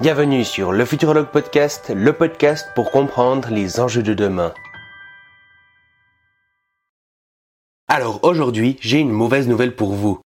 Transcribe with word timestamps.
Bienvenue 0.00 0.44
sur 0.44 0.70
le 0.70 0.84
Futurologue 0.84 1.32
Podcast, 1.32 1.90
le 1.92 2.12
podcast 2.12 2.68
pour 2.76 2.92
comprendre 2.92 3.48
les 3.50 3.80
enjeux 3.80 4.04
de 4.04 4.14
demain. 4.14 4.54
Alors 7.88 8.20
aujourd'hui, 8.22 8.76
j'ai 8.80 9.00
une 9.00 9.10
mauvaise 9.10 9.48
nouvelle 9.48 9.74
pour 9.74 9.94
vous. 9.94 10.20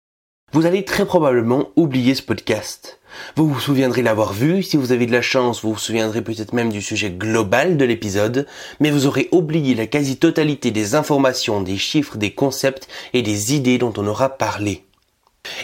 Vous 0.51 0.67
allez 0.67 0.85
très 0.85 1.07
probablement 1.07 1.69
oublier 1.77 2.17
ce 2.17 2.23
podcast. 2.23 2.99
Vous 3.37 3.47
vous 3.47 3.61
souviendrez 3.61 4.03
l'avoir 4.03 4.33
vu, 4.33 4.65
si 4.65 4.77
vous 4.77 4.91
avez 4.91 5.07
de 5.07 5.13
la 5.13 5.23
chance, 5.23 5.63
vous 5.63 5.75
vous 5.75 5.79
souviendrez 5.79 6.23
peut-être 6.23 6.53
même 6.53 6.73
du 6.73 6.83
sujet 6.83 7.11
global 7.11 7.77
de 7.77 7.85
l'épisode, 7.85 8.49
mais 8.81 8.91
vous 8.91 9.07
aurez 9.07 9.29
oublié 9.31 9.77
la 9.77 9.87
quasi-totalité 9.87 10.73
des 10.73 10.97
informations, 10.97 11.61
des 11.61 11.79
chiffres, 11.79 12.17
des 12.17 12.33
concepts 12.33 12.89
et 13.13 13.23
des 13.23 13.55
idées 13.55 13.79
dont 13.79 13.93
on 13.97 14.09
aura 14.09 14.31
parlé. 14.31 14.85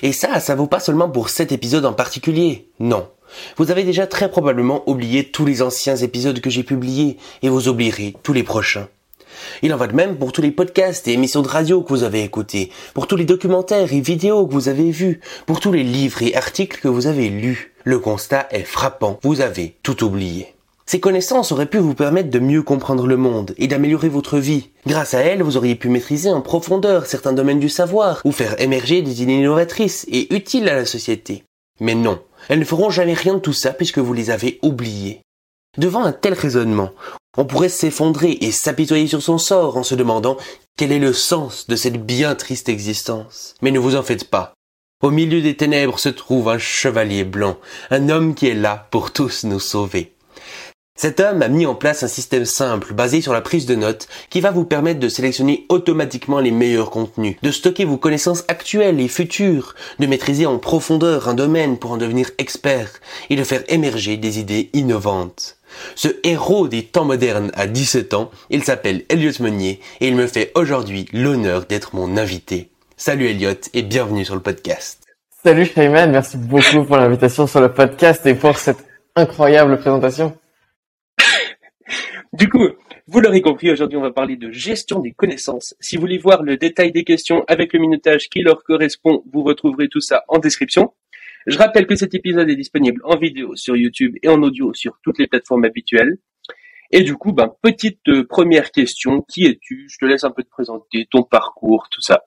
Et 0.02 0.12
ça, 0.12 0.38
ça 0.38 0.54
vaut 0.54 0.68
pas 0.68 0.78
seulement 0.78 1.10
pour 1.10 1.28
cet 1.28 1.50
épisode 1.50 1.84
en 1.84 1.92
particulier, 1.92 2.70
non. 2.78 3.08
Vous 3.56 3.70
avez 3.70 3.84
déjà 3.84 4.06
très 4.06 4.30
probablement 4.30 4.82
oublié 4.88 5.24
tous 5.24 5.44
les 5.44 5.62
anciens 5.62 5.96
épisodes 5.96 6.40
que 6.40 6.50
j'ai 6.50 6.62
publiés, 6.62 7.16
et 7.42 7.48
vous 7.48 7.68
oublierez 7.68 8.14
tous 8.22 8.32
les 8.32 8.42
prochains. 8.42 8.88
Il 9.62 9.72
en 9.74 9.76
va 9.76 9.86
de 9.86 9.94
même 9.94 10.16
pour 10.16 10.32
tous 10.32 10.42
les 10.42 10.50
podcasts 10.50 11.06
et 11.08 11.12
émissions 11.12 11.42
de 11.42 11.48
radio 11.48 11.82
que 11.82 11.88
vous 11.88 12.04
avez 12.04 12.22
écoutés, 12.22 12.70
pour 12.94 13.06
tous 13.06 13.16
les 13.16 13.24
documentaires 13.24 13.92
et 13.92 14.00
vidéos 14.00 14.46
que 14.46 14.52
vous 14.52 14.68
avez 14.68 14.90
vus, 14.90 15.20
pour 15.46 15.60
tous 15.60 15.72
les 15.72 15.84
livres 15.84 16.22
et 16.22 16.34
articles 16.34 16.80
que 16.80 16.88
vous 16.88 17.06
avez 17.06 17.28
lus. 17.28 17.74
Le 17.84 17.98
constat 17.98 18.48
est 18.50 18.64
frappant, 18.64 19.18
vous 19.22 19.40
avez 19.40 19.76
tout 19.82 20.04
oublié. 20.04 20.54
Ces 20.88 21.00
connaissances 21.00 21.50
auraient 21.50 21.66
pu 21.66 21.78
vous 21.78 21.94
permettre 21.94 22.30
de 22.30 22.38
mieux 22.38 22.62
comprendre 22.62 23.08
le 23.08 23.16
monde 23.16 23.54
et 23.58 23.66
d'améliorer 23.66 24.08
votre 24.08 24.38
vie. 24.38 24.70
Grâce 24.86 25.14
à 25.14 25.20
elles, 25.20 25.42
vous 25.42 25.56
auriez 25.56 25.74
pu 25.74 25.88
maîtriser 25.88 26.30
en 26.30 26.40
profondeur 26.40 27.06
certains 27.06 27.32
domaines 27.32 27.58
du 27.58 27.68
savoir 27.68 28.20
ou 28.24 28.30
faire 28.30 28.60
émerger 28.60 29.02
des 29.02 29.20
idées 29.20 29.32
innovatrices 29.32 30.06
et 30.08 30.32
utiles 30.32 30.68
à 30.68 30.76
la 30.76 30.84
société. 30.84 31.42
Mais 31.80 31.96
non, 31.96 32.20
elles 32.48 32.58
ne 32.58 32.64
feront 32.64 32.90
jamais 32.90 33.14
rien 33.14 33.34
de 33.34 33.40
tout 33.40 33.52
ça 33.52 33.72
puisque 33.72 33.98
vous 33.98 34.12
les 34.12 34.30
avez 34.30 34.58
oubliées. 34.62 35.20
Devant 35.78 36.04
un 36.04 36.12
tel 36.12 36.32
raisonnement, 36.32 36.90
on 37.36 37.44
pourrait 37.44 37.68
s'effondrer 37.68 38.38
et 38.40 38.50
s'apitoyer 38.50 39.06
sur 39.06 39.22
son 39.22 39.38
sort 39.38 39.76
en 39.76 39.82
se 39.82 39.94
demandant 39.94 40.38
quel 40.76 40.92
est 40.92 40.98
le 40.98 41.12
sens 41.12 41.66
de 41.66 41.76
cette 41.76 42.04
bien 42.04 42.34
triste 42.34 42.68
existence. 42.68 43.54
Mais 43.60 43.70
ne 43.70 43.78
vous 43.78 43.96
en 43.96 44.02
faites 44.02 44.30
pas. 44.30 44.54
Au 45.02 45.10
milieu 45.10 45.42
des 45.42 45.56
ténèbres 45.56 45.98
se 45.98 46.08
trouve 46.08 46.48
un 46.48 46.58
chevalier 46.58 47.24
blanc, 47.24 47.58
un 47.90 48.08
homme 48.08 48.34
qui 48.34 48.48
est 48.48 48.54
là 48.54 48.88
pour 48.90 49.12
tous 49.12 49.44
nous 49.44 49.60
sauver. 49.60 50.15
Cet 50.98 51.20
homme 51.20 51.42
a 51.42 51.48
mis 51.48 51.66
en 51.66 51.74
place 51.74 52.02
un 52.02 52.08
système 52.08 52.46
simple 52.46 52.94
basé 52.94 53.20
sur 53.20 53.34
la 53.34 53.42
prise 53.42 53.66
de 53.66 53.74
notes 53.74 54.08
qui 54.30 54.40
va 54.40 54.50
vous 54.50 54.64
permettre 54.64 54.98
de 54.98 55.10
sélectionner 55.10 55.66
automatiquement 55.68 56.40
les 56.40 56.50
meilleurs 56.50 56.90
contenus, 56.90 57.36
de 57.42 57.50
stocker 57.50 57.84
vos 57.84 57.98
connaissances 57.98 58.44
actuelles 58.48 58.98
et 58.98 59.08
futures, 59.08 59.74
de 59.98 60.06
maîtriser 60.06 60.46
en 60.46 60.58
profondeur 60.58 61.28
un 61.28 61.34
domaine 61.34 61.76
pour 61.76 61.92
en 61.92 61.98
devenir 61.98 62.30
expert 62.38 62.88
et 63.28 63.36
de 63.36 63.44
faire 63.44 63.62
émerger 63.68 64.16
des 64.16 64.38
idées 64.38 64.70
innovantes. 64.72 65.58
Ce 65.96 66.08
héros 66.24 66.66
des 66.66 66.84
temps 66.84 67.04
modernes 67.04 67.52
a 67.52 67.66
17 67.66 68.14
ans, 68.14 68.30
il 68.48 68.64
s'appelle 68.64 69.04
Elliot 69.10 69.32
Meunier 69.40 69.80
et 70.00 70.08
il 70.08 70.16
me 70.16 70.26
fait 70.26 70.50
aujourd'hui 70.54 71.08
l'honneur 71.12 71.66
d'être 71.66 71.94
mon 71.94 72.16
invité. 72.16 72.70
Salut 72.96 73.26
Elliot 73.26 73.60
et 73.74 73.82
bienvenue 73.82 74.24
sur 74.24 74.34
le 74.34 74.40
podcast. 74.40 75.02
Salut 75.44 75.66
Shayman, 75.66 76.10
merci 76.10 76.38
beaucoup 76.38 76.84
pour 76.84 76.96
l'invitation 76.96 77.46
sur 77.46 77.60
le 77.60 77.70
podcast 77.70 78.24
et 78.24 78.34
pour 78.34 78.56
cette 78.56 78.78
incroyable 79.14 79.78
présentation. 79.78 80.34
Du 82.36 82.50
coup, 82.50 82.68
vous 83.06 83.20
l'aurez 83.20 83.40
compris, 83.40 83.70
aujourd'hui 83.70 83.96
on 83.96 84.02
va 84.02 84.12
parler 84.12 84.36
de 84.36 84.50
gestion 84.50 84.98
des 84.98 85.12
connaissances. 85.12 85.74
Si 85.80 85.96
vous 85.96 86.02
voulez 86.02 86.18
voir 86.18 86.42
le 86.42 86.58
détail 86.58 86.92
des 86.92 87.02
questions 87.02 87.44
avec 87.48 87.72
le 87.72 87.78
minutage 87.78 88.28
qui 88.28 88.40
leur 88.42 88.62
correspond, 88.62 89.22
vous 89.32 89.42
retrouverez 89.42 89.88
tout 89.88 90.02
ça 90.02 90.22
en 90.28 90.38
description. 90.38 90.92
Je 91.46 91.56
rappelle 91.56 91.86
que 91.86 91.96
cet 91.96 92.14
épisode 92.14 92.50
est 92.50 92.56
disponible 92.56 93.00
en 93.04 93.16
vidéo 93.16 93.56
sur 93.56 93.74
YouTube 93.74 94.16
et 94.22 94.28
en 94.28 94.42
audio 94.42 94.74
sur 94.74 94.98
toutes 95.02 95.18
les 95.18 95.28
plateformes 95.28 95.64
habituelles. 95.64 96.18
Et 96.90 97.04
du 97.04 97.14
coup, 97.14 97.32
ben, 97.32 97.50
petite 97.62 98.06
euh, 98.08 98.26
première 98.26 98.70
question, 98.70 99.22
qui 99.22 99.46
es-tu? 99.46 99.88
Je 99.90 99.96
te 99.96 100.04
laisse 100.04 100.24
un 100.24 100.30
peu 100.30 100.42
te 100.42 100.50
présenter, 100.50 101.08
ton 101.10 101.22
parcours, 101.22 101.88
tout 101.90 102.02
ça. 102.02 102.24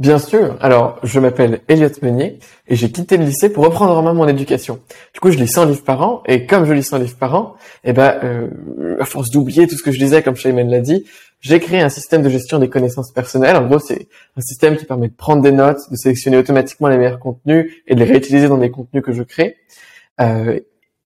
Bien 0.00 0.18
sûr. 0.18 0.56
Alors, 0.62 0.98
je 1.02 1.20
m'appelle 1.20 1.60
Elliot 1.68 1.90
Meunier 2.00 2.38
et 2.66 2.74
j'ai 2.74 2.90
quitté 2.90 3.18
le 3.18 3.24
lycée 3.24 3.50
pour 3.50 3.64
reprendre 3.64 3.94
en 3.94 4.00
main 4.00 4.14
mon 4.14 4.26
éducation. 4.26 4.80
Du 5.12 5.20
coup, 5.20 5.30
je 5.30 5.36
lis 5.36 5.46
100 5.46 5.66
livres 5.66 5.84
par 5.84 6.00
an 6.00 6.22
et 6.26 6.46
comme 6.46 6.64
je 6.64 6.72
lis 6.72 6.82
100 6.82 7.00
livres 7.00 7.18
par 7.18 7.34
an, 7.34 7.54
eh 7.84 7.92
ben, 7.92 8.18
euh, 8.24 8.96
à 8.98 9.04
force 9.04 9.28
d'oublier 9.28 9.66
tout 9.66 9.76
ce 9.76 9.82
que 9.82 9.92
je 9.92 9.98
lisais, 9.98 10.22
comme 10.22 10.36
Shayman 10.36 10.70
l'a 10.70 10.80
dit, 10.80 11.04
j'ai 11.42 11.60
créé 11.60 11.82
un 11.82 11.90
système 11.90 12.22
de 12.22 12.30
gestion 12.30 12.58
des 12.58 12.70
connaissances 12.70 13.12
personnelles. 13.12 13.56
En 13.56 13.66
gros, 13.66 13.78
c'est 13.78 14.08
un 14.38 14.40
système 14.40 14.78
qui 14.78 14.86
permet 14.86 15.08
de 15.08 15.14
prendre 15.14 15.42
des 15.42 15.52
notes, 15.52 15.80
de 15.90 15.96
sélectionner 15.96 16.38
automatiquement 16.38 16.88
les 16.88 16.96
meilleurs 16.96 17.20
contenus 17.20 17.70
et 17.86 17.94
de 17.94 18.00
les 18.00 18.10
réutiliser 18.10 18.48
dans 18.48 18.56
les 18.56 18.70
contenus 18.70 19.02
que 19.04 19.12
je 19.12 19.22
crée. 19.22 19.56
Euh, 20.22 20.60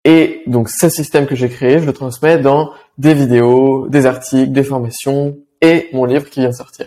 et 0.05 0.43
donc, 0.47 0.69
ce 0.69 0.89
système 0.89 1.27
que 1.27 1.35
j'ai 1.35 1.49
créé, 1.49 1.81
je 1.81 1.85
le 1.85 1.93
transmets 1.93 2.39
dans 2.39 2.71
des 2.97 3.15
vidéos, 3.15 3.89
des 3.89 4.07
articles, 4.07 4.53
des 4.53 4.63
formations 4.63 5.37
et 5.61 5.89
mon 5.93 6.05
livre 6.05 6.31
qui 6.31 6.39
vient 6.39 6.51
de 6.51 6.55
sortir. 6.55 6.87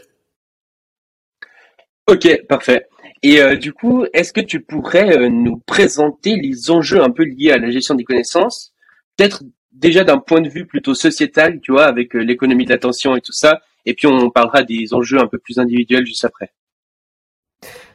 Ok, 2.10 2.46
parfait. 2.48 2.88
Et 3.22 3.42
euh, 3.42 3.58
du 3.58 3.74
coup, 3.74 4.06
est-ce 4.14 4.32
que 4.32 4.40
tu 4.40 4.62
pourrais 4.62 5.18
euh, 5.18 5.30
nous 5.30 5.58
présenter 5.58 6.36
les 6.38 6.72
enjeux 6.72 7.02
un 7.02 7.10
peu 7.10 7.24
liés 7.24 7.52
à 7.52 7.58
la 7.58 7.70
gestion 7.70 7.96
des 7.96 8.06
connaissances 8.06 8.74
Peut-être 9.18 9.44
déjà 9.74 10.06
d'un 10.06 10.18
point 10.18 10.40
de 10.40 10.48
vue 10.48 10.66
plutôt 10.66 10.94
sociétal, 10.94 11.60
tu 11.62 11.74
vois, 11.74 11.86
avec 11.86 12.16
euh, 12.16 12.20
l'économie 12.20 12.66
de 12.66 12.70
l'attention 12.70 13.16
et 13.18 13.22
tout 13.22 13.34
ça. 13.34 13.60
Et 13.86 13.94
puis 13.94 14.08
on 14.08 14.30
parlera 14.30 14.64
des 14.64 14.94
enjeux 14.94 15.20
un 15.20 15.28
peu 15.28 15.38
plus 15.38 15.60
individuels 15.60 16.06
juste 16.06 16.24
après. 16.24 16.52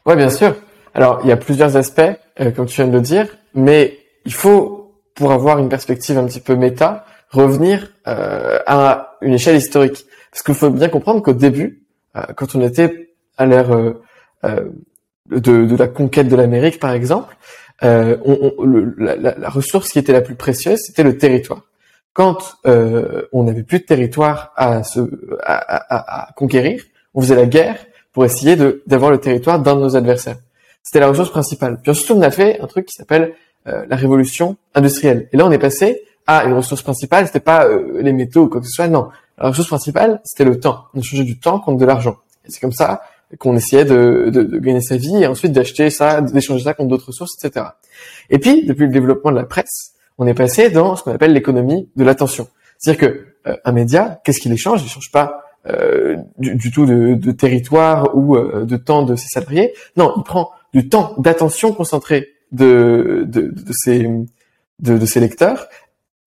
Ouais, 0.05 0.17
bien 0.17 0.31
sûr. 0.31 0.57
Alors, 0.95 1.21
il 1.25 1.29
y 1.29 1.33
a 1.33 1.37
plusieurs 1.37 1.77
aspects, 1.77 2.03
comme 2.55 2.67
tu 2.67 2.77
viens 2.77 2.89
de 2.89 2.93
le 2.93 3.01
dire, 3.01 3.29
mais 3.55 3.99
il 4.27 4.35
faut, 4.35 4.95
pour 5.15 5.33
avoir 5.33 5.59
une 5.59 5.69
perspective 5.69 6.19
un 6.19 6.27
petit 6.27 6.41
peu 6.41 6.55
méta, 6.55 7.07
revenir 7.31 7.93
à 8.05 9.17
une 9.23 9.35
échelle 9.35 9.57
historique. 9.57 10.05
Parce 10.31 10.43
qu'il 10.43 10.55
faut 10.55 10.71
bien 10.71 10.89
comprendre 10.89 11.23
qu'au 11.23 11.33
début, 11.33 11.85
quand 12.37 12.55
on 12.55 12.63
était 12.63 13.02
à 13.39 13.47
l'ère 13.47 13.73
euh, 13.75 14.03
euh, 14.45 14.69
de, 15.31 15.67
de, 15.67 15.77
la 15.77 15.89
conquête 15.89 16.29
de 16.29 16.37
l'Amérique, 16.37 16.79
par 16.81 16.93
exemple, 16.93 17.37
euh, 17.83 18.17
on, 18.25 18.63
le, 18.65 18.95
la, 18.99 19.17
la, 19.17 19.49
ressource 19.49 19.91
qui 19.91 19.99
était 19.99 20.13
la 20.13 20.21
plus 20.21 20.37
précieuse, 20.37 20.79
c'était 20.87 21.03
le 21.03 21.19
territoire. 21.19 21.63
Quand 22.13 22.57
euh, 22.67 23.23
on 23.33 23.45
n'avait 23.45 23.63
plus 23.63 23.81
de 23.81 23.85
territoire 23.85 24.53
à, 24.57 24.85
se, 24.85 25.01
à, 25.43 25.57
à, 25.57 26.29
à, 26.29 26.33
conquérir, 26.35 26.83
on 27.15 27.23
faisait 27.23 27.35
la 27.35 27.47
guerre 27.47 27.79
pour 28.13 28.25
essayer 28.25 28.57
d'avoir 28.87 29.11
le 29.11 29.19
territoire 29.19 29.59
d'un 29.59 29.75
de 29.75 29.81
nos 29.81 29.97
adversaires. 29.97 30.37
C'était 30.83 31.01
la 31.01 31.09
ressource 31.09 31.31
principale. 31.31 31.81
Puis 31.83 31.91
ensuite, 31.91 32.11
on 32.11 32.23
a 32.23 32.31
fait 32.31 32.61
un 32.61 32.67
truc 32.67 32.87
qui 32.87 32.95
s'appelle 32.95 33.35
euh, 33.67 33.85
la 33.89 33.97
révolution 33.97 34.57
industrielle. 34.75 35.29
Et 35.33 35.37
là, 35.37 35.47
on 35.47 35.51
est 35.51 35.59
passé 35.59 36.03
à 36.27 36.45
une 36.45 36.53
ressource 36.53 36.83
principale. 36.83 37.27
C'était 37.27 37.41
pas 37.41 37.67
les 37.99 38.13
métaux 38.13 38.43
ou 38.43 38.49
quoi 38.49 38.61
que 38.61 38.67
ce 38.67 38.75
soit. 38.75 38.89
Non, 38.89 39.09
la 39.39 39.49
ressource 39.49 39.69
principale, 39.69 40.21
c'était 40.25 40.45
le 40.45 40.61
temps. 40.61 40.85
On 40.95 41.03
changé 41.03 41.25
du 41.25 41.39
temps 41.39 41.59
contre 41.59 41.79
de 41.79 41.87
l'argent. 41.87 42.19
Et 42.45 42.51
c'est 42.51 42.61
comme 42.61 42.73
ça 42.73 43.03
qu'on 43.39 43.57
essayait 43.57 43.85
de, 43.85 44.31
de, 44.33 44.43
de, 44.43 44.59
gagner 44.59 44.81
sa 44.81 44.97
vie 44.97 45.23
et 45.23 45.27
ensuite 45.27 45.53
d'acheter 45.53 45.91
ça, 45.91 46.21
d'échanger 46.21 46.65
ça 46.65 46.75
contre 46.75 46.91
d'autres 46.91 47.09
ressources, 47.09 47.33
etc. 47.43 47.67
Et 48.31 48.39
puis, 48.39 48.65
depuis 48.65 48.87
le 48.87 48.93
développement 48.93 49.31
de 49.31 49.37
la 49.37 49.45
presse, 49.45 49.93
on 50.19 50.27
est 50.27 50.35
passé 50.35 50.71
dans 50.71 50.97
ce 50.97 51.03
qu'on 51.03 51.13
appelle 51.13 51.33
l'économie 51.33 51.89
de 51.97 52.05
l'attention. 52.05 52.49
C'est-à-dire 52.79 53.09
que 53.09 53.27
euh, 53.49 53.57
un 53.65 53.73
média, 53.73 54.21
qu'est-ce 54.25 54.41
qu'il 54.41 54.53
échange? 54.53 54.83
Il 54.83 54.87
échange 54.87 55.11
pas 55.11 55.43
euh, 55.67 56.17
du, 56.39 56.57
du, 56.57 56.71
tout 56.71 56.87
de, 56.87 57.15
de 57.15 57.33
territoire 57.33 58.17
ou 58.17 58.37
euh, 58.37 58.65
de 58.65 58.77
temps 58.77 59.05
de 59.05 59.17
ses 59.17 59.29
salariés. 59.29 59.73
Non, 59.97 60.13
il 60.17 60.25
prend 60.25 60.51
du 60.75 60.89
temps 60.89 61.15
d'attention 61.19 61.73
concentré 61.73 62.29
de, 62.51 63.25
de, 63.27 63.43
de, 63.43 63.73
ses, 63.73 64.09
de, 64.81 64.99
de 64.99 65.07
ses 65.07 65.21
lecteurs 65.21 65.69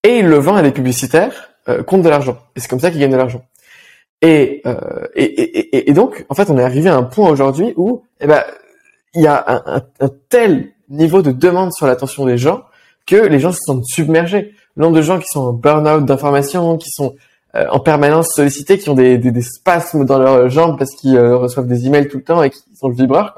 et 0.02 0.20
il 0.20 0.26
le 0.26 0.38
vend 0.38 0.56
à 0.56 0.62
des 0.62 0.70
publicitaires 0.70 1.50
euh, 1.68 1.82
contre 1.82 2.04
de 2.04 2.08
l'argent. 2.08 2.38
Et 2.54 2.60
c'est 2.60 2.68
comme 2.68 2.80
ça 2.80 2.90
qu'il 2.90 3.00
gagne 3.00 3.10
de 3.10 3.16
l'argent. 3.16 3.44
Et, 4.22 4.62
euh, 4.66 5.06
et, 5.14 5.24
et, 5.24 5.90
et, 5.90 5.92
donc, 5.92 6.24
en 6.28 6.34
fait, 6.34 6.50
on 6.50 6.58
est 6.58 6.62
arrivé 6.62 6.88
à 6.88 6.96
un 6.96 7.02
point 7.02 7.28
aujourd'hui 7.28 7.74
où, 7.76 8.02
eh 8.20 8.26
ben, 8.26 8.42
il 9.14 9.22
y 9.22 9.26
a 9.26 9.44
un, 9.46 9.82
un, 10.00 10.10
tel 10.28 10.72
niveau 10.88 11.22
de 11.22 11.32
demande 11.32 11.72
sur 11.72 11.86
l'attention 11.86 12.26
des 12.26 12.38
gens 12.38 12.64
que 13.06 13.16
les 13.16 13.38
gens 13.38 13.52
se 13.52 13.60
sentent 13.64 13.84
submergés. 13.86 14.54
Le 14.76 14.82
nombre 14.82 14.96
de 14.96 15.02
gens 15.02 15.18
qui 15.18 15.26
sont 15.28 15.40
en 15.40 15.52
burn-out 15.52 16.04
d'informations, 16.04 16.76
qui 16.76 16.90
sont 16.90 17.14
euh, 17.54 17.66
en 17.70 17.78
permanence 17.78 18.32
sollicités, 18.34 18.78
qui 18.78 18.88
ont 18.90 18.94
des, 18.94 19.18
des, 19.18 19.30
des 19.30 19.42
spasmes 19.42 20.04
dans 20.04 20.18
leurs 20.18 20.48
jambes 20.48 20.78
parce 20.78 20.94
qu'ils 20.94 21.16
euh, 21.16 21.36
reçoivent 21.36 21.66
des 21.66 21.86
emails 21.86 22.08
tout 22.08 22.18
le 22.18 22.24
temps 22.24 22.42
et 22.42 22.50
qui 22.50 22.62
sont 22.74 22.88
le 22.88 23.06
quoi. 23.06 23.34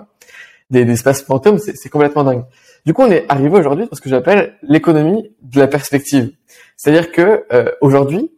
Des, 0.71 0.85
des 0.85 0.97
spasmes 0.97 1.27
fantômes, 1.27 1.59
c'est 1.59 1.89
complètement 1.89 2.25
dingue. 2.25 2.45
Du 2.85 2.93
coup, 2.93 3.03
on 3.03 3.11
est 3.11 3.25
arrivé 3.29 3.59
aujourd'hui 3.59 3.87
dans 3.87 3.97
ce 3.97 4.01
que 4.01 4.09
j'appelle 4.09 4.55
l'économie 4.63 5.31
de 5.43 5.61
la 5.61 5.67
perspective. 5.67 6.31
C'est-à-dire 6.77 7.11
que 7.11 7.45
euh, 7.53 7.71
aujourd'hui, 7.81 8.31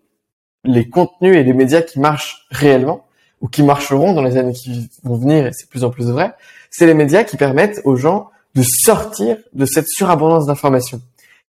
les 0.64 0.88
contenus 0.88 1.36
et 1.36 1.42
les 1.42 1.52
médias 1.52 1.82
qui 1.82 2.00
marchent 2.00 2.46
réellement 2.50 3.06
ou 3.40 3.48
qui 3.48 3.62
marcheront 3.62 4.12
dans 4.12 4.22
les 4.22 4.36
années 4.36 4.52
qui 4.52 4.90
vont 5.02 5.16
venir, 5.16 5.46
et 5.46 5.52
c'est 5.52 5.68
plus 5.68 5.84
en 5.84 5.90
plus 5.90 6.10
vrai, 6.10 6.34
c'est 6.70 6.86
les 6.86 6.94
médias 6.94 7.24
qui 7.24 7.36
permettent 7.36 7.80
aux 7.84 7.96
gens 7.96 8.30
de 8.54 8.62
sortir 8.62 9.38
de 9.54 9.64
cette 9.64 9.88
surabondance 9.88 10.46
d'informations. 10.46 11.00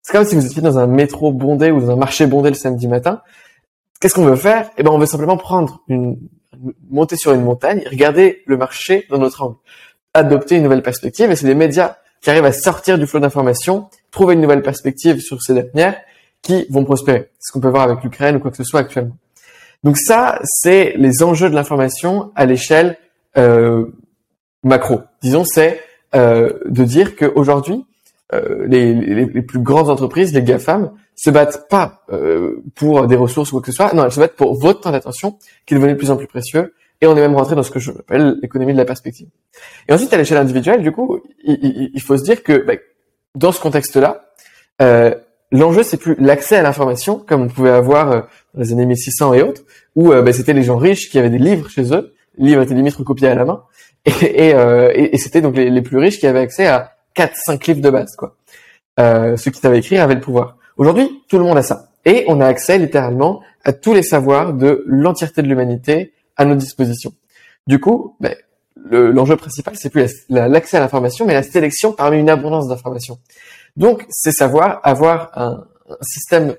C'est 0.03 0.13
comme 0.13 0.25
si 0.25 0.35
vous 0.35 0.47
étiez 0.47 0.63
dans 0.63 0.79
un 0.79 0.87
métro 0.87 1.33
bondé 1.33 1.71
ou 1.71 1.81
dans 1.81 1.91
un 1.91 1.97
marché 1.97 2.27
bondé 2.27 2.51
le 2.51 2.55
samedi 2.55 2.87
matin. 2.89 3.23
Qu'est-ce 4.01 4.15
qu'on 4.15 4.25
veut 4.25 4.37
faire? 4.37 4.71
Eh 4.79 4.83
ben, 4.83 4.91
on 4.91 4.99
veut 4.99 5.07
simplement 5.07 5.37
prendre 5.37 5.83
une, 5.89 6.17
monter 6.91 7.17
sur 7.17 7.33
une 7.33 7.43
montagne, 7.43 7.83
regarder 7.91 8.43
le 8.47 8.57
marché 8.57 9.07
dans 9.11 9.19
notre 9.19 9.43
angle, 9.43 9.57
adopter 10.15 10.57
une 10.57 10.63
nouvelle 10.63 10.83
perspective. 10.83 11.31
Et 11.31 11.37
c'est 11.37 11.47
les 11.47 11.55
médias 11.55 11.97
qui 12.21 12.31
arrivent 12.31 12.45
à 12.45 12.53
sortir 12.53 12.99
du 12.99 13.07
flot 13.07 13.21
d'informations 13.21 13.89
trouver 14.11 14.35
une 14.35 14.41
nouvelle 14.41 14.63
perspective 14.63 15.21
sur 15.21 15.41
ces 15.43 15.55
dernières 15.55 16.01
qui 16.43 16.67
vont 16.71 16.85
prospérer. 16.85 17.31
Ce 17.39 17.53
qu'on 17.53 17.61
peut 17.61 17.69
voir 17.69 17.83
avec 17.83 18.03
l'Ukraine 18.03 18.37
ou 18.37 18.41
quoi 18.41 18.51
que 18.51 18.57
ce 18.57 18.65
soit 18.65 18.81
actuellement? 18.81 19.17
Donc 19.83 19.97
ça, 19.97 20.39
c'est 20.45 20.95
les 20.97 21.23
enjeux 21.23 21.49
de 21.49 21.55
l'information 21.55 22.33
à 22.35 22.45
l'échelle 22.47 22.99
euh, 23.37 23.87
macro. 24.63 25.01
Disons, 25.23 25.45
c'est 25.45 25.81
euh, 26.15 26.53
de 26.67 26.85
dire 26.85 27.17
qu'aujourd'hui, 27.17 27.85
euh, 28.33 28.65
les, 28.67 28.95
les, 28.95 29.25
les, 29.27 29.43
plus 29.43 29.59
grandes 29.59 29.91
entreprises, 29.91 30.33
les 30.33 30.43
GAFAM, 30.43 30.93
se 31.17 31.31
battent 31.31 31.69
pas 31.69 32.05
euh, 32.13 32.63
pour 32.75 33.07
des 33.07 33.17
ressources 33.17 33.51
ou 33.51 33.57
quoi 33.57 33.63
que 33.63 33.71
ce 33.71 33.77
soit. 33.77 33.93
Non, 33.93 34.05
elles 34.05 34.13
se 34.13 34.21
battent 34.21 34.37
pour 34.37 34.59
votre 34.59 34.81
temps 34.81 34.93
d'attention, 34.93 35.39
qui 35.67 35.75
est 35.75 35.77
devenu 35.77 35.95
de 35.95 35.99
plus 35.99 36.11
en 36.11 36.17
plus 36.17 36.27
précieux. 36.27 36.75
Et 37.01 37.07
on 37.07 37.17
est 37.17 37.21
même 37.21 37.35
rentré 37.35 37.57
dans 37.57 37.63
ce 37.63 37.71
que 37.71 37.79
je 37.79 37.91
appelle 37.93 38.37
l'économie 38.43 38.73
de 38.73 38.79
la 38.79 38.85
perspective. 38.85 39.29
Et 39.89 39.93
ensuite, 39.93 40.13
à 40.13 40.19
l'échelle 40.19 40.39
individuelle, 40.39 40.83
du 40.83 40.93
coup, 40.93 41.21
il, 41.43 41.91
il, 41.95 42.03
faut 42.03 42.17
se 42.17 42.23
dire 42.23 42.43
que 42.43 42.65
bah, 42.65 42.75
dans 43.35 43.53
ce 43.53 43.61
contexte-là, 43.61 44.27
euh, 44.83 45.15
l'enjeu 45.53 45.83
c'est 45.83 45.97
plus 45.97 46.17
l'accès 46.19 46.57
à 46.57 46.63
l'information 46.63 47.19
comme 47.19 47.43
on 47.43 47.49
pouvait 47.49 47.71
avoir 47.71 48.11
euh, 48.11 48.21
dans 48.55 48.63
les 48.63 48.73
années 48.73 48.87
1600 48.87 49.35
et 49.35 49.43
autres, 49.43 49.63
où 49.97 50.13
euh, 50.13 50.23
bah, 50.23 50.33
c'était 50.33 50.53
les 50.53 50.63
gens 50.63 50.77
riches 50.77 51.11
qui 51.11 51.19
avaient 51.19 51.31
des 51.31 51.39
livres 51.39 51.69
chez 51.69 51.93
eux, 51.95 52.15
les 52.39 52.51
livres 52.51 52.63
étaient 52.63 52.75
limite 52.75 52.95
recopiés 52.95 53.29
à 53.29 53.35
la 53.35 53.45
main, 53.45 53.63
et, 54.05 54.55
euh, 54.55 54.91
et, 54.95 55.19
c'était 55.19 55.43
donc 55.43 55.57
les, 55.57 55.83
plus 55.83 55.99
riches 55.99 56.19
qui 56.19 56.27
avaient 56.27 56.41
accès 56.41 56.67
à 56.67 56.93
4-5 57.17 57.67
livres 57.67 57.83
de 57.83 57.91
base, 57.91 58.17
quoi. 58.17 58.37
ceux 58.99 59.51
qui 59.51 59.61
savaient 59.61 59.79
écrire 59.79 60.03
avaient 60.03 60.15
le 60.15 60.21
pouvoir. 60.21 60.57
Aujourd'hui, 60.79 61.23
tout 61.29 61.37
le 61.39 61.45
monde 61.45 61.59
a 61.59 61.63
ça, 61.63 61.91
et 62.07 62.25
on 62.29 62.41
a 62.41 62.47
accès 62.47 62.79
littéralement 62.79 63.43
à 63.63 63.75
tous 63.75 63.93
les 63.93 64.03
savoirs 64.03 64.55
de 64.55 64.85
l'entièreté 64.87 65.43
de 65.43 65.49
l'humanité 65.49 66.15
à 66.39 66.47
notre 66.47 66.61
disposition. 66.61 67.13
Du 67.67 67.79
coup, 67.79 68.17
bah, 68.21 68.31
l'enjeu 68.91 69.37
principal, 69.37 69.75
c'est 69.77 69.91
plus 69.91 70.07
l'accès 70.31 70.79
à 70.79 70.81
l'information, 70.81 71.27
mais 71.27 71.35
la 71.35 71.43
sélection 71.43 71.93
parmi 71.93 72.19
une 72.19 72.31
abondance 72.31 72.69
d'informations. 72.69 73.19
Donc, 73.77 74.07
c'est 74.09 74.33
savoir 74.33 74.81
avoir 74.83 75.31
un, 75.35 75.67
système 76.03 76.55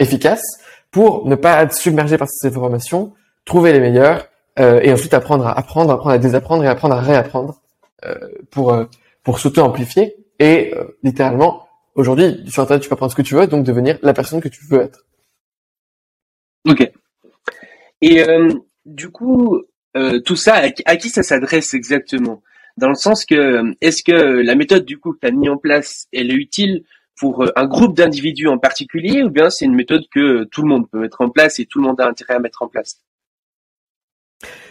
efficace 0.00 0.42
pour 0.90 1.28
ne 1.28 1.36
pas 1.36 1.62
être 1.62 1.72
submergé 1.72 2.18
par 2.18 2.28
ces 2.28 2.48
informations, 2.48 3.14
trouver 3.44 3.72
les 3.72 3.80
meilleurs, 3.80 4.28
euh, 4.58 4.80
et 4.82 4.92
ensuite 4.92 5.14
apprendre 5.14 5.46
à 5.46 5.56
apprendre, 5.56 5.92
apprendre 5.92 6.14
à 6.14 6.18
désapprendre 6.18 6.64
et 6.64 6.66
apprendre 6.66 6.94
à 6.94 7.00
réapprendre 7.00 7.60
euh, 8.04 8.14
pour 8.50 8.72
euh, 8.72 8.84
pour 9.22 9.38
s'auto-amplifier. 9.38 10.16
Et 10.38 10.72
euh, 10.74 10.84
littéralement, 11.02 11.68
aujourd'hui, 11.94 12.44
sur 12.48 12.62
Internet, 12.62 12.82
tu 12.82 12.88
peux 12.88 12.94
apprendre 12.94 13.10
ce 13.10 13.16
que 13.16 13.22
tu 13.22 13.34
veux, 13.34 13.46
donc 13.46 13.64
devenir 13.64 13.98
la 14.02 14.12
personne 14.14 14.40
que 14.40 14.48
tu 14.48 14.64
veux 14.64 14.80
être. 14.80 15.06
Ok. 16.68 16.90
Et 18.02 18.22
euh, 18.22 18.52
du 18.84 19.10
coup, 19.10 19.62
tout 20.26 20.36
ça, 20.36 20.62
à, 20.84 20.96
qui 20.96 21.08
ça 21.08 21.22
s'adresse 21.22 21.72
exactement? 21.72 22.42
Dans 22.76 22.88
le 22.88 22.94
sens 22.94 23.24
que, 23.24 23.74
est-ce 23.80 24.02
que 24.02 24.12
la 24.12 24.54
méthode 24.54 24.84
du 24.84 24.98
coup 24.98 25.12
que 25.12 25.20
tu 25.20 25.26
as 25.26 25.30
mis 25.30 25.48
en 25.48 25.56
place, 25.56 26.06
elle 26.12 26.30
est 26.30 26.34
utile 26.34 26.84
pour 27.18 27.44
euh, 27.44 27.52
un 27.56 27.66
groupe 27.66 27.96
d'individus 27.96 28.48
en 28.48 28.58
particulier, 28.58 29.22
ou 29.22 29.30
bien 29.30 29.48
c'est 29.48 29.64
une 29.64 29.74
méthode 29.74 30.02
que 30.12 30.44
tout 30.44 30.62
le 30.62 30.68
monde 30.68 30.88
peut 30.90 30.98
mettre 30.98 31.22
en 31.22 31.30
place 31.30 31.58
et 31.58 31.64
tout 31.64 31.80
le 31.80 31.86
monde 31.86 32.00
a 32.00 32.06
intérêt 32.06 32.34
à 32.34 32.38
mettre 32.38 32.62
en 32.62 32.68
place? 32.68 33.00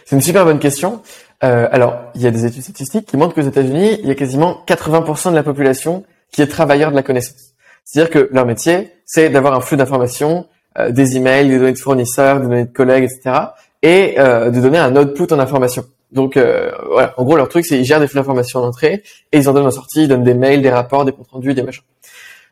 C'est 0.04 0.14
une 0.14 0.22
super 0.22 0.44
bonne 0.44 0.60
question. 0.60 1.02
Euh, 1.42 1.68
alors, 1.70 1.98
il 2.14 2.22
y 2.22 2.26
a 2.26 2.30
des 2.30 2.46
études 2.46 2.62
statistiques 2.62 3.06
qui 3.06 3.16
montrent 3.16 3.34
qu'aux 3.34 3.42
États-Unis, 3.42 3.98
il 4.00 4.08
y 4.08 4.10
a 4.10 4.14
quasiment 4.14 4.62
80% 4.66 5.30
de 5.30 5.34
la 5.34 5.42
population 5.42 6.04
qui 6.30 6.42
est 6.42 6.46
travailleur 6.46 6.90
de 6.90 6.96
la 6.96 7.02
connaissance. 7.02 7.54
C'est-à-dire 7.84 8.10
que 8.10 8.28
leur 8.32 8.46
métier, 8.46 8.92
c'est 9.04 9.30
d'avoir 9.30 9.54
un 9.54 9.60
flux 9.60 9.76
d'informations, 9.76 10.46
euh, 10.78 10.90
des 10.90 11.16
emails, 11.16 11.48
des 11.48 11.58
données 11.58 11.72
de 11.72 11.78
fournisseurs, 11.78 12.40
des 12.40 12.46
données 12.46 12.64
de 12.64 12.72
collègues, 12.72 13.04
etc., 13.04 13.36
et 13.82 14.18
euh, 14.18 14.50
de 14.50 14.60
donner 14.60 14.78
un 14.78 14.96
output 14.96 15.32
en 15.32 15.38
information. 15.38 15.84
Donc 16.12 16.36
euh, 16.36 16.70
voilà, 16.90 17.14
en 17.16 17.24
gros 17.24 17.36
leur 17.36 17.48
truc 17.48 17.66
c'est 17.66 17.78
ils 17.78 17.84
gèrent 17.84 18.00
des 18.00 18.06
flux 18.06 18.18
d'informations 18.18 18.60
en 18.60 18.68
entrée 18.68 19.02
et 19.32 19.38
ils 19.38 19.48
en 19.48 19.52
donnent 19.52 19.66
en 19.66 19.70
sortie, 19.70 20.04
ils 20.04 20.08
donnent 20.08 20.22
des 20.22 20.34
mails, 20.34 20.62
des 20.62 20.70
rapports, 20.70 21.04
des 21.04 21.12
comptes 21.12 21.30
rendus, 21.30 21.54
des 21.54 21.62
machins. 21.62 21.82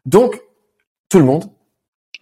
Donc 0.07 0.43
tout 1.09 1.19
le 1.19 1.25
monde 1.25 1.45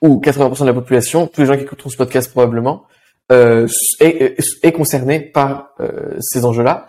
ou 0.02 0.20
80% 0.20 0.61
de 0.61 0.67
la 0.67 0.75
population, 0.75 1.26
tous 1.26 1.40
les 1.40 1.46
gens 1.46 1.56
qui 1.56 1.62
écouteront 1.62 1.88
ce 1.88 1.96
podcast 1.96 2.31
probablement, 2.31 2.84
euh, 3.31 3.69
est, 4.00 4.37
est, 4.62 4.73
concerné 4.73 5.20
par 5.20 5.70
euh, 5.81 6.17
ces 6.20 6.44
enjeux-là 6.44 6.88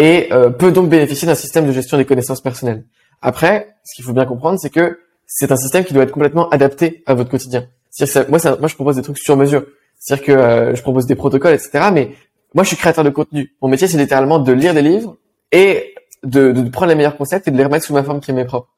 et 0.00 0.32
euh, 0.32 0.50
peut 0.50 0.72
donc 0.72 0.88
bénéficier 0.88 1.26
d'un 1.26 1.34
système 1.34 1.66
de 1.66 1.72
gestion 1.72 1.98
des 1.98 2.06
connaissances 2.06 2.40
personnelles. 2.40 2.84
Après, 3.20 3.76
ce 3.84 3.94
qu'il 3.94 4.04
faut 4.04 4.14
bien 4.14 4.24
comprendre, 4.24 4.58
c'est 4.60 4.70
que 4.70 4.98
c'est 5.26 5.52
un 5.52 5.56
système 5.56 5.84
qui 5.84 5.92
doit 5.92 6.04
être 6.04 6.10
complètement 6.10 6.48
adapté 6.48 7.02
à 7.06 7.14
votre 7.14 7.30
quotidien. 7.30 7.66
cest 7.90 8.28
moi, 8.28 8.38
ça, 8.38 8.56
moi, 8.56 8.68
je 8.68 8.74
propose 8.74 8.96
des 8.96 9.02
trucs 9.02 9.18
sur 9.18 9.36
mesure. 9.36 9.64
C'est-à-dire 9.98 10.24
que 10.24 10.32
euh, 10.32 10.74
je 10.74 10.80
propose 10.80 11.06
des 11.06 11.14
protocoles, 11.14 11.52
etc. 11.52 11.90
Mais 11.92 12.12
moi, 12.54 12.64
je 12.64 12.68
suis 12.68 12.76
créateur 12.76 13.04
de 13.04 13.10
contenu. 13.10 13.54
Mon 13.62 13.68
métier, 13.68 13.86
c'est 13.88 13.98
littéralement 13.98 14.38
de 14.38 14.52
lire 14.52 14.74
des 14.74 14.82
livres 14.82 15.16
et 15.52 15.94
de, 16.22 16.52
de, 16.52 16.68
prendre 16.68 16.88
les 16.88 16.94
meilleurs 16.94 17.16
concepts 17.16 17.48
et 17.48 17.50
de 17.50 17.56
les 17.56 17.64
remettre 17.64 17.84
sous 17.86 17.94
ma 17.94 18.02
forme 18.02 18.20
qui 18.20 18.30
est 18.30 18.34
mes 18.34 18.44
propres. 18.44 18.68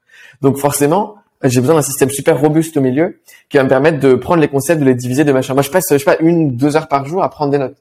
Donc 0.40 0.58
forcément, 0.58 1.16
j'ai 1.42 1.60
besoin 1.60 1.76
d'un 1.76 1.82
système 1.82 2.10
super 2.10 2.40
robuste 2.40 2.76
au 2.76 2.80
milieu 2.80 3.20
qui 3.48 3.56
va 3.56 3.64
me 3.64 3.68
permettre 3.68 3.98
de 3.98 4.14
prendre 4.14 4.40
les 4.40 4.48
concepts, 4.48 4.80
de 4.80 4.84
les 4.84 4.94
diviser, 4.94 5.24
de 5.24 5.32
machin. 5.32 5.54
Moi, 5.54 5.62
je 5.62 5.70
passe, 5.70 5.86
je 5.90 5.98
sais 5.98 6.04
pas, 6.04 6.16
une, 6.20 6.56
deux 6.56 6.76
heures 6.76 6.88
par 6.88 7.04
jour 7.06 7.22
à 7.22 7.30
prendre 7.30 7.50
des 7.50 7.58
notes. 7.58 7.78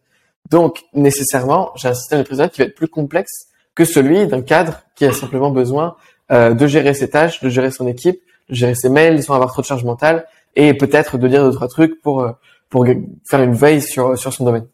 Donc, 0.49 0.81
nécessairement, 0.93 1.71
j'ai 1.75 1.87
un 1.87 1.93
système 1.93 2.19
de 2.19 2.23
prise 2.23 2.37
de 2.37 2.43
notes 2.43 2.53
qui 2.53 2.61
va 2.61 2.67
être 2.67 2.75
plus 2.75 2.87
complexe 2.87 3.47
que 3.75 3.85
celui 3.85 4.27
d'un 4.27 4.41
cadre 4.41 4.81
qui 4.95 5.05
a 5.05 5.11
simplement 5.11 5.51
besoin 5.51 5.95
euh, 6.31 6.53
de 6.53 6.67
gérer 6.67 6.93
ses 6.93 7.09
tâches, 7.09 7.41
de 7.41 7.49
gérer 7.49 7.71
son 7.71 7.87
équipe, 7.87 8.19
de 8.49 8.55
gérer 8.55 8.75
ses 8.75 8.89
mails 8.89 9.21
sans 9.23 9.35
avoir 9.35 9.51
trop 9.51 9.61
de 9.61 9.67
charge 9.67 9.83
mentale 9.83 10.25
et 10.55 10.73
peut-être 10.73 11.17
de 11.17 11.27
lire 11.27 11.43
deux 11.43 11.53
trois 11.53 11.67
trucs 11.67 12.01
pour 12.01 12.21
euh, 12.21 12.31
pour 12.69 12.85
faire 13.25 13.41
une 13.41 13.53
veille 13.53 13.81
sur, 13.81 14.17
sur 14.17 14.31
son 14.31 14.45
domaine. 14.45 14.65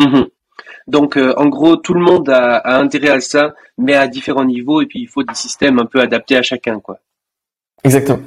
Mhm. 0.00 0.26
Donc, 0.86 1.16
euh, 1.16 1.34
en 1.36 1.46
gros, 1.46 1.76
tout 1.76 1.94
le 1.94 2.00
monde 2.00 2.28
a, 2.28 2.56
a, 2.56 2.78
intérêt 2.80 3.10
à 3.10 3.20
ça, 3.20 3.54
mais 3.78 3.94
à 3.94 4.08
différents 4.08 4.44
niveaux, 4.44 4.80
et 4.80 4.86
puis 4.86 5.00
il 5.00 5.08
faut 5.08 5.22
des 5.22 5.34
systèmes 5.34 5.78
un 5.78 5.86
peu 5.86 6.00
adaptés 6.00 6.36
à 6.36 6.42
chacun, 6.42 6.80
quoi. 6.80 6.98
Exactement. 7.84 8.20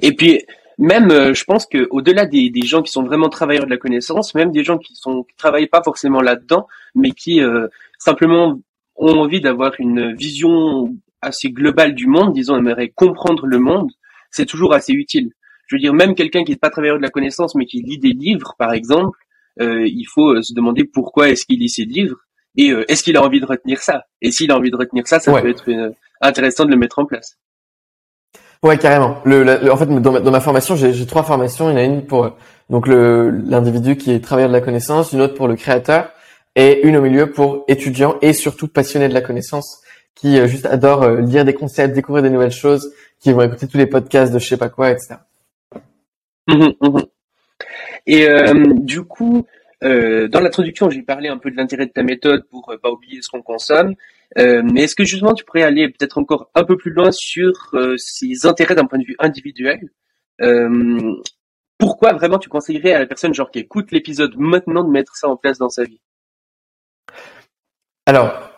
Et 0.00 0.14
puis, 0.14 0.44
même, 0.78 1.10
euh, 1.10 1.34
je 1.34 1.44
pense 1.44 1.66
que 1.66 1.88
au-delà 1.90 2.24
des, 2.24 2.50
des, 2.50 2.62
gens 2.62 2.82
qui 2.82 2.92
sont 2.92 3.02
vraiment 3.02 3.28
travailleurs 3.28 3.66
de 3.66 3.70
la 3.70 3.76
connaissance, 3.76 4.34
même 4.34 4.52
des 4.52 4.64
gens 4.64 4.78
qui 4.78 4.94
sont 4.94 5.24
qui 5.24 5.36
travaillent 5.36 5.66
pas 5.66 5.82
forcément 5.82 6.20
là-dedans, 6.20 6.66
mais 6.94 7.10
qui 7.10 7.42
euh, 7.42 7.66
simplement 7.98 8.58
ont 8.96 9.18
envie 9.18 9.40
d'avoir 9.40 9.72
une 9.78 10.14
vision 10.14 10.94
assez 11.20 11.50
globale 11.50 11.94
du 11.94 12.06
monde, 12.06 12.32
disons, 12.32 12.56
aimeraient 12.56 12.92
comprendre 12.94 13.46
le 13.46 13.58
monde, 13.58 13.90
c'est 14.30 14.46
toujours 14.46 14.72
assez 14.72 14.92
utile 14.92 15.32
je 15.68 15.76
veux 15.76 15.80
dire, 15.80 15.94
même 15.94 16.14
quelqu'un 16.14 16.44
qui 16.44 16.52
n'est 16.52 16.56
pas 16.58 16.70
travailleur 16.70 16.96
de 16.96 17.02
la 17.02 17.10
connaissance, 17.10 17.54
mais 17.54 17.66
qui 17.66 17.82
lit 17.82 17.98
des 17.98 18.12
livres, 18.12 18.54
par 18.58 18.72
exemple, 18.72 19.18
il 19.60 20.04
faut 20.04 20.34
euh, 20.34 20.42
se 20.42 20.54
demander 20.54 20.84
pourquoi 20.84 21.28
est-ce 21.28 21.44
qu'il 21.44 21.60
lit 21.60 21.68
ces 21.68 21.84
livres 21.84 22.16
et 22.56 22.70
euh, 22.70 22.90
est-ce 22.90 23.02
qu'il 23.02 23.16
a 23.16 23.22
envie 23.22 23.40
de 23.40 23.46
retenir 23.46 23.80
ça. 23.80 24.04
Et 24.20 24.30
s'il 24.30 24.50
a 24.50 24.56
envie 24.56 24.70
de 24.70 24.76
retenir 24.76 25.06
ça, 25.06 25.20
ça 25.20 25.40
peut 25.40 25.48
être 25.48 25.94
intéressant 26.20 26.64
de 26.64 26.70
le 26.70 26.76
mettre 26.76 26.98
en 26.98 27.04
place. 27.04 27.38
Ouais, 28.62 28.76
carrément. 28.76 29.20
Le, 29.24 29.70
en 29.70 29.76
fait, 29.76 29.86
dans 29.86 30.12
ma, 30.12 30.20
dans 30.20 30.30
ma 30.32 30.40
formation, 30.40 30.74
j'ai 30.74 31.06
trois 31.06 31.22
formations. 31.22 31.70
Il 31.70 31.72
y 31.72 31.74
en 31.74 31.78
a 31.78 31.84
une 31.84 32.04
pour 32.04 32.36
donc 32.68 32.86
l'individu 32.88 33.96
qui 33.96 34.10
est 34.10 34.20
travailleur 34.20 34.50
de 34.50 34.54
la 34.54 34.60
connaissance, 34.60 35.12
une 35.12 35.20
autre 35.20 35.34
pour 35.34 35.46
le 35.46 35.54
créateur, 35.54 36.10
et 36.56 36.86
une 36.86 36.96
au 36.96 37.00
milieu 37.00 37.30
pour 37.30 37.64
étudiant 37.68 38.16
et 38.20 38.32
surtout 38.32 38.66
passionné 38.66 39.08
de 39.08 39.14
la 39.14 39.20
connaissance, 39.20 39.80
qui 40.16 40.44
juste 40.48 40.66
adore 40.66 41.08
lire 41.08 41.44
des 41.44 41.54
concepts, 41.54 41.94
découvrir 41.94 42.24
des 42.24 42.30
nouvelles 42.30 42.50
choses, 42.50 42.92
qui 43.20 43.32
vont 43.32 43.42
écouter 43.42 43.68
tous 43.68 43.78
les 43.78 43.86
podcasts 43.86 44.32
de 44.32 44.40
je 44.40 44.48
sais 44.48 44.56
pas 44.56 44.68
quoi, 44.68 44.90
etc. 44.90 45.14
Mmh 46.48 46.72
mmh 46.80 46.98
Et 48.06 48.28
euh, 48.28 48.74
du 48.74 49.02
coup, 49.02 49.46
euh, 49.84 50.28
dans 50.28 50.40
l'introduction, 50.40 50.90
j'ai 50.90 51.02
parlé 51.02 51.28
un 51.28 51.38
peu 51.38 51.50
de 51.50 51.56
l'intérêt 51.56 51.86
de 51.86 51.92
ta 51.92 52.02
méthode 52.02 52.44
pour 52.50 52.70
euh, 52.70 52.78
pas 52.78 52.90
oublier 52.90 53.20
ce 53.22 53.28
qu'on 53.28 53.42
consomme. 53.42 53.94
Mais 54.36 54.82
est-ce 54.82 54.94
que 54.94 55.04
justement 55.04 55.32
tu 55.32 55.44
pourrais 55.44 55.62
aller 55.62 55.88
peut-être 55.88 56.18
encore 56.18 56.50
un 56.54 56.62
peu 56.62 56.76
plus 56.76 56.90
loin 56.90 57.10
sur 57.10 57.74
ces 57.96 58.44
intérêts 58.44 58.74
d'un 58.74 58.84
point 58.84 58.98
de 58.98 59.04
vue 59.04 59.16
individuel? 59.18 59.88
Pourquoi 61.78 62.12
vraiment 62.12 62.38
tu 62.38 62.50
conseillerais 62.50 62.92
à 62.92 62.98
la 62.98 63.06
personne 63.06 63.32
genre 63.32 63.50
qui 63.50 63.60
écoute 63.60 63.90
l'épisode 63.90 64.34
maintenant 64.36 64.84
de 64.84 64.90
mettre 64.90 65.16
ça 65.16 65.28
en 65.28 65.36
place 65.38 65.56
dans 65.56 65.70
sa 65.70 65.84
vie? 65.84 66.02
Alors, 68.04 68.50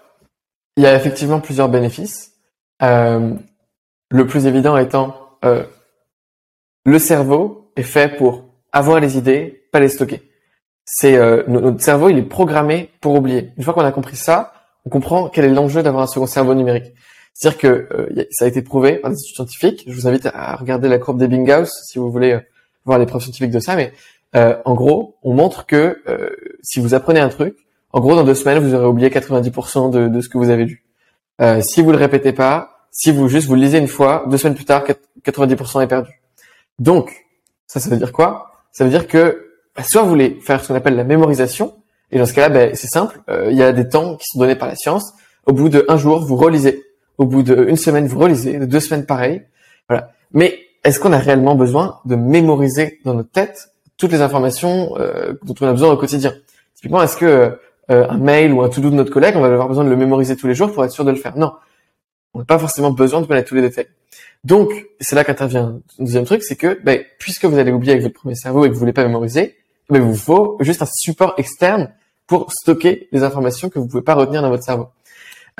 il 0.77 0.83
y 0.83 0.87
a 0.87 0.97
effectivement 0.97 1.41
plusieurs 1.41 1.69
bénéfices. 1.69 2.35
le 2.81 4.27
plus 4.27 4.47
évident 4.47 4.77
étant 4.77 5.39
le 6.85 6.99
cerveau 6.99 7.73
est 7.77 7.85
fait 7.85 8.17
pour 8.17 8.50
avoir 8.73 9.01
les 9.01 9.17
idées, 9.17 9.65
pas 9.73 9.81
les 9.81 9.89
stocker. 9.89 10.23
C'est 10.85 11.17
euh, 11.17 11.45
notre 11.47 11.81
cerveau, 11.81 12.09
il 12.09 12.19
est 12.19 12.23
programmé 12.23 12.91
pour 13.01 13.15
oublier. 13.15 13.53
Une 13.57 13.63
fois 13.63 13.75
qu'on 13.75 13.85
a 13.85 13.93
compris 13.93 14.17
ça, 14.17 14.53
on 14.85 14.91
comprend 14.91 15.29
quel 15.29 15.45
est 15.45 15.51
l'enjeu 15.51 15.83
d'avoir 15.83 16.03
un 16.03 16.07
second 16.07 16.27
cerveau 16.27 16.55
numérique. 16.55 16.93
C'est-à-dire 17.33 17.59
que 17.61 17.89
euh, 17.93 18.25
ça 18.31 18.47
a 18.47 18.49
été 18.49 18.61
prouvé 18.61 18.97
par 18.97 19.11
des 19.11 19.17
études 19.17 19.37
scientifiques. 19.37 19.85
Je 19.87 19.95
vous 19.95 20.09
invite 20.09 20.27
à 20.33 20.57
regarder 20.57 20.89
la 20.89 20.99
courbe 20.99 21.19
des 21.19 21.29
Binghaus 21.29 21.71
si 21.87 21.99
vous 21.99 22.11
voulez 22.11 22.33
euh, 22.33 22.41
voir 22.85 22.99
les 22.99 23.07
preuves 23.07 23.23
scientifiques 23.23 23.53
de 23.53 23.61
ça. 23.61 23.77
Mais 23.77 23.93
en 24.33 24.75
gros, 24.75 25.17
on 25.25 25.35
montre 25.35 25.67
que 25.67 26.03
si 26.63 26.79
vous 26.79 26.95
apprenez 26.95 27.19
un 27.19 27.29
truc, 27.29 27.57
en 27.93 27.99
gros, 27.99 28.15
dans 28.15 28.23
deux 28.23 28.37
semaines, 28.37 28.61
vous 28.61 28.75
aurez 28.75 28.87
oublié 28.87 29.11
90% 29.11 29.91
de, 29.91 30.07
de, 30.07 30.21
ce 30.21 30.29
que 30.29 30.39
vous 30.39 30.51
avez 30.51 30.65
vu. 30.65 30.85
si 31.63 31.83
vous 31.83 31.91
le 31.91 31.99
répétez 31.99 32.33
pas, 32.33 32.87
si 32.93 33.11
vous 33.11 33.29
juste 33.29 33.49
vous 33.49 33.57
le 33.57 33.63
lisez 33.63 33.79
une 33.79 33.89
fois, 33.89 34.25
deux 34.29 34.37
semaines 34.37 34.55
plus 34.55 34.65
tard, 34.65 34.85
90% 35.25 35.83
est 35.83 35.89
perdu. 35.89 36.23
Donc, 36.79 37.27
ça, 37.67 37.81
ça 37.81 37.91
veut 37.91 37.97
dire 37.97 38.13
quoi? 38.13 38.50
Ça 38.73 38.85
veut 38.85 38.91
dire 38.91 39.07
que 39.09 39.51
bah, 39.77 39.83
soit 39.83 40.03
vous 40.03 40.09
voulez 40.09 40.39
faire 40.43 40.63
ce 40.63 40.69
qu'on 40.69 40.75
appelle 40.75 40.97
la 40.97 41.05
mémorisation, 41.05 41.75
et 42.13 42.19
dans 42.19 42.27
ce 42.27 42.35
cas-là, 42.35 42.49
bah, 42.49 42.75
c'est 42.75 42.89
simple, 42.89 43.21
euh, 43.29 43.49
il 43.51 43.57
y 43.57 43.63
a 43.63 43.73
des 43.73 43.89
temps 43.89 44.17
qui 44.17 44.27
sont 44.27 44.39
donnés 44.41 44.57
par 44.57 44.69
la 44.69 44.77
science. 44.77 45.13
Au 45.47 45.53
bout 45.53 45.69
d'un 45.69 45.97
jour, 45.97 46.21
vous 46.21 46.37
relisez. 46.37 46.85
Au 47.19 47.27
bout 47.27 47.43
d'une 47.43 47.77
semaine, 47.77 48.07
vous 48.07 48.19
relisez. 48.19 48.59
De 48.59 48.65
deux 48.65 48.81
semaines, 48.81 49.07
pareil. 49.07 49.43
Voilà. 49.89 50.13
Mais 50.33 50.59
est-ce 50.85 50.99
qu'on 50.99 51.13
a 51.13 51.19
réellement 51.19 51.55
besoin 51.55 52.01
de 52.05 52.17
mémoriser 52.17 53.01
dans 53.05 53.15
notre 53.15 53.31
tête 53.31 53.71
toutes 53.97 54.13
les 54.13 54.23
informations 54.23 54.97
euh, 54.99 55.35
dont 55.43 55.55
on 55.61 55.67
a 55.67 55.73
besoin 55.73 55.93
au 55.93 55.97
quotidien? 55.97 56.33
Typiquement, 56.75 57.03
est-ce 57.03 57.17
que 57.17 57.59
euh, 57.91 58.07
un 58.09 58.19
mail 58.19 58.53
ou 58.53 58.63
un 58.63 58.69
to-do 58.69 58.91
de 58.91 58.95
notre 58.95 59.13
collègue, 59.13 59.35
on 59.37 59.41
va 59.41 59.49
avoir 59.49 59.69
besoin 59.69 59.85
de 59.85 59.91
le 59.91 59.97
mémoriser 59.97 60.37
tous 60.37 60.47
les 60.47 60.55
jours 60.55 60.73
pour 60.73 60.85
être 60.85 60.93
sûr 60.93 61.05
de 61.05 61.11
le 61.11 61.17
faire? 61.17 61.37
Non. 61.37 61.53
On 62.33 62.39
n'a 62.39 62.45
pas 62.45 62.59
forcément 62.59 62.91
besoin 62.91 63.21
de 63.21 63.27
connaître 63.27 63.49
tous 63.49 63.57
les 63.57 63.63
détails. 63.63 63.89
Donc, 64.45 64.71
c'est 65.01 65.17
là 65.17 65.25
qu'intervient 65.25 65.81
un 65.99 66.05
deuxième 66.05 66.25
truc, 66.25 66.43
c'est 66.43 66.57
que 66.57 66.81
ben, 66.83 67.03
puisque 67.19 67.45
vous 67.45 67.59
allez 67.59 67.73
oublier 67.73 67.93
avec 67.93 68.03
votre 68.03 68.15
premier 68.15 68.35
cerveau 68.35 68.65
et 68.65 68.69
que 68.69 68.75
vous 68.75 68.81
voulez 68.81 68.93
pas 68.93 69.05
mémoriser, 69.05 69.57
ben, 69.91 69.97
il 69.97 70.03
vous 70.03 70.15
faut 70.15 70.57
juste 70.61 70.83
un 70.83 70.87
support 70.87 71.35
externe 71.37 71.93
pour 72.27 72.53
stocker 72.53 73.09
les 73.13 73.23
informations 73.23 73.69
que 73.69 73.79
vous 73.79 73.87
pouvez 73.87 74.03
pas 74.03 74.15
retenir 74.15 74.41
dans 74.41 74.51
votre 74.51 74.63
cerveau. 74.63 74.89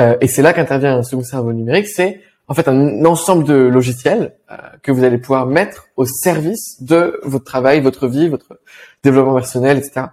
Euh, 0.01 0.17
et 0.21 0.29
c'est 0.29 0.43
là 0.43 0.53
qu'intervient 0.53 0.97
un 0.97 1.03
second 1.03 1.23
cerveau 1.23 1.53
numérique, 1.53 1.89
c'est 1.89 2.21
en 2.49 2.55
fait 2.55 2.69
un 2.69 3.05
ensemble 3.05 3.45
de 3.45 3.55
logiciels 3.55 4.35
euh, 4.51 4.57
que 4.83 4.93
vous 4.93 5.05
allez 5.05 5.19
pouvoir 5.19 5.47
mettre 5.47 5.89
au 5.97 6.07
service 6.07 6.83
de 6.83 7.21
votre 7.23 7.45
travail, 7.45 7.81
votre 7.81 8.09
vie, 8.09 8.29
votre 8.29 8.61
développement 9.03 9.35
personnel, 9.35 9.79
etc. 9.79 10.07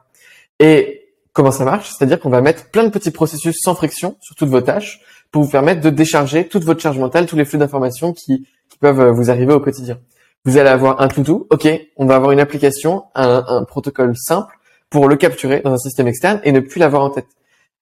Et 0.59 1.09
comment 1.31 1.51
ça 1.51 1.63
marche? 1.63 1.91
C'est-à-dire 1.91 2.19
qu'on 2.19 2.29
va 2.29 2.41
mettre 2.41 2.69
plein 2.69 2.83
de 2.83 2.89
petits 2.89 3.11
processus 3.11 3.55
sans 3.61 3.75
friction 3.75 4.17
sur 4.19 4.35
toutes 4.35 4.49
vos 4.49 4.61
tâches 4.61 4.99
pour 5.31 5.43
vous 5.43 5.49
permettre 5.49 5.81
de 5.81 5.89
décharger 5.89 6.47
toute 6.47 6.63
votre 6.63 6.81
charge 6.81 6.97
mentale, 6.97 7.25
tous 7.27 7.35
les 7.35 7.45
flux 7.45 7.59
d'informations 7.59 8.13
qui, 8.13 8.47
peuvent 8.79 8.99
euh, 8.99 9.11
vous 9.11 9.29
arriver 9.29 9.53
au 9.53 9.59
quotidien. 9.59 9.99
Vous 10.45 10.57
allez 10.57 10.69
avoir 10.69 11.01
un 11.01 11.07
to-do, 11.07 11.47
ok, 11.49 11.67
on 11.97 12.05
va 12.05 12.15
avoir 12.15 12.31
une 12.31 12.39
application, 12.39 13.03
un, 13.15 13.43
un, 13.47 13.63
protocole 13.63 14.15
simple 14.15 14.57
pour 14.89 15.07
le 15.09 15.15
capturer 15.17 15.59
dans 15.59 15.73
un 15.73 15.77
système 15.77 16.07
externe 16.07 16.39
et 16.43 16.51
ne 16.51 16.61
plus 16.61 16.79
l'avoir 16.79 17.03
en 17.03 17.09
tête. 17.09 17.27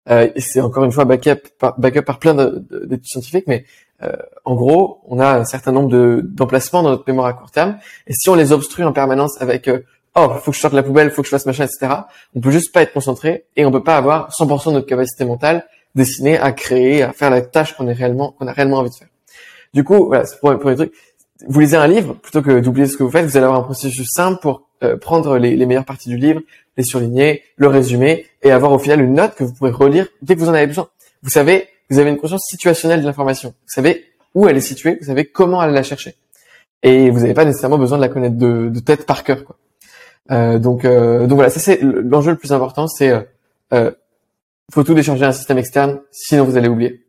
Euh, 0.10 0.30
c'est 0.38 0.62
encore 0.62 0.84
une 0.84 0.92
fois 0.92 1.06
backup 1.06 1.48
par, 1.60 1.80
backup 1.80 2.04
par 2.04 2.20
plein 2.20 2.34
d'études 2.34 3.06
scientifiques, 3.06 3.46
mais 3.48 3.66
euh, 4.04 4.16
en 4.44 4.56
gros, 4.56 5.02
on 5.08 5.20
a 5.20 5.40
un 5.40 5.46
certain 5.46 5.72
nombre 5.72 6.22
d'emplacements 6.22 6.84
dans 6.84 6.90
notre 6.90 7.06
mémoire 7.08 7.28
à 7.28 7.34
court 7.34 7.52
terme, 7.52 7.78
et 8.08 8.14
si 8.14 8.30
on 8.30 8.36
les 8.36 8.52
obstrue 8.52 8.84
en 8.84 8.94
permanence 8.94 9.42
avec 9.42 9.68
euh, 9.68 9.82
oh, 10.16 10.30
faut 10.42 10.52
que 10.52 10.58
je 10.58 10.62
sorte 10.62 10.74
la 10.74 10.84
poubelle, 10.84 11.12
faut 11.12 11.22
que 11.22 11.28
je 11.28 11.32
fasse 11.32 11.46
machin, 11.46 11.66
etc. 11.66 11.94
On 12.36 12.40
peut 12.40 12.52
juste 12.52 12.74
pas 12.74 12.82
être 12.82 12.94
concentré 12.94 13.46
et 13.56 13.66
on 13.66 13.72
peut 13.72 13.84
pas 13.84 13.98
avoir 13.98 14.30
100% 14.32 14.70
de 14.70 14.74
notre 14.74 14.88
capacité 14.88 15.26
mentale 15.26 15.66
destinée 15.96 16.38
à 16.38 16.52
créer, 16.52 17.04
à 17.04 17.14
faire 17.14 17.30
la 17.30 17.42
tâche 17.42 17.76
qu'on 17.76 17.88
est 17.88 17.94
réellement, 17.94 18.32
qu'on 18.34 18.48
a 18.48 18.52
réellement 18.52 18.78
envie 18.78 18.90
de 18.90 18.96
faire. 18.96 19.08
Du 19.76 19.84
coup, 19.84 20.08
voilà, 20.08 20.26
c'est 20.26 20.40
pour, 20.40 20.58
pour 20.58 20.72
les 20.72 20.76
trucs. 20.76 20.94
Vous 21.48 21.60
lisez 21.60 21.78
un 21.78 21.88
livre 21.88 22.16
plutôt 22.16 22.42
que 22.42 22.60
d'oublier 22.60 22.88
ce 22.88 22.98
que 22.98 23.04
vous 23.04 23.12
faites. 23.12 23.26
Vous 23.26 23.38
allez 23.38 23.46
avoir 23.46 23.60
un 23.60 23.64
processus 23.64 24.08
simple 24.10 24.40
pour 24.42 24.68
euh, 24.82 24.98
prendre 24.98 25.38
les, 25.38 25.56
les, 25.56 25.66
meilleures 25.68 25.86
parties 25.86 26.10
du 26.10 26.18
livre, 26.18 26.42
les 26.78 26.84
surligner, 26.84 27.44
le 27.58 27.68
résumer 27.68 28.26
et 28.42 28.52
avoir 28.52 28.72
au 28.72 28.80
final 28.80 29.02
une 29.02 29.14
note 29.14 29.36
que 29.36 29.44
vous 29.44 29.54
pourrez 29.54 29.72
relire 29.72 30.08
dès 30.24 30.36
que 30.36 30.40
vous 30.40 30.50
en 30.50 30.54
avez 30.54 30.66
besoin. 30.66 30.88
Vous 31.22 31.30
savez, 31.30 31.68
vous 31.90 32.00
avez 32.00 32.10
une 32.10 32.18
conscience 32.18 32.46
situationnelle 32.50 33.02
de 33.02 33.06
l'information. 33.06 33.50
Vous 33.50 33.74
savez 33.74 34.06
où 34.34 34.48
elle 34.48 34.58
est 34.58 34.62
située, 34.62 34.98
vous 35.00 35.08
savez 35.08 35.26
comment 35.26 35.60
aller 35.60 35.74
la 35.74 35.84
chercher. 35.84 36.16
Et 36.84 37.10
vous 37.10 37.20
n'avez 37.20 37.34
pas 37.34 37.46
nécessairement 37.46 37.78
besoin 37.78 37.98
de 37.98 38.04
la 38.04 38.10
connaître 38.10 38.38
de, 38.38 38.70
de 38.70 38.80
tête 38.80 39.06
par 39.06 39.24
cœur. 39.24 39.44
Quoi. 39.44 39.58
Euh, 40.32 40.60
donc, 40.60 40.86
euh, 40.86 41.28
donc 41.28 41.36
voilà, 41.36 41.50
ça 41.50 41.60
c'est 41.60 41.80
l'enjeu 41.82 42.32
le 42.32 42.38
plus 42.38 42.52
important, 42.52 42.88
c'est 42.88 43.10
euh, 43.10 43.22
euh, 43.74 43.92
faut 44.74 44.84
tout 44.84 44.94
décharger 44.94 45.26
un 45.26 45.32
système 45.32 45.58
externe, 45.58 46.02
sinon 46.12 46.44
vous 46.44 46.58
allez 46.58 46.68
oublier. 46.68 47.05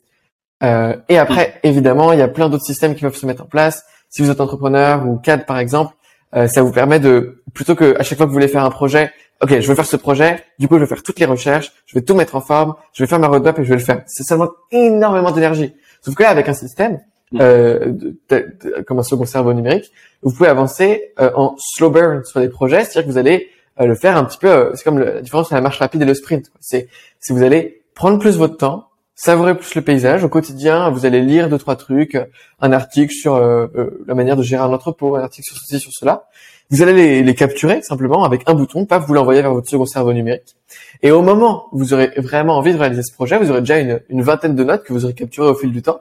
Euh, 0.62 0.96
et 1.08 1.18
après, 1.18 1.60
évidemment, 1.62 2.12
il 2.12 2.18
y 2.18 2.22
a 2.22 2.28
plein 2.28 2.48
d'autres 2.48 2.64
systèmes 2.64 2.94
qui 2.94 3.02
peuvent 3.02 3.16
se 3.16 3.26
mettre 3.26 3.42
en 3.42 3.46
place. 3.46 3.84
Si 4.08 4.22
vous 4.22 4.30
êtes 4.30 4.40
entrepreneur 4.40 5.06
ou 5.06 5.16
cadre 5.18 5.44
par 5.44 5.58
exemple, 5.58 5.94
euh, 6.34 6.46
ça 6.48 6.62
vous 6.62 6.72
permet 6.72 6.98
de 6.98 7.42
plutôt 7.54 7.74
que 7.74 7.98
à 7.98 8.02
chaque 8.02 8.18
fois 8.18 8.26
que 8.26 8.30
vous 8.30 8.34
voulez 8.34 8.48
faire 8.48 8.64
un 8.64 8.70
projet, 8.70 9.12
ok, 9.42 9.60
je 9.60 9.68
veux 9.68 9.74
faire 9.74 9.86
ce 9.86 9.96
projet, 9.96 10.42
du 10.58 10.68
coup 10.68 10.76
je 10.76 10.80
vais 10.80 10.86
faire 10.86 11.02
toutes 11.02 11.18
les 11.18 11.26
recherches, 11.26 11.72
je 11.86 11.94
vais 11.98 12.02
tout 12.02 12.14
mettre 12.14 12.36
en 12.36 12.40
forme, 12.40 12.74
je 12.94 13.02
vais 13.02 13.06
faire 13.06 13.18
ma 13.18 13.26
roadmap 13.26 13.58
et 13.58 13.64
je 13.64 13.68
vais 13.68 13.76
le 13.76 13.82
faire. 13.82 14.02
C'est 14.06 14.22
seulement 14.22 14.48
énormément 14.70 15.30
d'énergie. 15.30 15.74
Sauf 16.00 16.14
que 16.14 16.22
là, 16.22 16.30
avec 16.30 16.48
un 16.48 16.54
système, 16.54 17.00
Mm. 17.32 17.38
euh, 17.40 17.92
de, 18.30 18.84
comme 18.86 19.00
un 19.00 19.02
second 19.02 19.24
cerveau 19.24 19.52
numérique, 19.52 19.90
vous 20.22 20.32
pouvez 20.32 20.48
avancer 20.48 21.12
euh, 21.18 21.30
en 21.34 21.56
slow 21.58 21.90
burn 21.90 22.24
sur 22.24 22.38
les 22.38 22.48
projets, 22.48 22.84
c'est-à-dire 22.84 23.02
que 23.04 23.10
vous 23.10 23.18
allez 23.18 23.48
euh, 23.80 23.86
le 23.86 23.96
faire 23.96 24.16
un 24.16 24.24
petit 24.24 24.38
peu, 24.38 24.48
euh, 24.48 24.70
c'est 24.74 24.84
comme 24.84 25.00
la 25.00 25.20
différence 25.20 25.46
entre 25.46 25.54
la 25.54 25.60
marche 25.60 25.78
rapide 25.78 26.02
et 26.02 26.04
le 26.04 26.14
sprint. 26.14 26.52
C'est 26.60 26.88
si 27.18 27.32
vous 27.32 27.42
allez 27.42 27.82
prendre 27.94 28.18
plus 28.20 28.36
votre 28.36 28.56
temps, 28.56 28.85
savourer 29.16 29.56
plus 29.56 29.74
le 29.74 29.82
paysage 29.82 30.22
au 30.22 30.28
quotidien, 30.28 30.90
vous 30.90 31.06
allez 31.06 31.22
lire 31.22 31.48
deux 31.48 31.58
trois 31.58 31.74
trucs, 31.74 32.16
un 32.60 32.72
article 32.72 33.12
sur 33.12 33.40
la 33.40 34.14
manière 34.14 34.36
de 34.36 34.42
gérer 34.42 34.62
un 34.62 34.72
entrepôt, 34.72 35.16
un 35.16 35.22
article 35.22 35.48
sur 35.48 35.56
ceci, 35.56 35.80
sur 35.80 35.90
cela. 35.92 36.28
Vous 36.70 36.82
allez 36.82 36.92
les, 36.92 37.22
les 37.22 37.34
capturer 37.34 37.80
simplement 37.80 38.24
avec 38.24 38.42
un 38.46 38.54
bouton, 38.54 38.86
paf, 38.86 39.06
vous 39.06 39.14
l'envoyez 39.14 39.40
vers 39.40 39.54
votre 39.54 39.68
second 39.68 39.86
cerveau 39.86 40.12
numérique. 40.12 40.56
Et 41.02 41.10
au 41.12 41.22
moment 41.22 41.66
où 41.72 41.78
vous 41.78 41.94
aurez 41.94 42.12
vraiment 42.18 42.58
envie 42.58 42.72
de 42.72 42.78
réaliser 42.78 43.02
ce 43.02 43.14
projet, 43.14 43.38
vous 43.38 43.50
aurez 43.50 43.60
déjà 43.60 43.78
une, 43.78 44.00
une 44.10 44.22
vingtaine 44.22 44.54
de 44.54 44.64
notes 44.64 44.84
que 44.84 44.92
vous 44.92 45.04
aurez 45.04 45.14
capturées 45.14 45.48
au 45.48 45.54
fil 45.54 45.72
du 45.72 45.80
temps 45.80 46.00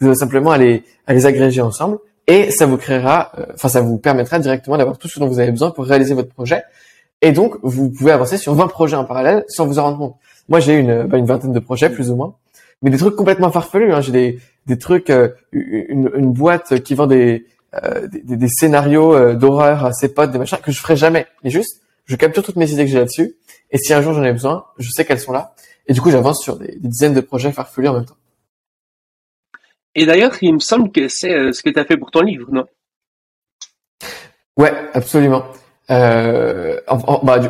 vous 0.00 0.08
allez 0.08 0.16
simplement 0.16 0.50
aller 0.50 0.84
à 1.06 1.14
les 1.14 1.26
agréger 1.26 1.60
ensemble 1.60 1.98
et 2.26 2.50
ça 2.50 2.66
vous 2.66 2.76
créera, 2.76 3.32
euh, 3.38 3.46
enfin 3.54 3.68
ça 3.68 3.80
vous 3.80 3.98
permettra 3.98 4.38
directement 4.38 4.76
d'avoir 4.76 4.98
tout 4.98 5.08
ce 5.08 5.18
dont 5.20 5.28
vous 5.28 5.38
avez 5.38 5.50
besoin 5.50 5.70
pour 5.70 5.84
réaliser 5.84 6.14
votre 6.14 6.32
projet. 6.32 6.62
Et 7.22 7.32
donc 7.32 7.56
vous 7.62 7.90
pouvez 7.90 8.12
avancer 8.12 8.36
sur 8.36 8.54
20 8.54 8.66
projets 8.68 8.96
en 8.96 9.04
parallèle 9.04 9.44
sans 9.48 9.66
vous 9.66 9.78
en 9.78 9.84
rendre 9.84 9.98
compte. 9.98 10.16
Moi 10.48 10.60
j'ai 10.60 10.74
une, 10.74 11.04
bah, 11.04 11.18
une 11.18 11.26
vingtaine 11.26 11.52
de 11.52 11.60
projets 11.60 11.88
plus 11.88 12.10
ou 12.10 12.16
moins, 12.16 12.34
mais 12.82 12.90
des 12.90 12.98
trucs 12.98 13.16
complètement 13.16 13.50
farfelus. 13.50 13.92
Hein. 13.92 14.00
J'ai 14.00 14.12
des, 14.12 14.40
des 14.66 14.78
trucs, 14.78 15.10
euh, 15.10 15.30
une, 15.52 16.10
une, 16.14 16.32
boîte 16.32 16.80
qui 16.80 16.94
vend 16.94 17.06
des, 17.06 17.46
euh, 17.74 18.06
des, 18.06 18.36
des, 18.36 18.48
scénarios 18.48 19.34
d'horreur 19.34 19.84
à 19.84 19.92
ses 19.92 20.12
potes, 20.12 20.30
des 20.30 20.38
machins 20.38 20.58
que 20.62 20.72
je 20.72 20.80
ferai 20.80 20.96
jamais. 20.96 21.26
Mais 21.44 21.50
juste, 21.50 21.82
je 22.04 22.16
capture 22.16 22.42
toutes 22.42 22.56
mes 22.56 22.70
idées 22.70 22.84
que 22.84 22.90
j'ai 22.90 22.98
là-dessus. 22.98 23.34
Et 23.70 23.78
si 23.78 23.92
un 23.92 24.02
jour 24.02 24.14
j'en 24.14 24.24
ai 24.24 24.32
besoin, 24.32 24.66
je 24.78 24.90
sais 24.90 25.04
qu'elles 25.04 25.20
sont 25.20 25.32
là. 25.32 25.54
Et 25.88 25.92
du 25.92 26.00
coup, 26.00 26.10
j'avance 26.10 26.42
sur 26.42 26.56
des, 26.56 26.76
des 26.76 26.88
dizaines 26.88 27.14
de 27.14 27.20
projets 27.20 27.52
farfelus 27.52 27.88
en 27.88 27.94
même 27.94 28.04
temps. 28.04 28.16
Et 29.96 30.04
d'ailleurs, 30.04 30.36
il 30.42 30.54
me 30.54 30.58
semble 30.58 30.92
que 30.92 31.08
c'est 31.08 31.32
euh, 31.32 31.52
ce 31.52 31.62
que 31.62 31.70
tu 31.70 31.80
as 31.80 31.84
fait 31.86 31.96
pour 31.96 32.10
ton 32.10 32.20
livre, 32.20 32.48
non? 32.52 32.66
Ouais, 34.58 34.72
absolument. 34.92 35.46
Euh, 35.90 36.78
bah, 37.22 37.40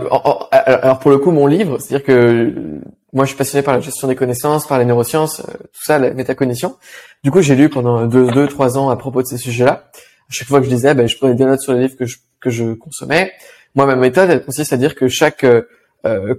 alors 0.52 1.00
pour 1.00 1.10
le 1.10 1.18
coup, 1.18 1.32
mon 1.32 1.48
livre, 1.48 1.78
c'est-à-dire 1.78 2.06
que 2.06 2.80
moi, 3.12 3.24
je 3.24 3.28
suis 3.28 3.38
passionné 3.38 3.62
par 3.62 3.74
la 3.74 3.80
gestion 3.80 4.08
des 4.08 4.16
connaissances, 4.16 4.66
par 4.66 4.78
les 4.78 4.84
neurosciences, 4.84 5.40
euh, 5.40 5.52
tout 5.52 5.82
ça, 5.84 5.98
la 5.98 6.12
métacognition. 6.12 6.76
Du 7.22 7.30
coup, 7.30 7.40
j'ai 7.40 7.54
lu 7.54 7.68
pendant 7.68 8.06
deux, 8.06 8.26
deux, 8.30 8.48
trois 8.48 8.78
ans 8.78 8.90
à 8.90 8.96
propos 8.96 9.22
de 9.22 9.26
ces 9.26 9.38
sujets-là. 9.38 9.90
À 9.94 10.32
chaque 10.32 10.48
fois 10.48 10.60
que 10.60 10.66
je 10.66 10.70
lisais, 10.70 10.94
ben, 10.94 11.06
je 11.06 11.16
prenais 11.16 11.34
des 11.34 11.44
notes 11.44 11.60
sur 11.60 11.72
les 11.72 11.82
livres 11.82 11.96
que 11.96 12.04
je, 12.04 12.18
que 12.40 12.50
je 12.50 12.74
consommais. 12.74 13.32
Moi, 13.74 13.86
ma 13.86 13.96
méthode, 13.96 14.30
elle 14.30 14.44
consiste 14.44 14.72
à 14.72 14.76
dire 14.76 14.94
que 14.94 15.08
chaque 15.08 15.44
euh, 15.44 16.34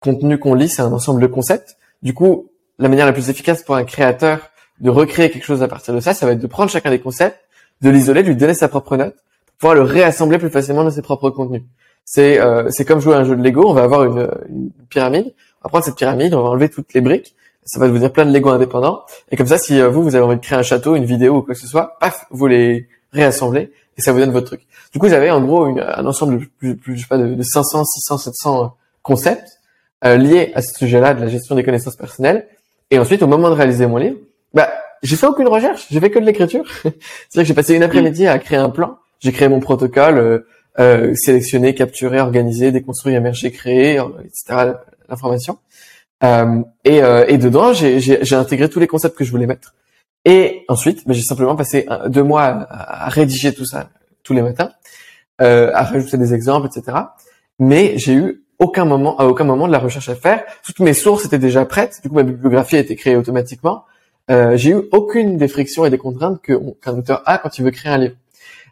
contenu 0.00 0.38
qu'on 0.38 0.54
lit, 0.54 0.68
c'est 0.68 0.82
un 0.82 0.92
ensemble 0.92 1.20
de 1.20 1.26
concepts. 1.26 1.76
Du 2.02 2.14
coup, 2.14 2.50
la 2.78 2.88
manière 2.88 3.06
la 3.06 3.12
plus 3.12 3.28
efficace 3.28 3.62
pour 3.62 3.76
un 3.76 3.84
créateur 3.84 4.50
de 4.80 4.90
recréer 4.90 5.30
quelque 5.30 5.44
chose 5.44 5.62
à 5.62 5.68
partir 5.68 5.94
de 5.94 6.00
ça, 6.00 6.14
ça 6.14 6.26
va 6.26 6.32
être 6.32 6.38
de 6.38 6.46
prendre 6.46 6.70
chacun 6.70 6.90
des 6.90 7.00
concepts, 7.00 7.38
de 7.82 7.90
l'isoler, 7.90 8.22
de 8.22 8.28
lui 8.28 8.36
donner 8.36 8.54
sa 8.54 8.68
propre 8.68 8.96
note, 8.96 9.14
pour 9.14 9.56
pouvoir 9.58 9.74
le 9.74 9.82
réassembler 9.82 10.38
plus 10.38 10.50
facilement 10.50 10.84
dans 10.84 10.90
ses 10.90 11.02
propres 11.02 11.30
contenus. 11.30 11.62
C'est 12.04 12.40
euh, 12.40 12.68
comme 12.86 13.00
jouer 13.00 13.14
à 13.14 13.18
un 13.18 13.24
jeu 13.24 13.36
de 13.36 13.42
Lego, 13.42 13.68
on 13.68 13.74
va 13.74 13.82
avoir 13.82 14.04
une, 14.04 14.28
une, 14.48 14.70
pyramide, 14.88 15.34
on 15.62 15.68
va 15.68 15.68
prendre 15.68 15.84
cette 15.84 15.96
pyramide, 15.96 16.34
on 16.34 16.42
va 16.42 16.50
enlever 16.50 16.68
toutes 16.68 16.92
les 16.94 17.00
briques, 17.00 17.34
ça 17.64 17.78
va 17.78 17.88
devenir 17.88 18.12
plein 18.12 18.24
de 18.24 18.32
Lego 18.32 18.50
indépendants, 18.50 19.02
et 19.30 19.36
comme 19.36 19.46
ça, 19.46 19.58
si 19.58 19.80
euh, 19.80 19.88
vous, 19.88 20.02
vous 20.02 20.14
avez 20.14 20.24
envie 20.24 20.36
de 20.36 20.40
créer 20.40 20.58
un 20.58 20.62
château, 20.62 20.96
une 20.96 21.04
vidéo 21.04 21.36
ou 21.36 21.42
quoi 21.42 21.54
que 21.54 21.60
ce 21.60 21.66
soit, 21.66 21.96
paf, 22.00 22.26
vous 22.30 22.46
les 22.46 22.88
réassemblez, 23.12 23.72
et 23.96 24.00
ça 24.00 24.12
vous 24.12 24.18
donne 24.18 24.32
votre 24.32 24.46
truc. 24.46 24.62
Du 24.92 24.98
coup, 24.98 25.08
j'avais 25.08 25.30
en 25.30 25.40
gros 25.40 25.64
un 25.64 26.06
ensemble 26.06 26.48
de, 26.62 26.72
plus, 26.72 26.96
je 26.96 27.02
sais 27.02 27.08
pas, 27.08 27.18
de, 27.18 27.42
500, 27.42 27.84
600, 27.84 28.18
700 28.18 28.76
concepts 29.02 29.60
euh, 30.04 30.16
liés 30.16 30.52
à 30.54 30.62
ce 30.62 30.74
sujet-là 30.74 31.14
de 31.14 31.20
la 31.20 31.28
gestion 31.28 31.54
des 31.54 31.64
connaissances 31.64 31.96
personnelles, 31.96 32.46
et 32.90 32.98
ensuite, 32.98 33.22
au 33.22 33.26
moment 33.26 33.50
de 33.50 33.54
réaliser 33.54 33.86
mon 33.86 33.98
livre, 33.98 34.16
bah, 34.52 34.68
j'ai 35.02 35.16
fait 35.16 35.26
aucune 35.26 35.48
recherche, 35.48 35.86
j'ai 35.90 36.00
fait 36.00 36.10
que 36.10 36.18
de 36.18 36.24
l'écriture. 36.24 36.64
C'est-à-dire 36.82 36.94
que 37.34 37.44
j'ai 37.44 37.54
passé 37.54 37.74
une 37.74 37.82
après-midi 37.82 38.26
à 38.26 38.38
créer 38.38 38.58
un 38.58 38.70
plan. 38.70 38.98
J'ai 39.20 39.32
créé 39.32 39.48
mon 39.48 39.60
protocole, 39.60 40.18
euh, 40.18 40.38
euh, 40.78 41.14
sélectionné, 41.14 41.74
capturé, 41.74 42.20
organisé, 42.20 42.72
déconstruit, 42.72 43.14
émergé, 43.14 43.52
créé, 43.52 44.00
etc. 44.24 44.72
L'information. 45.10 45.58
Euh, 46.22 46.62
et, 46.84 47.02
euh, 47.02 47.24
et 47.28 47.38
dedans, 47.38 47.72
j'ai 47.72 48.34
intégré 48.34 48.68
tous 48.68 48.80
les 48.80 48.86
concepts 48.86 49.16
que 49.16 49.24
je 49.24 49.30
voulais 49.30 49.46
mettre. 49.46 49.74
Et 50.24 50.64
ensuite, 50.68 51.02
j'ai 51.08 51.22
simplement 51.22 51.56
passé 51.56 51.86
deux 52.08 52.22
mois 52.22 52.42
à, 52.42 53.06
à, 53.06 53.08
rédiger 53.08 53.54
tout 53.54 53.64
ça 53.64 53.88
tous 54.22 54.34
les 54.34 54.42
matins, 54.42 54.70
euh, 55.40 55.70
à 55.74 55.82
rajouter 55.84 56.18
des 56.18 56.34
exemples, 56.34 56.68
etc. 56.68 56.96
Mais 57.58 57.96
j'ai 57.96 58.12
eu 58.14 58.44
aucun 58.58 58.84
moment, 58.84 59.18
à 59.18 59.24
aucun 59.24 59.44
moment 59.44 59.66
de 59.66 59.72
la 59.72 59.78
recherche 59.78 60.10
à 60.10 60.14
faire. 60.14 60.44
Toutes 60.62 60.80
mes 60.80 60.92
sources 60.92 61.24
étaient 61.24 61.38
déjà 61.38 61.64
prêtes. 61.64 62.00
Du 62.02 62.10
coup, 62.10 62.14
ma 62.14 62.22
bibliographie 62.22 62.76
a 62.76 62.80
été 62.80 62.96
créée 62.96 63.16
automatiquement 63.16 63.84
euh, 64.30 64.56
j'ai 64.56 64.70
eu 64.70 64.82
aucune 64.92 65.36
des 65.36 65.48
frictions 65.48 65.84
et 65.84 65.90
des 65.90 65.98
contraintes 65.98 66.40
qu'un 66.42 66.96
auteur 66.96 67.22
a 67.26 67.38
quand 67.38 67.58
il 67.58 67.64
veut 67.64 67.72
créer 67.72 67.92
un 67.92 67.98
livre. 67.98 68.14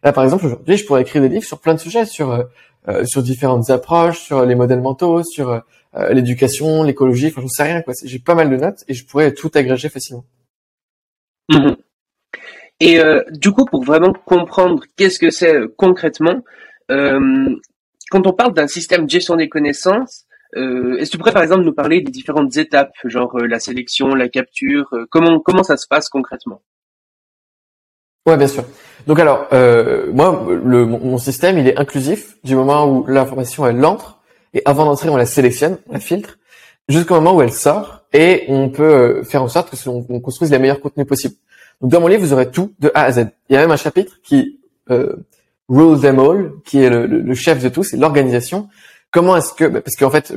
Là, 0.02 0.12
par 0.12 0.24
exemple, 0.24 0.46
aujourd'hui, 0.46 0.76
je 0.76 0.86
pourrais 0.86 1.02
écrire 1.02 1.22
des 1.22 1.28
livres 1.28 1.44
sur 1.44 1.60
plein 1.60 1.74
de 1.74 1.80
sujets, 1.80 2.06
sur 2.06 2.30
euh, 2.30 2.44
euh 2.88 3.04
sur 3.04 3.22
différentes 3.22 3.70
approches, 3.70 4.20
sur 4.20 4.44
les 4.44 4.54
modèles 4.54 4.80
mentaux, 4.80 5.22
sur 5.22 5.50
euh, 5.50 5.60
l'éducation, 6.10 6.82
l'écologie. 6.82 7.28
Enfin, 7.28 7.42
j'en 7.42 7.48
sais 7.48 7.62
rien. 7.64 7.82
Quoi. 7.82 7.94
J'ai 8.04 8.18
pas 8.18 8.34
mal 8.34 8.50
de 8.50 8.56
notes 8.56 8.84
et 8.88 8.94
je 8.94 9.04
pourrais 9.06 9.32
tout 9.32 9.50
agréger 9.54 9.88
facilement. 9.88 10.24
Mhm. 11.50 11.76
Et 12.80 13.00
euh, 13.00 13.22
du 13.30 13.50
coup, 13.50 13.64
pour 13.64 13.82
vraiment 13.84 14.12
comprendre 14.12 14.84
qu'est-ce 14.96 15.18
que 15.18 15.30
c'est 15.30 15.56
concrètement, 15.76 16.42
quand 16.88 18.26
on 18.26 18.32
parle 18.32 18.54
d'un 18.54 18.68
système 18.68 19.04
de 19.04 19.10
gestion 19.10 19.36
des 19.36 19.48
connaissances, 19.48 20.26
Euh, 20.56 20.96
Est-ce 20.96 21.10
que 21.10 21.12
tu 21.12 21.18
pourrais 21.18 21.32
par 21.32 21.42
exemple 21.42 21.64
nous 21.64 21.74
parler 21.74 22.00
des 22.00 22.10
différentes 22.10 22.56
étapes, 22.56 22.94
genre 23.04 23.36
euh, 23.36 23.46
la 23.46 23.60
sélection, 23.60 24.14
la 24.14 24.28
capture, 24.28 24.88
euh, 24.94 25.04
comment 25.10 25.40
comment 25.40 25.62
ça 25.62 25.76
se 25.76 25.86
passe 25.86 26.08
concrètement? 26.08 26.62
Ouais, 28.26 28.36
bien 28.36 28.46
sûr. 28.48 28.64
Donc 29.08 29.18
alors, 29.18 29.46
euh, 29.54 30.12
moi, 30.12 30.46
le, 30.48 30.84
mon, 30.84 31.16
système, 31.16 31.56
il 31.58 31.66
est 31.66 31.78
inclusif 31.78 32.36
du 32.44 32.54
moment 32.54 32.86
où 32.86 33.06
l'information 33.06 33.66
elle 33.66 33.82
entre 33.84 34.18
et 34.52 34.60
avant 34.66 34.84
d'entrer, 34.84 35.08
on 35.08 35.16
la 35.16 35.24
sélectionne, 35.24 35.78
on 35.88 35.94
la 35.94 35.98
filtre, 36.00 36.38
jusqu'au 36.90 37.14
moment 37.14 37.34
où 37.34 37.40
elle 37.40 37.52
sort 37.52 38.02
et 38.12 38.44
on 38.48 38.68
peut 38.68 38.82
euh, 38.82 39.24
faire 39.24 39.42
en 39.42 39.48
sorte 39.48 39.70
que 39.70 39.88
on, 39.88 40.04
on 40.10 40.20
construise 40.20 40.50
les 40.50 40.58
meilleurs 40.58 40.80
contenus 40.80 41.06
possibles. 41.06 41.36
Donc 41.80 41.90
dans 41.90 42.02
mon 42.02 42.06
livre, 42.08 42.20
vous 42.22 42.34
aurez 42.34 42.50
tout 42.50 42.74
de 42.80 42.90
A 42.94 43.04
à 43.04 43.12
Z. 43.12 43.28
Il 43.48 43.54
y 43.54 43.56
a 43.56 43.60
même 43.62 43.70
un 43.70 43.76
chapitre 43.76 44.18
qui 44.22 44.60
euh, 44.90 45.16
rule 45.70 45.98
them 46.00 46.18
all, 46.18 46.52
qui 46.66 46.82
est 46.82 46.90
le, 46.90 47.06
le- 47.06 47.20
le 47.20 47.34
chef 47.34 47.62
de 47.62 47.70
tout, 47.70 47.82
c'est 47.84 47.96
l'organisation. 47.96 48.68
Comment 49.10 49.38
est-ce 49.38 49.54
que, 49.54 49.64
bah, 49.64 49.80
parce 49.80 49.96
qu'en 49.96 50.10
fait, 50.10 50.34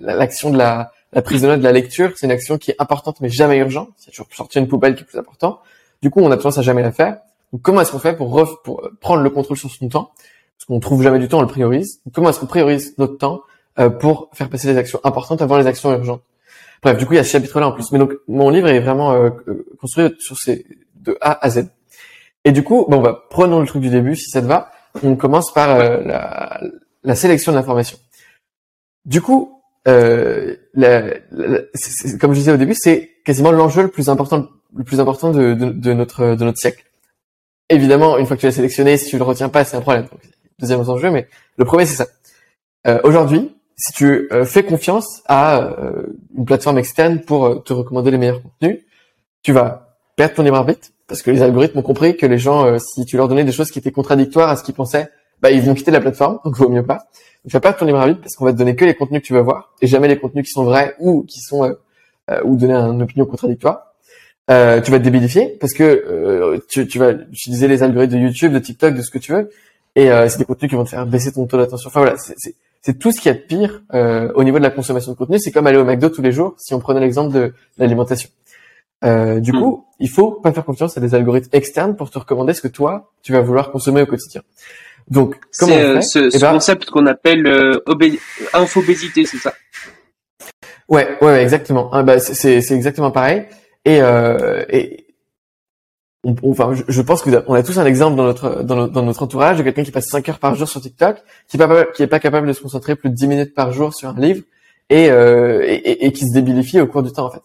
l'action 0.00 0.50
de 0.50 0.58
la, 0.58 0.92
la 1.12 1.22
prise 1.22 1.42
de 1.42 1.48
notes, 1.48 1.58
de 1.58 1.64
la 1.64 1.72
lecture, 1.72 2.12
c'est 2.14 2.26
une 2.26 2.32
action 2.32 2.56
qui 2.56 2.70
est 2.70 2.76
importante 2.78 3.20
mais 3.20 3.28
jamais 3.28 3.58
urgente. 3.58 3.88
A 4.06 4.10
toujours 4.12 4.28
sortir 4.32 4.62
une 4.62 4.68
poubelle 4.68 4.94
qui 4.94 5.02
est 5.02 5.06
plus 5.06 5.18
important. 5.18 5.58
Du 6.02 6.10
coup, 6.10 6.20
on 6.20 6.30
a 6.30 6.36
tendance 6.36 6.58
à 6.58 6.62
jamais 6.62 6.82
la 6.82 6.92
faire. 6.92 7.16
Comment 7.60 7.82
est-ce 7.82 7.92
qu'on 7.92 7.98
fait 7.98 8.16
pour, 8.16 8.30
prendre 9.00 9.22
le 9.22 9.30
contrôle 9.30 9.56
sur 9.56 9.70
son 9.70 9.88
temps? 9.88 10.12
Parce 10.56 10.66
qu'on 10.66 10.80
trouve 10.80 11.02
jamais 11.02 11.18
du 11.18 11.28
temps, 11.28 11.38
on 11.38 11.42
le 11.42 11.48
priorise. 11.48 12.00
Comment 12.14 12.30
est-ce 12.30 12.40
qu'on 12.40 12.46
priorise 12.46 12.94
notre 12.96 13.18
temps 13.18 13.42
euh, 13.78 13.90
pour 13.90 14.30
faire 14.32 14.48
passer 14.48 14.68
les 14.68 14.76
actions 14.78 15.00
importantes 15.04 15.42
avant 15.42 15.58
les 15.58 15.66
actions 15.66 15.92
urgentes? 15.92 16.22
Bref, 16.82 16.96
du 16.96 17.04
coup, 17.04 17.12
il 17.12 17.16
y 17.16 17.18
a 17.18 17.24
ce 17.24 17.30
chapitre-là 17.30 17.68
en 17.68 17.72
plus. 17.72 17.92
Mais 17.92 17.98
donc, 17.98 18.14
mon 18.26 18.48
livre 18.48 18.68
est 18.68 18.80
vraiment 18.80 19.12
euh, 19.12 19.30
euh, 19.48 19.66
construit 19.78 20.14
sur 20.18 20.38
ces 20.38 20.66
de 20.94 21.18
A 21.20 21.44
à 21.44 21.50
Z. 21.50 21.66
Et 22.44 22.52
du 22.52 22.62
coup, 22.62 22.86
bon, 22.88 23.02
bah, 23.02 23.24
prenons 23.28 23.60
le 23.60 23.66
truc 23.66 23.82
du 23.82 23.90
début, 23.90 24.16
si 24.16 24.30
ça 24.30 24.40
te 24.40 24.46
va. 24.46 24.70
On 25.02 25.16
commence 25.16 25.52
par 25.52 25.78
la, 25.78 27.14
sélection 27.14 27.52
de 27.52 27.56
l'information. 27.56 27.98
Du 29.04 29.20
coup, 29.20 29.62
comme 29.84 29.94
je 30.74 32.32
disais 32.34 32.52
au 32.52 32.56
début, 32.56 32.74
c'est 32.74 33.10
quasiment 33.24 33.52
l'enjeu 33.52 33.82
le 33.82 33.88
plus 33.88 34.08
important, 34.08 34.48
le 34.76 34.84
plus 34.84 35.00
important 35.00 35.30
de 35.30 35.54
notre 35.92 36.34
de 36.36 36.44
notre 36.44 36.58
siècle. 36.58 36.84
Évidemment, 37.68 38.18
une 38.18 38.26
fois 38.26 38.36
que 38.36 38.40
tu 38.40 38.46
l'as 38.46 38.52
sélectionné, 38.52 38.96
si 38.96 39.08
tu 39.08 39.16
le 39.16 39.24
retiens 39.24 39.48
pas, 39.48 39.64
c'est 39.64 39.76
un 39.76 39.80
problème. 39.80 40.06
Deuxième 40.58 40.80
enjeu, 40.80 41.10
mais 41.10 41.28
le 41.56 41.64
premier 41.64 41.86
c'est 41.86 41.96
ça. 41.96 42.06
Euh, 42.86 43.00
Aujourd'hui, 43.04 43.54
si 43.76 43.92
tu 43.92 44.28
euh, 44.32 44.44
fais 44.44 44.62
confiance 44.62 45.22
à 45.26 45.60
euh, 45.62 46.06
une 46.36 46.44
plateforme 46.44 46.78
externe 46.78 47.20
pour 47.20 47.46
euh, 47.46 47.54
te 47.56 47.72
recommander 47.72 48.10
les 48.10 48.18
meilleurs 48.18 48.42
contenus, 48.42 48.80
tu 49.42 49.52
vas 49.52 49.96
perdre 50.16 50.34
ton 50.34 50.42
libre 50.42 50.56
arbitre 50.56 50.88
parce 51.08 51.22
que 51.22 51.30
les 51.30 51.42
algorithmes 51.42 51.78
ont 51.78 51.82
compris 51.82 52.16
que 52.16 52.26
les 52.26 52.38
gens, 52.38 52.64
euh, 52.64 52.78
si 52.78 53.04
tu 53.04 53.16
leur 53.16 53.28
donnais 53.28 53.44
des 53.44 53.52
choses 53.52 53.70
qui 53.70 53.78
étaient 53.78 53.90
contradictoires 53.90 54.48
à 54.50 54.56
ce 54.56 54.62
qu'ils 54.62 54.74
pensaient, 54.74 55.08
bah 55.40 55.50
ils 55.50 55.60
vont 55.62 55.74
quitter 55.74 55.90
la 55.90 56.00
plateforme, 56.00 56.38
donc 56.44 56.56
vaut 56.56 56.68
mieux 56.68 56.86
pas. 56.86 57.06
Tu 57.44 57.50
vas 57.52 57.60
perdre 57.60 57.78
ton 57.78 57.86
libre 57.86 57.98
arbitre 57.98 58.20
parce 58.20 58.36
qu'on 58.36 58.44
va 58.44 58.52
te 58.52 58.58
donner 58.58 58.76
que 58.76 58.84
les 58.84 58.94
contenus 58.94 59.22
que 59.22 59.26
tu 59.26 59.32
vas 59.32 59.42
voir 59.42 59.72
et 59.80 59.86
jamais 59.86 60.06
les 60.06 60.18
contenus 60.18 60.46
qui 60.46 60.52
sont 60.52 60.64
vrais 60.64 60.94
ou 61.00 61.24
qui 61.24 61.40
sont 61.40 61.64
euh, 61.64 62.40
ou 62.44 62.56
donner 62.56 62.74
une 62.74 63.02
opinion 63.02 63.26
contradictoire. 63.26 63.91
Euh, 64.50 64.80
tu 64.80 64.90
vas 64.90 64.98
te 64.98 65.04
débilifier 65.04 65.56
parce 65.60 65.72
que 65.72 65.84
euh, 65.84 66.58
tu, 66.68 66.86
tu 66.88 66.98
vas 66.98 67.12
utiliser 67.12 67.68
les 67.68 67.82
algorithmes 67.82 68.14
de 68.14 68.18
YouTube, 68.18 68.52
de 68.52 68.58
TikTok, 68.58 68.94
de 68.94 69.00
ce 69.02 69.10
que 69.10 69.18
tu 69.18 69.32
veux, 69.32 69.50
et 69.94 70.10
euh, 70.10 70.28
c'est 70.28 70.38
des 70.38 70.44
contenus 70.44 70.68
qui 70.68 70.74
vont 70.76 70.84
te 70.84 70.90
faire 70.90 71.06
baisser 71.06 71.32
ton 71.32 71.46
taux 71.46 71.58
d'attention. 71.58 71.88
Enfin 71.88 72.00
voilà, 72.00 72.16
c'est- 72.18 72.54
tout 72.98 73.12
ce 73.12 73.20
qu'il 73.20 73.30
y 73.30 73.34
a 73.34 73.38
de 73.38 73.42
pire 73.44 73.82
euh, 73.94 74.32
au 74.34 74.42
niveau 74.42 74.58
de 74.58 74.64
la 74.64 74.70
consommation 74.70 75.12
de 75.12 75.16
contenu. 75.16 75.38
C'est 75.38 75.52
comme 75.52 75.68
aller 75.68 75.78
au 75.78 75.84
McDo 75.84 76.08
tous 76.08 76.22
les 76.22 76.32
jours, 76.32 76.54
si 76.58 76.74
on 76.74 76.80
prenait 76.80 76.98
l'exemple 76.98 77.32
de 77.32 77.54
l'alimentation. 77.78 78.28
Euh, 79.04 79.38
du 79.38 79.52
Hmm. 79.52 79.60
coup, 79.60 79.86
il 80.00 80.08
faut 80.10 80.32
pas 80.32 80.52
faire 80.52 80.64
confiance 80.64 80.96
à 80.98 81.00
des 81.00 81.14
algorithmes 81.14 81.50
externes 81.52 81.94
pour 81.94 82.10
te 82.10 82.18
recommander 82.18 82.52
ce 82.54 82.60
que 82.60 82.68
toi 82.68 83.12
tu 83.22 83.32
vas 83.32 83.40
vouloir 83.40 83.70
consommer 83.70 84.02
au 84.02 84.06
quotidien. 84.06 84.42
Donc, 85.08 85.36
comment 85.58 85.72
C'est 85.72 85.84
on 85.84 85.88
euh, 85.90 85.94
fait 85.94 86.02
ce, 86.02 86.18
Eh 86.26 86.30
ce 86.32 86.38
ben, 86.40 86.52
concept 86.52 86.90
qu'on 86.90 87.06
appelle 87.06 87.46
euh, 87.46 87.80
obé- 87.86 88.18
infobésité, 88.52 89.24
c'est 89.26 89.38
ça? 89.38 89.52
Ouais, 90.88 91.16
ouais, 91.20 91.42
exactement. 91.42 91.88
Ah, 91.92 92.02
bah, 92.02 92.18
c'est 92.18 92.56
exactement 92.72 93.10
pareil. 93.12 93.44
Et, 93.84 94.00
euh, 94.00 94.64
et 94.68 95.06
on- 96.24 96.36
enfin, 96.50 96.72
je, 96.86 97.02
pense 97.02 97.22
que 97.22 97.30
on 97.48 97.54
a 97.54 97.62
tous 97.62 97.78
un 97.78 97.86
exemple 97.86 98.16
dans 98.16 98.24
notre 98.24 98.62
dans 98.62 99.02
notre, 99.02 99.22
entourage 99.22 99.58
de 99.58 99.62
quelqu'un 99.64 99.82
qui 99.82 99.90
passe 99.90 100.06
5 100.08 100.28
heures 100.28 100.38
par 100.38 100.54
jour 100.54 100.68
sur 100.68 100.80
TikTok, 100.80 101.16
qui 101.48 101.56
est 101.56 101.58
pas 101.58 101.66
capable- 101.66 101.92
qui 101.92 102.02
est 102.02 102.06
pas 102.06 102.20
capable 102.20 102.46
de 102.46 102.52
se 102.52 102.62
concentrer 102.62 102.94
plus 102.94 103.10
de 103.10 103.14
10 103.14 103.26
minutes 103.26 103.54
par 103.54 103.72
jour 103.72 103.92
sur 103.94 104.10
un 104.10 104.20
livre 104.20 104.42
et, 104.88 105.10
euh, 105.10 105.64
et, 105.66 106.12
qui 106.12 106.26
se 106.28 106.32
débilifie 106.32 106.80
au 106.80 106.86
cours 106.86 107.02
du 107.02 107.10
temps 107.12 107.26
en 107.26 107.30
fait. 107.30 107.42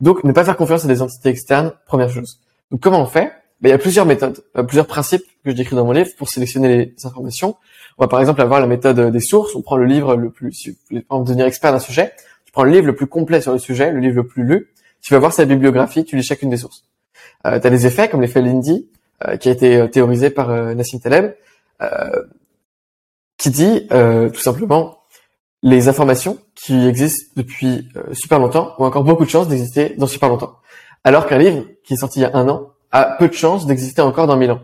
Donc, 0.00 0.24
ne 0.24 0.32
pas 0.32 0.44
faire 0.44 0.56
confiance 0.56 0.84
à 0.84 0.88
des 0.88 1.02
entités 1.02 1.30
externes, 1.30 1.72
première 1.86 2.10
chose. 2.10 2.40
Donc, 2.70 2.80
comment 2.80 3.00
on 3.00 3.06
fait? 3.06 3.32
Ben, 3.60 3.68
Il 3.68 3.70
y 3.70 3.72
a 3.72 3.78
plusieurs 3.78 4.06
méthodes, 4.06 4.42
euh, 4.56 4.62
plusieurs 4.62 4.86
principes 4.86 5.24
que 5.44 5.50
je 5.50 5.56
décris 5.56 5.74
dans 5.76 5.84
mon 5.84 5.92
livre 5.92 6.10
pour 6.18 6.28
sélectionner 6.28 6.68
les 6.68 6.94
informations. 7.06 7.56
On 7.98 8.04
va 8.04 8.08
par 8.08 8.20
exemple 8.20 8.40
avoir 8.42 8.60
la 8.60 8.66
méthode 8.66 9.00
des 9.10 9.20
sources. 9.20 9.54
On 9.56 9.62
prend 9.62 9.76
le 9.76 9.86
livre 9.86 10.16
le 10.16 10.30
plus, 10.30 10.52
si 10.52 10.70
vous 10.70 10.76
voulez 10.90 11.04
devenir 11.10 11.46
expert 11.46 11.72
d'un 11.72 11.78
sujet, 11.78 12.12
tu 12.44 12.52
prends 12.52 12.64
le 12.64 12.70
livre 12.70 12.86
le 12.86 12.94
plus 12.94 13.06
complet 13.06 13.40
sur 13.40 13.52
le 13.52 13.58
sujet, 13.58 13.90
le 13.90 14.00
livre 14.00 14.16
le 14.16 14.26
plus 14.26 14.44
lu, 14.44 14.68
tu 15.06 15.14
vas 15.14 15.20
voir 15.20 15.32
sa 15.32 15.44
bibliographie, 15.44 16.04
tu 16.04 16.16
lis 16.16 16.24
chacune 16.24 16.50
des 16.50 16.56
sources. 16.56 16.82
Euh, 17.46 17.60
tu 17.60 17.66
as 17.68 17.70
des 17.70 17.86
effets 17.86 18.08
comme 18.08 18.22
l'effet 18.22 18.42
Lindy, 18.42 18.88
euh, 19.24 19.36
qui 19.36 19.48
a 19.48 19.52
été 19.52 19.76
euh, 19.76 19.86
théorisé 19.86 20.30
par 20.30 20.50
euh, 20.50 20.74
Nassim 20.74 20.98
Taleb, 20.98 21.36
qui 23.38 23.50
dit 23.50 23.86
tout 23.88 24.40
simplement 24.40 24.98
les 25.62 25.88
informations 25.88 26.38
qui 26.54 26.86
existent 26.86 27.32
depuis 27.36 27.86
super 28.14 28.38
longtemps 28.38 28.74
ont 28.78 28.86
encore 28.86 29.04
beaucoup 29.04 29.26
de 29.26 29.30
chances 29.30 29.46
d'exister 29.46 29.94
dans 29.98 30.06
super 30.06 30.30
longtemps. 30.30 30.56
Alors 31.04 31.26
qu'un 31.26 31.36
livre 31.36 31.64
qui 31.84 31.92
est 31.92 31.98
sorti 31.98 32.20
il 32.20 32.22
y 32.22 32.24
a 32.24 32.34
un 32.34 32.48
an 32.48 32.70
a 32.92 33.04
peu 33.18 33.28
de 33.28 33.34
chances 33.34 33.66
d'exister 33.66 34.00
encore 34.00 34.26
dans 34.26 34.36
mille 34.36 34.52
ans. 34.52 34.62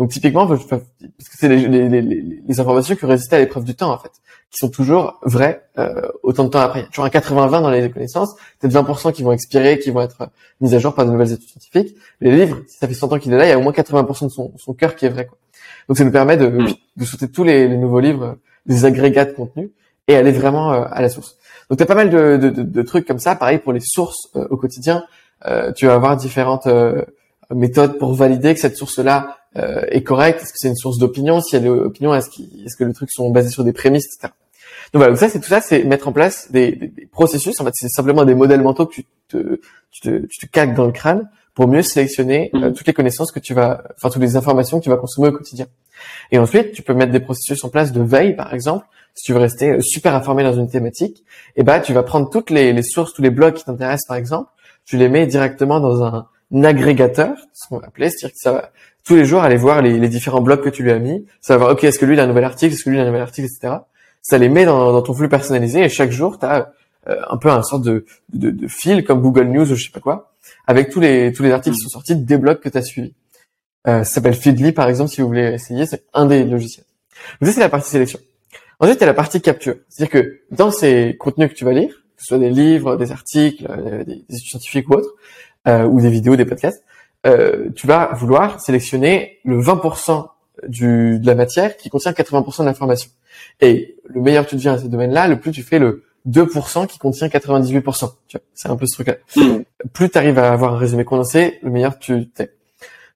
Donc 0.00 0.08
typiquement, 0.10 0.46
parce 0.46 0.64
que 0.64 0.76
c'est 1.18 1.48
les, 1.50 1.68
les, 1.68 1.88
les, 1.90 2.00
les 2.00 2.60
informations 2.60 2.96
qui 2.96 3.04
résistaient 3.04 3.36
à 3.36 3.38
l'épreuve 3.38 3.64
du 3.64 3.74
temps 3.74 3.92
en 3.92 3.98
fait, 3.98 4.10
qui 4.50 4.56
sont 4.56 4.70
toujours 4.70 5.20
vraies 5.24 5.62
euh, 5.78 6.08
autant 6.22 6.44
de 6.44 6.48
temps 6.48 6.60
après. 6.60 6.80
Il 6.80 6.82
y 6.84 6.86
a 6.86 6.88
toujours 6.88 7.04
un 7.04 7.08
80-20 7.10 7.50
dans 7.60 7.70
les 7.70 7.90
connaissances, 7.90 8.34
peut-être 8.58 8.72
20% 8.72 9.12
qui 9.12 9.22
vont 9.22 9.32
expirer, 9.32 9.78
qui 9.78 9.90
vont 9.90 10.00
être 10.00 10.30
mises 10.62 10.74
à 10.74 10.78
jour 10.78 10.94
par 10.94 11.04
de 11.04 11.10
nouvelles 11.10 11.32
études 11.32 11.50
scientifiques. 11.50 11.94
Les 12.22 12.30
livres, 12.34 12.62
si 12.66 12.78
ça 12.78 12.88
fait 12.88 12.94
100 12.94 13.12
ans 13.12 13.18
qu'il 13.18 13.30
est 13.34 13.36
là, 13.36 13.44
il 13.44 13.50
y 13.50 13.52
a 13.52 13.58
au 13.58 13.62
moins 13.62 13.72
80% 13.72 14.24
de 14.24 14.30
son, 14.30 14.52
son 14.56 14.72
cœur 14.72 14.96
qui 14.96 15.04
est 15.04 15.10
vrai. 15.10 15.26
Quoi. 15.26 15.36
Donc 15.86 15.98
ça 15.98 16.04
nous 16.04 16.12
permet 16.12 16.38
de, 16.38 16.46
Mm. 16.48 16.68
de 16.96 17.04
sauter 17.04 17.28
tous 17.28 17.44
les, 17.44 17.68
les 17.68 17.76
nouveaux 17.76 18.00
livres, 18.00 18.38
des 18.64 18.86
agrégats 18.86 19.26
de 19.26 19.32
contenu, 19.32 19.70
et 20.08 20.16
aller 20.16 20.32
vraiment 20.32 20.72
euh, 20.72 20.84
à 20.90 21.02
la 21.02 21.10
source. 21.10 21.36
Donc 21.68 21.76
tu 21.76 21.82
as 21.82 21.86
pas 21.86 21.94
mal 21.94 22.08
de, 22.08 22.38
de, 22.38 22.48
de, 22.48 22.62
de 22.62 22.82
trucs 22.82 23.06
comme 23.06 23.18
ça. 23.18 23.36
Pareil 23.36 23.58
pour 23.58 23.74
les 23.74 23.80
sources 23.82 24.30
euh, 24.36 24.46
au 24.48 24.56
quotidien. 24.56 25.04
Euh, 25.46 25.72
tu 25.72 25.86
vas 25.86 25.94
avoir 25.94 26.16
différentes 26.16 26.66
euh, 26.66 27.04
méthodes 27.54 27.98
pour 27.98 28.14
valider 28.14 28.54
que 28.54 28.60
cette 28.60 28.76
source-là 28.76 29.39
euh, 29.56 29.82
est 29.88 30.02
correcte. 30.02 30.40
Est-ce 30.42 30.52
que 30.52 30.58
c'est 30.58 30.68
une 30.68 30.76
source 30.76 30.98
d'opinion? 30.98 31.40
Si 31.40 31.56
elle 31.56 31.66
est 31.66 31.68
opinion, 31.68 32.14
est-ce, 32.14 32.30
qu'il- 32.30 32.62
est-ce 32.64 32.76
que 32.76 32.84
les 32.84 32.92
trucs 32.92 33.10
sont 33.12 33.30
basés 33.30 33.50
sur 33.50 33.64
des 33.64 33.72
prémices, 33.72 34.06
etc. 34.06 34.32
Donc 34.92 35.00
voilà, 35.00 35.08
donc 35.12 35.18
ça, 35.18 35.28
c'est 35.28 35.40
tout 35.40 35.48
ça, 35.48 35.60
c'est 35.60 35.84
mettre 35.84 36.08
en 36.08 36.12
place 36.12 36.50
des, 36.50 36.72
des- 36.72 36.88
des 36.88 37.06
processus. 37.06 37.60
En 37.60 37.64
fait, 37.64 37.70
c'est 37.74 37.88
simplement 37.88 38.24
des 38.24 38.34
modèles 38.34 38.60
mentaux 38.62 38.86
que 38.86 38.94
tu 38.94 39.04
te, 39.28 39.60
tu 39.90 40.00
te, 40.00 40.26
tu 40.26 40.46
te 40.46 40.50
calques 40.50 40.74
dans 40.74 40.86
le 40.86 40.92
crâne 40.92 41.28
pour 41.54 41.68
mieux 41.68 41.82
sélectionner 41.82 42.50
euh, 42.54 42.58
Mhm. 42.68 42.74
toutes 42.74 42.86
les 42.86 42.92
connaissances 42.92 43.32
que 43.32 43.40
tu 43.40 43.54
vas, 43.54 43.82
enfin 43.96 44.08
toutes 44.10 44.22
les 44.22 44.36
informations 44.36 44.78
que 44.78 44.84
tu 44.84 44.90
vas 44.90 44.96
consommer 44.96 45.28
au 45.28 45.32
quotidien. 45.32 45.66
Et 46.32 46.38
ensuite, 46.38 46.72
tu 46.72 46.82
peux 46.82 46.94
mettre 46.94 47.12
des 47.12 47.20
processus 47.20 47.62
en 47.64 47.68
place 47.68 47.92
de 47.92 48.02
veille, 48.02 48.34
par 48.34 48.54
exemple, 48.54 48.86
si 49.14 49.24
tu 49.24 49.32
veux 49.32 49.38
rester 49.40 49.70
euh, 49.70 49.80
super 49.80 50.14
informé 50.14 50.42
dans 50.44 50.54
une 50.54 50.68
thématique. 50.68 51.24
Et 51.56 51.62
ben, 51.62 51.80
tu 51.80 51.92
vas 51.92 52.02
prendre 52.02 52.30
toutes 52.30 52.50
les, 52.50 52.72
les 52.72 52.82
sources, 52.82 53.12
tous 53.12 53.22
les 53.22 53.30
blogs 53.30 53.54
qui 53.54 53.64
t'intéressent, 53.64 54.06
par 54.08 54.16
exemple, 54.16 54.48
tu 54.86 54.96
les 54.96 55.08
mets 55.08 55.26
directement 55.26 55.78
dans 55.80 56.02
un, 56.02 56.26
agrégateur, 56.64 57.36
ce 57.52 57.68
qu'on 57.68 57.78
va 57.78 57.86
appeler, 57.86 58.10
c'est-à-dire 58.10 58.34
que 58.34 58.40
ça 58.40 58.52
va 58.52 58.72
tous 59.04 59.14
les 59.14 59.24
jours 59.24 59.42
aller 59.42 59.56
voir 59.56 59.82
les, 59.82 59.98
les 59.98 60.08
différents 60.08 60.42
blogs 60.42 60.62
que 60.62 60.68
tu 60.68 60.82
lui 60.82 60.90
as 60.90 60.98
mis. 60.98 61.26
Ça 61.40 61.54
va 61.54 61.58
voir, 61.58 61.72
ok, 61.72 61.84
est-ce 61.84 61.98
que 61.98 62.06
lui 62.06 62.14
il 62.14 62.20
a 62.20 62.24
un 62.24 62.26
nouvel 62.26 62.44
article, 62.44 62.74
est-ce 62.74 62.84
que 62.84 62.90
lui 62.90 62.96
il 62.96 63.00
a 63.00 63.04
un 63.04 63.06
nouvel 63.06 63.22
article, 63.22 63.48
etc. 63.48 63.74
Ça 64.22 64.38
les 64.38 64.48
met 64.48 64.64
dans, 64.64 64.92
dans 64.92 65.02
ton 65.02 65.14
flux 65.14 65.28
personnalisé 65.28 65.82
et 65.82 65.88
chaque 65.88 66.10
jour, 66.10 66.38
tu 66.38 66.46
as 66.46 66.72
un 67.06 67.36
peu 67.36 67.50
un 67.50 67.62
sorte 67.62 67.82
de, 67.82 68.04
de, 68.32 68.50
de 68.50 68.68
fil 68.68 69.04
comme 69.04 69.20
Google 69.20 69.48
News 69.48 69.72
ou 69.72 69.74
je 69.74 69.84
sais 69.84 69.90
pas 69.90 70.00
quoi, 70.00 70.32
avec 70.66 70.90
tous 70.90 71.00
les 71.00 71.32
tous 71.32 71.42
les 71.42 71.50
articles 71.50 71.76
qui 71.76 71.82
sont 71.82 71.88
sortis 71.88 72.16
des 72.16 72.38
blogs 72.38 72.60
que 72.60 72.68
tu 72.68 72.78
as 72.78 72.82
suivis. 72.82 73.14
Euh, 73.88 74.04
ça 74.04 74.04
s'appelle 74.04 74.34
Feedly 74.34 74.72
par 74.72 74.88
exemple 74.88 75.10
si 75.10 75.20
vous 75.20 75.28
voulez 75.28 75.54
essayer, 75.54 75.86
c'est 75.86 76.04
un 76.12 76.26
des 76.26 76.44
logiciels. 76.44 76.84
Donc 77.40 77.48
ça 77.48 77.54
c'est 77.54 77.60
la 77.60 77.68
partie 77.68 77.90
sélection. 77.90 78.18
Ensuite, 78.78 78.96
il 78.96 79.00
y 79.00 79.04
a 79.04 79.06
la 79.08 79.14
partie 79.14 79.42
capture. 79.42 79.74
C'est-à-dire 79.90 80.22
que 80.22 80.40
dans 80.50 80.70
ces 80.70 81.16
contenus 81.18 81.50
que 81.50 81.54
tu 81.54 81.66
vas 81.66 81.72
lire, 81.72 81.90
que 81.90 82.22
ce 82.22 82.28
soit 82.28 82.38
des 82.38 82.48
livres, 82.48 82.96
des 82.96 83.12
articles, 83.12 83.66
euh, 83.68 84.04
des 84.04 84.24
études 84.30 84.48
scientifiques 84.48 84.88
ou 84.88 84.94
autres, 84.94 85.14
euh, 85.68 85.84
ou 85.84 86.00
des 86.00 86.10
vidéos, 86.10 86.36
des 86.36 86.44
podcasts, 86.44 86.84
euh, 87.26 87.68
tu 87.74 87.86
vas 87.86 88.12
vouloir 88.14 88.60
sélectionner 88.60 89.38
le 89.44 89.60
20% 89.60 90.28
du, 90.68 91.18
de 91.18 91.26
la 91.26 91.34
matière 91.34 91.76
qui 91.76 91.90
contient 91.90 92.12
80% 92.12 92.60
de 92.60 92.66
l'information. 92.66 93.10
Et 93.60 93.96
le 94.06 94.20
meilleur 94.20 94.46
tu 94.46 94.56
deviens 94.56 94.74
à 94.74 94.78
ce 94.78 94.86
domaine-là, 94.86 95.28
le 95.28 95.38
plus 95.38 95.50
tu 95.50 95.62
fais 95.62 95.78
le 95.78 96.04
2% 96.28 96.86
qui 96.86 96.98
contient 96.98 97.28
98%. 97.28 98.12
Tu 98.28 98.36
vois, 98.36 98.44
c'est 98.54 98.68
un 98.68 98.76
peu 98.76 98.86
ce 98.86 98.94
truc-là. 98.94 99.16
Mm. 99.36 99.62
Plus 99.92 100.10
tu 100.10 100.18
arrives 100.18 100.38
à 100.38 100.52
avoir 100.52 100.74
un 100.74 100.78
résumé 100.78 101.04
condensé, 101.04 101.58
le 101.62 101.70
meilleur 101.70 101.98
tu 101.98 102.28
t'es. 102.28 102.52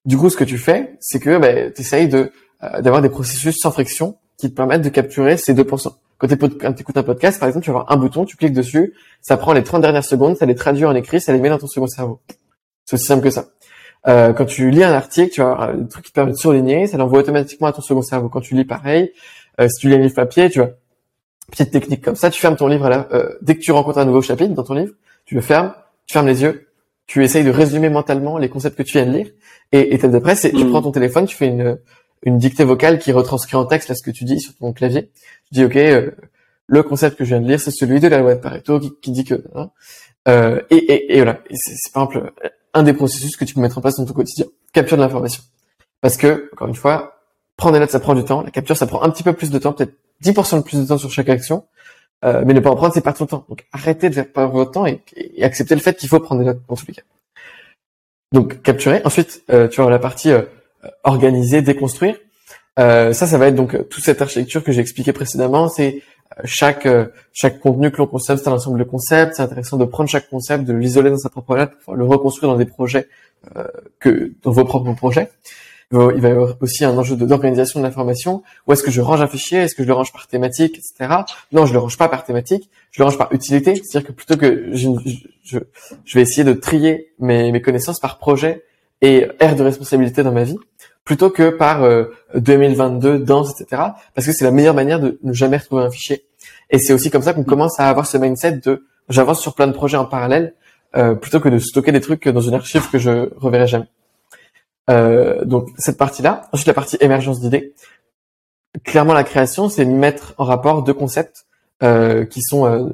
Du 0.05 0.17
coup, 0.17 0.29
ce 0.29 0.37
que 0.37 0.43
tu 0.43 0.57
fais, 0.57 0.95
c'est 0.99 1.19
que 1.19 1.37
bah, 1.37 1.71
tu 1.71 1.81
essayes 1.81 2.07
de, 2.07 2.31
euh, 2.63 2.81
d'avoir 2.81 3.01
des 3.01 3.09
processus 3.09 3.57
sans 3.59 3.71
friction 3.71 4.17
qui 4.37 4.49
te 4.49 4.55
permettent 4.55 4.83
de 4.83 4.89
capturer 4.89 5.37
ces 5.37 5.53
2%. 5.53 5.93
Quand 6.17 6.27
tu 6.27 6.33
écoutes 6.33 6.97
un 6.97 7.03
podcast, 7.03 7.39
par 7.39 7.47
exemple, 7.47 7.65
tu 7.65 7.71
vas 7.71 7.79
avoir 7.79 7.91
un 7.91 7.97
bouton, 7.97 8.25
tu 8.25 8.37
cliques 8.37 8.53
dessus, 8.53 8.93
ça 9.21 9.37
prend 9.37 9.53
les 9.53 9.63
30 9.63 9.81
dernières 9.81 10.05
secondes, 10.05 10.37
ça 10.37 10.45
les 10.45 10.55
traduit 10.55 10.85
en 10.85 10.95
écrit, 10.95 11.19
ça 11.19 11.33
les 11.33 11.39
met 11.39 11.49
dans 11.49 11.57
ton 11.57 11.67
second 11.67 11.87
cerveau. 11.87 12.21
C'est 12.85 12.95
aussi 12.95 13.05
simple 13.05 13.23
que 13.23 13.31
ça. 13.31 13.45
Euh, 14.07 14.33
quand 14.33 14.45
tu 14.45 14.69
lis 14.69 14.83
un 14.83 14.93
article, 14.93 15.33
tu 15.33 15.41
vas 15.41 15.51
avoir 15.51 15.69
un 15.69 15.83
truc 15.85 16.05
qui 16.05 16.11
te 16.11 16.15
permet 16.15 16.31
de 16.31 16.37
surligner, 16.37 16.87
ça 16.87 16.97
l'envoie 16.97 17.19
automatiquement 17.19 17.67
à 17.67 17.73
ton 17.73 17.81
second 17.81 18.01
cerveau. 18.03 18.29
Quand 18.29 18.41
tu 18.41 18.55
lis 18.55 18.65
pareil, 18.65 19.11
euh, 19.59 19.67
si 19.67 19.81
tu 19.81 19.89
lis 19.89 19.95
un 19.95 19.99
livre 19.99 20.13
papier, 20.13 20.49
tu 20.49 20.59
vas 20.59 20.69
petite 21.51 21.71
technique 21.71 22.03
comme 22.03 22.15
ça. 22.15 22.29
Tu 22.29 22.39
fermes 22.39 22.55
ton 22.55 22.67
livre 22.67 22.87
là, 22.89 23.07
euh, 23.11 23.29
dès 23.41 23.55
que 23.55 23.61
tu 23.61 23.71
rencontres 23.71 23.97
un 23.97 24.05
nouveau 24.05 24.21
chapitre 24.21 24.53
dans 24.53 24.63
ton 24.63 24.73
livre, 24.73 24.93
tu 25.25 25.35
le 25.35 25.41
fermes, 25.41 25.73
tu 26.05 26.13
fermes 26.13 26.27
les 26.27 26.43
yeux, 26.43 26.67
tu 27.07 27.23
essayes 27.23 27.43
de 27.43 27.51
résumer 27.51 27.89
mentalement 27.89 28.37
les 28.37 28.49
concepts 28.49 28.77
que 28.77 28.83
tu 28.83 28.93
viens 28.93 29.05
de 29.05 29.11
lire, 29.11 29.27
et 29.71 29.93
étape 29.93 30.11
d'après, 30.11 30.35
c'est 30.35 30.51
tu 30.51 30.63
Mm. 30.63 30.69
prends 30.69 30.81
ton 30.81 30.91
téléphone, 30.91 31.25
tu 31.25 31.35
fais 31.35 31.47
une 31.47 31.77
une 32.25 32.37
dictée 32.37 32.63
vocale 32.63 32.99
qui 32.99 33.11
retranscrit 33.11 33.55
en 33.55 33.65
texte 33.65 33.89
là 33.89 33.95
ce 33.95 34.03
que 34.03 34.11
tu 34.11 34.23
dis 34.23 34.39
sur 34.39 34.55
ton 34.55 34.73
clavier. 34.73 35.11
Tu 35.45 35.53
dis 35.53 35.63
ok, 35.63 35.75
euh, 35.75 36.11
le 36.67 36.83
concept 36.83 37.17
que 37.17 37.23
je 37.23 37.29
viens 37.29 37.41
de 37.41 37.47
lire, 37.47 37.59
c'est 37.59 37.71
celui 37.71 37.99
de 37.99 38.07
la 38.07 38.19
loi 38.19 38.35
de 38.35 38.39
Pareto 38.39 38.79
qui, 38.79 38.93
qui 39.01 39.11
dit 39.11 39.23
que 39.23 39.43
hein. 39.55 39.69
Euh, 40.27 40.59
et, 40.71 41.15
et, 41.15 41.17
voilà. 41.17 41.39
C'est 41.51 41.93
par 41.93 42.03
exemple 42.03 42.33
un 42.73 42.83
des 42.83 42.93
processus 42.93 43.37
que 43.37 43.45
tu 43.45 43.53
peux 43.53 43.61
mettre 43.61 43.77
en 43.77 43.81
place 43.81 43.97
dans 43.97 44.05
ton 44.05 44.13
quotidien. 44.13 44.47
Capture 44.73 44.97
de 44.97 45.03
l'information. 45.03 45.43
Parce 46.01 46.17
que 46.17 46.49
encore 46.53 46.67
une 46.67 46.75
fois, 46.75 47.19
prendre 47.57 47.73
des 47.73 47.79
notes 47.79 47.91
ça 47.91 47.99
prend 47.99 48.15
du 48.15 48.23
temps. 48.23 48.41
La 48.41 48.49
capture 48.49 48.75
ça 48.75 48.87
prend 48.87 49.03
un 49.03 49.09
petit 49.11 49.23
peu 49.23 49.33
plus 49.33 49.51
de 49.51 49.59
temps, 49.59 49.73
peut-être 49.73 49.93
10% 50.23 50.57
de 50.57 50.63
plus 50.63 50.79
de 50.81 50.85
temps 50.87 50.97
sur 50.97 51.11
chaque 51.11 51.29
action. 51.29 51.65
Euh, 52.23 52.43
mais 52.45 52.53
ne 52.53 52.59
pas 52.59 52.71
en 52.71 52.75
prendre, 52.75 52.93
c'est 52.93 53.01
perdre 53.01 53.19
son 53.19 53.27
temps. 53.27 53.45
Donc 53.49 53.67
arrêtez 53.71 54.09
de 54.09 54.15
faire 54.15 54.31
perdre 54.31 54.53
votre 54.53 54.71
temps 54.71 54.87
et, 54.87 55.03
et 55.15 55.43
acceptez 55.43 55.75
le 55.75 55.81
fait 55.81 55.95
qu'il 55.95 56.09
faut 56.09 56.19
prendre 56.19 56.41
des 56.41 56.47
notes 56.47 56.61
dans 56.67 56.75
tous 56.75 56.87
les 56.87 56.93
cas. 56.93 57.03
Donc 58.31 58.61
capturer. 58.63 59.01
Ensuite, 59.05 59.43
euh, 59.51 59.67
tu 59.67 59.79
avoir 59.79 59.91
la 59.91 59.99
partie 59.99 60.31
euh, 60.31 60.41
organiser, 61.03 61.61
déconstruire. 61.61 62.15
Euh, 62.77 63.13
ça, 63.13 63.25
ça 63.25 63.37
va 63.37 63.47
être 63.47 63.55
donc 63.55 63.89
toute 63.89 64.03
cette 64.03 64.21
architecture 64.21 64.63
que 64.63 64.71
j'ai 64.71 64.81
expliqué 64.81 65.13
précédemment. 65.13 65.69
C'est 65.69 66.01
euh, 66.37 66.41
chaque 66.45 66.85
euh, 66.85 67.07
chaque 67.33 67.59
contenu 67.59 67.91
que 67.91 67.97
l'on 67.97 68.07
concepte, 68.07 68.43
c'est 68.43 68.49
un 68.49 68.53
ensemble 68.53 68.79
de 68.79 68.83
concepts. 68.83 69.35
C'est 69.35 69.43
intéressant 69.43 69.77
de 69.77 69.85
prendre 69.85 70.09
chaque 70.09 70.29
concept, 70.29 70.65
de 70.65 70.73
l'isoler 70.73 71.09
dans 71.09 71.17
sa 71.17 71.29
propre 71.29 71.55
lettre, 71.55 71.73
pour 71.83 71.95
le 71.95 72.05
reconstruire 72.05 72.51
dans 72.51 72.57
des 72.57 72.65
projets 72.65 73.07
euh, 73.55 73.67
que 73.99 74.33
dans 74.43 74.51
vos 74.51 74.65
propres 74.65 74.93
projets. 74.93 75.29
Il 75.91 75.97
va 75.97 76.27
y 76.27 76.31
avoir 76.31 76.55
aussi 76.61 76.83
un 76.83 76.97
enjeu 76.97 77.15
d'organisation 77.15 77.79
de 77.79 77.85
l'information. 77.85 78.41
Où 78.67 78.73
est-ce 78.73 78.81
que 78.81 78.89
je 78.89 79.01
range 79.01 79.21
un 79.21 79.27
fichier? 79.27 79.59
Est-ce 79.59 79.75
que 79.75 79.83
je 79.83 79.87
le 79.87 79.93
range 79.93 80.11
par 80.11 80.27
thématique, 80.27 80.79
etc. 80.79 81.13
Non, 81.51 81.67
je 81.67 81.73
le 81.73 81.79
range 81.79 81.95
pas 81.97 82.09
par 82.09 82.25
thématique. 82.25 82.69
Je 82.91 83.01
le 83.01 83.05
range 83.05 83.19
par 83.19 83.31
utilité. 83.31 83.75
C'est-à-dire 83.75 84.07
que 84.07 84.11
plutôt 84.11 84.35
que 84.35 84.71
je, 84.73 84.89
je, 85.43 85.59
je 86.03 86.15
vais 86.15 86.21
essayer 86.21 86.43
de 86.43 86.53
trier 86.53 87.13
mes, 87.19 87.51
mes 87.51 87.61
connaissances 87.61 87.99
par 87.99 88.17
projet 88.17 88.63
et 89.01 89.27
aire 89.39 89.55
de 89.55 89.63
responsabilité 89.63 90.23
dans 90.23 90.31
ma 90.31 90.43
vie, 90.43 90.57
plutôt 91.05 91.29
que 91.29 91.49
par 91.49 91.83
euh, 91.83 92.05
2022, 92.35 93.19
danse, 93.19 93.59
etc. 93.59 93.81
Parce 94.13 94.27
que 94.27 94.33
c'est 94.33 94.43
la 94.43 94.51
meilleure 94.51 94.73
manière 94.73 94.99
de 94.99 95.19
ne 95.23 95.31
jamais 95.31 95.57
retrouver 95.57 95.83
un 95.83 95.91
fichier. 95.91 96.25
Et 96.69 96.79
c'est 96.79 96.93
aussi 96.93 97.09
comme 97.09 97.21
ça 97.21 97.33
qu'on 97.33 97.43
commence 97.43 97.79
à 97.79 97.87
avoir 97.87 98.07
ce 98.07 98.17
mindset 98.17 98.59
de 98.63 98.85
j'avance 99.07 99.39
sur 99.39 99.53
plein 99.53 99.67
de 99.67 99.71
projets 99.71 99.97
en 99.97 100.05
parallèle, 100.05 100.55
euh, 100.95 101.13
plutôt 101.13 101.39
que 101.39 101.47
de 101.47 101.59
stocker 101.59 101.91
des 101.91 102.01
trucs 102.01 102.27
dans 102.27 102.41
une 102.41 102.55
archive 102.55 102.89
que 102.89 102.97
je 102.97 103.29
reverrai 103.37 103.67
jamais. 103.67 103.87
Euh, 104.89 105.45
donc 105.45 105.69
cette 105.77 105.97
partie-là. 105.97 106.43
Ensuite 106.51 106.67
la 106.67 106.73
partie 106.73 106.97
émergence 106.99 107.39
d'idées. 107.39 107.73
Clairement 108.83 109.13
la 109.13 109.23
création, 109.23 109.69
c'est 109.69 109.85
mettre 109.85 110.33
en 110.37 110.43
rapport 110.43 110.83
deux 110.83 110.93
concepts 110.93 111.45
euh, 111.83 112.25
qui 112.25 112.41
sont 112.41 112.65
euh, 112.65 112.89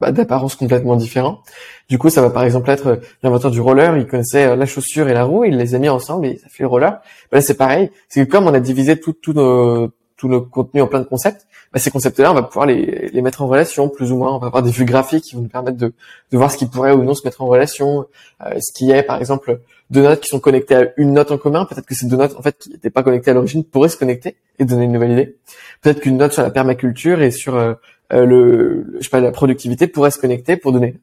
bah, 0.00 0.12
d'apparence 0.12 0.56
complètement 0.56 0.96
différents. 0.96 1.40
Du 1.88 1.98
coup, 1.98 2.10
ça 2.10 2.20
va 2.22 2.30
par 2.30 2.44
exemple 2.44 2.70
être 2.70 2.86
euh, 2.86 2.96
l'inventeur 3.22 3.50
du 3.50 3.60
roller, 3.60 3.96
il 3.96 4.06
connaissait 4.06 4.46
euh, 4.46 4.56
la 4.56 4.66
chaussure 4.66 5.08
et 5.08 5.14
la 5.14 5.24
roue, 5.24 5.44
il 5.44 5.56
les 5.56 5.74
a 5.74 5.78
mis 5.78 5.88
ensemble 5.88 6.26
et 6.26 6.36
ça 6.38 6.48
fait 6.48 6.62
le 6.64 6.68
roller. 6.68 6.92
Bah, 7.30 7.38
là, 7.38 7.40
c'est 7.40 7.56
pareil. 7.56 7.90
C'est 8.08 8.26
que 8.26 8.30
comme 8.30 8.46
on 8.46 8.54
a 8.54 8.60
divisé 8.60 8.98
tout- 9.00 9.12
tout 9.14 9.32
nos, 9.32 9.90
tous 10.16 10.28
nos 10.28 10.40
contenus 10.42 10.82
en 10.82 10.86
plein 10.86 11.00
de 11.00 11.04
concepts, 11.04 11.46
bah, 11.72 11.78
ces 11.80 11.90
concepts-là, 11.90 12.30
on 12.30 12.34
va 12.34 12.42
pouvoir 12.42 12.66
les, 12.66 13.10
les 13.12 13.22
mettre 13.22 13.42
en 13.42 13.46
relation, 13.48 13.88
plus 13.88 14.12
ou 14.12 14.16
moins. 14.16 14.34
On 14.34 14.38
va 14.38 14.46
avoir 14.48 14.62
des 14.62 14.70
vues 14.70 14.84
graphiques 14.84 15.24
qui 15.24 15.34
vont 15.34 15.42
nous 15.42 15.48
permettre 15.48 15.76
de, 15.76 15.92
de 16.32 16.36
voir 16.36 16.50
ce 16.50 16.56
qui 16.56 16.66
pourrait 16.66 16.92
ou 16.92 17.02
non 17.02 17.14
se 17.14 17.26
mettre 17.26 17.42
en 17.42 17.46
relation. 17.46 18.06
Euh, 18.44 18.58
ce 18.60 18.72
qui 18.72 18.90
est, 18.90 19.02
par 19.02 19.18
exemple, 19.18 19.60
deux 19.90 20.02
notes 20.02 20.20
qui 20.20 20.28
sont 20.28 20.40
connectées 20.40 20.74
à 20.74 20.86
une 20.96 21.12
note 21.12 21.30
en 21.30 21.38
commun. 21.38 21.64
Peut-être 21.64 21.86
que 21.86 21.94
ces 21.94 22.06
deux 22.06 22.16
notes, 22.16 22.34
en 22.38 22.42
fait, 22.42 22.56
qui 22.58 22.70
n'étaient 22.70 22.90
pas 22.90 23.02
connectées 23.02 23.30
à 23.30 23.34
l'origine, 23.34 23.62
pourraient 23.64 23.88
se 23.88 23.96
connecter 23.96 24.36
et 24.58 24.64
donner 24.64 24.84
une 24.84 24.92
nouvelle 24.92 25.12
idée. 25.12 25.36
Peut-être 25.82 26.00
qu'une 26.00 26.16
note 26.16 26.32
sur 26.32 26.42
la 26.42 26.50
permaculture 26.50 27.20
et 27.20 27.30
sur 27.30 27.54
euh, 27.56 27.74
le, 28.10 28.24
le- 28.24 28.96
je 28.98 29.04
sais 29.04 29.10
pas, 29.10 29.20
la 29.20 29.32
productivité 29.32 29.86
pourrait 29.86 30.10
se 30.10 30.18
connecter 30.18 30.56
pour 30.56 30.72
donner 30.72 30.98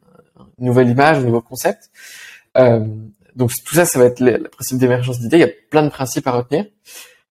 une 0.59 0.67
nouvelle 0.67 0.89
image, 0.89 1.17
un 1.17 1.21
nouveau 1.21 1.41
concept. 1.41 1.89
Euh, 2.57 2.85
donc 3.35 3.51
tout 3.65 3.75
ça, 3.75 3.85
ça 3.85 3.99
va 3.99 4.05
être 4.05 4.19
le, 4.19 4.43
principe 4.43 4.77
d'émergence 4.77 5.19
d'idées. 5.19 5.37
Il 5.37 5.41
y 5.41 5.43
a 5.43 5.49
plein 5.69 5.83
de 5.83 5.89
principes 5.89 6.27
à 6.27 6.31
retenir. 6.31 6.65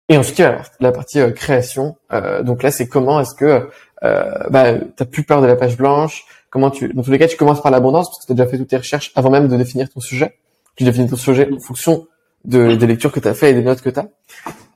Et 0.08 0.16
ensuite, 0.16 0.38
il 0.38 0.42
y 0.42 0.44
a 0.44 0.62
la, 0.80 0.92
partie 0.92 1.20
euh, 1.20 1.30
création. 1.30 1.96
Euh, 2.12 2.42
donc 2.42 2.62
là, 2.62 2.70
c'est 2.70 2.88
comment 2.88 3.20
est-ce 3.20 3.34
que 3.34 3.68
euh, 4.04 4.32
bah, 4.50 4.74
t'as 4.96 5.04
plus 5.04 5.22
peur 5.22 5.40
de 5.40 5.46
la 5.46 5.56
page 5.56 5.76
blanche? 5.76 6.24
Comment 6.50 6.70
tu, 6.70 6.92
dans 6.92 7.02
tous 7.02 7.10
les 7.10 7.18
cas, 7.18 7.28
tu 7.28 7.36
commences 7.36 7.62
par 7.62 7.70
l'abondance 7.70 8.10
parce 8.10 8.20
que 8.20 8.26
tu 8.26 8.32
as 8.32 8.34
déjà 8.34 8.50
fait 8.50 8.58
toutes 8.58 8.68
tes 8.68 8.76
recherches 8.76 9.12
avant 9.14 9.30
même 9.30 9.48
de 9.48 9.56
définir 9.56 9.88
ton 9.88 10.00
sujet. 10.00 10.36
Tu 10.76 10.84
définis 10.84 11.08
ton 11.08 11.16
sujet 11.16 11.48
en 11.52 11.60
fonction 11.60 12.06
de, 12.44 12.74
des 12.74 12.86
lectures 12.86 13.12
que 13.12 13.20
tu 13.20 13.28
as 13.28 13.34
fait 13.34 13.50
et 13.50 13.54
des 13.54 13.62
notes 13.62 13.80
que 13.80 13.90
tu 13.90 14.00
as. 14.00 14.08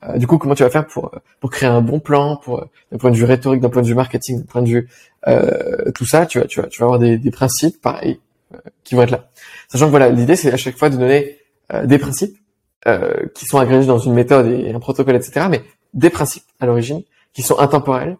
Euh, 0.03 0.17
du 0.17 0.27
coup, 0.27 0.37
comment 0.37 0.55
tu 0.55 0.63
vas 0.63 0.69
faire 0.69 0.85
pour 0.87 1.11
pour 1.39 1.49
créer 1.49 1.69
un 1.69 1.81
bon 1.81 1.99
plan, 1.99 2.37
pour 2.37 2.59
euh, 2.59 2.65
d'un 2.91 2.97
point 2.97 3.11
de 3.11 3.15
vue 3.15 3.25
rhétorique, 3.25 3.61
d'un 3.61 3.69
point 3.69 3.81
de 3.81 3.87
vue 3.87 3.95
marketing, 3.95 4.39
d'un 4.39 4.45
point 4.45 4.61
de 4.61 4.67
vue 4.67 4.89
euh, 5.27 5.91
tout 5.93 6.05
ça, 6.05 6.25
tu 6.25 6.39
vas 6.39 6.45
tu 6.45 6.61
vas 6.61 6.67
tu 6.67 6.79
vas 6.79 6.85
avoir 6.85 6.99
des, 6.99 7.17
des 7.17 7.31
principes 7.31 7.81
pareils 7.81 8.19
euh, 8.53 8.57
qui 8.83 8.95
vont 8.95 9.01
être 9.01 9.11
là. 9.11 9.29
Sachant 9.67 9.85
que 9.85 9.91
voilà, 9.91 10.09
l'idée 10.09 10.35
c'est 10.35 10.51
à 10.51 10.57
chaque 10.57 10.77
fois 10.77 10.89
de 10.89 10.97
donner 10.97 11.37
euh, 11.73 11.85
des 11.85 11.97
principes 11.97 12.37
euh, 12.87 13.25
qui 13.33 13.45
sont 13.45 13.57
agrégés 13.57 13.87
dans 13.87 13.97
une 13.97 14.13
méthode 14.13 14.47
et 14.47 14.71
un 14.71 14.79
protocole, 14.79 15.15
etc. 15.15 15.47
Mais 15.49 15.61
des 15.93 16.09
principes 16.09 16.45
à 16.59 16.65
l'origine 16.65 17.01
qui 17.33 17.41
sont 17.41 17.59
intemporels 17.59 18.17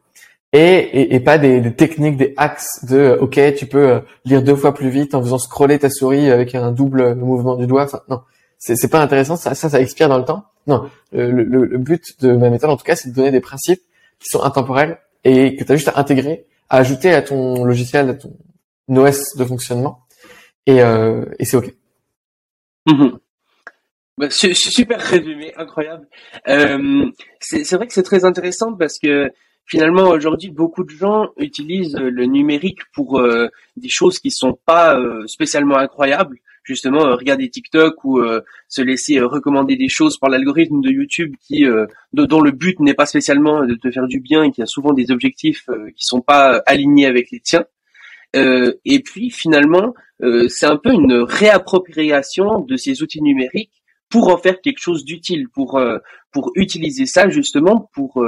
et, 0.51 0.59
et, 0.59 1.15
et 1.15 1.19
pas 1.19 1.37
des, 1.37 1.61
des 1.61 1.73
techniques, 1.73 2.17
des 2.17 2.33
axes 2.37 2.83
de 2.85 2.97
euh, 2.97 3.17
ok, 3.19 3.39
tu 3.55 3.65
peux 3.65 3.89
euh, 3.89 3.99
lire 4.25 4.41
deux 4.41 4.55
fois 4.55 4.73
plus 4.73 4.89
vite 4.89 5.15
en 5.15 5.21
faisant 5.21 5.37
scroller 5.37 5.79
ta 5.79 5.89
souris 5.89 6.31
avec 6.31 6.55
un 6.55 6.71
double 6.71 7.15
mouvement 7.15 7.55
du 7.55 7.67
doigt. 7.67 7.83
Enfin, 7.83 8.01
non, 8.09 8.21
c'est 8.57 8.89
pas 8.89 9.01
intéressant. 9.01 9.35
Ça, 9.35 9.55
ça, 9.55 9.79
expire 9.79 10.09
dans 10.09 10.17
le 10.17 10.25
temps? 10.25 10.45
Non, 10.67 10.89
le, 11.11 11.77
but 11.77 12.21
de 12.21 12.33
ma 12.33 12.49
méthode, 12.49 12.69
en 12.69 12.77
tout 12.77 12.83
cas, 12.83 12.95
c'est 12.95 13.09
de 13.09 13.15
donner 13.15 13.31
des 13.31 13.39
principes 13.39 13.81
qui 14.19 14.29
sont 14.29 14.43
intemporels 14.43 14.99
et 15.23 15.55
que 15.55 15.63
tu 15.63 15.71
as 15.71 15.75
juste 15.75 15.87
à 15.89 15.99
intégrer, 15.99 16.45
à 16.69 16.77
ajouter 16.77 17.13
à 17.13 17.21
ton 17.21 17.63
logiciel, 17.63 18.09
à 18.09 18.13
ton 18.15 18.33
OS 18.89 19.35
de 19.37 19.45
fonctionnement. 19.45 20.01
Et, 20.65 20.81
euh, 20.81 21.23
et 21.39 21.45
c'est 21.45 21.57
ok. 21.57 21.73
Mhm. 22.87 23.19
Bah, 24.17 24.29
su- 24.29 24.55
su- 24.55 24.71
super 24.71 24.99
résumé, 24.99 25.53
incroyable. 25.55 26.07
Euh, 26.47 27.05
c'est 27.39 27.71
vrai 27.75 27.87
que 27.87 27.93
c'est 27.93 28.03
très 28.03 28.25
intéressant 28.25 28.73
parce 28.73 28.97
que 28.99 29.29
finalement 29.65 30.09
aujourd'hui 30.09 30.49
beaucoup 30.49 30.83
de 30.83 30.89
gens 30.89 31.27
utilisent 31.37 31.95
le 31.97 32.25
numérique 32.25 32.79
pour 32.93 33.19
euh, 33.19 33.49
des 33.75 33.89
choses 33.89 34.19
qui 34.19 34.31
sont 34.31 34.57
pas 34.65 34.99
spécialement 35.27 35.77
incroyables. 35.77 36.39
Justement, 36.67 37.05
euh, 37.05 37.15
regarder 37.15 37.49
TikTok 37.49 38.03
ou 38.03 38.19
euh, 38.19 38.41
se 38.67 38.81
laisser 38.81 39.19
euh, 39.19 39.27
recommander 39.27 39.77
des 39.77 39.87
choses 39.87 40.17
par 40.17 40.29
l'algorithme 40.29 40.81
de 40.81 40.89
YouTube 40.89 41.33
qui 41.39 41.65
dont 42.13 42.41
le 42.41 42.51
but 42.51 42.79
n'est 42.81 42.93
pas 42.93 43.05
spécialement 43.05 43.65
de 43.65 43.75
te 43.75 43.89
faire 43.89 44.07
du 44.07 44.19
bien 44.19 44.43
et 44.43 44.51
qui 44.51 44.61
a 44.61 44.65
souvent 44.65 44.93
des 44.93 45.09
objectifs 45.11 45.65
qui 45.95 46.05
sont 46.05 46.21
pas 46.21 46.61
alignés 46.65 47.05
avec 47.05 47.31
les 47.31 47.39
tiens. 47.39 47.65
Euh, 48.35 48.73
et 48.85 48.99
puis 49.01 49.29
finalement, 49.29 49.93
euh, 50.21 50.47
c'est 50.49 50.65
un 50.65 50.77
peu 50.77 50.91
une 50.91 51.13
réappropriation 51.13 52.59
de 52.59 52.75
ces 52.75 53.01
outils 53.01 53.21
numériques 53.21 53.83
pour 54.09 54.29
en 54.29 54.37
faire 54.37 54.61
quelque 54.61 54.79
chose 54.79 55.05
d'utile, 55.05 55.47
pour 55.49 55.77
euh, 55.77 55.99
pour 56.31 56.51
utiliser 56.55 57.05
ça 57.05 57.29
justement 57.29 57.89
pour 57.93 58.23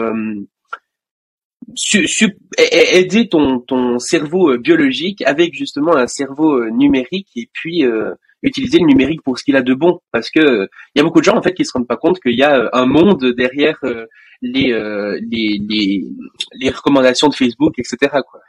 aider 2.58 3.28
ton 3.30 3.60
ton 3.60 4.00
cerveau 4.00 4.52
euh, 4.52 4.58
biologique 4.58 5.22
avec 5.26 5.54
justement 5.54 5.96
un 5.96 6.08
cerveau 6.08 6.54
euh, 6.60 6.70
numérique 6.70 7.30
et 7.36 7.50
puis 7.54 7.86
euh, 7.86 8.14
utiliser 8.44 8.80
le 8.80 8.86
numérique 8.86 9.22
pour 9.24 9.38
ce 9.38 9.44
qu'il 9.44 9.56
a 9.56 9.62
de 9.62 9.74
bon 9.74 10.00
parce 10.12 10.30
que 10.30 10.40
il 10.96 10.98
y 10.98 11.00
a 11.00 11.04
beaucoup 11.04 11.20
de 11.20 11.26
gens 11.26 11.38
en 11.38 11.42
fait 11.42 11.54
qui 11.54 11.66
se 11.66 11.72
rendent 11.74 11.88
pas 11.88 11.98
compte 11.98 12.20
qu'il 12.20 12.38
y 12.38 12.44
a 12.44 12.58
euh, 12.58 12.70
un 12.74 12.86
monde 12.86 13.24
derrière 13.38 13.78
euh, 13.84 14.06
les, 14.42 14.72
les 15.30 15.60
les 15.70 16.04
les 16.60 16.70
recommandations 16.70 17.28
de 17.28 17.36
Facebook 17.36 17.74
etc 17.78 17.98
quoi. 18.30 18.40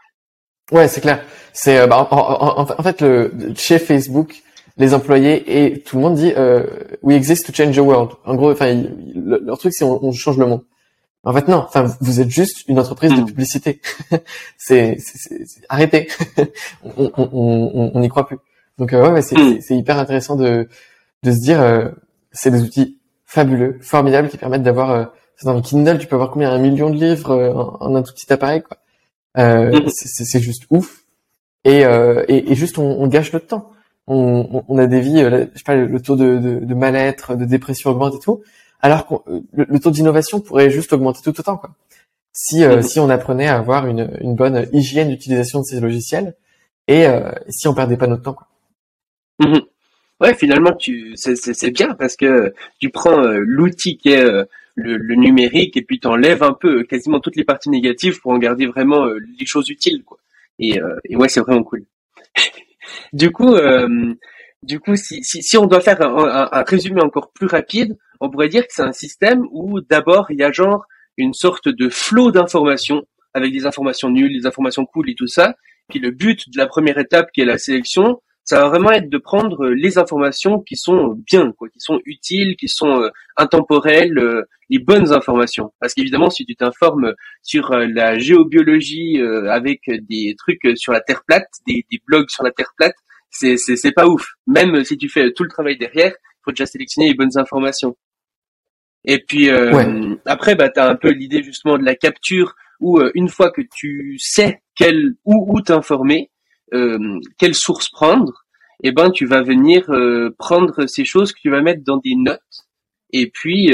Ouais, 0.70 0.86
c'est 0.86 1.00
clair. 1.00 1.24
C'est 1.52 1.84
bah, 1.88 2.06
en, 2.12 2.16
en- 2.16 2.60
en- 2.78 2.82
fait 2.84 3.00
le 3.02 3.32
chez 3.56 3.80
Facebook, 3.80 4.36
les 4.76 4.94
employés 4.94 5.42
et 5.64 5.80
tout 5.80 5.96
le 5.96 6.02
monde 6.02 6.14
dit 6.14 6.32
euh, 6.36 6.64
we 7.02 7.16
exist 7.16 7.44
to 7.46 7.52
change 7.52 7.74
the 7.74 7.80
world. 7.80 8.12
En 8.24 8.36
gros, 8.36 8.52
enfin 8.52 8.80
leur 9.16 9.58
truc 9.58 9.72
c'est 9.74 9.84
on, 9.84 9.98
on 10.04 10.12
change 10.12 10.38
le 10.38 10.46
monde. 10.46 10.62
En 11.24 11.32
fait 11.34 11.48
non, 11.48 11.58
enfin 11.58 11.86
vous 12.00 12.20
êtes 12.20 12.30
juste 12.30 12.64
une 12.68 12.78
entreprise 12.78 13.12
de 13.12 13.20
Mm. 13.20 13.26
publicité. 13.26 13.80
c'est 14.56 14.96
arrêtez. 15.68 16.08
on 16.84 17.10
on 17.16 17.30
on 17.32 17.90
on 17.94 18.00
n'y 18.00 18.08
croit 18.08 18.26
plus. 18.26 18.38
Donc 18.78 18.92
euh, 18.92 19.02
ouais, 19.02 19.12
ouais, 19.12 19.22
c'est 19.22 19.76
hyper 19.76 19.98
intéressant 19.98 20.36
de 20.36 20.68
de 21.22 21.32
se 21.32 21.38
dire 21.40 21.60
euh, 21.60 21.88
c'est 22.32 22.50
des 22.50 22.62
outils 22.62 22.98
fabuleux, 23.26 23.78
formidables 23.82 24.28
qui 24.28 24.38
permettent 24.38 24.62
d'avoir 24.62 24.90
euh, 24.90 25.04
dans 25.44 25.54
le 25.54 25.60
Kindle, 25.62 25.98
tu 25.98 26.06
peux 26.06 26.16
avoir 26.16 26.30
combien 26.30 26.50
un 26.50 26.58
million 26.58 26.90
de 26.90 26.96
livres 26.96 27.30
euh, 27.30 27.52
en, 27.52 27.76
en 27.80 27.94
un 27.94 28.02
tout 28.02 28.12
petit 28.14 28.32
appareil 28.32 28.62
quoi. 28.62 28.78
Euh, 29.38 29.70
Mhm. 29.80 29.88
c'est- 29.88 30.40
juste 30.40 30.64
ouf. 30.70 31.04
Et, 31.64 31.84
euh, 31.84 32.24
et, 32.28 32.50
et 32.52 32.54
juste, 32.54 32.78
on, 32.78 32.84
on 33.02 33.06
gâche 33.06 33.32
notre 33.34 33.46
temps. 33.46 33.70
On, 34.06 34.64
on, 34.66 34.78
a 34.78 34.86
des 34.86 35.00
vies, 35.00 35.20
euh, 35.22 35.46
je 35.52 35.58
sais 35.58 35.64
pas, 35.64 35.76
le 35.76 36.00
taux 36.00 36.16
de, 36.16 36.38
de, 36.38 36.58
de 36.64 36.74
mal-être, 36.74 37.36
de 37.36 37.44
dépression 37.44 37.90
augmente 37.90 38.14
et 38.16 38.18
tout, 38.18 38.42
alors 38.82 39.06
que 39.06 39.14
le, 39.52 39.66
le 39.68 39.80
taux 39.80 39.90
d'innovation 39.90 40.40
pourrait 40.40 40.70
juste 40.70 40.92
augmenter 40.92 41.20
tout 41.22 41.38
autant. 41.38 41.56
Quoi. 41.56 41.70
Si, 42.32 42.64
euh, 42.64 42.82
si 42.82 43.00
on 43.00 43.10
apprenait 43.10 43.48
à 43.48 43.58
avoir 43.58 43.86
une, 43.86 44.16
une 44.20 44.34
bonne 44.34 44.68
hygiène 44.72 45.10
d'utilisation 45.10 45.60
de 45.60 45.64
ces 45.64 45.80
logiciels 45.80 46.34
et 46.86 47.06
euh, 47.06 47.30
si 47.48 47.68
on 47.68 47.74
perdait 47.74 47.96
pas 47.96 48.06
notre 48.06 48.22
temps. 48.22 48.34
Quoi. 48.34 48.48
Mhm. 49.40 49.60
Ouais, 50.20 50.34
finalement, 50.34 50.72
tu, 50.74 51.14
c'est 51.16 51.70
bien 51.70 51.94
parce 51.94 52.14
que 52.14 52.52
tu 52.78 52.90
prends 52.90 53.22
euh, 53.22 53.40
l'outil 53.42 53.96
qui 53.96 54.10
est 54.10 54.22
euh, 54.22 54.44
le, 54.74 54.96
le, 54.96 55.14
numérique 55.14 55.76
et 55.76 55.82
puis 55.82 55.98
t'enlèves 55.98 56.42
un 56.42 56.52
peu 56.52 56.84
quasiment 56.84 57.20
toutes 57.20 57.36
les 57.36 57.44
parties 57.44 57.70
négatives 57.70 58.20
pour 58.20 58.32
en 58.32 58.38
garder 58.38 58.66
vraiment 58.66 59.06
les 59.06 59.46
choses 59.46 59.70
utiles, 59.70 60.04
quoi. 60.04 60.18
Et, 60.58 60.78
et 61.04 61.16
ouais, 61.16 61.28
c'est 61.28 61.40
vraiment 61.40 61.62
cool. 61.62 61.84
du 63.14 63.30
coup, 63.30 63.54
du 64.62 64.80
coup, 64.80 64.96
si, 64.96 65.22
si, 65.24 65.42
si, 65.42 65.56
on 65.56 65.66
doit 65.66 65.80
faire 65.80 66.00
un, 66.02 66.48
un, 66.52 66.62
résumé 66.62 67.00
encore 67.02 67.32
plus 67.32 67.46
rapide, 67.46 67.96
on 68.20 68.30
pourrait 68.30 68.48
dire 68.48 68.62
que 68.62 68.72
c'est 68.72 68.82
un 68.82 68.92
système 68.92 69.46
où 69.52 69.80
d'abord 69.80 70.30
il 70.30 70.38
y 70.38 70.42
a 70.42 70.52
genre 70.52 70.84
une 71.16 71.32
sorte 71.32 71.68
de 71.68 71.88
flot 71.88 72.30
d'informations 72.30 73.02
avec 73.34 73.52
des 73.52 73.66
informations 73.66 74.10
nulles, 74.10 74.38
des 74.38 74.46
informations 74.46 74.84
cool 74.84 75.10
et 75.10 75.14
tout 75.14 75.26
ça. 75.26 75.54
Puis 75.88 75.98
le 75.98 76.10
but 76.10 76.50
de 76.50 76.58
la 76.58 76.66
première 76.66 76.98
étape 76.98 77.30
qui 77.32 77.40
est 77.40 77.44
la 77.44 77.58
sélection, 77.58 78.20
ça 78.44 78.60
va 78.60 78.68
vraiment 78.68 78.90
être 78.90 79.08
de 79.08 79.18
prendre 79.18 79.68
les 79.68 79.98
informations 79.98 80.60
qui 80.60 80.76
sont 80.76 81.16
bien, 81.26 81.52
quoi, 81.52 81.68
qui 81.68 81.78
sont 81.78 82.00
utiles, 82.04 82.56
qui 82.56 82.68
sont 82.68 83.02
euh, 83.02 83.08
intemporelles, 83.36 84.18
euh, 84.18 84.42
les 84.70 84.78
bonnes 84.78 85.12
informations. 85.12 85.72
Parce 85.80 85.94
qu'évidemment, 85.94 86.30
si 86.30 86.44
tu 86.44 86.56
t'informes 86.56 87.14
sur 87.42 87.72
euh, 87.72 87.86
la 87.86 88.18
géobiologie 88.18 89.20
avec 89.48 89.82
des 89.88 90.34
trucs 90.38 90.60
sur 90.76 90.92
la 90.92 91.00
Terre 91.00 91.22
plate, 91.26 91.48
des, 91.66 91.84
des 91.90 92.00
blogs 92.06 92.28
sur 92.28 92.42
la 92.42 92.50
Terre 92.50 92.72
plate, 92.76 92.94
c'est 93.30 93.56
c'est 93.56 93.92
pas 93.92 94.06
ouf. 94.06 94.26
Même 94.46 94.84
si 94.84 94.96
tu 94.96 95.08
fais 95.08 95.32
tout 95.32 95.44
le 95.44 95.50
travail 95.50 95.78
derrière, 95.78 96.12
faut 96.44 96.50
déjà 96.50 96.66
sélectionner 96.66 97.08
les 97.08 97.14
bonnes 97.14 97.36
informations. 97.38 97.96
Et 99.04 99.18
puis 99.18 99.50
euh, 99.50 100.16
après, 100.26 100.54
bah 100.54 100.68
t'as 100.68 100.90
un 100.90 100.96
peu 100.96 101.10
l'idée 101.10 101.42
justement 101.42 101.78
de 101.78 101.84
la 101.84 101.94
capture 101.94 102.54
où 102.80 102.98
euh, 102.98 103.10
une 103.14 103.28
fois 103.28 103.50
que 103.50 103.62
tu 103.74 104.16
sais 104.18 104.62
quelle 104.74 105.14
où 105.24 105.54
où 105.54 105.60
t'informer, 105.60 106.30
euh, 106.74 107.18
quelle 107.38 107.54
source 107.54 107.88
prendre, 107.90 108.44
et 108.82 108.88
eh 108.88 108.92
ben 108.92 109.10
tu 109.10 109.26
vas 109.26 109.42
venir 109.42 109.90
euh, 109.90 110.34
prendre 110.38 110.86
ces 110.86 111.04
choses 111.04 111.32
que 111.32 111.40
tu 111.40 111.50
vas 111.50 111.62
mettre 111.62 111.82
dans 111.84 111.98
des 111.98 112.14
notes. 112.16 112.40
Et 113.12 113.28
puis 113.28 113.72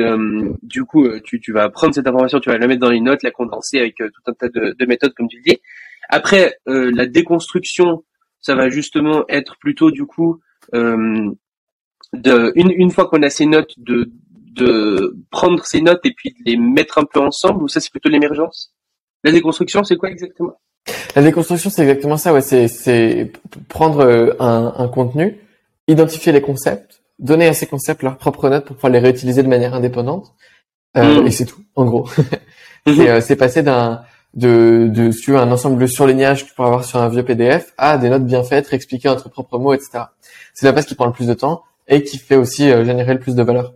du 0.62 0.84
coup, 0.84 1.06
tu, 1.20 1.40
tu 1.40 1.52
vas 1.52 1.68
prendre 1.68 1.94
cette 1.94 2.06
information, 2.06 2.40
tu 2.40 2.48
vas 2.48 2.56
la 2.56 2.66
mettre 2.66 2.80
dans 2.80 2.90
les 2.90 3.02
notes, 3.02 3.22
la 3.22 3.30
condenser 3.30 3.78
avec 3.78 3.96
tout 3.96 4.22
un 4.30 4.32
tas 4.32 4.48
de, 4.48 4.74
de 4.78 4.86
méthodes 4.86 5.12
comme 5.12 5.28
tu 5.28 5.36
le 5.36 5.42
dis. 5.42 5.58
Après, 6.08 6.54
la 6.64 7.04
déconstruction 7.04 8.02
ça 8.46 8.54
va 8.54 8.68
justement 8.70 9.24
être 9.28 9.56
plutôt 9.58 9.90
du 9.90 10.06
coup 10.06 10.40
euh, 10.72 11.30
de 12.12 12.52
une, 12.54 12.70
une 12.70 12.92
fois 12.92 13.08
qu'on 13.08 13.22
a 13.24 13.28
ces 13.28 13.44
notes 13.46 13.74
de 13.76 14.12
de 14.52 15.16
prendre 15.32 15.66
ces 15.66 15.80
notes 15.80 16.00
et 16.04 16.12
puis 16.16 16.30
de 16.30 16.36
les 16.46 16.56
mettre 16.56 16.98
un 16.98 17.04
peu 17.04 17.18
ensemble 17.18 17.64
ou 17.64 17.68
ça 17.68 17.80
c'est 17.80 17.90
plutôt 17.90 18.08
l'émergence? 18.08 18.72
La 19.24 19.32
déconstruction 19.32 19.82
c'est 19.82 19.96
quoi 19.96 20.10
exactement? 20.10 20.54
La 21.16 21.22
déconstruction 21.22 21.70
c'est 21.70 21.82
exactement 21.82 22.16
ça 22.16 22.32
ouais 22.32 22.40
c'est 22.40 22.68
c'est 22.68 23.32
prendre 23.68 24.00
euh, 24.00 24.32
un, 24.38 24.72
un 24.78 24.86
contenu 24.86 25.40
identifier 25.88 26.30
les 26.30 26.40
concepts 26.40 27.02
donner 27.18 27.48
à 27.48 27.52
ces 27.52 27.66
concepts 27.66 28.04
leurs 28.04 28.16
propres 28.16 28.48
notes 28.48 28.66
pour 28.66 28.76
pouvoir 28.76 28.92
les 28.92 29.00
réutiliser 29.00 29.42
de 29.42 29.48
manière 29.48 29.74
indépendante 29.74 30.34
euh, 30.96 31.22
mmh. 31.22 31.26
et 31.26 31.30
c'est 31.32 31.46
tout 31.46 31.62
en 31.74 31.84
gros 31.84 32.04
mmh. 32.04 32.22
c'est, 32.94 33.10
euh, 33.10 33.20
c'est 33.20 33.36
passer 33.36 33.64
d'un 33.64 34.04
de, 34.34 34.88
de 34.92 35.10
suivre 35.10 35.38
un 35.38 35.50
ensemble 35.50 35.80
de 35.80 35.86
surlignages 35.86 36.44
que 36.44 36.48
tu 36.50 36.54
pourras 36.54 36.68
avoir 36.68 36.84
sur 36.84 36.98
un 36.98 37.08
vieux 37.08 37.24
PDF 37.24 37.72
à 37.78 37.96
des 37.98 38.10
notes 38.10 38.26
bien 38.26 38.42
faites, 38.42 38.66
réexpliquées 38.66 39.08
entre 39.08 39.30
propres 39.30 39.58
mots, 39.58 39.72
etc. 39.72 40.04
C'est 40.52 40.66
la 40.66 40.72
base 40.72 40.86
qui 40.86 40.94
prend 40.94 41.06
le 41.06 41.12
plus 41.12 41.26
de 41.26 41.34
temps 41.34 41.64
et 41.88 42.02
qui 42.02 42.18
fait 42.18 42.36
aussi 42.36 42.70
euh, 42.70 42.84
générer 42.84 43.14
le 43.14 43.20
plus 43.20 43.34
de 43.34 43.42
valeur. 43.42 43.72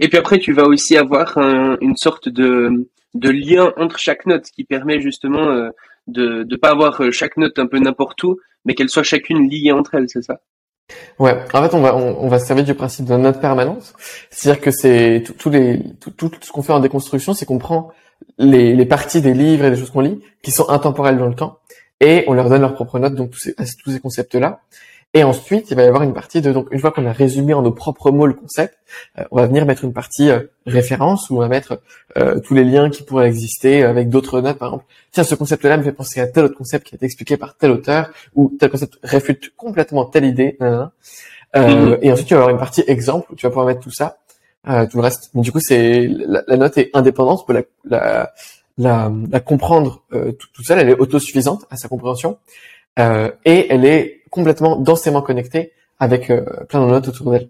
Et 0.00 0.08
puis 0.08 0.18
après, 0.18 0.38
tu 0.38 0.52
vas 0.52 0.64
aussi 0.64 0.96
avoir 0.96 1.36
une 1.38 1.96
sorte 1.96 2.28
de, 2.28 2.88
de 3.14 3.30
lien 3.30 3.72
entre 3.76 3.98
chaque 3.98 4.26
note 4.26 4.44
qui 4.44 4.64
permet 4.64 5.00
justement 5.00 5.48
euh, 5.48 5.70
de 6.06 6.44
ne 6.48 6.56
pas 6.56 6.70
avoir 6.70 7.00
euh, 7.02 7.10
chaque 7.10 7.36
note 7.36 7.58
un 7.58 7.66
peu 7.66 7.78
n'importe 7.78 8.22
où, 8.24 8.38
mais 8.64 8.74
qu'elles 8.74 8.88
soient 8.88 9.02
chacune 9.02 9.48
liées 9.48 9.72
entre 9.72 9.94
elles, 9.94 10.08
c'est 10.08 10.22
ça? 10.22 10.40
Ouais, 11.18 11.36
en 11.52 11.62
fait, 11.62 11.74
on 11.74 11.80
va 11.80 11.96
on, 11.96 12.28
va 12.28 12.38
se 12.38 12.46
servir 12.46 12.64
du 12.64 12.74
principe 12.74 13.06
de 13.06 13.16
note 13.16 13.40
permanente, 13.40 13.94
c'est-à-dire 14.30 14.60
que 14.60 14.70
c'est 14.70 15.22
tous 15.38 15.48
les 15.48 15.80
tout, 16.00 16.10
tout 16.10 16.30
ce 16.40 16.50
qu'on 16.50 16.62
fait 16.62 16.72
en 16.72 16.80
déconstruction, 16.80 17.32
c'est 17.32 17.46
qu'on 17.46 17.58
prend 17.58 17.92
les, 18.38 18.74
les, 18.74 18.86
parties 18.86 19.20
des 19.20 19.34
livres 19.34 19.64
et 19.64 19.70
des 19.70 19.76
choses 19.76 19.90
qu'on 19.90 20.00
lit 20.00 20.20
qui 20.42 20.50
sont 20.50 20.68
intemporelles 20.68 21.18
dans 21.18 21.28
le 21.28 21.34
temps 21.34 21.58
et 22.00 22.24
on 22.26 22.34
leur 22.34 22.48
donne 22.48 22.60
leurs 22.60 22.74
propres 22.74 22.98
notes 22.98 23.14
donc 23.14 23.30
tous 23.30 23.38
ces, 23.38 23.54
tous 23.54 23.90
ces 23.90 24.00
concepts 24.00 24.34
là 24.34 24.60
et 25.14 25.24
ensuite 25.24 25.70
il 25.70 25.76
va 25.76 25.82
y 25.82 25.86
avoir 25.86 26.02
une 26.02 26.14
partie 26.14 26.40
de 26.40 26.52
donc 26.52 26.68
une 26.70 26.80
fois 26.80 26.90
qu'on 26.90 27.06
a 27.06 27.12
résumé 27.12 27.54
en 27.54 27.62
nos 27.62 27.72
propres 27.72 28.10
mots 28.10 28.26
le 28.26 28.34
concept 28.34 28.76
euh, 29.18 29.24
on 29.30 29.36
va 29.36 29.46
venir 29.46 29.66
mettre 29.66 29.84
une 29.84 29.92
partie 29.92 30.30
euh, 30.30 30.40
référence 30.66 31.30
où 31.30 31.36
on 31.36 31.40
va 31.40 31.48
mettre 31.48 31.80
euh, 32.16 32.40
tous 32.40 32.54
les 32.54 32.64
liens 32.64 32.90
qui 32.90 33.02
pourraient 33.02 33.28
exister 33.28 33.82
avec 33.82 34.08
d'autres 34.08 34.40
notes 34.40 34.58
par 34.58 34.68
exemple 34.68 34.86
tiens 35.12 35.24
ce 35.24 35.34
concept 35.34 35.64
là 35.64 35.76
me 35.76 35.82
fait 35.82 35.92
penser 35.92 36.20
à 36.20 36.26
tel 36.26 36.44
autre 36.44 36.56
concept 36.56 36.86
qui 36.86 36.94
a 36.94 36.96
été 36.96 37.06
expliqué 37.06 37.36
par 37.36 37.56
tel 37.56 37.70
auteur 37.70 38.10
ou 38.34 38.52
tel 38.58 38.70
concept 38.70 38.98
réfute 39.02 39.54
complètement 39.56 40.06
telle 40.06 40.24
idée 40.24 40.56
mm-hmm. 40.60 41.98
et 42.00 42.12
ensuite 42.12 42.28
tu 42.28 42.34
vas 42.34 42.40
avoir 42.40 42.50
une 42.50 42.60
partie 42.60 42.82
exemple 42.86 43.32
où 43.32 43.36
tu 43.36 43.46
vas 43.46 43.50
pouvoir 43.50 43.66
mettre 43.66 43.80
tout 43.80 43.92
ça 43.92 44.18
euh, 44.68 44.86
tout 44.86 44.98
le 44.98 45.02
reste. 45.02 45.30
Mais 45.34 45.42
du 45.42 45.52
coup, 45.52 45.60
c'est 45.60 46.06
la, 46.08 46.42
la, 46.46 46.56
note 46.56 46.78
est 46.78 46.90
indépendante, 46.94 47.40
on 47.42 47.52
peut 47.52 47.64
la, 47.84 48.32
la, 48.78 49.12
la, 49.30 49.40
comprendre 49.40 50.02
euh, 50.12 50.32
toute 50.32 50.64
seule, 50.64 50.78
elle 50.78 50.90
est 50.90 50.98
autosuffisante 50.98 51.66
à 51.70 51.76
sa 51.76 51.88
compréhension, 51.88 52.38
euh, 52.98 53.30
et 53.44 53.66
elle 53.70 53.84
est 53.84 54.22
complètement 54.30 54.76
densément 54.76 55.22
connectée 55.22 55.72
avec 55.98 56.30
euh, 56.30 56.42
plein 56.68 56.84
de 56.84 56.90
notes 56.90 57.08
autour 57.08 57.32
d'elle. 57.32 57.48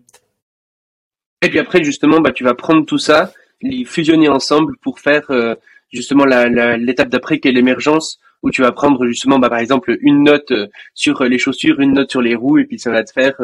Et 1.42 1.48
puis 1.48 1.58
après, 1.58 1.82
justement, 1.82 2.20
bah, 2.20 2.32
tu 2.32 2.44
vas 2.44 2.54
prendre 2.54 2.86
tout 2.86 2.98
ça, 2.98 3.32
les 3.60 3.84
fusionner 3.84 4.28
ensemble 4.28 4.76
pour 4.78 5.00
faire 5.00 5.30
euh, 5.30 5.54
justement 5.92 6.24
l'étape 6.24 7.08
d'après 7.08 7.38
qui 7.40 7.48
est 7.48 7.52
l'émergence, 7.52 8.18
où 8.42 8.50
tu 8.50 8.62
vas 8.62 8.72
prendre 8.72 9.06
justement, 9.06 9.38
bah, 9.38 9.48
par 9.50 9.58
exemple, 9.58 9.96
une 10.00 10.24
note 10.24 10.52
sur 10.94 11.22
les 11.24 11.38
chaussures, 11.38 11.80
une 11.80 11.94
note 11.94 12.10
sur 12.10 12.22
les 12.22 12.34
roues, 12.34 12.58
et 12.58 12.64
puis 12.64 12.78
ça 12.78 12.90
va 12.90 13.04
te 13.04 13.12
faire 13.12 13.34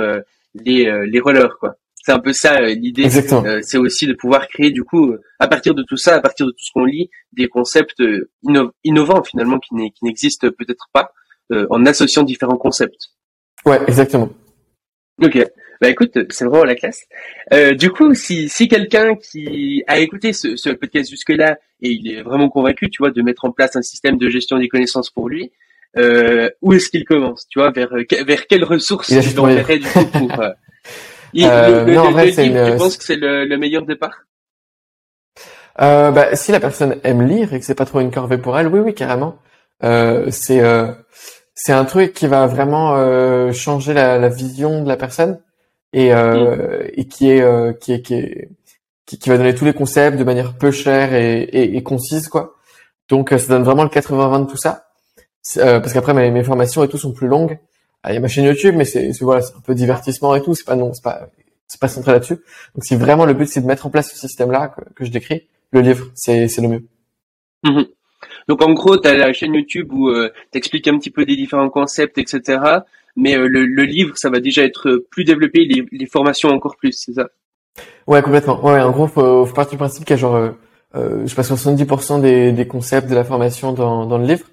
les, 0.55 1.07
les 1.07 1.21
rollers, 1.21 1.57
quoi 1.59 1.77
c'est 2.09 2.15
un 2.15 2.21
peu 2.21 2.33
ça 2.33 2.61
euh, 2.61 2.75
l'idée. 2.75 3.07
Euh, 3.33 3.61
c'est 3.63 3.77
aussi 3.77 4.07
de 4.07 4.15
pouvoir 4.15 4.49
créer 4.49 4.71
du 4.71 4.83
coup, 4.83 5.15
à 5.39 5.47
partir 5.47 5.75
de 5.75 5.83
tout 5.83 5.99
ça, 5.99 6.15
à 6.15 6.21
partir 6.21 6.47
de 6.47 6.53
tout 6.53 6.65
ce 6.65 6.73
qu'on 6.73 6.87
lit, 6.87 7.11
des 7.35 7.49
concepts 7.49 8.01
euh, 8.01 8.31
innovants 8.83 9.23
finalement 9.23 9.59
qui 9.59 9.75
n'existent 10.03 10.49
peut-être 10.49 10.89
pas 10.93 11.13
en 11.51 11.87
associant 11.87 12.25
différents 12.25 12.59
concepts. 12.59 13.09
Ouais, 13.65 13.81
exactement. 13.87 14.31
Ok. 15.23 15.39
Bah 15.81 15.89
écoute, 15.89 16.19
c'est 16.31 16.45
vraiment 16.45 16.65
la 16.65 16.75
classe. 16.75 17.05
du 17.77 17.91
coup, 17.91 18.13
si, 18.15 18.49
si 18.49 18.69
quelqu'un 18.69 19.15
qui 19.15 19.83
a 19.87 19.99
écouté 19.99 20.33
ce, 20.33 20.57
ce 20.57 20.71
podcast 20.71 21.09
jusque-là 21.09 21.57
et 21.81 21.91
il 21.91 22.11
est 22.11 22.23
vraiment 22.23 22.51
convaincu, 22.51 22.91
tu 22.91 22.99
vois, 23.03 23.11
de 23.11 23.23
mettre 23.23 23.45
en 23.47 23.53
place 23.53 23.77
un 23.77 23.83
système 23.83 24.19
de 24.19 24.29
gestion 24.29 24.59
des 24.59 24.69
connaissances 24.69 25.11
pour 25.11 25.29
lui, 25.29 25.53
où 25.97 26.73
est-ce 26.73 26.91
qu'il 26.91 27.05
commence 27.05 27.47
Tu 27.49 27.59
vois, 27.59 27.71
vers 27.71 27.95
vers 28.27 28.47
quelles 28.47 28.65
ressources 28.65 29.09
il 29.11 29.21
du 29.21 29.89
coup 29.89 30.07
pour 30.07 30.43
euh, 31.37 31.85
le, 31.85 31.95
non, 31.95 32.03
en 32.03 32.11
vrai, 32.13 32.33
c'est 32.33 32.47
une... 32.47 32.73
Tu 32.73 32.77
penses 32.77 32.97
que 32.97 33.05
c'est 33.05 33.17
le, 33.17 33.45
le, 33.45 33.59
meilleur 33.59 33.85
départ? 33.85 34.25
Euh, 35.81 36.11
bah, 36.11 36.35
Si 36.37 36.53
la 36.53 36.61
personne 36.61 36.97
aime 37.05 37.23
lire 37.23 37.53
et 37.53 37.61
que 37.61 37.65
c'est 37.65 37.75
pas 37.75 37.85
trop 37.85 38.01
une 38.01 38.11
corvée 38.11 38.39
pour 38.39 38.59
elle, 38.59 38.69
oui, 38.69 38.81
oui, 38.81 38.95
carrément. 38.95 39.39
Euh, 39.85 40.27
c'est 40.31 40.61
euh, 40.61 40.93
c'est 41.55 41.73
un 41.73 41.85
truc 41.85 42.13
qui 42.13 42.27
va 42.27 42.47
vraiment 42.47 42.97
euh, 42.97 43.53
changer 43.53 43.95
la, 43.95 44.19
la, 44.19 44.29
vision 44.29 44.83
de 44.83 44.89
la 44.89 44.97
personne 44.97 45.41
et, 45.93 46.13
euh, 46.13 46.85
mm. 46.85 46.91
et 46.95 47.05
qui 47.07 47.31
est 47.31 47.79
qui 47.81 47.93
est 47.93 48.03
qui 48.03 48.15
est 48.15 48.49
qui, 49.07 49.19
qui, 49.19 49.29
va 49.31 49.39
donner 49.39 49.55
tous 49.55 49.65
les 49.65 49.73
concepts 49.73 50.19
de 50.19 50.25
manière 50.25 50.59
peu 50.59 50.71
chère 50.71 51.15
et, 51.15 51.43
et, 51.43 51.77
et 51.77 51.83
concise 51.83 52.29
quoi. 52.29 52.57
Donc 53.09 53.31
ça 53.31 53.49
donne 53.49 53.63
vraiment 53.63 53.85
le 53.85 53.89
80-20 53.89 54.47
de 54.47 54.51
tout 54.51 54.57
ça. 54.57 54.87
parce 55.55 55.93
qu'après 55.93 56.13
mes, 56.13 56.31
mes 56.31 56.45
formations 56.45 56.85
et 56.85 56.89
tout 56.89 56.99
sont 56.99 57.13
plus 57.13 57.29
longues 57.29 57.59
il 58.07 58.15
y 58.15 58.17
a 58.17 58.21
ma 58.21 58.29
chaîne 58.29 58.45
YouTube, 58.45 58.75
mais 58.77 58.85
c'est 58.85 59.11
voilà, 59.21 59.43
c'est 59.43 59.57
un 59.57 59.61
peu 59.61 59.75
divertissement 59.75 60.35
et 60.35 60.43
tout. 60.43 60.55
C'est 60.55 60.65
pas 60.65 60.77
non, 60.77 60.93
c'est 60.93 61.03
pas 61.03 61.29
c'est 61.67 61.81
pas 61.81 61.89
centré 61.89 62.13
là-dessus. 62.13 62.39
Donc 62.75 62.85
si 62.85 62.97
vraiment 62.97 63.27
le 63.27 63.35
but 63.35 63.47
c'est 63.47 63.61
de 63.61 63.67
mettre 63.67 63.87
en 63.87 63.91
place 63.91 64.11
ce 64.11 64.17
système-là 64.17 64.69
que, 64.69 64.95
que 64.95 65.05
je 65.05 65.11
décris, 65.11 65.49
le 65.73 65.81
livre 65.81 66.11
c'est 66.15 66.49
c'est 66.49 66.63
le 66.63 66.69
mieux. 66.69 66.85
Mhm. 67.65 67.87
Donc 68.49 68.63
en 68.63 68.73
gros, 68.73 68.97
tu 68.97 69.09
as 69.09 69.15
la 69.15 69.33
chaîne 69.33 69.55
YouTube 69.55 69.93
où 69.93 70.09
euh, 70.09 70.31
tu 70.53 70.59
expliques 70.59 70.89
un 70.89 70.99
petit 70.99 71.11
peu 71.11 71.25
des 71.25 71.37
différents 71.37 71.69
concepts, 71.69 72.19
etc. 72.19 72.59
Mais 73.17 73.37
euh, 73.37 73.47
le, 73.47 73.67
le, 73.67 73.83
livre, 73.85 74.15
ça 74.17 74.31
va 74.31 74.41
déjà 74.41 74.63
être 74.63 75.05
plus 75.11 75.25
développé, 75.25 75.65
les, 75.65 75.85
les 75.93 76.07
formations 76.07 76.49
encore 76.51 76.77
plus, 76.77 76.93
c'est 76.93 77.13
ça? 77.13 77.29
Ouais, 78.07 78.23
complètement. 78.23 78.65
Ouais, 78.65 78.81
en 78.81 78.91
gros, 78.91 79.07
faut, 79.07 79.45
faut 79.45 79.55
partir 79.55 79.73
du 79.73 79.79
principe 79.79 80.05
qu'il 80.05 80.15
y 80.15 80.19
a 80.19 80.21
genre, 80.21 80.37
euh, 80.37 80.51
euh 80.95 81.27
je 81.27 81.35
passe 81.35 81.51
70% 81.51 82.21
des, 82.21 82.53
des 82.53 82.67
concepts 82.67 83.09
de 83.09 83.15
la 83.15 83.25
formation 83.25 83.73
dans, 83.73 84.07
dans 84.07 84.19
le 84.19 84.27
livre, 84.27 84.47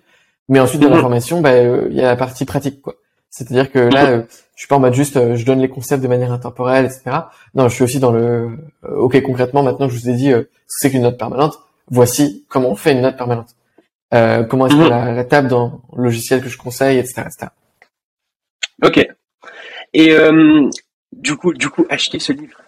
mais 0.50 0.60
ensuite 0.60 0.82
dans 0.82 0.90
la 0.90 0.96
mhm. 0.96 1.02
formation, 1.02 1.42
bah, 1.42 1.58
il 1.58 1.96
y 1.96 2.02
a 2.02 2.06
la 2.06 2.16
partie 2.16 2.46
pratique, 2.46 2.82
quoi. 2.82 2.96
C'est-à-dire 3.36 3.70
que 3.70 3.80
là, 3.80 4.12
euh, 4.12 4.22
je 4.56 4.62
suis 4.62 4.68
pas 4.70 4.78
en 4.78 4.80
mode 4.80 4.94
juste, 4.94 5.18
euh, 5.18 5.36
je 5.36 5.46
donne 5.46 5.60
les 5.60 5.68
concepts 5.68 6.02
de 6.02 6.08
manière 6.08 6.32
intemporelle, 6.32 6.86
etc. 6.86 7.18
Non, 7.54 7.68
je 7.68 7.76
suis 7.76 7.84
aussi 7.84 8.00
dans 8.00 8.14
le, 8.14 8.58
euh, 8.86 8.96
ok, 8.96 9.22
concrètement, 9.24 9.62
maintenant 9.62 9.90
que 9.90 9.94
je 9.94 10.00
vous 10.00 10.10
ai 10.10 10.14
dit 10.14 10.30
ce 10.30 10.38
que 10.38 10.50
c'est 10.68 10.90
qu'une 10.90 11.02
note 11.02 11.18
permanente, 11.18 11.60
voici 11.92 12.46
comment 12.48 12.70
on 12.70 12.76
fait 12.78 12.94
une 12.94 13.02
note 13.02 13.18
permanente. 13.18 13.50
comment 14.50 14.68
est-ce 14.68 14.76
qu'on 14.76 14.88
la, 14.88 15.12
la 15.12 15.26
table 15.26 15.50
dans 15.50 15.82
le 15.98 16.04
logiciel 16.06 16.42
que 16.42 16.48
je 16.48 16.58
conseille, 16.58 16.98
etc., 16.98 17.24
etc. 17.26 17.48
Ok. 18.82 19.06
Et 19.94 20.16
du 21.12 21.36
coup, 21.36 21.54
du 21.54 21.68
coup, 21.68 21.86
achetez 21.90 22.20
ce 22.20 22.32
livre. 22.32 22.62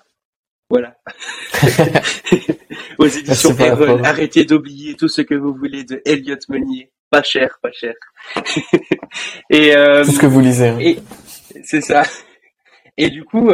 Voilà. 0.70 0.98
Aux 3.00 3.08
éditions 3.08 3.58
Erol, 3.58 4.06
arrêtez 4.06 4.44
d'oublier 4.44 4.96
tout 4.96 5.08
ce 5.08 5.22
que 5.22 5.34
vous 5.34 5.54
voulez 5.54 5.86
de 5.86 6.02
Elliot 6.04 6.36
Meunier 6.50 6.92
pas 7.10 7.24
cher, 7.24 7.58
pas 7.62 7.72
cher. 7.72 7.94
et 9.50 9.76
euh, 9.76 10.04
c'est 10.04 10.12
ce 10.12 10.20
que 10.20 10.26
vous 10.26 10.42
lisez. 10.42 10.68
Hein. 10.68 10.96
C'est 11.64 11.82
ça. 11.82 12.04
Et 12.98 13.10
du 13.10 13.24
coup, 13.24 13.52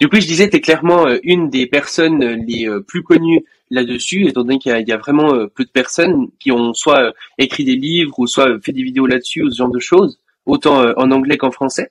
du 0.00 0.08
coup, 0.08 0.16
je 0.16 0.26
disais, 0.26 0.50
tu 0.50 0.56
es 0.56 0.60
clairement 0.60 1.06
une 1.22 1.48
des 1.48 1.66
personnes 1.66 2.22
les 2.46 2.68
plus 2.86 3.02
connues 3.02 3.44
là-dessus, 3.70 4.26
étant 4.26 4.42
donné 4.42 4.58
qu'il 4.58 4.72
y, 4.86 4.92
a 4.92 4.96
vraiment 4.98 5.46
peu 5.54 5.64
de 5.64 5.70
personnes 5.70 6.28
qui 6.38 6.52
ont 6.52 6.74
soit 6.74 7.14
écrit 7.38 7.64
des 7.64 7.76
livres 7.76 8.18
ou 8.18 8.26
soit 8.26 8.58
fait 8.62 8.72
des 8.72 8.82
vidéos 8.82 9.06
là-dessus 9.06 9.42
ou 9.42 9.50
ce 9.50 9.56
genre 9.56 9.70
de 9.70 9.78
choses, 9.78 10.20
autant 10.44 10.92
en 10.96 11.10
anglais 11.10 11.38
qu'en 11.38 11.50
français. 11.50 11.90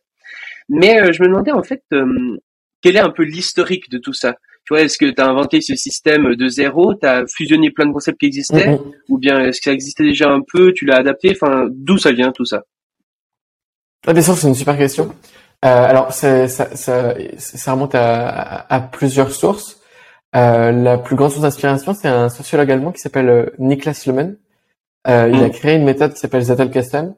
Mais 0.70 1.12
je 1.12 1.24
me 1.24 1.28
demandais 1.28 1.52
en 1.52 1.64
fait, 1.64 1.84
quel 2.82 2.96
est 2.96 3.00
un 3.00 3.10
peu 3.10 3.24
l'historique 3.24 3.90
de 3.90 3.98
tout 3.98 4.14
ça? 4.14 4.36
Tu 4.66 4.74
vois, 4.74 4.82
est-ce 4.82 4.98
que 4.98 5.10
tu 5.10 5.22
as 5.22 5.28
inventé 5.28 5.60
ce 5.62 5.76
système 5.76 6.36
de 6.36 6.48
zéro, 6.48 6.94
tu 6.96 7.06
as 7.06 7.24
fusionné 7.28 7.70
plein 7.72 7.86
de 7.86 7.92
concepts 7.92 8.20
qui 8.20 8.28
existaient, 8.28 8.76
mm-hmm. 8.76 8.94
ou 9.10 9.18
bien 9.18 9.40
est-ce 9.42 9.60
que 9.60 9.66
ça 9.66 9.74
existait 9.74 10.06
déjà 10.06 10.30
un 10.30 10.42
peu, 10.42 10.72
tu 10.74 10.86
l'as 10.86 10.98
adapté, 10.98 11.32
enfin, 11.32 11.68
d'où 11.70 11.98
ça 11.98 12.12
vient 12.12 12.32
tout 12.32 12.46
ça? 12.46 12.64
Ah, 14.08 14.14
Bien 14.14 14.22
sûr, 14.22 14.38
c'est 14.38 14.48
une 14.48 14.56
super 14.56 14.78
question. 14.78 15.14
Euh, 15.66 15.86
alors, 15.86 16.12
ça, 16.14 16.48
ça, 16.48 16.76
ça, 16.76 17.72
remonte 17.72 17.96
à, 17.96 18.66
à, 18.74 18.82
plusieurs 18.82 19.32
sources. 19.32 19.80
Euh, 20.36 20.72
la 20.72 20.98
plus 20.98 21.16
grande 21.16 21.32
source 21.32 21.44
d'inspiration, 21.44 21.94
c'est 21.94 22.08
un 22.08 22.30
sociologue 22.30 22.70
allemand 22.72 22.92
qui 22.92 23.00
s'appelle 23.00 23.30
euh, 23.30 23.46
Niklas 23.60 24.04
Luhmann. 24.06 24.36
Euh, 25.08 25.30
Il 25.32 25.42
a 25.42 25.48
mm. 25.48 25.52
créé 25.52 25.76
une 25.76 25.86
méthode 25.86 26.14
qui 26.14 26.20
s'appelle 26.20 26.42
Zettelkasten. 26.42 27.16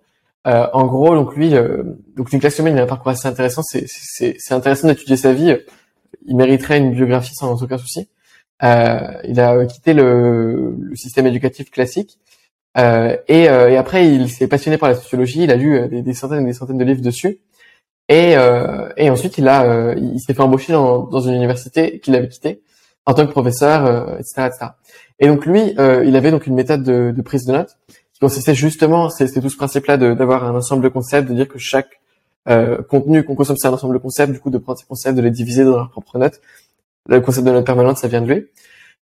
Euh, 0.48 0.68
en 0.74 0.86
gros, 0.86 1.16
donc 1.16 1.36
lui, 1.36 1.56
euh, 1.56 1.84
donc 2.16 2.32
Niklas 2.32 2.56
Luhmann, 2.60 2.76
il 2.76 2.80
a 2.80 2.84
un 2.84 2.88
parcours 2.88 3.12
assez 3.12 3.28
intéressant. 3.28 3.64
C'est 3.64 4.52
intéressant 4.52 4.88
d'étudier 4.88 5.18
sa 5.18 5.34
vie 5.34 5.58
il 6.26 6.36
mériterait 6.36 6.78
une 6.78 6.94
biographie 6.94 7.34
sans 7.36 7.62
aucun 7.64 7.78
souci. 7.78 8.08
Euh, 8.64 9.00
il 9.26 9.40
a 9.40 9.66
quitté 9.66 9.94
le, 9.94 10.76
le 10.80 10.96
système 10.96 11.28
éducatif 11.28 11.70
classique 11.70 12.18
euh, 12.78 13.16
et, 13.28 13.50
euh, 13.50 13.70
et, 13.70 13.78
après 13.78 14.08
il 14.08 14.30
s'est 14.30 14.48
passionné 14.48 14.78
par 14.78 14.90
la 14.90 14.96
sociologie. 14.96 15.44
Il 15.44 15.52
a 15.52 15.56
lu 15.56 15.78
euh, 15.78 15.88
des, 15.88 16.14
centaines 16.14 16.44
et 16.44 16.46
des 16.46 16.54
centaines 16.54 16.78
de 16.78 16.84
livres 16.84 17.02
dessus. 17.02 17.40
Et, 18.10 18.38
euh, 18.38 18.90
et 18.98 19.10
ensuite 19.10 19.38
il 19.38 19.48
a 19.48 19.96
il 19.96 20.20
s'est 20.20 20.34
fait 20.34 20.42
embaucher 20.42 20.74
dans, 20.74 21.04
dans 21.04 21.22
une 21.22 21.34
université 21.34 22.00
qu'il 22.00 22.16
avait 22.16 22.28
quittée 22.30 22.62
en 23.08 23.14
tant 23.14 23.26
que 23.26 23.32
professeur, 23.32 24.18
etc., 24.20 24.48
etc. 24.48 24.72
Et 25.20 25.28
donc 25.28 25.46
lui, 25.46 25.76
il 25.78 26.16
avait 26.16 26.32
donc 26.32 26.48
une 26.48 26.56
méthode 26.56 26.84
de, 26.84 27.14
de 27.16 27.22
prise 27.22 27.46
de 27.46 27.52
notes 27.52 27.78
qui 28.14 28.20
consistait 28.20 28.56
justement, 28.56 29.10
c'est 29.10 29.32
tout 29.40 29.50
ce 29.50 29.58
principe-là 29.58 29.98
d'avoir 29.98 30.44
un 30.44 30.56
ensemble 30.56 30.84
de 30.84 30.90
concepts, 30.90 31.30
de 31.30 31.36
dire 31.36 31.48
que 31.48 31.60
chaque 31.60 32.00
euh, 32.48 32.82
contenu 32.84 33.24
qu'on 33.24 33.36
consomme, 33.36 33.58
c'est 33.58 33.68
un 33.68 33.74
ensemble 33.74 33.94
de 33.94 34.00
concepts, 34.00 34.32
du 34.32 34.40
coup, 34.40 34.50
de 34.50 34.58
prendre 34.58 34.80
ces 34.80 34.86
concepts, 34.86 35.16
de 35.16 35.22
les 35.22 35.32
diviser 35.32 35.64
dans 35.64 35.76
leurs 35.76 35.90
propres 35.90 36.18
notes. 36.18 36.42
Le 37.08 37.22
concept 37.22 37.46
de 37.46 37.52
note 37.52 37.66
permanente, 37.66 37.98
ça 37.98 38.08
vient 38.08 38.22
de 38.22 38.32
lui. 38.34 38.48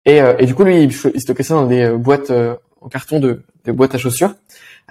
Et, 0.06 0.20
euh, 0.20 0.34
et 0.38 0.46
du 0.46 0.54
coup, 0.54 0.64
lui, 0.64 0.82
il, 0.82 0.92
stockait 0.92 1.42
ça 1.42 1.54
dans 1.54 1.66
des 1.66 1.82
euh, 1.82 1.98
boîtes 1.98 2.32
en 2.80 2.88
carton 2.88 3.20
de 3.20 3.42
des 3.64 3.72
boîtes 3.72 3.94
à 3.94 3.98
chaussures. 3.98 4.34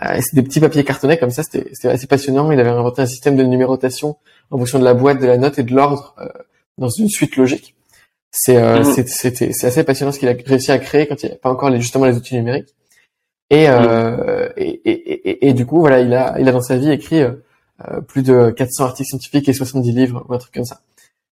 Euh, 0.04 0.20
c'est 0.22 0.36
des 0.36 0.44
petits 0.44 0.60
papiers 0.60 0.84
cartonnés 0.84 1.18
comme 1.18 1.32
ça. 1.32 1.44
C'était 1.44 1.90
assez 1.90 2.08
passionnant. 2.08 2.52
Il 2.52 2.60
avait 2.60 2.70
inventé 2.70 3.02
un 3.02 3.08
système 3.08 3.36
de 3.36 3.44
numérotation 3.44 4.18
en 4.52 4.58
fonction 4.58 4.80
de 4.80 4.84
la 4.84 4.94
boîte, 4.94 5.20
de 5.20 5.26
la 5.26 5.38
note 5.38 5.58
et 5.60 5.64
de 5.64 5.74
l'ordre 5.74 6.16
dans 6.78 6.90
une 6.90 7.10
suite 7.10 7.36
logique. 7.36 7.76
C'est 8.32 8.58
euh, 8.58 8.84
mmh. 8.84 9.66
assez 9.66 9.84
passionnant 9.84 10.12
ce 10.12 10.20
qu'il 10.20 10.30
a 10.30 10.36
réussi 10.46 10.72
à 10.72 10.78
créer 10.78 11.08
quand 11.08 11.22
il 11.22 11.26
n'y 11.26 11.32
avait 11.32 11.40
pas 11.40 11.50
encore 11.50 11.70
les, 11.70 11.82
justement 11.82 12.06
les 12.06 12.16
outils 12.16 12.36
numériques. 12.36 12.76
Et, 13.50 13.68
euh, 13.68 14.50
et, 14.58 14.70
et, 14.86 14.92
et, 14.92 15.48
et, 15.48 15.54
du 15.54 15.66
coup, 15.66 15.80
voilà, 15.80 16.02
il 16.02 16.14
a, 16.14 16.40
il 16.40 16.48
a 16.48 16.52
dans 16.52 16.62
sa 16.62 16.78
vie 16.78 16.92
écrit 16.92 17.22
euh, 17.22 17.32
plus 18.08 18.24
de 18.24 18.52
400 18.52 18.84
articles 18.86 19.10
scientifiques 19.10 19.50
et 19.50 19.54
70 19.54 19.92
livres 19.92 20.26
ou 20.28 20.34
un 20.34 20.38
truc 20.38 20.54
comme 20.54 20.65
ça. 20.65 20.82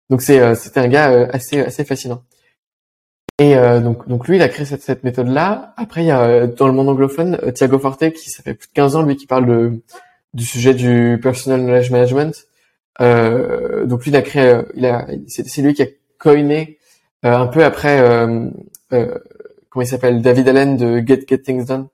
Donc 0.09 0.21
c'est 0.21 0.39
euh, 0.39 0.55
c'était 0.55 0.79
un 0.79 0.87
gars 0.87 1.11
euh, 1.11 1.27
assez 1.31 1.59
assez 1.59 1.83
fascinant. 1.83 2.23
Et 3.39 3.53
donc 3.81 4.07
donc 4.07 4.27
lui 4.27 4.37
il 4.37 4.41
a 4.41 4.49
créé 4.49 4.65
cette, 4.65 4.81
cette 4.81 5.03
méthode 5.03 5.27
là. 5.27 5.75
Après 5.77 6.01
il 6.01 6.07
y 6.07 6.11
a 6.11 6.47
dans 6.47 6.65
le 6.65 6.73
monde 6.73 6.89
anglophone 6.89 7.37
Thiago 7.53 7.77
Forte 7.77 8.11
qui 8.11 8.31
ça 8.31 8.41
fait 8.41 8.55
plus 8.55 8.67
de 8.67 8.73
15 8.73 8.95
ans 8.95 9.03
lui 9.03 9.15
qui 9.15 9.27
parle 9.27 9.45
de 9.45 9.79
du 10.33 10.43
sujet 10.43 10.73
du 10.73 11.19
personal 11.21 11.61
knowledge 11.61 11.91
management. 11.91 12.47
Euh, 12.99 13.85
donc 13.85 14.05
lui 14.05 14.09
il 14.09 14.15
a 14.15 14.23
créé 14.23 14.61
il 14.73 14.87
a 14.87 15.05
c'est 15.27 15.61
lui 15.61 15.75
qui 15.75 15.83
a 15.83 15.87
coiné 16.17 16.79
un 17.21 17.45
peu 17.45 17.63
après 17.63 17.99
comment 18.89 19.83
il 19.83 19.87
s'appelle 19.87 20.23
David 20.23 20.47
Allen 20.47 20.75
de 20.75 21.03
Get 21.05 21.25
Get 21.27 21.43
Things 21.43 21.65
Done. 21.65 21.89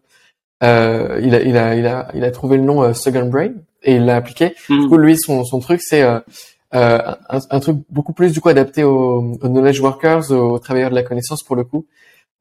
Euh, 0.63 1.19
il, 1.21 1.35
a, 1.35 1.41
il, 1.41 1.57
a, 1.57 1.75
il, 1.75 1.85
a, 1.85 2.09
il 2.13 2.23
a 2.23 2.31
trouvé 2.31 2.55
le 2.55 2.63
nom 2.63 2.93
Second 2.93 3.25
Brain 3.25 3.51
et 3.83 3.95
il 3.95 4.05
l'a 4.05 4.15
appliqué. 4.15 4.55
Du 4.69 4.75
mm. 4.75 4.89
coup, 4.89 4.97
lui, 4.97 5.17
son, 5.17 5.43
son 5.43 5.59
truc, 5.59 5.81
c'est 5.81 6.01
euh, 6.01 6.19
euh, 6.75 6.99
un, 7.29 7.39
un, 7.51 7.59
truc 7.59 7.77
beaucoup 7.89 8.13
plus 8.13 8.31
du 8.31 8.41
coup 8.41 8.49
adapté 8.49 8.83
aux, 8.83 9.37
knowledge 9.43 9.79
workers, 9.79 10.31
aux 10.31 10.57
travailleurs 10.57 10.89
de 10.89 10.95
la 10.95 11.03
connaissance 11.03 11.43
pour 11.43 11.55
le 11.55 11.63
coup, 11.63 11.85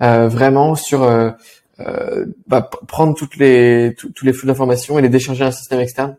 euh, 0.03 0.29
vraiment 0.29 0.75
sur 0.75 1.03
euh, 1.03 1.31
euh 1.81 2.27
bah, 2.47 2.71
prendre 2.89 3.15
toutes 3.15 3.37
les 3.37 3.95
tous 3.95 4.25
les 4.25 4.33
flux 4.33 4.47
d'informations 4.47 4.99
et 4.99 5.03
les 5.03 5.11
décharger 5.11 5.45
à 5.45 5.49
un 5.49 5.53
système 5.53 5.81
externe. 5.81 6.17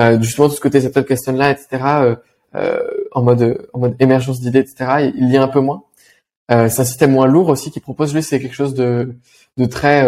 Euh, 0.00 0.20
justement, 0.20 0.48
tout 0.48 0.56
ce 0.56 0.60
côté 0.60 0.80
cette 0.80 1.06
question 1.06 1.32
là, 1.32 1.50
etc. 1.50 2.16
en 3.12 3.22
mode 3.22 3.68
en 3.72 3.78
mode 3.78 3.96
émergence 4.00 4.40
d'idées, 4.40 4.60
etc. 4.60 5.12
Il 5.14 5.30
y 5.30 5.36
a 5.36 5.42
un 5.42 5.48
peu 5.48 5.60
moins. 5.60 5.84
c'est 6.48 6.80
un 6.80 6.84
système 6.84 7.12
moins 7.12 7.26
lourd 7.26 7.50
aussi 7.50 7.70
qui 7.70 7.80
propose 7.80 8.14
lui, 8.14 8.22
c'est 8.22 8.40
quelque 8.40 8.54
chose 8.54 8.74
de 8.74 9.14
de 9.58 9.64
très 9.66 10.04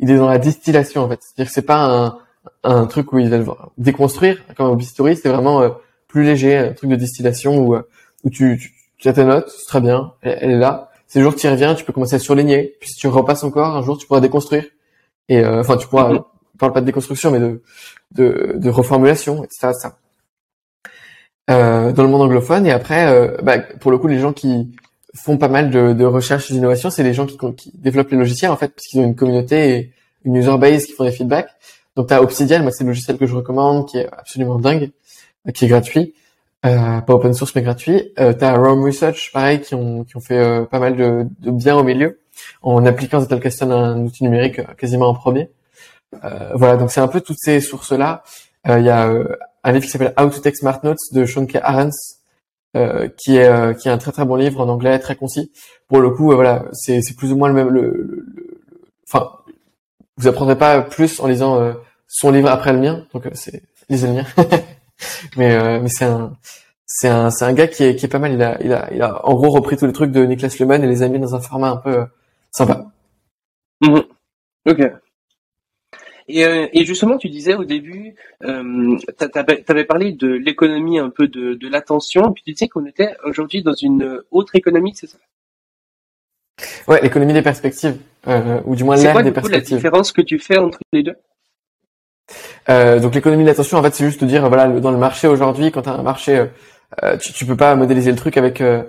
il 0.00 0.10
est 0.10 0.16
dans 0.16 0.28
la 0.28 0.38
distillation 0.38 1.02
en 1.02 1.08
fait. 1.08 1.20
C'est-à-dire 1.20 1.48
que 1.48 1.54
c'est 1.54 1.62
pas 1.62 1.84
un 1.84 2.18
un 2.62 2.86
truc 2.86 3.12
où 3.12 3.18
ils 3.18 3.28
veulent 3.28 3.46
déconstruire, 3.78 4.42
comme 4.56 4.70
au 4.70 4.76
bistouri, 4.76 5.16
c'est 5.16 5.28
vraiment 5.28 5.62
euh, 5.62 5.70
plus 6.08 6.24
léger, 6.24 6.56
un 6.56 6.72
truc 6.72 6.90
de 6.90 6.96
distillation 6.96 7.58
où, 7.58 7.74
euh, 7.74 7.82
où 8.24 8.30
tu, 8.30 8.58
tu, 8.58 8.72
tu 8.98 9.08
as 9.08 9.12
ta 9.12 9.24
note, 9.24 9.48
c'est 9.48 9.66
très 9.66 9.80
bien, 9.80 10.12
elle, 10.22 10.50
est 10.50 10.58
là. 10.58 10.90
Ces 11.06 11.20
jours 11.20 11.34
tu 11.34 11.46
y 11.46 11.50
reviens, 11.50 11.74
tu 11.74 11.84
peux 11.84 11.92
commencer 11.92 12.16
à 12.16 12.18
surligner, 12.18 12.74
puis 12.80 12.90
si 12.90 12.96
tu 12.96 13.06
repasses 13.08 13.44
encore, 13.44 13.76
un 13.76 13.82
jour 13.82 13.98
tu 13.98 14.06
pourras 14.06 14.20
déconstruire. 14.20 14.64
Et 15.28 15.38
euh, 15.38 15.60
enfin, 15.60 15.76
tu 15.76 15.86
pourras, 15.86 16.12
mm-hmm. 16.12 16.24
on 16.54 16.58
parle 16.58 16.72
pas 16.72 16.80
de 16.80 16.86
déconstruction, 16.86 17.30
mais 17.30 17.40
de, 17.40 17.62
de, 18.12 18.54
de 18.56 18.70
reformulation, 18.70 19.44
etc. 19.44 19.72
Ça. 19.78 19.98
Euh, 21.50 21.92
dans 21.92 22.02
le 22.02 22.08
monde 22.08 22.22
anglophone, 22.22 22.66
et 22.66 22.72
après, 22.72 23.36
bah, 23.42 23.58
pour 23.58 23.90
le 23.90 23.98
coup, 23.98 24.06
les 24.06 24.18
gens 24.18 24.32
qui 24.32 24.74
font 25.14 25.36
pas 25.36 25.48
mal 25.48 25.70
de, 25.70 25.92
de 25.92 26.04
recherche 26.04 26.50
et 26.50 26.54
d'innovation, 26.54 26.90
c'est 26.90 27.02
les 27.02 27.14
gens 27.14 27.26
qui, 27.26 27.38
qui 27.56 27.72
développent 27.74 28.10
les 28.10 28.18
logiciels 28.18 28.50
en 28.50 28.56
fait, 28.56 28.68
parce 28.68 28.86
qu'ils 28.86 29.00
ont 29.00 29.04
une 29.04 29.14
communauté 29.14 29.76
et 29.76 29.92
une 30.24 30.36
user 30.36 30.56
base 30.58 30.86
qui 30.86 30.92
font 30.92 31.04
des 31.04 31.12
feedbacks. 31.12 31.50
Donc 31.96 32.08
tu 32.08 32.14
as 32.14 32.22
Obsidian, 32.22 32.62
moi 32.62 32.72
c'est 32.72 32.84
le 32.84 32.88
logiciel 32.88 33.18
que 33.18 33.26
je 33.26 33.34
recommande, 33.34 33.88
qui 33.88 33.98
est 33.98 34.08
absolument 34.12 34.58
dingue, 34.58 34.90
euh, 35.46 35.52
qui 35.52 35.64
est 35.64 35.68
gratuit, 35.68 36.14
euh, 36.64 37.00
pas 37.00 37.14
open 37.14 37.34
source 37.34 37.54
mais 37.54 37.62
gratuit. 37.62 38.12
Euh, 38.18 38.32
tu 38.32 38.44
as 38.44 38.56
Rome 38.56 38.84
Research, 38.84 39.30
pareil, 39.32 39.60
qui 39.60 39.74
ont, 39.74 40.04
qui 40.04 40.16
ont 40.16 40.20
fait 40.20 40.38
euh, 40.38 40.64
pas 40.64 40.78
mal 40.78 40.96
de, 40.96 41.26
de, 41.40 41.50
bien 41.50 41.76
au 41.76 41.84
milieu, 41.84 42.20
en 42.62 42.84
appliquant 42.86 43.20
Zettelkasten 43.20 43.70
à 43.70 43.76
un 43.76 44.00
outil 44.04 44.24
numérique 44.24 44.58
euh, 44.60 44.74
quasiment 44.78 45.08
en 45.08 45.14
premier. 45.14 45.50
voilà, 46.54 46.76
donc 46.76 46.90
c'est 46.90 47.00
un 47.00 47.08
peu 47.08 47.20
toutes 47.20 47.38
ces 47.40 47.60
sources-là. 47.60 48.22
Il 48.66 48.84
y 48.84 48.88
a 48.88 49.10
un 49.64 49.72
livre 49.72 49.84
qui 49.84 49.90
s'appelle 49.90 50.14
How 50.18 50.30
to 50.30 50.40
Take 50.40 50.56
Smart 50.56 50.80
Notes 50.84 51.12
de 51.12 51.26
Sean 51.26 51.44
K. 51.46 51.56
Arens, 51.62 52.20
qui 53.18 53.36
est 53.36 53.78
qui 53.78 53.88
est 53.88 53.90
un 53.90 53.98
très 53.98 54.12
très 54.12 54.24
bon 54.24 54.36
livre 54.36 54.60
en 54.60 54.68
anglais, 54.68 54.98
très 55.00 55.16
concis. 55.16 55.52
Pour 55.88 56.00
le 56.00 56.10
coup, 56.10 56.32
voilà, 56.32 56.64
c'est 56.72 57.02
plus 57.16 57.32
ou 57.32 57.36
moins 57.36 57.48
le 57.48 57.54
même. 57.54 57.68
Le, 57.68 57.90
le, 57.90 58.24
le, 58.34 58.60
enfin, 59.06 59.32
vous 60.16 60.28
apprendrez 60.28 60.56
pas 60.56 60.82
plus 60.82 61.20
en 61.20 61.26
lisant 61.26 61.60
euh, 61.60 61.74
son 62.08 62.30
livre 62.30 62.48
après 62.48 62.72
le 62.72 62.78
mien, 62.78 63.06
donc 63.12 63.26
euh, 63.26 63.30
c'est 63.34 63.62
lisez 63.88 64.08
le 64.08 64.14
mien. 64.14 64.24
mais 65.36 65.54
euh, 65.54 65.80
mais 65.80 65.88
c'est 65.88 66.04
un 66.04 66.36
c'est 66.86 67.08
un 67.08 67.30
c'est 67.30 67.44
un 67.44 67.52
gars 67.52 67.66
qui 67.66 67.84
est 67.84 67.96
qui 67.96 68.06
est 68.06 68.08
pas 68.08 68.18
mal. 68.18 68.32
Il 68.32 68.42
a 68.42 68.58
il 68.62 68.72
a 68.72 68.92
il 68.92 69.02
a 69.02 69.26
en 69.26 69.34
gros 69.34 69.50
repris 69.50 69.76
tous 69.76 69.86
les 69.86 69.92
trucs 69.92 70.12
de 70.12 70.24
Niklas 70.24 70.56
Luhmann 70.58 70.82
et 70.82 70.86
les 70.86 71.02
a 71.02 71.08
mis 71.08 71.18
dans 71.18 71.34
un 71.34 71.40
format 71.40 71.70
un 71.70 71.76
peu 71.76 72.06
sympa. 72.50 72.86
Mmh. 73.80 74.00
Ok. 74.66 74.80
Et, 76.26 76.40
et, 76.40 76.86
justement, 76.86 77.18
tu 77.18 77.28
disais 77.28 77.54
au 77.54 77.64
début, 77.64 78.14
euh, 78.44 78.96
tu 79.18 79.68
avais 79.68 79.84
parlé 79.84 80.12
de 80.12 80.28
l'économie 80.28 80.98
un 80.98 81.10
peu 81.10 81.28
de, 81.28 81.52
de 81.52 81.68
l'attention, 81.68 82.32
puis 82.32 82.42
tu 82.42 82.52
disais 82.52 82.68
qu'on 82.68 82.86
était 82.86 83.14
aujourd'hui 83.24 83.62
dans 83.62 83.74
une 83.74 84.22
autre 84.30 84.56
économie, 84.56 84.94
c'est 84.94 85.06
ça? 85.06 85.18
Ouais, 86.86 87.00
l'économie 87.02 87.32
des 87.32 87.42
perspectives, 87.42 87.96
euh, 88.28 88.60
ou 88.64 88.76
du 88.76 88.84
moins 88.84 88.96
l'ère 88.96 89.22
des 89.22 89.32
perspectives. 89.32 89.66
C'est 89.66 89.74
la 89.74 89.78
différence 89.78 90.12
que 90.12 90.22
tu 90.22 90.38
fais 90.38 90.58
entre 90.58 90.78
les 90.92 91.02
deux? 91.02 91.16
Euh, 92.68 93.00
Donc 93.00 93.14
l'économie 93.14 93.42
de 93.42 93.48
l'attention, 93.48 93.78
en 93.78 93.82
fait, 93.82 93.94
c'est 93.94 94.04
juste 94.04 94.20
de 94.20 94.26
dire, 94.26 94.48
voilà, 94.48 94.68
dans 94.68 94.90
le 94.90 94.98
marché 94.98 95.28
aujourd'hui, 95.28 95.70
quand 95.72 95.82
tu 95.82 95.88
as 95.88 95.92
un 95.92 96.02
marché, 96.02 96.38
euh, 96.38 96.46
euh, 97.02 97.16
tu, 97.16 97.32
tu 97.32 97.44
peux 97.44 97.56
pas 97.56 97.74
modéliser 97.74 98.10
le 98.10 98.16
truc 98.16 98.36
avec 98.36 98.60
euh, 98.60 98.82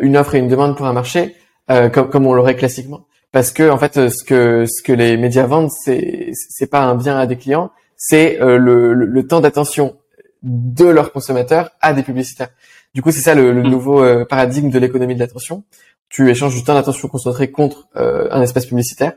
une 0.00 0.16
offre 0.16 0.34
et 0.34 0.38
une 0.38 0.48
demande 0.48 0.76
pour 0.76 0.86
un 0.86 0.92
marché, 0.92 1.34
comme, 1.68 2.08
comme 2.08 2.26
on 2.26 2.32
l'aurait 2.32 2.56
classiquement, 2.56 3.06
parce 3.30 3.50
que 3.50 3.68
en 3.68 3.76
fait, 3.76 4.08
ce 4.08 4.24
que 4.24 4.64
ce 4.66 4.82
que 4.82 4.92
les 4.92 5.18
médias 5.18 5.46
vendent, 5.46 5.70
c'est 5.70 6.30
c'est 6.32 6.70
pas 6.70 6.80
un 6.80 6.94
bien 6.94 7.18
à 7.18 7.26
des 7.26 7.36
clients, 7.36 7.72
c'est 7.96 8.38
le, 8.40 8.94
le, 8.94 9.04
le, 9.04 9.26
temps 9.26 9.40
d'attention 9.40 9.96
de 10.42 10.86
leurs 10.86 11.12
consommateurs 11.12 11.70
à 11.82 11.92
des 11.92 12.02
publicitaires. 12.02 12.48
Du 12.94 13.02
coup, 13.02 13.10
c'est 13.10 13.20
ça 13.20 13.34
le, 13.34 13.52
le 13.52 13.62
hmm. 13.62 13.68
nouveau 13.68 14.24
paradigme 14.24 14.70
de 14.70 14.78
l'économie 14.78 15.14
de 15.14 15.20
l'attention 15.20 15.64
tu 16.08 16.30
échanges 16.30 16.54
du 16.54 16.64
temps 16.64 16.74
d'attention 16.74 17.08
concentré 17.08 17.50
contre 17.50 17.88
euh, 17.96 18.28
un 18.30 18.42
espace 18.42 18.66
publicitaire 18.66 19.12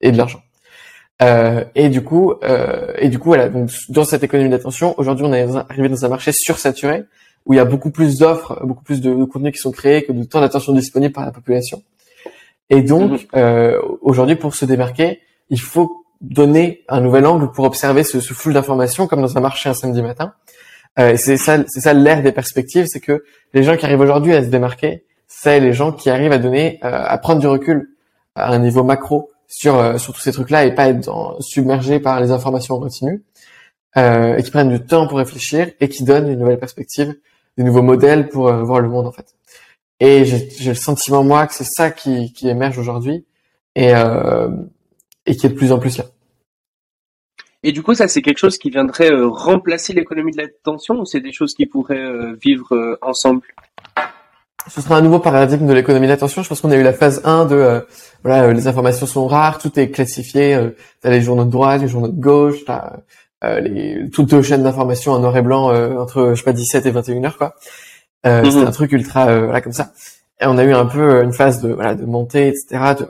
et 0.00 0.12
de 0.12 0.16
l'argent. 0.16 0.42
Euh, 1.20 1.64
et 1.74 1.88
du 1.88 2.02
coup, 2.02 2.34
euh, 2.44 2.92
et 2.98 3.08
du 3.08 3.18
coup, 3.18 3.28
voilà. 3.28 3.48
Donc, 3.48 3.70
dans 3.88 4.04
cette 4.04 4.22
économie 4.22 4.50
d'attention, 4.50 4.94
aujourd'hui, 4.98 5.26
on 5.26 5.32
est 5.32 5.46
arrivé 5.68 5.88
dans 5.88 6.04
un 6.04 6.08
marché 6.08 6.32
sursaturé 6.32 7.04
où 7.46 7.54
il 7.54 7.56
y 7.56 7.60
a 7.60 7.64
beaucoup 7.64 7.90
plus 7.90 8.18
d'offres, 8.18 8.64
beaucoup 8.64 8.84
plus 8.84 9.00
de, 9.00 9.24
contenus 9.24 9.52
qui 9.52 9.58
sont 9.58 9.72
créés 9.72 10.04
que 10.04 10.12
de 10.12 10.24
temps 10.24 10.40
d'attention 10.40 10.72
disponible 10.72 11.12
par 11.12 11.24
la 11.24 11.32
population. 11.32 11.82
Et 12.70 12.82
donc, 12.82 13.10
mhm. 13.10 13.18
euh, 13.36 13.80
aujourd'hui, 14.02 14.36
pour 14.36 14.54
se 14.54 14.64
démarquer, 14.64 15.20
il 15.50 15.60
faut 15.60 16.04
donner 16.20 16.84
un 16.88 17.00
nouvel 17.00 17.26
angle 17.26 17.50
pour 17.50 17.64
observer 17.64 18.04
ce, 18.04 18.20
ce 18.20 18.34
flux 18.34 18.52
d'informations, 18.52 19.06
comme 19.06 19.22
dans 19.22 19.38
un 19.38 19.40
marché 19.40 19.68
un 19.68 19.74
samedi 19.74 20.02
matin, 20.02 20.34
Euh, 20.98 21.16
c'est 21.16 21.36
ça, 21.36 21.58
c'est 21.68 21.80
ça 21.80 21.92
l'ère 21.92 22.22
des 22.22 22.32
perspectives, 22.32 22.86
c'est 22.88 23.00
que 23.00 23.22
les 23.54 23.62
gens 23.62 23.76
qui 23.76 23.84
arrivent 23.84 24.00
aujourd'hui 24.00 24.34
à 24.34 24.42
se 24.42 24.48
démarquer, 24.48 25.04
c'est 25.28 25.60
les 25.60 25.74
gens 25.74 25.92
qui 25.92 26.10
arrivent 26.10 26.32
à 26.32 26.38
donner, 26.38 26.80
euh, 26.82 27.04
à 27.04 27.18
prendre 27.18 27.40
du 27.40 27.46
recul 27.46 27.94
à 28.34 28.52
un 28.52 28.58
niveau 28.58 28.82
macro 28.82 29.30
sur 29.46 29.76
euh, 29.76 29.98
sur 29.98 30.14
tous 30.14 30.20
ces 30.20 30.32
trucs-là 30.32 30.64
et 30.64 30.74
pas 30.74 30.88
être 30.88 31.04
dans, 31.04 31.40
submergé 31.40 32.00
par 32.00 32.20
les 32.20 32.30
informations 32.32 32.76
en 32.76 32.80
continu, 32.80 33.22
euh, 33.96 34.36
et 34.36 34.42
qui 34.42 34.50
prennent 34.50 34.70
du 34.70 34.84
temps 34.84 35.06
pour 35.06 35.18
réfléchir 35.18 35.70
et 35.80 35.88
qui 35.88 36.02
donnent 36.02 36.28
une 36.28 36.38
nouvelle 36.38 36.58
perspective, 36.58 37.14
des 37.56 37.64
nouveaux 37.64 37.82
modèles 37.82 38.28
pour 38.28 38.52
voir 38.64 38.80
le 38.80 38.88
monde 38.88 39.06
en 39.06 39.12
fait. 39.12 39.34
Et 40.00 40.24
j'ai 40.24 40.68
le 40.68 40.74
sentiment 40.74 41.24
moi 41.24 41.46
que 41.46 41.54
c'est 41.54 41.64
ça 41.64 41.90
qui, 41.90 42.32
qui 42.32 42.48
émerge 42.48 42.78
aujourd'hui 42.78 43.26
et 43.74 43.92
et 45.26 45.36
qui 45.36 45.46
est 45.46 45.50
de 45.50 45.54
plus 45.54 45.72
en 45.72 45.78
plus 45.78 45.98
là. 45.98 46.04
Et 47.64 47.72
du 47.72 47.82
coup, 47.82 47.92
ça, 47.94 48.06
c'est 48.06 48.22
quelque 48.22 48.38
chose 48.38 48.56
qui 48.56 48.70
viendrait 48.70 49.10
remplacer 49.12 49.92
l'économie 49.92 50.30
de 50.30 50.36
l'attention 50.36 51.00
ou 51.00 51.04
c'est 51.04 51.20
des 51.20 51.32
choses 51.32 51.54
qui 51.54 51.66
pourraient 51.66 52.34
vivre 52.40 52.98
ensemble? 53.02 53.42
Ce 54.66 54.80
sera 54.82 54.96
un 54.96 55.00
nouveau 55.00 55.18
paradigme 55.18 55.66
de 55.66 55.72
l'économie 55.72 56.06
de 56.06 56.12
l'attention. 56.12 56.42
Je 56.42 56.48
pense 56.48 56.60
qu'on 56.60 56.70
a 56.70 56.76
eu 56.76 56.82
la 56.82 56.92
phase 56.92 57.22
1 57.24 57.46
de 57.46 57.86
voilà, 58.24 58.52
les 58.52 58.66
informations 58.66 59.06
sont 59.06 59.26
rares, 59.26 59.58
tout 59.58 59.78
est 59.78 59.90
classifié. 59.90 60.54
Euh, 60.54 60.70
t'as 61.00 61.10
les 61.10 61.22
journaux 61.22 61.44
de 61.44 61.50
droite, 61.50 61.80
les 61.80 61.88
journaux 61.88 62.08
de 62.08 62.20
gauche, 62.20 62.64
t'as 62.66 62.96
les 63.60 64.10
toutes 64.10 64.32
les 64.32 64.42
chaînes 64.42 64.64
d'information 64.64 65.12
en 65.12 65.20
noir 65.20 65.36
et 65.36 65.42
blanc 65.42 65.72
entre 65.98 66.30
je 66.30 66.34
sais 66.34 66.42
pas 66.42 66.52
17 66.52 66.86
et 66.86 66.90
21 66.90 67.24
heures 67.24 67.38
quoi. 67.38 67.54
Mm 68.24 68.44
C'était 68.44 68.66
un 68.66 68.70
truc 68.72 68.92
ultra 68.92 69.26
voilà 69.38 69.60
comme 69.60 69.72
ça. 69.72 69.92
Et 70.40 70.46
on 70.46 70.58
a 70.58 70.64
eu 70.64 70.72
un 70.72 70.86
peu 70.86 71.22
une 71.22 71.32
phase 71.32 71.62
de 71.62 71.72
voilà 71.72 71.94
de 71.94 72.04
montée 72.04 72.48
etc. 72.48 72.94
de, 72.98 73.04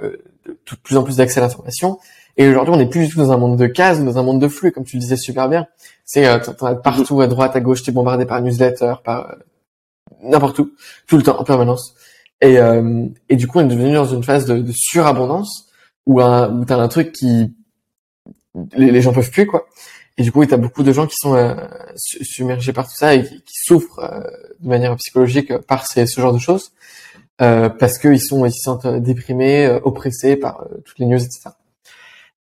de, 0.46 0.53
de 0.53 0.76
plus 0.82 0.96
en 0.96 1.03
plus 1.03 1.16
d'accès 1.16 1.40
à 1.40 1.42
l'information. 1.42 1.99
Et 2.38 2.49
aujourd'hui, 2.49 2.72
on 2.72 2.76
n'est 2.78 2.88
plus 2.88 3.07
du 3.07 3.12
tout 3.12 3.18
dans 3.18 3.32
un 3.32 3.36
monde 3.36 3.59
de 3.59 3.66
cases, 3.66 4.03
dans 4.03 4.16
un 4.16 4.22
monde 4.22 4.40
de 4.40 4.46
flux, 4.46 4.70
comme 4.70 4.84
tu 4.84 4.96
le 4.96 5.01
disais 5.01 5.16
super 5.16 5.49
bien. 5.49 5.66
C'est 6.05 6.26
euh, 6.26 6.38
partout, 6.84 7.20
à 7.20 7.26
droite, 7.26 7.57
à 7.57 7.61
gauche, 7.61 7.82
t'es 7.82 7.90
bombardé 7.90 8.26
par 8.26 8.40
newsletter, 8.40 8.94
par 9.05 9.30
euh, 9.30 9.34
n'importe 10.22 10.58
où, 10.58 10.72
tout 11.06 11.16
le 11.16 11.22
temps, 11.22 11.38
en 11.38 11.44
permanence. 11.44 11.94
Et, 12.40 12.58
euh, 12.58 13.06
et 13.28 13.36
du 13.36 13.46
coup, 13.46 13.58
on 13.58 13.62
est 13.62 13.68
devenu 13.68 13.94
dans 13.94 14.06
une 14.06 14.22
phase 14.22 14.46
de, 14.46 14.64
surabondance 14.72 15.68
où, 16.06 16.20
un, 16.20 16.52
où 16.52 16.64
t'as 16.64 16.76
un 16.76 16.88
truc 16.88 17.12
qui 17.12 17.54
les, 18.76 18.90
les, 18.90 19.02
gens 19.02 19.12
peuvent 19.12 19.30
plus 19.30 19.46
quoi. 19.46 19.66
Et 20.16 20.22
du 20.22 20.32
coup, 20.32 20.44
t'as 20.46 20.56
beaucoup 20.56 20.82
de 20.82 20.92
gens 20.92 21.06
qui 21.06 21.16
sont 21.16 21.34
euh, 21.34 21.54
submergés 21.96 22.72
par 22.72 22.86
tout 22.86 22.96
ça 22.96 23.14
et 23.14 23.22
qui, 23.22 23.42
souffrent 23.46 24.00
euh, 24.00 24.20
de 24.60 24.68
manière 24.68 24.94
psychologique 24.96 25.56
par 25.58 25.86
ces, 25.86 26.06
ce 26.06 26.20
genre 26.20 26.32
de 26.32 26.38
choses 26.38 26.72
parce 27.38 27.98
qu'ils 27.98 28.20
sont 28.20 28.44
ils 28.46 28.52
se 28.52 28.62
sentent 28.62 28.88
déprimés, 28.88 29.68
oppressés 29.84 30.34
par 30.34 30.66
toutes 30.84 30.98
les 30.98 31.06
news, 31.06 31.22
etc. 31.22 31.50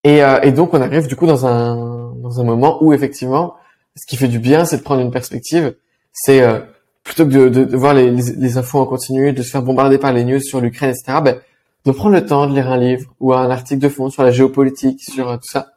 Et, 0.04 0.22
euh, 0.22 0.40
et, 0.42 0.52
donc 0.52 0.74
on 0.74 0.80
arrive 0.80 1.06
du 1.06 1.14
coup 1.14 1.26
dans 1.26 1.46
un 1.46 2.12
dans 2.16 2.40
un 2.40 2.44
moment 2.44 2.82
où 2.82 2.92
effectivement, 2.92 3.54
ce 3.96 4.06
qui 4.06 4.16
fait 4.16 4.28
du 4.28 4.38
bien, 4.38 4.64
c'est 4.64 4.78
de 4.78 4.82
prendre 4.82 5.00
une 5.00 5.12
perspective. 5.12 5.76
C'est 6.12 6.42
euh, 6.42 6.60
plutôt 7.04 7.24
que 7.24 7.30
de, 7.30 7.48
de, 7.48 7.64
de 7.64 7.76
voir 7.76 7.94
les, 7.94 8.10
les, 8.10 8.32
les, 8.36 8.56
infos 8.58 8.78
en 8.78 8.86
continu, 8.86 9.32
de 9.32 9.42
se 9.42 9.50
faire 9.50 9.62
bombarder 9.62 9.98
par 9.98 10.12
les 10.12 10.24
news 10.24 10.40
sur 10.40 10.60
l'Ukraine, 10.60 10.90
etc. 10.90 11.18
Ben, 11.22 11.40
de 11.84 11.90
prendre 11.90 12.14
le 12.14 12.24
temps 12.24 12.46
de 12.46 12.54
lire 12.54 12.70
un 12.70 12.78
livre 12.78 13.12
ou 13.20 13.32
un 13.32 13.50
article 13.50 13.80
de 13.80 13.88
fond 13.88 14.08
sur 14.08 14.22
la 14.22 14.30
géopolitique, 14.30 15.00
sur 15.02 15.28
euh, 15.28 15.36
tout 15.36 15.48
ça. 15.50 15.72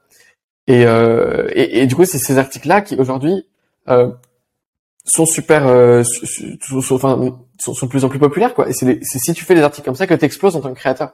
Et, 0.67 0.85
euh, 0.85 1.47
et, 1.53 1.81
et, 1.81 1.87
du 1.87 1.95
coup, 1.95 2.05
c'est 2.05 2.17
ces 2.17 2.37
articles-là 2.37 2.81
qui 2.81 2.95
aujourd'hui 2.95 3.45
euh, 3.87 4.11
sont 5.03 5.25
super, 5.25 5.67
euh, 5.67 6.03
sont, 6.03 6.95
enfin, 6.95 7.37
sont, 7.59 7.73
sont, 7.73 7.85
de 7.85 7.89
plus 7.89 8.03
en 8.03 8.09
plus 8.09 8.19
populaires, 8.19 8.53
quoi. 8.53 8.69
Et 8.69 8.73
c'est 8.73 8.99
si 9.03 9.33
tu 9.33 9.45
fais 9.45 9.55
des 9.55 9.61
articles 9.61 9.85
comme 9.85 9.95
ça 9.95 10.07
que 10.07 10.13
tu 10.13 10.25
exploses 10.25 10.55
en 10.55 10.61
tant 10.61 10.69
que 10.69 10.79
créateur, 10.79 11.13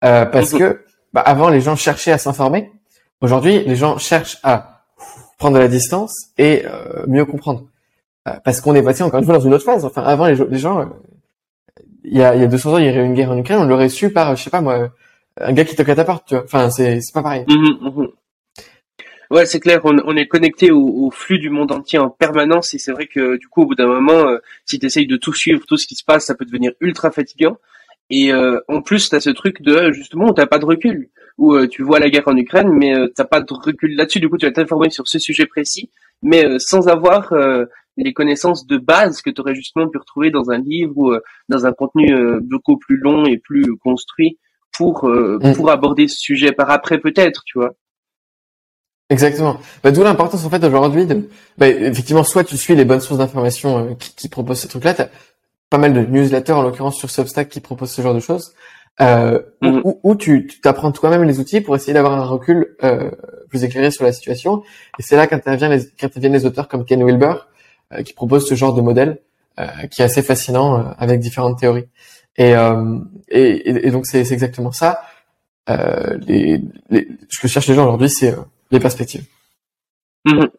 parce 0.00 0.52
mhm. 0.52 0.58
que 0.58 0.84
bah, 1.12 1.22
avant, 1.22 1.48
les 1.48 1.60
gens 1.60 1.76
cherchaient 1.76 2.12
à 2.12 2.18
s'informer. 2.18 2.70
Aujourd'hui, 3.20 3.64
les 3.64 3.76
gens 3.76 3.98
cherchent 3.98 4.38
à 4.42 4.84
prendre 5.38 5.54
de 5.56 5.60
la 5.60 5.68
distance 5.68 6.14
et 6.38 6.64
euh, 6.66 7.04
mieux 7.06 7.24
comprendre. 7.24 7.64
Euh, 8.26 8.32
parce 8.44 8.60
qu'on 8.60 8.74
est 8.74 8.82
passé 8.82 9.02
encore 9.02 9.20
une 9.20 9.24
fois 9.24 9.34
dans 9.34 9.44
une 9.44 9.54
autre 9.54 9.64
phase. 9.64 9.84
Enfin, 9.84 10.02
avant, 10.02 10.26
les, 10.26 10.58
gens, 10.58 10.80
euh, 10.80 10.84
il 12.04 12.16
y, 12.16 12.22
a, 12.22 12.34
y 12.34 12.42
a 12.42 12.46
200 12.46 12.72
ans, 12.74 12.78
il 12.78 12.86
y 12.86 12.90
aurait 12.90 13.00
eu 13.00 13.04
une 13.04 13.14
guerre 13.14 13.30
en 13.30 13.38
Ukraine, 13.38 13.58
on 13.60 13.64
l'aurait 13.64 13.88
su 13.88 14.10
par, 14.10 14.34
je 14.36 14.42
sais 14.42 14.50
pas 14.50 14.60
moi, 14.60 14.90
un 15.40 15.52
gars 15.52 15.64
qui 15.64 15.76
toque 15.76 15.88
à 15.88 15.94
ta 15.94 16.04
porte, 16.04 16.26
tu 16.26 16.34
vois. 16.34 16.44
Enfin, 16.44 16.70
c'est, 16.70 16.98
pas 17.14 17.22
pareil. 17.22 17.44
Mmh. 17.48 18.06
Ouais, 19.30 19.44
c'est 19.44 19.60
clair, 19.60 19.80
on, 19.84 19.96
on 20.04 20.16
est 20.16 20.28
connecté 20.28 20.70
au, 20.70 21.10
flux 21.10 21.38
du 21.38 21.50
monde 21.50 21.72
entier 21.72 21.98
en 21.98 22.10
permanence 22.10 22.74
et 22.74 22.78
c'est 22.78 22.92
vrai 22.92 23.06
que 23.06 23.36
du 23.36 23.48
coup, 23.48 23.62
au 23.62 23.66
bout 23.66 23.74
d'un 23.74 23.88
moment, 23.88 24.24
si 24.64 24.78
tu 24.78 24.86
essayes 24.86 25.08
de 25.08 25.16
tout 25.16 25.32
suivre, 25.32 25.64
tout 25.66 25.76
ce 25.76 25.86
qui 25.86 25.96
se 25.96 26.04
passe, 26.04 26.26
ça 26.26 26.36
peut 26.36 26.44
devenir 26.44 26.72
ultra 26.80 27.10
fatigant. 27.10 27.56
Et 28.10 28.32
euh, 28.32 28.60
en 28.68 28.82
plus, 28.82 29.08
tu 29.08 29.16
as 29.16 29.20
ce 29.20 29.30
truc 29.30 29.62
de 29.62 29.90
justement 29.92 30.26
où 30.26 30.32
t'as 30.32 30.46
pas 30.46 30.58
de 30.58 30.64
recul, 30.64 31.08
où 31.38 31.54
euh, 31.54 31.66
tu 31.66 31.82
vois 31.82 31.98
la 31.98 32.08
guerre 32.08 32.28
en 32.28 32.36
Ukraine, 32.36 32.70
mais 32.70 32.96
euh, 32.96 33.08
t'as 33.14 33.24
pas 33.24 33.40
de 33.40 33.52
recul 33.52 33.96
là-dessus. 33.96 34.20
Du 34.20 34.28
coup, 34.28 34.38
tu 34.38 34.46
vas 34.46 34.52
t'informer 34.52 34.90
sur 34.90 35.08
ce 35.08 35.18
sujet 35.18 35.46
précis, 35.46 35.90
mais 36.22 36.44
euh, 36.44 36.58
sans 36.58 36.88
avoir 36.88 37.32
les 37.96 38.12
connaissances 38.12 38.66
de 38.66 38.78
base 38.78 39.22
que 39.22 39.30
tu 39.30 39.40
aurais 39.40 39.54
justement 39.54 39.88
pu 39.88 39.98
retrouver 39.98 40.30
dans 40.30 40.50
un 40.50 40.58
livre 40.58 40.92
ou 40.96 41.14
dans 41.48 41.66
un 41.66 41.72
contenu 41.72 42.14
beaucoup 42.42 42.76
plus 42.76 42.98
long 42.98 43.24
et 43.24 43.38
plus 43.38 43.76
construit 43.78 44.38
pour 44.76 45.08
mm. 45.08 45.54
pour 45.54 45.70
aborder 45.70 46.08
ce 46.08 46.18
sujet 46.18 46.52
par 46.52 46.70
après 46.70 46.98
peut-être, 46.98 47.42
tu 47.44 47.58
vois. 47.58 47.74
Exactement. 49.08 49.58
Bah, 49.84 49.92
D'où 49.92 50.02
l'importance 50.02 50.44
en 50.44 50.50
fait 50.50 50.62
aujourd'hui 50.64 51.06
de, 51.06 51.28
bah, 51.58 51.68
effectivement, 51.68 52.24
soit 52.24 52.44
tu 52.44 52.56
suis 52.56 52.74
les 52.74 52.84
bonnes 52.84 53.00
sources 53.00 53.18
d'information 53.18 53.94
qui, 53.94 54.14
qui, 54.14 54.28
proposent 54.28 54.58
ces 54.58 54.68
trucs-là, 54.68 54.94
pas 55.70 55.78
mal 55.78 55.92
de 55.92 56.00
newsletters 56.00 56.52
en 56.52 56.62
l'occurrence 56.62 56.96
sur 56.96 57.10
Substack 57.10 57.48
qui 57.48 57.60
proposent 57.60 57.92
ce 57.92 58.02
genre 58.02 58.14
de 58.14 58.20
choses, 58.20 58.54
euh, 59.00 59.40
mhm. 59.62 59.82
où, 60.02 60.14
tu 60.14 60.48
t'apprends 60.62 60.92
toi-même 60.92 61.24
les 61.24 61.38
outils 61.40 61.60
pour 61.60 61.76
essayer 61.76 61.92
d'avoir 61.92 62.14
un 62.14 62.24
recul 62.24 62.76
euh, 62.82 63.10
plus 63.48 63.64
éclairé 63.64 63.90
sur 63.90 64.04
la 64.04 64.12
situation. 64.12 64.62
Et 64.98 65.02
c'est 65.02 65.16
là 65.16 65.26
qu'interviennent 65.26 65.72
les, 65.72 65.86
qu'interviennent 65.96 66.32
les 66.32 66.46
auteurs 66.46 66.68
comme 66.68 66.84
Ken 66.84 67.04
Wilber 67.04 67.26
euh, 67.26 67.34
qui 68.04 68.12
proposent 68.12 68.48
ce 68.48 68.54
genre 68.54 68.74
de 68.74 68.80
modèle 68.80 69.18
euh, 69.58 69.86
qui 69.90 70.02
est 70.02 70.04
assez 70.04 70.22
fascinant 70.22 70.78
euh, 70.78 70.82
avec 70.98 71.18
différentes 71.18 71.58
théories. 71.58 71.86
Et, 72.36 72.54
euh, 72.54 72.98
donc 73.90 74.04
c'est, 74.06 74.30
exactement 74.30 74.70
ça. 74.70 75.00
Les, 75.66 76.60
les, 76.90 77.08
ce 77.30 77.40
que 77.40 77.48
cherchent 77.48 77.68
les 77.68 77.74
gens 77.74 77.84
aujourd'hui, 77.84 78.10
c'est 78.10 78.34
les 78.70 78.80
perspectives. 78.80 79.24
Mhm. 80.26 80.50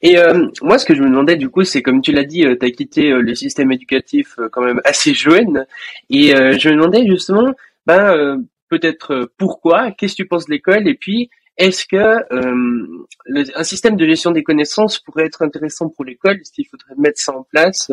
Et 0.00 0.16
euh, 0.16 0.46
moi, 0.62 0.78
ce 0.78 0.86
que 0.86 0.94
je 0.94 1.02
me 1.02 1.08
demandais 1.08 1.36
du 1.36 1.50
coup, 1.50 1.64
c'est 1.64 1.82
comme 1.82 2.00
tu 2.00 2.12
l'as 2.12 2.24
dit, 2.24 2.46
euh, 2.46 2.56
tu 2.58 2.64
as 2.64 2.70
quitté 2.70 3.12
euh, 3.12 3.20
le 3.20 3.34
système 3.34 3.70
éducatif 3.70 4.36
quand 4.50 4.62
même 4.62 4.80
assez 4.84 5.12
jeune, 5.12 5.66
et 6.08 6.30
je 6.30 6.68
me 6.70 6.76
demandais 6.76 7.06
justement, 7.06 7.52
ben 7.86 8.42
peut-être 8.70 9.30
pourquoi, 9.36 9.90
qu'est-ce 9.92 10.14
que 10.14 10.22
tu 10.22 10.26
penses 10.26 10.46
de 10.46 10.52
l'école, 10.52 10.88
et 10.88 10.94
puis 10.94 11.28
est-ce 11.56 11.84
que 11.86 13.56
un 13.56 13.64
système 13.64 13.96
de 13.96 14.06
gestion 14.06 14.30
des 14.30 14.42
connaissances 14.42 14.98
pourrait 14.98 15.26
être 15.26 15.42
intéressant 15.42 15.88
pour 15.88 16.04
l'école 16.04 16.40
Est-ce 16.40 16.52
qu'il 16.52 16.66
faudrait 16.66 16.94
mettre 16.98 17.20
ça 17.20 17.32
en 17.36 17.42
place 17.44 17.90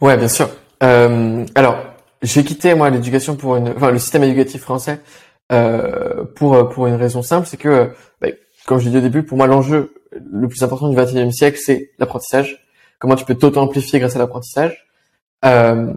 Ouais, 0.00 0.16
bien 0.16 0.28
sûr. 0.28 0.50
alors, 0.80 1.78
j'ai 2.22 2.44
quitté 2.44 2.74
moi 2.74 2.90
l'éducation 2.90 3.36
pour 3.36 3.56
une, 3.56 3.68
enfin 3.70 3.90
le 3.90 3.98
système 3.98 4.24
éducatif 4.24 4.62
français 4.62 5.00
pour 6.34 6.68
pour 6.70 6.86
une 6.86 6.94
raison 6.94 7.22
simple, 7.22 7.46
c'est 7.46 7.56
que, 7.56 7.90
bah, 8.20 8.28
comme 8.66 8.78
je 8.78 8.86
l'ai 8.86 8.90
dit 8.90 8.98
au 8.98 9.00
début, 9.00 9.22
pour 9.22 9.36
moi 9.36 9.46
l'enjeu 9.46 9.94
le 10.20 10.48
plus 10.48 10.62
important 10.62 10.88
du 10.88 10.96
XXIe 10.96 11.32
siècle, 11.32 11.58
c'est 11.58 11.92
l'apprentissage. 11.98 12.66
Comment 12.98 13.16
tu 13.16 13.24
peux 13.24 13.34
t'auto-amplifier 13.34 13.98
grâce 13.98 14.16
à 14.16 14.18
l'apprentissage. 14.18 14.86
Euh, 15.44 15.92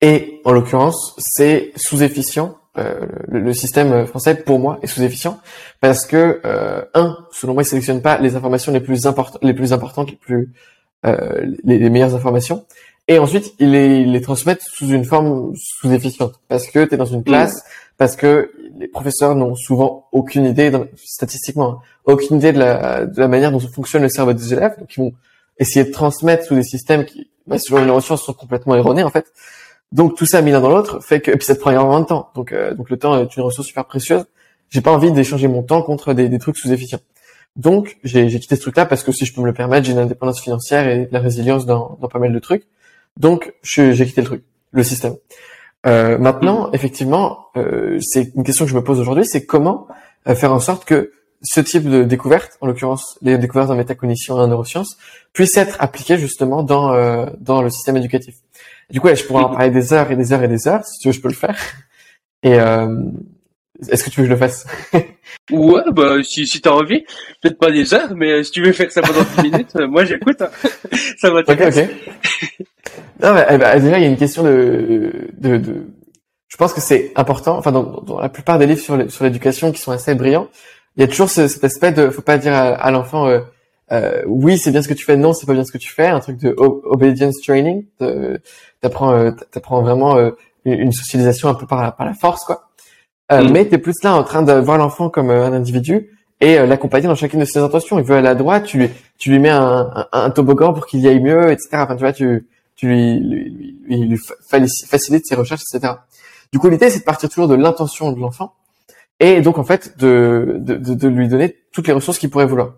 et 0.00 0.40
en 0.44 0.52
l'occurrence, 0.52 1.14
c'est 1.18 1.72
sous-efficient. 1.76 2.57
Euh, 2.76 3.06
le, 3.28 3.52
système 3.54 4.06
français, 4.06 4.34
pour 4.34 4.58
moi, 4.58 4.78
est 4.82 4.86
sous-efficient 4.86 5.40
parce 5.80 6.06
que 6.06 6.40
euh, 6.44 6.84
un, 6.94 7.16
selon 7.32 7.54
moi, 7.54 7.62
il 7.62 7.66
sélectionne 7.66 8.02
pas 8.02 8.18
les 8.18 8.36
informations 8.36 8.72
les 8.72 8.80
plus 8.80 9.06
importantes, 9.06 9.42
les 9.42 9.54
plus 9.54 9.72
importantes, 9.72 10.10
les 10.10 10.16
plus 10.16 10.52
euh, 11.06 11.54
les, 11.64 11.90
meilleures 11.90 12.14
informations. 12.14 12.64
Et 13.08 13.18
ensuite, 13.18 13.54
il 13.58 13.72
les, 13.72 14.04
les 14.04 14.20
transmettent 14.20 14.62
sous 14.62 14.88
une 14.88 15.04
forme 15.04 15.52
sous-efficiente 15.56 16.40
parce 16.48 16.66
que 16.66 16.84
tu 16.84 16.94
es 16.94 16.96
dans 16.96 17.06
une 17.06 17.24
classe, 17.24 17.64
parce 17.96 18.16
que 18.16 18.52
les 18.78 18.86
professeurs 18.86 19.34
n'ont 19.34 19.56
souvent 19.56 20.06
aucune 20.12 20.44
idée, 20.44 20.70
statistiquement, 20.96 21.70
hein, 21.70 21.78
aucune 22.04 22.36
idée 22.36 22.52
de 22.52 22.58
la, 22.58 23.06
de 23.06 23.20
la 23.20 23.28
manière 23.28 23.50
dont 23.50 23.60
fonctionne 23.60 24.02
le 24.02 24.08
cerveau 24.08 24.34
des 24.34 24.52
élèves. 24.52 24.78
Donc, 24.78 24.94
ils 24.96 25.00
vont 25.00 25.12
essayer 25.58 25.84
de 25.84 25.90
transmettre 25.90 26.44
sous 26.44 26.54
des 26.54 26.62
systèmes 26.62 27.04
qui, 27.04 27.28
bah, 27.46 27.58
selon 27.58 27.80
les 27.80 27.86
neurosciences, 27.86 28.22
sont 28.22 28.34
complètement 28.34 28.76
erronés, 28.76 29.02
en 29.02 29.10
fait. 29.10 29.32
Donc, 29.92 30.16
tout 30.16 30.26
ça 30.26 30.42
mis 30.42 30.50
l'un 30.50 30.60
dans 30.60 30.68
l'autre 30.68 31.00
fait 31.00 31.20
que, 31.20 31.30
et 31.30 31.36
puis 31.36 31.46
ça 31.46 31.54
te 31.54 31.60
prend 31.60 31.70
énormément 31.70 32.00
de 32.00 32.06
temps. 32.06 32.30
Donc, 32.34 32.52
euh, 32.52 32.74
donc 32.74 32.90
le 32.90 32.98
temps 32.98 33.18
est 33.18 33.36
une 33.36 33.42
ressource 33.42 33.66
super 33.66 33.86
précieuse. 33.86 34.24
J'ai 34.70 34.80
pas 34.80 34.92
envie 34.92 35.10
d'échanger 35.12 35.48
mon 35.48 35.62
temps 35.62 35.82
contre 35.82 36.12
des, 36.12 36.28
des 36.28 36.38
trucs 36.38 36.56
sous-efficients. 36.56 37.00
Donc, 37.56 37.98
j'ai 38.04 38.28
quitté 38.38 38.56
ce 38.56 38.60
truc-là 38.60 38.86
parce 38.86 39.02
que 39.02 39.12
si 39.12 39.24
je 39.24 39.34
peux 39.34 39.40
me 39.40 39.46
le 39.46 39.54
permettre, 39.54 39.86
j'ai 39.86 39.92
une 39.92 39.98
indépendance 39.98 40.40
financière 40.40 40.86
et 40.86 41.06
de 41.06 41.12
la 41.12 41.20
résilience 41.20 41.66
dans, 41.66 41.98
dans 42.00 42.08
pas 42.08 42.18
mal 42.18 42.32
de 42.32 42.38
trucs. 42.38 42.64
Donc, 43.16 43.54
j'ai 43.62 43.92
quitté 44.06 44.20
le 44.20 44.26
truc, 44.26 44.44
le 44.72 44.84
système. 44.84 45.16
Euh, 45.86 46.18
maintenant, 46.18 46.70
effectivement, 46.72 47.46
euh, 47.56 47.98
c'est 48.00 48.32
une 48.34 48.44
question 48.44 48.64
que 48.64 48.70
je 48.70 48.76
me 48.76 48.84
pose 48.84 49.00
aujourd'hui, 49.00 49.24
c'est 49.24 49.46
comment 49.46 49.88
euh, 50.28 50.34
faire 50.34 50.52
en 50.52 50.60
sorte 50.60 50.84
que 50.84 51.12
ce 51.42 51.60
type 51.60 51.88
de 51.88 52.02
découverte, 52.02 52.58
en 52.60 52.66
l'occurrence 52.66 53.18
les 53.22 53.38
découvertes 53.38 53.70
en 53.70 53.76
métacognition 53.76 54.38
et 54.38 54.42
en 54.42 54.48
neurosciences, 54.48 54.98
puisse 55.32 55.56
être 55.56 55.76
appliqué 55.78 56.18
justement 56.18 56.62
dans 56.62 56.92
euh, 56.92 57.26
dans 57.38 57.62
le 57.62 57.70
système 57.70 57.96
éducatif. 57.96 58.34
Du 58.90 59.00
coup, 59.00 59.08
je 59.14 59.22
pourrais 59.24 59.44
en 59.44 59.50
parler 59.50 59.70
des 59.70 59.92
heures 59.92 60.10
et 60.10 60.16
des 60.16 60.32
heures 60.32 60.42
et 60.42 60.48
des 60.48 60.66
heures, 60.66 60.84
si 60.84 60.98
tu 60.98 61.08
veux, 61.08 61.12
je 61.12 61.20
peux 61.20 61.28
le 61.28 61.34
faire. 61.34 61.58
Et 62.42 62.58
Est-ce 63.88 64.02
que 64.02 64.10
tu 64.10 64.20
veux 64.20 64.26
que 64.26 64.28
je 64.28 64.34
le 64.34 64.38
fasse? 64.38 64.66
Ouais, 65.50 65.82
bah 65.92 66.22
si, 66.22 66.46
si 66.46 66.60
t'as 66.60 66.70
envie, 66.70 67.04
peut-être 67.40 67.58
pas 67.58 67.70
des 67.70 67.94
heures, 67.94 68.14
mais 68.14 68.42
si 68.44 68.50
tu 68.50 68.62
veux 68.62 68.72
faire 68.72 68.90
ça 68.92 69.00
pendant 69.00 69.24
10 69.38 69.50
minutes, 69.50 69.76
euh, 69.76 69.86
moi 69.86 70.04
j'écoute. 70.04 70.42
Hein. 70.42 70.50
ça 71.18 71.30
va 71.30 71.40
Ok, 71.40 71.48
ok. 71.48 71.58
non, 73.22 73.34
eh 73.48 73.58
ben, 73.58 73.80
déjà, 73.80 73.98
il 73.98 74.02
y 74.02 74.06
a 74.06 74.08
une 74.08 74.16
question 74.18 74.42
de, 74.42 75.10
de, 75.38 75.56
de... 75.56 75.86
Je 76.48 76.56
pense 76.56 76.74
que 76.74 76.82
c'est 76.82 77.12
important. 77.16 77.56
Enfin, 77.56 77.72
dans, 77.72 78.02
dans, 78.02 78.20
la 78.20 78.28
plupart 78.28 78.58
des 78.58 78.66
livres 78.66 78.80
sur 78.80 79.10
sur 79.10 79.24
l'éducation 79.24 79.72
qui 79.72 79.80
sont 79.80 79.92
assez 79.92 80.14
brillants, 80.14 80.48
il 80.96 81.00
y 81.00 81.04
a 81.04 81.08
toujours 81.08 81.30
ce, 81.30 81.48
cet 81.48 81.64
aspect 81.64 81.92
de, 81.92 82.10
faut 82.10 82.22
pas 82.22 82.36
dire 82.36 82.54
à, 82.54 82.90
l'enfant, 82.90 83.26
euh, 83.26 83.40
euh, 83.92 84.22
oui, 84.26 84.58
c'est 84.58 84.70
bien 84.70 84.82
ce 84.82 84.88
que 84.88 84.94
tu 84.94 85.04
fais, 85.04 85.16
non, 85.16 85.32
c'est 85.32 85.46
pas 85.46 85.54
bien 85.54 85.64
ce 85.64 85.72
que 85.72 85.78
tu 85.78 85.92
fais. 85.92 86.06
Un 86.06 86.20
truc 86.20 86.38
de 86.38 86.54
obedience 86.58 87.40
training. 87.40 87.84
T'apprends, 88.80 89.12
euh, 89.12 89.30
t'apprends 89.50 89.82
vraiment 89.82 90.16
euh, 90.16 90.30
une 90.64 90.92
socialisation 90.92 91.48
un 91.48 91.54
peu 91.54 91.66
par 91.66 91.82
la, 91.82 91.92
par 91.92 92.06
la 92.06 92.14
force, 92.14 92.44
quoi. 92.44 92.68
Euh, 93.32 93.42
mm. 93.42 93.50
Mais 93.50 93.68
tu 93.68 93.74
es 93.74 93.78
plus 93.78 93.96
là 94.02 94.16
en 94.16 94.22
train 94.24 94.42
de 94.42 94.52
voir 94.52 94.78
l'enfant 94.78 95.10
comme 95.10 95.30
un 95.30 95.52
individu 95.52 96.10
et 96.40 96.56
l'accompagner 96.66 97.08
dans 97.08 97.16
chacune 97.16 97.40
de 97.40 97.44
ses 97.44 97.58
intentions. 97.58 97.98
Il 97.98 98.04
veut 98.04 98.14
aller 98.14 98.28
à 98.28 98.36
droite, 98.36 98.64
tu 98.64 98.78
lui, 98.78 98.90
tu 99.18 99.30
lui 99.30 99.40
mets 99.40 99.50
un, 99.50 100.06
un, 100.12 100.30
toboggan 100.30 100.72
pour 100.72 100.86
qu'il 100.86 101.00
y 101.00 101.08
aille 101.08 101.20
mieux, 101.20 101.50
etc. 101.50 101.68
Enfin, 101.72 101.96
tu 101.96 102.00
vois, 102.00 102.12
tu, 102.12 102.46
tu 102.76 102.86
lui, 102.86 103.18
lui, 103.18 103.76
lui, 103.84 104.06
lui 104.06 104.20
facilites 104.48 105.26
ses 105.26 105.34
recherches, 105.34 105.62
etc. 105.74 105.94
Du 106.52 106.60
coup, 106.60 106.68
l'idée, 106.68 106.90
c'est 106.90 107.00
de 107.00 107.04
partir 107.04 107.28
toujours 107.28 107.48
de 107.48 107.56
l'intention 107.56 108.12
de 108.12 108.20
l'enfant 108.20 108.54
et 109.20 109.40
donc, 109.40 109.58
en 109.58 109.64
fait, 109.64 109.98
de, 109.98 110.56
de, 110.58 110.76
de, 110.76 111.08
lui 111.08 111.28
donner 111.28 111.56
toutes 111.72 111.88
les 111.88 111.92
ressources 111.92 112.18
qu'il 112.18 112.30
pourrait 112.30 112.46
vouloir. 112.46 112.74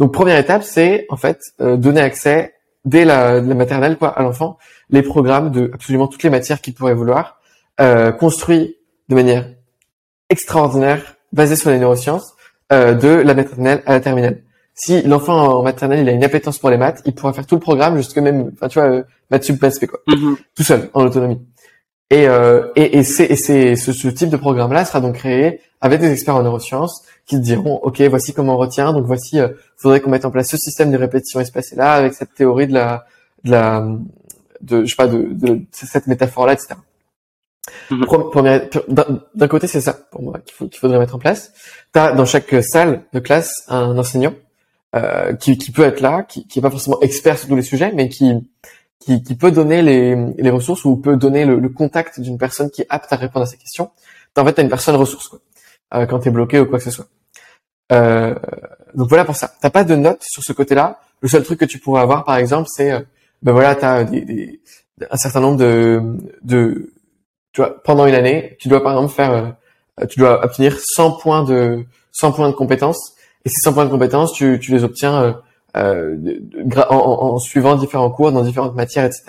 Donc, 0.00 0.12
première 0.12 0.38
étape, 0.38 0.64
c'est 0.64 1.06
en 1.10 1.16
fait 1.16 1.40
donner 1.60 2.00
accès 2.00 2.54
dès 2.84 3.04
la, 3.04 3.40
la 3.40 3.54
maternelle 3.54 3.96
quoi, 3.98 4.08
à 4.08 4.22
l'enfant 4.22 4.58
les 4.90 5.02
programmes 5.02 5.50
de 5.50 5.70
absolument 5.72 6.08
toutes 6.08 6.22
les 6.22 6.30
matières 6.30 6.60
qu'il 6.60 6.74
pourrait 6.74 6.94
vouloir, 6.94 7.40
euh, 7.80 8.12
construits 8.12 8.76
de 9.08 9.14
manière 9.14 9.48
extraordinaire 10.28 11.16
basé 11.32 11.56
sur 11.56 11.70
les 11.70 11.78
neurosciences 11.78 12.34
euh, 12.72 12.94
de 12.94 13.08
la 13.08 13.34
maternelle 13.34 13.82
à 13.86 13.92
la 13.92 14.00
terminale. 14.00 14.42
Si 14.74 15.02
l'enfant 15.02 15.58
en 15.58 15.62
maternelle 15.62 16.00
il 16.00 16.08
a 16.08 16.12
une 16.12 16.24
appétence 16.24 16.58
pour 16.58 16.70
les 16.70 16.76
maths, 16.76 17.02
il 17.04 17.14
pourra 17.14 17.32
faire 17.32 17.46
tout 17.46 17.56
le 17.56 17.60
programme 17.60 17.96
jusque 17.96 18.18
même, 18.18 18.50
enfin 18.54 18.68
tu 18.68 18.78
vois, 18.78 18.88
euh, 18.88 19.02
maths 19.30 19.50
maths 19.60 19.86
quoi, 19.86 20.00
mm-hmm. 20.08 20.36
tout 20.56 20.62
seul 20.62 20.90
en 20.94 21.04
autonomie. 21.04 21.40
Et 22.10 22.26
euh, 22.26 22.68
et, 22.76 22.98
et 22.98 23.02
c'est 23.02 23.26
et 23.26 23.36
c'est 23.36 23.76
ce, 23.76 23.92
ce, 23.92 24.08
type 24.08 24.30
de 24.30 24.36
programme 24.36 24.72
là 24.72 24.84
sera 24.84 25.00
donc 25.00 25.14
créé 25.14 25.60
avec 25.80 26.00
des 26.00 26.10
experts 26.10 26.36
en 26.36 26.42
neurosciences 26.42 27.04
qui 27.30 27.36
te 27.36 27.42
diront 27.42 27.76
ok 27.82 28.00
voici 28.02 28.34
comment 28.34 28.54
on 28.54 28.58
retient 28.58 28.92
donc 28.92 29.06
voici 29.06 29.38
euh, 29.38 29.48
faudrait 29.76 30.00
qu'on 30.00 30.10
mette 30.10 30.24
en 30.24 30.32
place 30.32 30.48
ce 30.48 30.56
système 30.56 30.90
de 30.90 30.96
répétition 30.96 31.38
espacée 31.38 31.76
là 31.76 31.92
avec 31.92 32.12
cette 32.14 32.34
théorie 32.34 32.66
de 32.66 32.74
la 32.74 33.06
de 33.44 33.50
la 33.52 33.86
de 34.60 34.84
je 34.84 34.90
sais 34.90 34.96
pas 34.96 35.06
de, 35.06 35.28
de 35.30 35.62
cette 35.70 36.08
métaphore 36.08 36.46
là 36.46 36.54
etc. 36.54 36.74
Mhm. 37.90 38.04
D'un 39.34 39.48
côté, 39.48 39.66
c'est 39.68 39.80
ça 39.80 39.92
pour 40.10 40.22
moi 40.22 40.40
qu'il 40.44 40.68
qu'il 40.68 40.80
faudrait 40.80 40.98
mettre 40.98 41.14
en 41.14 41.18
place. 41.18 41.52
T'as 41.92 42.12
dans 42.12 42.24
chaque 42.24 42.52
salle 42.62 43.02
de 43.12 43.20
classe 43.20 43.52
un 43.68 43.96
enseignant 43.96 44.34
euh, 44.96 45.34
qui, 45.34 45.56
qui 45.56 45.70
peut 45.70 45.84
être 45.84 46.00
là, 46.00 46.24
qui, 46.24 46.48
qui 46.48 46.58
est 46.58 46.62
pas 46.62 46.70
forcément 46.70 47.00
expert 47.00 47.38
sur 47.38 47.48
tous 47.48 47.56
les 47.56 47.62
sujets, 47.62 47.92
mais 47.94 48.08
qui 48.08 48.32
qui, 48.98 49.22
qui 49.22 49.34
peut 49.34 49.52
donner 49.52 49.82
les, 49.82 50.16
les 50.36 50.50
ressources 50.50 50.84
ou 50.84 50.96
peut 50.96 51.16
donner 51.16 51.44
le, 51.44 51.60
le 51.60 51.68
contact 51.68 52.20
d'une 52.20 52.38
personne 52.38 52.70
qui 52.70 52.82
est 52.82 52.86
apte 52.88 53.12
à 53.12 53.16
répondre 53.16 53.44
à 53.44 53.46
ces 53.46 53.56
questions. 53.56 53.90
en 54.36 54.44
fait, 54.44 54.54
t'as 54.54 54.62
une 54.62 54.68
personne 54.68 54.96
ressource 54.96 55.28
quoi, 55.28 55.38
euh, 55.94 56.06
quand 56.06 56.18
t'es 56.18 56.30
bloqué 56.30 56.60
ou 56.60 56.66
quoi 56.66 56.78
que 56.78 56.84
ce 56.84 56.90
soit. 56.90 57.06
Euh, 57.92 58.34
donc 58.94 59.08
voilà 59.08 59.24
pour 59.24 59.36
ça. 59.36 59.52
T'as 59.60 59.70
pas 59.70 59.84
de 59.84 59.94
notes 59.96 60.22
sur 60.22 60.42
ce 60.42 60.52
côté-là. 60.52 61.00
Le 61.20 61.28
seul 61.28 61.42
truc 61.42 61.60
que 61.60 61.64
tu 61.64 61.78
pourrais 61.78 62.02
avoir, 62.02 62.24
par 62.24 62.36
exemple, 62.36 62.68
c'est 62.72 62.92
euh, 62.92 63.00
ben 63.42 63.52
voilà, 63.52 63.74
t'as 63.74 64.04
des, 64.04 64.22
des, 64.22 64.60
un 65.10 65.16
certain 65.16 65.40
nombre 65.40 65.58
de, 65.58 66.02
de 66.42 66.92
tu 67.52 67.60
vois, 67.60 67.82
pendant 67.82 68.06
une 68.06 68.14
année, 68.14 68.56
tu 68.60 68.68
dois 68.68 68.82
par 68.82 68.92
exemple 68.92 69.12
faire, 69.12 69.32
euh, 70.00 70.06
tu 70.06 70.18
dois 70.18 70.44
obtenir 70.44 70.76
100 70.78 71.12
points 71.18 71.44
de 71.44 71.84
100 72.12 72.32
points 72.32 72.48
de 72.48 72.54
compétences. 72.54 73.14
Et 73.44 73.48
ces 73.48 73.60
100 73.62 73.72
points 73.72 73.84
de 73.86 73.90
compétences, 73.90 74.32
tu, 74.32 74.58
tu 74.60 74.72
les 74.72 74.84
obtiens 74.84 75.42
euh, 75.76 76.16
en, 76.90 76.96
en, 76.96 77.38
suivant 77.38 77.76
différents 77.76 78.10
cours 78.10 78.32
dans 78.32 78.42
différentes 78.42 78.74
matières, 78.74 79.06
etc. 79.06 79.24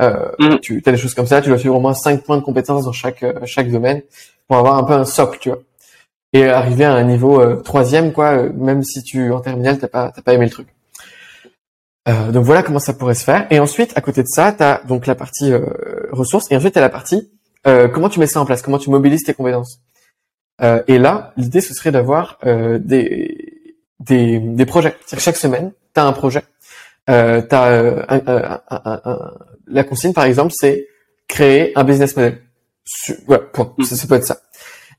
Euh, 0.00 0.28
mm. 0.38 0.58
Tu 0.60 0.82
as 0.84 0.90
des 0.90 0.96
choses 0.96 1.14
comme 1.14 1.26
ça. 1.26 1.40
Tu 1.40 1.48
dois 1.48 1.58
suivre 1.58 1.76
au 1.76 1.80
moins 1.80 1.94
5 1.94 2.22
points 2.22 2.36
de 2.36 2.42
compétences 2.42 2.84
dans 2.84 2.92
chaque 2.92 3.24
chaque 3.44 3.70
domaine 3.70 4.02
pour 4.48 4.56
avoir 4.56 4.76
un 4.76 4.84
peu 4.84 4.94
un 4.94 5.04
socle, 5.04 5.38
tu 5.40 5.50
vois. 5.50 5.60
Et 6.32 6.48
arriver 6.48 6.84
à 6.84 6.94
un 6.94 7.04
niveau 7.04 7.56
troisième, 7.56 8.12
quoi. 8.12 8.44
Même 8.54 8.82
si 8.82 9.02
tu 9.02 9.32
en 9.32 9.40
terminale, 9.40 9.78
t'as 9.78 9.88
pas 9.88 10.12
t'as 10.14 10.22
pas 10.22 10.32
aimé 10.32 10.46
le 10.46 10.50
truc. 10.50 10.68
Euh, 12.08 12.32
donc 12.32 12.44
voilà 12.44 12.62
comment 12.62 12.78
ça 12.78 12.94
pourrait 12.94 13.14
se 13.14 13.24
faire. 13.24 13.46
Et 13.50 13.60
ensuite, 13.60 13.92
à 13.96 14.00
côté 14.00 14.22
de 14.22 14.28
ça, 14.28 14.52
tu 14.52 14.62
as 14.62 14.80
donc 14.86 15.06
la 15.06 15.14
partie 15.14 15.52
euh, 15.52 15.60
ressources, 16.10 16.50
et 16.50 16.56
ensuite 16.56 16.72
tu 16.72 16.78
as 16.78 16.82
la 16.82 16.88
partie 16.88 17.30
euh, 17.66 17.86
comment 17.88 18.08
tu 18.08 18.18
mets 18.18 18.26
ça 18.26 18.40
en 18.40 18.44
place, 18.44 18.62
comment 18.62 18.78
tu 18.78 18.90
mobilises 18.90 19.22
tes 19.22 19.34
compétences. 19.34 19.80
Euh, 20.62 20.82
et 20.88 20.98
là, 20.98 21.32
l'idée, 21.36 21.60
ce 21.60 21.74
serait 21.74 21.92
d'avoir 21.92 22.38
euh, 22.44 22.78
des, 22.78 23.74
des, 24.00 24.38
des 24.38 24.66
projets. 24.66 24.96
chaque 25.16 25.36
semaine, 25.36 25.72
tu 25.94 26.00
as 26.00 26.04
un 26.04 26.12
projet. 26.12 26.42
Euh, 27.10 27.42
as, 27.50 27.68
un, 27.68 28.04
un, 28.08 29.00
un, 29.04 29.32
la 29.66 29.84
consigne, 29.84 30.12
par 30.12 30.24
exemple, 30.24 30.52
c'est 30.56 30.88
créer 31.28 31.76
un 31.76 31.84
business 31.84 32.16
model. 32.16 32.42
Ouais, 33.28 33.38
point. 33.52 33.74
Ça, 33.84 33.96
ça 33.96 34.06
peut 34.06 34.16
être 34.16 34.26
ça. 34.26 34.38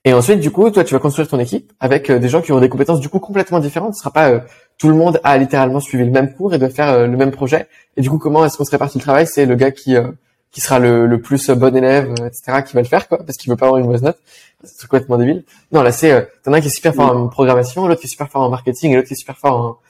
Et 0.06 0.14
ensuite, 0.14 0.39
du 0.39 0.51
coup, 0.51 0.70
toi, 0.70 0.84
tu 0.84 0.93
vas 0.93 0.99
construire 0.99 1.28
ton 1.28 1.39
équipe 1.39 1.72
avec 1.80 2.12
des 2.12 2.28
gens 2.28 2.41
qui 2.41 2.51
ont 2.51 2.60
des 2.60 2.70
compétences 2.70 2.99
du 2.99 3.08
coup 3.08 3.20
complètement 3.20 3.60
différentes. 3.60 3.95
Ce 3.95 3.99
sera 3.99 4.12
pas 4.12 4.43
tout 4.78 4.89
le 4.89 4.95
monde 4.95 5.20
a 5.24 5.38
littéralement 5.38 5.80
suivi 5.80 6.04
le 6.04 6.12
même 6.12 6.34
cours 6.34 6.54
et 6.54 6.58
doit 6.58 6.70
faire 6.70 6.89
euh, 6.89 7.08
le 7.08 7.18
même 7.18 7.32
projet. 7.32 7.68
Et 7.97 8.01
du 8.01 8.10
coup, 8.10 8.18
comment 8.18 8.45
est-ce 8.45 8.58
qu'on 8.58 8.66
se 8.66 8.72
répartit 8.72 8.97
le 8.97 9.04
travail? 9.04 9.28
C'est 9.28 9.45
le 9.45 9.56
gars 9.56 9.72
qui 9.72 9.95
euh, 9.95 10.12
qui 10.51 10.62
sera 10.62 10.78
le, 10.78 11.08
le 11.08 11.20
plus 11.20 11.49
bon 11.49 11.76
élève, 11.76 12.14
euh, 12.20 12.28
etc., 12.28 12.62
qui 12.68 12.74
va 12.74 12.82
le 12.82 12.88
faire, 12.88 13.08
quoi, 13.08 13.18
parce 13.20 13.38
qu'il 13.38 13.49
veut 13.49 13.58
pas 13.58 13.66
avoir 13.66 13.80
une 13.80 13.88
mauvaise 13.88 14.04
note. 14.04 14.20
C'est 14.64 14.88
complètement 14.88 15.18
débile. 15.18 15.43
Non, 15.72 15.82
là, 15.82 15.91
c'est 15.91 16.30
t'en 16.43 16.54
as 16.54 16.58
un 16.58 16.62
qui 16.62 16.68
est 16.68 16.70
super 16.70 16.93
fort 16.93 17.16
en 17.16 17.28
programmation, 17.28 17.88
l'autre 17.88 18.01
qui 18.01 18.08
est 18.08 18.10
super 18.10 18.30
fort 18.30 18.43
en 18.43 18.49
marketing 18.49 18.91
et 18.91 18.95
l'autre 18.95 19.08
qui 19.08 19.14
est 19.14 19.18
super 19.18 19.38
fort 19.38 19.82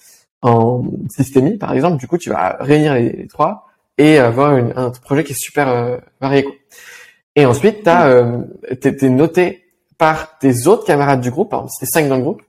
en, 0.42 0.50
en 0.50 0.84
systémie, 1.10 1.58
par 1.58 1.74
exemple. 1.74 1.98
Du 1.98 2.08
coup, 2.08 2.18
tu 2.18 2.30
vas 2.30 2.58
réunir 2.60 2.94
les, 2.96 3.28
trois 3.28 3.68
et 3.98 4.18
avoir 4.18 4.58
une, 4.58 4.74
un 4.76 4.90
projet 4.90 5.24
qui 5.24 5.34
est 5.34 5.40
super 5.40 6.00
varié. 6.22 6.44
Quoi. 6.44 6.54
Et 7.36 7.46
ensuite, 7.46 7.84
t'as 7.84 8.08
euh, 8.08 8.40
t'es, 8.80 8.96
t'es 8.96 9.10
noté 9.10 9.63
par 10.04 10.38
tes 10.38 10.68
autres 10.68 10.84
camarades 10.84 11.22
du 11.22 11.32
groupe, 11.32 11.50
par 11.50 11.62
exemple, 11.62 11.72
si 11.76 11.80
t'es 11.80 11.86
cinq 11.86 12.10
dans 12.10 12.18
le 12.18 12.24
groupe, 12.24 12.42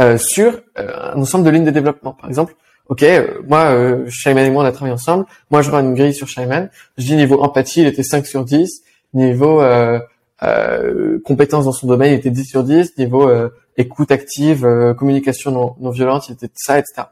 euh, 0.00 0.16
sur 0.16 0.62
euh, 0.78 1.12
un 1.12 1.20
ensemble 1.20 1.44
de 1.44 1.50
lignes 1.50 1.66
de 1.66 1.70
développement. 1.70 2.14
Par 2.14 2.26
exemple, 2.30 2.54
ok, 2.88 3.02
euh, 3.02 3.42
moi, 3.46 3.64
euh, 3.66 4.08
et 4.24 4.50
moi, 4.50 4.62
on 4.62 4.66
a 4.66 4.72
travaillé 4.72 4.94
ensemble. 4.94 5.26
Moi, 5.50 5.60
je 5.60 5.70
rends 5.70 5.80
une 5.80 5.92
grille 5.92 6.14
sur 6.14 6.26
Shaiman. 6.26 6.70
Je 6.96 7.04
dis 7.04 7.14
niveau 7.14 7.42
empathie, 7.42 7.82
il 7.82 7.86
était 7.86 8.02
5 8.02 8.24
sur 8.24 8.46
10. 8.46 8.80
Niveau 9.12 9.60
euh, 9.60 10.00
euh, 10.42 11.18
compétence 11.22 11.66
dans 11.66 11.72
son 11.72 11.86
domaine, 11.86 12.14
il 12.14 12.16
était 12.16 12.30
10 12.30 12.46
sur 12.46 12.64
10. 12.64 12.96
Niveau 12.96 13.30
écoute 13.76 14.10
active, 14.10 14.66
communication 14.96 15.50
non, 15.50 15.76
non, 15.80 15.90
violente, 15.90 16.30
il 16.30 16.32
était 16.32 16.48
ça, 16.54 16.78
etc. 16.78 17.08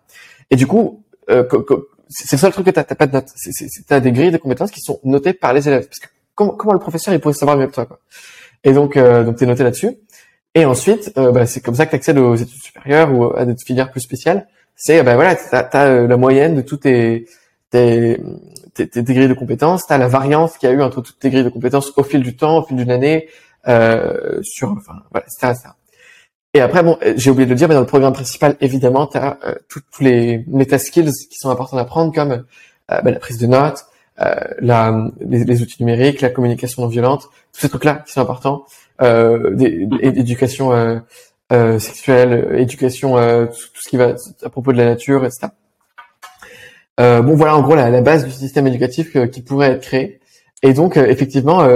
Et 0.48 0.56
du 0.56 0.66
coup, 0.66 1.04
c'est 2.08 2.32
le 2.32 2.38
seul 2.38 2.52
truc 2.52 2.64
que 2.64 2.70
t'as, 2.70 2.84
t'as 2.84 2.94
pas 2.94 3.06
de 3.06 3.12
notes. 3.12 3.28
C'est, 3.36 3.92
as 3.92 4.00
des 4.00 4.12
grilles 4.12 4.30
de 4.30 4.38
compétences 4.38 4.70
qui 4.70 4.80
sont 4.80 4.98
notées 5.04 5.34
par 5.34 5.52
les 5.52 5.68
élèves. 5.68 5.88
Parce 5.88 5.98
que 5.98 6.06
comment, 6.34 6.52
comment 6.52 6.72
le 6.72 6.78
professeur 6.78 7.12
il 7.12 7.20
pourrait 7.20 7.34
savoir 7.34 7.58
mieux 7.58 7.66
que 7.66 7.74
toi, 7.74 7.84
quoi. 7.84 7.98
Et 8.64 8.72
donc, 8.72 8.96
euh, 8.96 9.24
donc 9.24 9.36
t'es 9.36 9.46
noté 9.46 9.62
là-dessus. 9.62 9.96
Et 10.54 10.64
ensuite, 10.64 11.12
euh, 11.16 11.32
bah, 11.32 11.46
c'est 11.46 11.60
comme 11.60 11.74
ça 11.74 11.86
que 11.86 11.90
tu 11.90 11.96
accèdes 11.96 12.18
aux 12.18 12.34
études 12.34 12.60
supérieures 12.60 13.12
ou 13.12 13.36
à 13.36 13.44
des 13.44 13.54
filières 13.64 13.90
plus 13.90 14.00
spéciales. 14.00 14.48
C'est 14.76 15.02
ben 15.02 15.14
voilà, 15.14 15.36
tu 15.36 15.42
as, 15.52 15.86
euh, 15.86 16.06
la 16.06 16.16
moyenne 16.16 16.56
de 16.56 16.62
tous 16.62 16.78
tes, 16.78 17.26
tes, 17.70 18.20
tes, 18.74 18.88
tes 18.88 19.02
degrés 19.02 19.28
de 19.28 19.34
compétences, 19.34 19.86
tu 19.86 19.92
as 19.92 19.98
la 19.98 20.08
variance 20.08 20.56
qu'il 20.56 20.68
y 20.68 20.72
a 20.72 20.74
eu 20.74 20.82
entre 20.82 21.02
toutes 21.02 21.18
tes 21.18 21.30
grilles 21.30 21.44
de 21.44 21.50
compétences 21.50 21.92
au 21.96 22.02
fil 22.02 22.22
du 22.22 22.36
temps, 22.36 22.58
au 22.58 22.64
fil 22.64 22.76
d'une 22.76 22.90
année, 22.90 23.28
euh, 23.68 24.40
sur, 24.42 24.72
enfin, 24.72 24.94
voilà, 25.10 25.26
etc., 25.26 25.70
Et 26.54 26.60
après, 26.60 26.82
bon, 26.82 26.98
j'ai 27.16 27.30
oublié 27.30 27.46
de 27.46 27.50
le 27.50 27.56
dire, 27.56 27.68
mais 27.68 27.74
dans 27.74 27.80
le 27.80 27.86
programme 27.86 28.12
principal, 28.12 28.56
évidemment, 28.60 29.06
tu 29.06 29.18
as 29.18 29.38
euh, 29.44 29.54
tous 29.68 29.82
les 30.00 30.44
meta 30.48 30.78
skills 30.78 31.12
qui 31.30 31.36
sont 31.36 31.50
importants 31.50 31.76
à 31.76 31.82
apprendre, 31.82 32.12
comme 32.12 32.32
euh, 32.32 33.00
bah, 33.02 33.10
la 33.10 33.18
prise 33.20 33.38
de 33.38 33.46
notes, 33.46 33.84
euh, 33.84 33.89
la, 34.60 35.10
les, 35.20 35.44
les, 35.44 35.62
outils 35.62 35.82
numériques, 35.82 36.20
la 36.20 36.30
communication 36.30 36.82
non 36.82 36.88
violente, 36.88 37.30
tous 37.52 37.60
ces 37.60 37.68
trucs-là 37.68 38.02
qui 38.06 38.12
sont 38.12 38.20
importants 38.20 38.66
euh, 39.02 39.56
éducation 40.00 40.72
euh, 40.72 40.98
euh, 41.52 41.78
sexuelle, 41.78 42.54
éducation, 42.58 43.18
euh, 43.18 43.46
tout, 43.46 43.80
ce 43.82 43.88
qui 43.88 43.96
va 43.96 44.14
à 44.42 44.50
propos 44.50 44.72
de 44.72 44.78
la 44.78 44.84
nature, 44.84 45.24
etc. 45.24 45.48
Euh, 46.98 47.22
bon, 47.22 47.34
voilà 47.34 47.56
en 47.56 47.62
gros 47.62 47.74
la, 47.74 47.90
la 47.90 48.02
base 48.02 48.24
du 48.24 48.30
système 48.30 48.66
éducatif 48.66 49.16
qui 49.30 49.42
pourrait 49.42 49.72
être 49.72 49.82
créé. 49.82 50.20
Et 50.62 50.74
donc, 50.74 50.98
effectivement, 50.98 51.66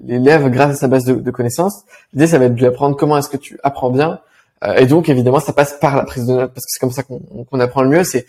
l'élève, 0.00 0.48
grâce 0.48 0.70
à 0.70 0.74
sa 0.74 0.88
base 0.88 1.04
de, 1.04 1.14
de 1.14 1.30
connaissances, 1.30 1.84
l'idée, 2.14 2.26
ça 2.26 2.38
va 2.38 2.46
être 2.46 2.54
de 2.54 2.60
lui 2.60 2.66
apprendre 2.66 2.96
comment 2.96 3.18
est-ce 3.18 3.28
que 3.28 3.36
tu 3.36 3.58
apprends 3.62 3.90
bien. 3.90 4.20
Et 4.76 4.86
donc, 4.86 5.08
évidemment, 5.08 5.40
ça 5.40 5.52
passe 5.52 5.78
par 5.80 5.96
la 5.96 6.04
prise 6.04 6.26
de 6.26 6.32
notes, 6.32 6.52
parce 6.52 6.66
que 6.66 6.70
c'est 6.70 6.80
comme 6.80 6.90
ça 6.90 7.02
qu'on 7.02 7.60
apprend 7.60 7.82
le 7.82 7.88
mieux. 7.88 8.04
C'est 8.04 8.26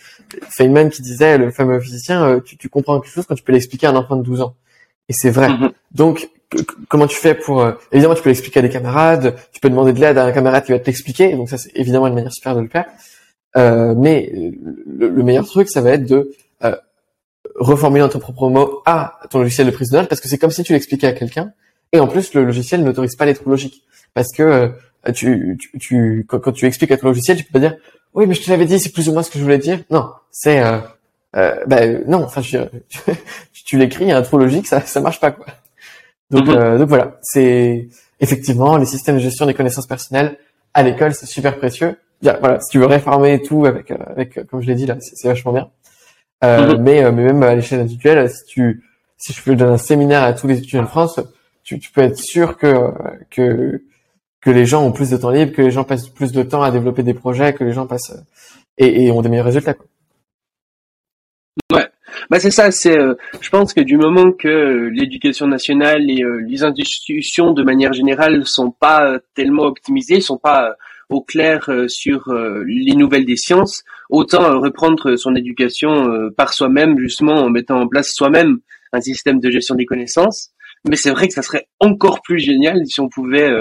Feynman 0.48 0.88
qui 0.88 1.02
disait, 1.02 1.36
le 1.36 1.50
fameux 1.50 1.78
physicien, 1.78 2.40
tu, 2.44 2.56
tu 2.56 2.68
comprends 2.70 3.00
quelque 3.00 3.12
chose 3.12 3.26
quand 3.26 3.34
tu 3.34 3.42
peux 3.42 3.52
l'expliquer 3.52 3.86
à 3.86 3.90
un 3.90 3.96
enfant 3.96 4.16
de 4.16 4.22
12 4.22 4.40
ans. 4.40 4.54
Et 5.08 5.12
c'est 5.12 5.30
vrai. 5.30 5.48
Mm-hmm. 5.48 5.72
Donc, 5.92 6.30
comment 6.88 7.06
tu 7.06 7.16
fais 7.16 7.34
pour 7.34 7.62
euh, 7.62 7.72
évidemment 7.92 8.14
tu 8.14 8.22
peux 8.22 8.28
l'expliquer 8.28 8.58
à 8.58 8.62
des 8.62 8.68
camarades 8.68 9.34
tu 9.52 9.60
peux 9.60 9.70
demander 9.70 9.94
de 9.94 10.00
l'aide 10.00 10.18
à 10.18 10.26
un 10.26 10.32
camarade 10.32 10.62
qui 10.66 10.72
va 10.72 10.78
t'expliquer 10.78 11.34
donc 11.34 11.48
ça 11.48 11.56
c'est 11.56 11.70
évidemment 11.74 12.06
une 12.06 12.14
manière 12.14 12.30
super 12.30 12.54
de 12.54 12.60
le 12.60 12.68
faire 12.68 12.84
euh, 13.56 13.94
mais 13.96 14.30
le, 14.86 15.22
meilleur 15.22 15.46
truc 15.46 15.70
ça 15.70 15.80
va 15.80 15.92
être 15.92 16.04
de 16.04 16.30
euh, 16.64 16.76
reformuler 17.56 18.02
dans 18.02 18.08
ton 18.08 18.18
propre 18.18 18.48
mot 18.48 18.82
à 18.86 19.20
ton 19.30 19.38
logiciel 19.38 19.66
de 19.66 19.72
prise 19.72 19.90
de 19.90 19.96
notes 19.96 20.08
parce 20.08 20.20
que 20.20 20.28
c'est 20.28 20.38
comme 20.38 20.50
si 20.50 20.62
tu 20.62 20.72
l'expliquais 20.72 21.06
à 21.06 21.12
quelqu'un 21.12 21.52
Et 21.92 22.00
en 22.00 22.08
plus, 22.08 22.34
le 22.34 22.44
logiciel 22.44 22.82
n'autorise 22.84 23.16
pas 23.16 23.26
les 23.26 23.34
trous 23.34 23.50
logiques. 23.50 23.82
Parce 24.14 24.32
que 24.32 24.42
euh, 24.42 24.68
tu, 25.14 25.58
tu, 25.58 25.78
tu 25.78 26.26
quand, 26.28 26.52
tu 26.52 26.66
expliques 26.66 26.92
à 26.92 26.96
ton 26.96 27.08
logiciel, 27.08 27.36
tu 27.36 27.44
peux 27.44 27.52
pas 27.52 27.58
dire 27.58 27.76
oui, 28.14 28.26
mais 28.26 28.34
je 28.34 28.42
te 28.42 28.50
l'avais 28.50 28.66
dit, 28.66 28.78
c'est 28.78 28.92
plus 28.92 29.08
ou 29.08 29.12
moins 29.12 29.22
ce 29.22 29.30
que 29.30 29.38
je 29.38 29.42
voulais 29.42 29.58
dire. 29.58 29.80
Non, 29.90 30.10
c'est 30.30 30.62
euh, 30.62 30.78
euh, 31.36 31.56
ben, 31.66 32.04
non. 32.06 32.24
Enfin, 32.24 32.42
je, 32.42 32.58
tu, 33.52 33.64
tu 33.64 33.78
l'écris, 33.78 34.04
il 34.04 34.08
y 34.08 34.12
a 34.12 34.18
un 34.18 34.22
trou 34.22 34.38
logique, 34.38 34.66
ça 34.66 34.80
ça 34.82 35.00
marche 35.00 35.20
pas 35.20 35.30
quoi. 35.30 35.46
Donc, 36.32 36.48
euh, 36.48 36.78
donc 36.78 36.88
voilà, 36.88 37.18
c'est 37.20 37.88
effectivement 38.18 38.78
les 38.78 38.86
systèmes 38.86 39.16
de 39.16 39.20
gestion 39.20 39.44
des 39.44 39.54
connaissances 39.54 39.86
personnelles 39.86 40.38
à 40.72 40.82
l'école, 40.82 41.14
c'est 41.14 41.26
super 41.26 41.58
précieux. 41.58 41.96
Voilà, 42.22 42.60
si 42.60 42.70
tu 42.70 42.78
veux 42.78 42.86
réformer 42.86 43.42
tout 43.42 43.66
avec 43.66 43.90
euh, 43.90 43.96
avec 44.06 44.46
comme 44.46 44.62
je 44.62 44.66
l'ai 44.66 44.74
dit 44.74 44.86
là, 44.86 44.96
c'est 45.00 45.28
vachement 45.28 45.52
bien. 45.52 45.68
Euh, 46.42 46.74
mhm. 46.74 46.82
mais, 46.82 47.12
mais 47.12 47.24
même 47.24 47.42
à 47.42 47.54
l'échelle 47.54 47.80
individuelle, 47.80 48.30
si 48.30 48.44
tu 48.46 48.82
si 49.18 49.32
je 49.32 49.42
peux 49.42 49.54
donner 49.54 49.72
un 49.72 49.78
séminaire 49.78 50.22
à 50.22 50.32
tous 50.32 50.46
les 50.46 50.58
étudiants 50.58 50.82
de 50.82 50.88
France, 50.88 51.20
tu, 51.62 51.78
tu 51.78 51.92
peux 51.92 52.00
être 52.00 52.16
sûr 52.16 52.56
que 52.56 52.92
que 53.30 53.82
que 54.42 54.50
les 54.50 54.66
gens 54.66 54.84
ont 54.84 54.92
plus 54.92 55.08
de 55.10 55.16
temps 55.16 55.30
libre, 55.30 55.52
que 55.52 55.62
les 55.62 55.70
gens 55.70 55.84
passent 55.84 56.08
plus 56.08 56.32
de 56.32 56.42
temps 56.42 56.62
à 56.62 56.70
développer 56.70 57.02
des 57.02 57.14
projets, 57.14 57.54
que 57.54 57.64
les 57.64 57.72
gens 57.72 57.86
passent 57.86 58.12
et, 58.76 59.10
ont 59.10 59.22
des 59.22 59.28
meilleurs 59.28 59.46
résultats. 59.46 59.76
Ouais, 61.72 61.86
bah 62.28 62.40
c'est 62.40 62.50
ça. 62.50 62.70
C'est, 62.72 62.98
euh, 62.98 63.14
je 63.40 63.48
pense 63.50 63.72
que 63.72 63.80
du 63.80 63.96
moment 63.96 64.32
que 64.32 64.48
euh, 64.48 64.90
l'éducation 64.92 65.46
nationale 65.46 66.10
et 66.10 66.22
euh, 66.22 66.44
les 66.46 66.64
institutions 66.64 67.52
de 67.52 67.62
manière 67.62 67.92
générale 67.92 68.44
sont 68.44 68.72
pas 68.72 69.18
tellement 69.34 69.64
optimisées, 69.64 70.20
sont 70.20 70.38
pas 70.38 70.74
au 71.08 71.22
clair 71.22 71.70
sur 71.88 72.32
les 72.64 72.94
nouvelles 72.94 73.26
des 73.26 73.36
sciences, 73.36 73.84
autant 74.08 74.58
reprendre 74.60 75.16
son 75.16 75.36
éducation 75.36 76.08
par 76.38 76.54
soi-même, 76.54 76.98
justement 76.98 77.34
en 77.34 77.50
mettant 77.50 77.82
en 77.82 77.86
place 77.86 78.12
soi-même 78.14 78.60
un 78.94 79.00
système 79.02 79.38
de 79.38 79.50
gestion 79.50 79.74
des 79.74 79.84
connaissances. 79.84 80.52
Mais 80.88 80.96
c'est 80.96 81.10
vrai 81.10 81.28
que 81.28 81.34
ça 81.34 81.42
serait 81.42 81.68
encore 81.80 82.22
plus 82.22 82.38
génial 82.38 82.86
si 82.86 82.98
on 83.00 83.10
pouvait 83.10 83.52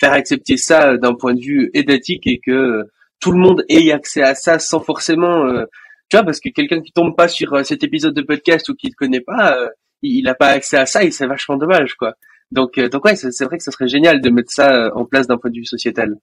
faire 0.00 0.12
accepter 0.12 0.56
ça 0.56 0.96
d'un 0.96 1.14
point 1.14 1.34
de 1.34 1.40
vue 1.40 1.70
étatique 1.74 2.26
et 2.26 2.40
que 2.44 2.84
tout 3.20 3.32
le 3.32 3.38
monde 3.38 3.64
ait 3.68 3.92
accès 3.92 4.22
à 4.22 4.34
ça 4.34 4.58
sans 4.58 4.80
forcément, 4.80 5.44
euh, 5.44 5.64
tu 6.08 6.16
vois, 6.16 6.24
parce 6.24 6.40
que 6.40 6.48
quelqu'un 6.48 6.80
qui 6.80 6.90
tombe 6.90 7.14
pas 7.14 7.28
sur 7.28 7.52
euh, 7.52 7.62
cet 7.62 7.84
épisode 7.84 8.14
de 8.14 8.22
podcast 8.22 8.68
ou 8.70 8.74
qui 8.74 8.88
ne 8.88 8.94
connaît 8.94 9.20
pas, 9.20 9.56
euh, 9.58 9.68
il 10.02 10.24
n'a 10.24 10.34
pas 10.34 10.48
accès 10.48 10.78
à 10.78 10.86
ça 10.86 11.04
et 11.04 11.10
c'est 11.10 11.26
vachement 11.26 11.58
dommage, 11.58 11.94
quoi. 11.94 12.14
Donc, 12.50 12.80
donc 12.80 13.04
ouais, 13.04 13.14
c'est 13.14 13.44
vrai 13.44 13.58
que 13.58 13.62
ce 13.62 13.70
serait 13.70 13.86
génial 13.86 14.20
de 14.20 14.30
mettre 14.30 14.50
ça 14.50 14.90
en 14.96 15.04
place 15.04 15.28
d'un 15.28 15.36
point 15.36 15.50
de 15.50 15.56
vue 15.56 15.64
sociétal. 15.64 16.16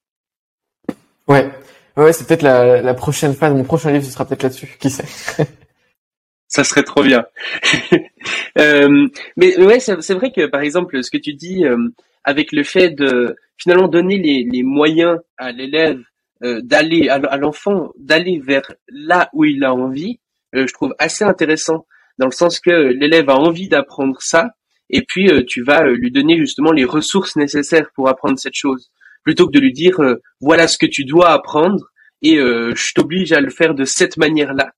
Ouais, 1.28 1.50
ouais, 1.96 2.12
c'est 2.12 2.28
peut-être 2.28 2.42
la, 2.42 2.82
la 2.82 2.94
prochaine 2.94 3.34
phase. 3.34 3.54
Mon 3.54 3.64
prochain 3.64 3.92
livre, 3.92 4.04
ce 4.04 4.12
sera 4.12 4.26
peut-être 4.26 4.44
là-dessus. 4.44 4.76
Qui 4.78 4.90
sait? 4.90 5.06
Ça 6.50 6.64
serait 6.66 6.84
trop 6.84 7.04
bien. 7.04 7.26
euh, 8.58 9.08
mais 9.38 9.58
ouais, 9.58 9.80
c'est 9.80 10.14
vrai 10.14 10.32
que 10.32 10.48
par 10.48 10.62
exemple, 10.62 11.02
ce 11.04 11.12
que 11.12 11.18
tu 11.18 11.34
dis 11.34 11.66
avec 12.28 12.52
le 12.52 12.64
fait 12.64 12.90
de 12.90 13.38
finalement 13.58 13.88
donner 13.88 14.18
les, 14.18 14.46
les 14.52 14.62
moyens 14.62 15.18
à 15.38 15.54
l'élève 15.54 16.02
euh, 16.44 16.60
d'aller 16.62 17.08
à, 17.08 17.38
l'enfant 17.38 17.94
d'aller 17.98 18.40
vers 18.46 18.70
là 18.90 19.30
où 19.32 19.46
il 19.46 19.64
a 19.64 19.74
envie, 19.74 20.20
euh, 20.54 20.68
je 20.68 20.74
trouve 20.74 20.94
assez 21.00 21.24
intéressant 21.24 21.88
dans 22.20 22.26
le 22.26 22.34
sens 22.34 22.60
que 22.60 22.70
l'élève 22.70 23.30
a 23.30 23.36
envie 23.38 23.70
d'apprendre 23.70 24.18
ça 24.20 24.50
et 24.90 25.04
puis 25.08 25.30
euh, 25.30 25.44
tu 25.48 25.64
vas 25.64 25.88
lui 25.88 26.12
donner 26.12 26.38
justement 26.38 26.74
les 26.74 26.84
ressources 26.84 27.38
nécessaires 27.38 27.90
pour 27.96 28.10
apprendre 28.10 28.38
cette 28.38 28.56
chose 28.56 28.92
plutôt 29.24 29.48
que 29.48 29.54
de 29.54 29.62
lui 29.62 29.72
dire 29.72 29.96
voilà 30.42 30.68
ce 30.68 30.78
que 30.78 30.86
tu 30.86 31.06
dois 31.06 31.30
apprendre 31.30 31.86
et 32.22 32.36
je 32.38 32.94
t'oblige 32.94 33.32
à 33.32 33.40
le 33.42 33.50
faire 33.50 33.76
de 33.76 33.84
cette 33.84 34.18
manière-là. 34.18 34.72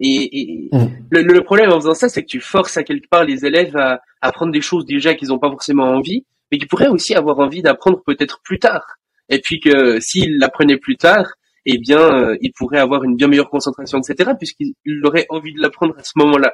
Et, 0.00 0.68
mmh. 0.72 0.86
le, 1.10 1.22
le, 1.22 1.42
problème 1.42 1.70
en 1.70 1.80
faisant 1.80 1.94
ça, 1.94 2.08
c'est 2.08 2.22
que 2.22 2.28
tu 2.28 2.40
forces 2.40 2.78
à 2.78 2.82
quelque 2.82 3.08
part 3.08 3.24
les 3.24 3.44
élèves 3.44 3.76
à 3.76 4.00
apprendre 4.22 4.52
des 4.52 4.62
choses 4.62 4.86
déjà 4.86 5.14
qu'ils 5.14 5.28
n'ont 5.28 5.38
pas 5.38 5.50
forcément 5.50 5.84
envie, 5.84 6.24
mais 6.50 6.58
qui 6.58 6.66
pourraient 6.66 6.88
aussi 6.88 7.14
avoir 7.14 7.38
envie 7.38 7.62
d'apprendre 7.62 8.02
peut-être 8.04 8.40
plus 8.42 8.58
tard 8.58 8.96
et 9.28 9.40
puis 9.40 9.60
que 9.60 10.00
s'il 10.00 10.38
l'apprenait 10.38 10.76
plus 10.76 10.96
tard, 10.96 11.26
eh 11.66 11.78
bien, 11.78 12.00
euh, 12.00 12.36
il 12.40 12.52
pourrait 12.52 12.80
avoir 12.80 13.04
une 13.04 13.16
bien 13.16 13.28
meilleure 13.28 13.50
concentration, 13.50 13.98
etc., 13.98 14.32
puisqu'il 14.36 14.74
aurait 15.04 15.26
envie 15.28 15.54
de 15.54 15.60
l'apprendre 15.60 15.94
à 15.98 16.02
ce 16.02 16.12
moment-là. 16.16 16.52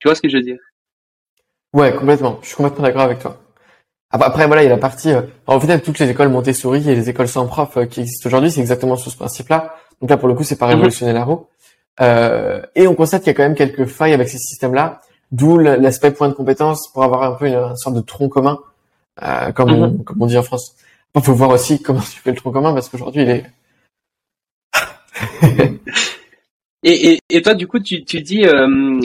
Tu 0.00 0.08
vois 0.08 0.14
ce 0.14 0.20
que 0.20 0.28
je 0.28 0.36
veux 0.36 0.42
dire? 0.42 0.58
Ouais, 1.72 1.94
complètement. 1.94 2.38
Je 2.42 2.48
suis 2.48 2.56
complètement 2.56 2.84
d'accord 2.84 3.02
avec 3.02 3.20
toi. 3.20 3.40
Après, 4.10 4.46
voilà, 4.46 4.62
il 4.62 4.66
y 4.66 4.68
a 4.68 4.74
la 4.74 4.78
partie. 4.78 5.12
Euh, 5.12 5.22
en 5.46 5.58
fait, 5.58 5.80
toutes 5.80 5.98
les 5.98 6.08
écoles 6.08 6.28
Montessori 6.28 6.88
et 6.88 6.94
les 6.94 7.10
écoles 7.10 7.26
sans 7.26 7.46
prof 7.46 7.76
euh, 7.76 7.86
qui 7.86 8.00
existent 8.00 8.28
aujourd'hui, 8.28 8.50
c'est 8.50 8.60
exactement 8.60 8.96
sur 8.96 9.10
ce 9.10 9.16
principe-là. 9.16 9.74
Donc 10.00 10.10
là, 10.10 10.16
pour 10.16 10.28
le 10.28 10.34
coup, 10.34 10.44
c'est 10.44 10.56
pas 10.56 10.66
mhm. 10.66 10.74
révolutionner 10.74 11.12
la 11.12 11.24
roue. 11.24 11.48
Euh, 12.00 12.62
et 12.76 12.86
on 12.86 12.94
constate 12.94 13.22
qu'il 13.22 13.28
y 13.28 13.34
a 13.34 13.34
quand 13.34 13.42
même 13.42 13.56
quelques 13.56 13.86
failles 13.86 14.12
avec 14.12 14.28
ces 14.28 14.38
systèmes-là, 14.38 15.00
d'où 15.32 15.58
l'aspect 15.58 16.12
point 16.12 16.28
de 16.28 16.34
compétence 16.34 16.92
pour 16.92 17.02
avoir 17.02 17.22
un 17.24 17.32
peu 17.32 17.46
une, 17.46 17.76
sorte 17.76 17.96
de 17.96 18.00
tronc 18.00 18.28
commun, 18.28 18.60
euh, 19.22 19.52
comme, 19.52 19.70
mhm. 19.70 20.04
comme 20.04 20.22
on 20.22 20.26
dit 20.26 20.38
en 20.38 20.42
France. 20.42 20.76
Il 21.14 21.22
faut 21.22 21.34
voir 21.34 21.50
aussi 21.50 21.80
comment 21.80 22.00
tu 22.00 22.20
fais 22.20 22.30
le 22.30 22.36
tronc 22.36 22.50
commun 22.50 22.74
parce 22.74 22.88
qu'aujourd'hui 22.88 23.22
il 23.22 23.30
est. 23.30 23.44
et, 26.82 27.12
et, 27.12 27.18
et, 27.30 27.42
toi, 27.42 27.54
du 27.54 27.68
coup, 27.68 27.78
tu, 27.78 28.04
tu 28.04 28.20
dis, 28.20 28.44
euh, 28.44 29.00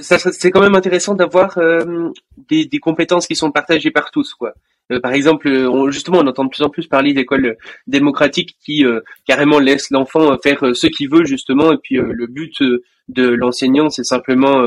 ça, 0.00 0.16
c'est 0.18 0.52
quand 0.52 0.60
même 0.60 0.76
intéressant 0.76 1.14
d'avoir 1.14 1.58
euh, 1.58 2.10
des, 2.48 2.66
des, 2.66 2.78
compétences 2.78 3.26
qui 3.26 3.34
sont 3.34 3.50
partagées 3.50 3.90
par 3.90 4.12
tous, 4.12 4.34
quoi. 4.34 4.54
Par 5.02 5.12
exemple, 5.12 5.48
on, 5.48 5.90
justement, 5.90 6.18
on 6.18 6.26
entend 6.26 6.44
de 6.44 6.50
plus 6.50 6.62
en 6.62 6.68
plus 6.68 6.86
parler 6.86 7.12
d'écoles 7.12 7.56
démocratiques 7.86 8.56
qui 8.64 8.84
carrément 9.24 9.60
laissent 9.60 9.90
l'enfant 9.90 10.36
faire 10.42 10.74
ce 10.74 10.86
qu'il 10.88 11.08
veut, 11.08 11.24
justement, 11.24 11.72
et 11.72 11.78
puis 11.78 11.96
le 11.96 12.26
but 12.26 12.60
de 13.08 13.28
l'enseignant, 13.28 13.88
c'est 13.88 14.02
simplement 14.02 14.60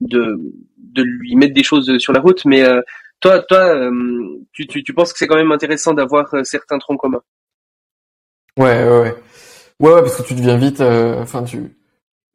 de, 0.00 0.40
de 0.78 1.02
lui 1.02 1.36
mettre 1.36 1.52
des 1.52 1.62
choses 1.62 1.98
sur 1.98 2.14
la 2.14 2.20
route, 2.20 2.42
mais 2.46 2.64
toi, 3.20 3.40
toi, 3.40 3.58
euh, 3.58 3.90
tu, 4.52 4.66
tu, 4.66 4.82
tu, 4.82 4.94
penses 4.94 5.12
que 5.12 5.18
c'est 5.18 5.26
quand 5.26 5.36
même 5.36 5.52
intéressant 5.52 5.94
d'avoir 5.94 6.32
euh, 6.34 6.44
certains 6.44 6.78
troncs 6.78 6.98
communs? 6.98 7.22
Ouais, 8.58 8.84
ouais, 8.84 9.00
ouais. 9.00 9.14
Ouais, 9.80 10.02
parce 10.02 10.16
que 10.16 10.22
tu 10.22 10.34
deviens 10.34 10.56
vite. 10.56 10.80
Euh, 10.80 11.22
enfin, 11.22 11.44
tu. 11.44 11.76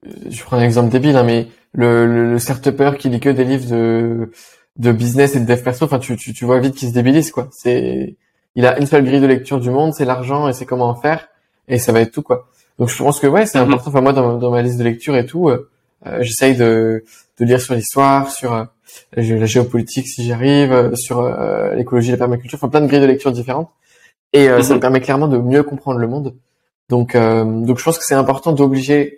Je 0.03 0.43
prends 0.43 0.57
un 0.57 0.63
exemple 0.63 0.89
débile, 0.89 1.15
hein, 1.17 1.23
mais 1.23 1.47
le, 1.73 2.05
le, 2.05 2.31
le 2.31 2.39
start 2.39 2.97
qui 2.97 3.09
lit 3.09 3.19
que 3.19 3.29
des 3.29 3.43
livres 3.43 3.69
de 3.69 4.31
de 4.77 4.91
business 4.91 5.35
et 5.35 5.39
de 5.39 5.45
dev 5.45 5.61
perso, 5.63 5.85
enfin, 5.85 5.99
tu, 5.99 6.17
tu, 6.17 6.33
tu 6.33 6.45
vois 6.45 6.59
vite 6.59 6.75
qu'il 6.75 6.89
se 6.89 6.93
débilise, 6.93 7.31
quoi. 7.31 7.47
C'est, 7.51 8.17
il 8.55 8.65
a 8.65 8.77
une 8.79 8.85
seule 8.85 9.05
grille 9.05 9.21
de 9.21 9.25
lecture 9.25 9.59
du 9.59 9.69
monde, 9.69 9.93
c'est 9.93 10.05
l'argent 10.05 10.47
et 10.49 10.53
c'est 10.53 10.65
comment 10.65 10.89
en 10.89 10.95
faire, 10.95 11.29
et 11.67 11.79
ça 11.79 11.91
va 11.91 12.01
être 12.01 12.11
tout, 12.11 12.21
quoi. 12.23 12.49
Donc, 12.77 12.89
je 12.89 12.97
pense 12.97 13.19
que 13.19 13.27
ouais, 13.27 13.45
c'est 13.45 13.57
mhm. 13.59 13.67
important. 13.71 13.89
Enfin, 13.89 14.01
moi, 14.01 14.13
dans, 14.13 14.37
dans 14.37 14.51
ma 14.51 14.61
liste 14.61 14.77
de 14.77 14.83
lecture 14.83 15.15
et 15.15 15.25
tout, 15.25 15.49
euh, 15.49 15.69
j'essaye 16.19 16.55
de 16.55 17.03
de 17.39 17.45
lire 17.45 17.59
sur 17.61 17.73
l'histoire, 17.73 18.29
sur 18.31 18.67
la 19.15 19.45
géopolitique 19.45 20.07
si 20.07 20.23
j'y 20.23 20.33
arrive, 20.33 20.71
euh, 20.71 20.95
sur 20.95 21.19
euh, 21.19 21.73
l'écologie, 21.75 22.11
la 22.11 22.17
permaculture, 22.17 22.57
enfin 22.59 22.69
plein 22.69 22.81
de 22.81 22.87
grilles 22.87 23.01
de 23.01 23.05
lecture 23.05 23.31
différentes. 23.31 23.69
Et 24.33 24.49
euh, 24.49 24.61
ça 24.61 24.69
me 24.69 24.75
mhm. 24.75 24.81
permet 24.81 25.01
clairement 25.01 25.27
de 25.27 25.37
mieux 25.37 25.63
comprendre 25.63 25.99
le 25.99 26.07
monde. 26.07 26.35
Donc, 26.89 27.17
donc 27.17 27.79
je 27.79 27.83
pense 27.83 27.97
que 27.97 28.03
c'est 28.05 28.13
important 28.13 28.51
d'obliger 28.51 29.17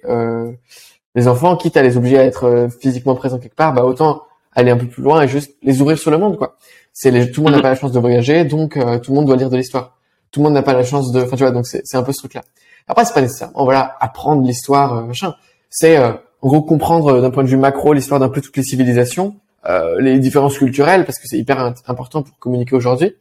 les 1.15 1.27
enfants, 1.27 1.57
quitte 1.57 1.75
à 1.75 1.83
les 1.83 1.97
obliger 1.97 2.17
à 2.17 2.23
être 2.23 2.69
physiquement 2.79 3.13
présents 3.13 3.39
quelque 3.39 3.57
part, 3.57 3.73
bah 3.73 3.83
autant 3.83 4.23
aller 4.53 4.71
un 4.71 4.77
peu 4.77 4.85
plus 4.85 5.03
loin 5.03 5.21
et 5.21 5.27
juste 5.27 5.57
les 5.63 5.81
ouvrir 5.81 5.97
sur 5.97 6.09
le 6.09 6.17
monde, 6.17 6.37
quoi. 6.37 6.55
C'est 6.93 7.11
tout 7.31 7.41
le 7.41 7.43
monde 7.43 7.51
n'a 7.51 7.57
mhm. 7.57 7.63
pas 7.63 7.69
la 7.69 7.75
chance 7.75 7.91
de 7.91 7.99
voyager, 7.99 8.45
donc 8.45 8.75
tout 8.75 9.11
le 9.11 9.15
monde 9.15 9.25
doit 9.25 9.35
lire 9.35 9.49
de 9.49 9.57
l'histoire. 9.57 9.97
Tout 10.31 10.39
le 10.39 10.45
monde 10.45 10.53
n'a 10.53 10.61
pas 10.61 10.71
la 10.71 10.85
chance 10.85 11.11
de, 11.11 11.21
enfin 11.23 11.35
tu 11.35 11.43
vois, 11.43 11.51
donc 11.51 11.67
c'est 11.67 11.95
un 11.95 12.03
peu 12.03 12.13
ce 12.13 12.19
truc-là. 12.19 12.43
Après 12.87 13.03
c'est 13.03 13.13
pas 13.13 13.21
nécessairement, 13.21 13.65
voilà, 13.65 13.97
apprendre 13.99 14.47
l'histoire, 14.47 15.05
machin. 15.05 15.33
C'est 15.69 15.97
en 15.99 16.47
gros 16.47 16.61
comprendre 16.61 17.19
d'un 17.19 17.31
point 17.31 17.43
de 17.43 17.49
vue 17.49 17.57
macro 17.57 17.91
l'histoire 17.91 18.21
d'un 18.21 18.29
peu 18.29 18.39
toutes 18.39 18.55
les 18.55 18.63
civilisations 18.63 19.35
euh, 19.67 19.99
les 19.99 20.19
différences 20.19 20.57
culturelles, 20.57 21.03
parce 21.03 21.19
que 21.19 21.25
c'est 21.27 21.37
hyper 21.37 21.73
important 21.87 22.23
pour 22.23 22.37
communiquer 22.39 22.75
aujourd'hui. 22.75 23.15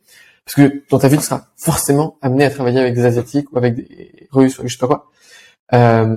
Parce 0.45 0.55
que 0.55 0.83
dans 0.91 0.99
ta 0.99 1.09
vie, 1.09 1.17
tu 1.17 1.25
seras 1.25 1.47
forcément 1.57 2.19
amené 2.23 2.45
à 2.45 2.51
travailler 2.51 2.79
avec 2.79 2.95
des 2.95 3.05
Asiatiques 3.05 3.51
ou 3.53 3.59
avec 3.59 3.75
des 3.75 4.29
Russes 4.31 4.61
ou 4.61 4.69
je 4.69 4.73
sais 4.75 4.79
pas 4.79 4.87
quoi. 4.87 5.11
Euh, 5.75 6.17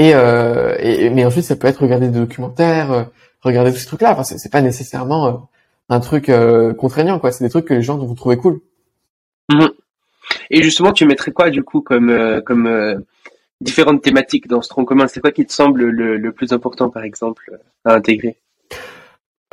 euh, 0.00 0.76
et, 0.80 1.10
mais 1.10 1.24
ensuite, 1.24 1.44
ça 1.44 1.54
peut 1.54 1.68
être 1.68 1.80
regarder 1.80 2.08
des 2.08 2.18
documentaires, 2.18 3.10
regarder 3.40 3.70
tous 3.72 3.78
ces 3.78 3.86
trucs-là. 3.86 4.12
Enfin, 4.12 4.24
c'est 4.24 4.50
pas 4.50 4.62
nécessairement 4.62 5.48
un 5.88 6.00
truc 6.00 6.28
contraignant, 6.76 7.20
quoi. 7.20 7.30
C'est 7.30 7.44
des 7.44 7.50
trucs 7.50 7.66
que 7.66 7.74
les 7.74 7.82
gens 7.82 7.96
vont 7.98 8.14
trouver 8.16 8.36
cool. 8.36 8.60
Mhm. 9.48 9.70
Et 10.50 10.62
justement, 10.64 10.92
tu 10.92 11.06
mettrais 11.06 11.30
quoi 11.30 11.50
du 11.50 11.62
coup 11.62 11.82
comme 11.82 12.42
comme 12.44 13.04
différentes 13.60 14.02
thématiques 14.02 14.48
dans 14.48 14.60
ce 14.60 14.70
tronc 14.70 14.84
commun? 14.84 15.06
C'est 15.06 15.20
quoi 15.20 15.30
qui 15.30 15.46
te 15.46 15.52
semble 15.52 15.84
le, 15.84 16.16
le 16.16 16.32
plus 16.32 16.52
important, 16.52 16.90
par 16.90 17.04
exemple, 17.04 17.60
à 17.84 17.94
intégrer? 17.94 18.41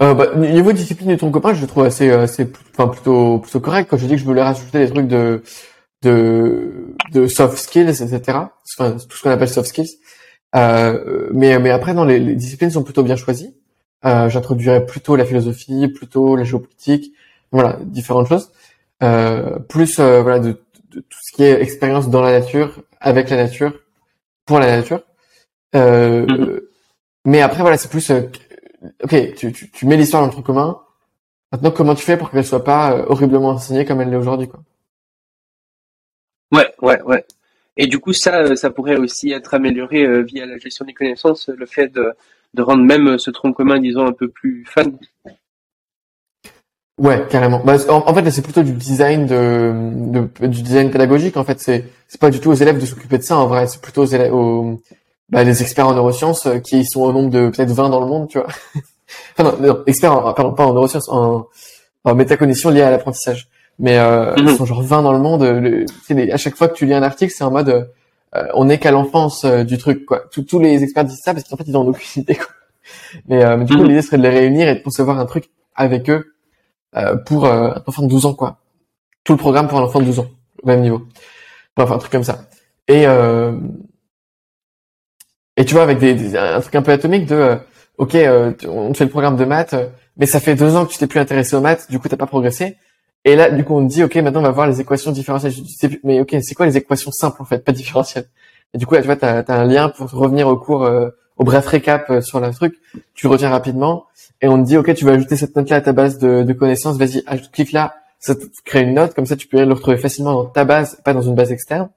Euh, 0.01 0.13
bah, 0.13 0.35
niveau 0.35 0.71
discipline 0.71 1.09
de 1.09 1.15
ton 1.15 1.31
copain, 1.31 1.53
je 1.53 1.61
le 1.61 1.67
trouve 1.67 1.83
assez, 1.83 2.09
assez, 2.09 2.47
enfin 2.73 2.87
plutôt, 2.87 3.39
plutôt 3.39 3.59
correct. 3.59 3.87
Quand 3.89 3.97
je 3.97 4.05
dis 4.05 4.13
que 4.13 4.19
je 4.19 4.25
voulais 4.25 4.41
rajouter 4.41 4.79
des 4.79 4.89
trucs 4.89 5.07
de, 5.07 5.43
de, 6.03 6.95
de 7.11 7.27
soft 7.27 7.57
skills, 7.57 7.89
etc. 7.89 8.21
Enfin, 8.77 8.91
tout 8.91 9.17
ce 9.17 9.23
qu'on 9.23 9.29
appelle 9.31 9.49
soft 9.49 9.69
skills. 9.69 9.97
Euh, 10.55 11.29
mais, 11.33 11.59
mais 11.59 11.69
après, 11.69 11.93
non, 11.93 12.05
les, 12.05 12.19
les, 12.19 12.35
disciplines 12.35 12.71
sont 12.71 12.83
plutôt 12.83 13.03
bien 13.03 13.15
choisies. 13.15 13.55
Euh, 14.05 14.29
J'introduirais 14.29 14.85
plutôt 14.85 15.15
la 15.15 15.25
philosophie, 15.25 15.87
plutôt 15.89 16.35
la 16.35 16.43
géopolitique, 16.43 17.13
voilà, 17.51 17.77
différentes 17.83 18.27
choses. 18.27 18.51
Euh, 19.03 19.59
plus, 19.59 19.99
euh, 19.99 20.21
voilà, 20.21 20.39
de, 20.39 20.61
de, 20.91 20.99
tout 21.01 21.19
ce 21.21 21.35
qui 21.35 21.43
est 21.43 21.61
expérience 21.61 22.09
dans 22.09 22.21
la 22.21 22.39
nature, 22.39 22.81
avec 22.99 23.29
la 23.29 23.37
nature, 23.37 23.73
pour 24.45 24.59
la 24.59 24.77
nature. 24.77 25.01
Euh, 25.75 26.25
mm-hmm. 26.25 26.61
Mais 27.25 27.41
après, 27.41 27.61
voilà, 27.61 27.77
c'est 27.77 27.91
plus 27.91 28.11
ok, 29.03 29.33
tu, 29.35 29.51
tu, 29.51 29.69
tu 29.71 29.85
mets 29.85 29.97
l'histoire 29.97 30.21
dans 30.21 30.27
le 30.27 30.33
truc 30.33 30.45
commun. 30.45 30.79
Maintenant, 31.51 31.71
comment 31.71 31.95
tu 31.95 32.05
fais 32.05 32.17
pour 32.17 32.29
qu'elle 32.29 32.45
soit 32.45 32.63
pas 32.63 32.93
euh, 32.93 33.05
horriblement 33.07 33.49
enseignée 33.49 33.85
comme 33.85 34.01
elle 34.01 34.09
l'est 34.09 34.17
aujourd'hui, 34.17 34.47
quoi? 34.47 34.61
Ouais, 36.51 36.73
ouais, 36.81 37.01
ouais. 37.03 37.25
Et 37.77 37.87
du 37.87 37.99
coup, 37.99 38.13
ça, 38.13 38.41
euh, 38.41 38.55
ça 38.55 38.69
pourrait 38.69 38.97
aussi 38.97 39.31
être 39.31 39.53
amélioré 39.53 40.03
euh, 40.03 40.21
via 40.21 40.45
la 40.45 40.57
gestion 40.57 40.85
des 40.85 40.93
connaissances, 40.93 41.49
le 41.49 41.65
fait 41.65 41.87
de, 41.87 42.13
de 42.53 42.61
rendre 42.61 42.83
même 42.83 43.17
ce 43.17 43.31
tronc 43.31 43.53
commun, 43.53 43.79
disons, 43.79 44.05
un 44.05 44.11
peu 44.11 44.27
plus 44.27 44.65
fun. 44.65 44.83
Ouais, 46.99 47.25
carrément. 47.29 47.63
Bah, 47.63 47.77
en, 47.87 48.13
fait, 48.13 48.29
c'est 48.29 48.41
plutôt 48.41 48.61
du 48.61 48.73
design 48.73 49.25
de, 49.25 49.71
de, 50.11 50.47
du 50.47 50.61
design 50.61 50.91
pédagogique. 50.91 51.37
En 51.37 51.45
fait, 51.45 51.59
c'est 51.59 51.85
c'est 52.09 52.19
pas 52.19 52.29
du 52.29 52.41
tout 52.41 52.49
aux 52.49 52.55
élèves 52.55 52.79
de 52.79 52.85
s'occuper 52.85 53.17
de 53.17 53.23
ça. 53.23 53.37
En 53.37 53.47
vrai, 53.47 53.67
c'est 53.67 53.81
plutôt 53.81 54.01
aux, 54.01 54.05
élèves, 54.05 54.33
aux 54.33 54.81
bah, 55.29 55.43
les 55.43 55.61
experts 55.61 55.87
en 55.87 55.93
neurosciences 55.93 56.45
euh, 56.45 56.59
qui 56.59 56.85
sont 56.85 57.01
au 57.01 57.11
nombre 57.11 57.29
de 57.29 57.49
peut-être 57.49 57.71
20 57.71 57.89
dans 57.89 57.99
le 57.99 58.07
monde, 58.07 58.27
tu 58.27 58.39
vois. 58.39 58.47
enfin 59.37 59.43
non, 59.43 59.67
non, 59.67 59.83
experts, 59.85 60.13
en, 60.13 60.33
pardon, 60.33 60.53
pas 60.53 60.65
en 60.65 60.73
neurosciences, 60.73 61.09
en, 61.09 61.47
en 62.03 62.15
métacognition 62.15 62.69
liée 62.69 62.81
à 62.81 62.91
l'apprentissage. 62.91 63.49
Mais 63.77 63.97
euh, 63.97 64.33
ils 64.37 64.43
mhm. 64.43 64.57
sont 64.57 64.65
genre 64.65 64.81
20 64.81 65.03
dans 65.03 65.13
le 65.13 65.19
monde. 65.19 65.43
Le, 65.43 65.85
à 66.33 66.37
chaque 66.37 66.55
fois 66.55 66.67
que 66.67 66.73
tu 66.73 66.85
lis 66.85 66.93
un 66.93 67.03
article, 67.03 67.33
c'est 67.35 67.43
en 67.43 67.51
mode 67.51 67.91
euh, 68.35 68.47
on 68.53 68.65
n'est 68.65 68.77
qu'à 68.77 68.91
l'enfance 68.91 69.43
euh, 69.45 69.63
du 69.63 69.77
truc, 69.77 70.05
quoi. 70.05 70.23
Tous, 70.31 70.43
tous 70.43 70.59
les 70.59 70.83
experts 70.83 71.05
disent 71.05 71.21
ça 71.23 71.33
parce 71.33 71.47
qu'en 71.47 71.57
fait 71.57 71.63
ils 71.65 71.75
ont 71.75 71.87
aucune 71.87 72.23
idée, 72.23 72.35
quoi. 72.35 72.47
Mais, 73.27 73.57
mais 73.57 73.65
du 73.65 73.73
coup, 73.73 73.81
mhm. 73.81 73.87
l'idée 73.87 74.01
serait 74.01 74.17
de 74.17 74.23
les 74.23 74.29
réunir 74.29 74.67
et 74.67 74.75
de 74.75 74.83
concevoir 74.83 75.19
un 75.19 75.25
truc 75.25 75.49
avec 75.75 76.09
eux 76.09 76.33
euh, 76.95 77.15
pour 77.17 77.45
euh, 77.45 77.71
un 77.71 77.83
enfant 77.85 78.03
de 78.03 78.07
12 78.07 78.25
ans, 78.25 78.33
quoi. 78.33 78.57
Tout 79.23 79.33
le 79.33 79.37
programme 79.37 79.67
pour 79.67 79.79
un 79.79 79.83
enfant 79.83 79.99
de 79.99 80.05
12 80.05 80.19
ans, 80.19 80.27
au 80.63 80.67
même 80.67 80.81
niveau. 80.81 81.03
Enfin, 81.77 81.95
un 81.95 81.97
truc 81.99 82.11
comme 82.11 82.23
ça. 82.23 82.39
Et 82.87 83.05
euh, 83.05 83.51
et 85.59 85.65
tu 85.65 85.75
vois, 85.75 85.83
avec 85.83 85.99
des, 85.99 86.35
un 86.35 86.59
truc 86.59 86.73
un 86.73 86.81
peu 86.81 86.91
atomique 86.91 87.27
de, 87.27 87.57
ok, 87.97 88.17
on 88.67 88.91
te 88.91 88.97
fait 88.97 89.03
le 89.03 89.09
programme 89.09 89.37
de 89.37 89.45
maths, 89.45 89.75
mais 90.17 90.25
ça 90.25 90.39
fait 90.39 90.55
deux 90.55 90.75
ans 90.75 90.85
que 90.85 90.91
tu 90.91 90.97
t'es 90.97 91.05
plus 91.05 91.19
intéressé 91.19 91.55
aux 91.55 91.61
maths, 91.61 91.85
du 91.91 91.99
coup 91.99 92.09
t'as 92.09 92.17
pas 92.17 92.25
progressé. 92.25 92.77
Et 93.25 93.35
là, 93.35 93.51
du 93.51 93.65
coup, 93.65 93.75
on 93.75 93.85
te 93.85 93.91
dit, 93.91 94.01
ok, 94.01 94.15
maintenant 94.15 94.39
on 94.39 94.43
va 94.43 94.51
voir 94.51 94.65
les 94.65 94.79
équations 94.79 95.11
différentielles. 95.11 95.53
mais 96.03 96.21
ok, 96.21 96.37
c'est 96.41 96.55
quoi 96.55 96.65
les 96.65 96.77
équations 96.77 97.11
simples 97.11 97.41
en 97.41 97.45
fait, 97.45 97.63
pas 97.63 97.73
différentielles? 97.73 98.25
Et 98.73 98.77
du 98.77 98.85
coup, 98.85 98.95
là, 98.95 99.01
tu 99.01 99.07
vois, 99.07 99.17
t'as 99.17 99.43
as 99.45 99.53
un 99.53 99.65
lien 99.65 99.89
pour 99.89 100.09
revenir 100.09 100.47
au 100.47 100.55
cours, 100.55 100.89
au 101.37 101.43
bref 101.43 101.67
récap 101.67 102.23
sur 102.23 102.39
le 102.39 102.51
truc. 102.51 102.75
Tu 103.13 103.27
retiens 103.27 103.49
rapidement 103.49 104.05
et 104.41 104.47
on 104.47 104.61
te 104.61 104.67
dit 104.67 104.77
ok 104.77 104.93
tu 104.93 105.05
vas 105.05 105.11
ajouter 105.11 105.35
cette 105.35 105.55
note 105.55 105.69
là 105.69 105.77
à 105.77 105.81
ta 105.81 105.91
base 105.91 106.17
de, 106.17 106.43
de 106.43 106.53
connaissances 106.53 106.97
vas-y 106.97 107.23
clique 107.51 107.71
là 107.71 107.95
ça 108.19 108.35
te 108.35 108.45
crée 108.65 108.81
une 108.81 108.93
note 108.93 109.13
comme 109.13 109.25
ça 109.25 109.35
tu 109.35 109.47
peux 109.47 109.63
le 109.63 109.73
retrouver 109.73 109.97
facilement 109.97 110.33
dans 110.33 110.45
ta 110.45 110.65
base 110.65 110.99
pas 111.03 111.13
dans 111.13 111.21
une 111.21 111.35
base 111.35 111.51
externe 111.51 111.89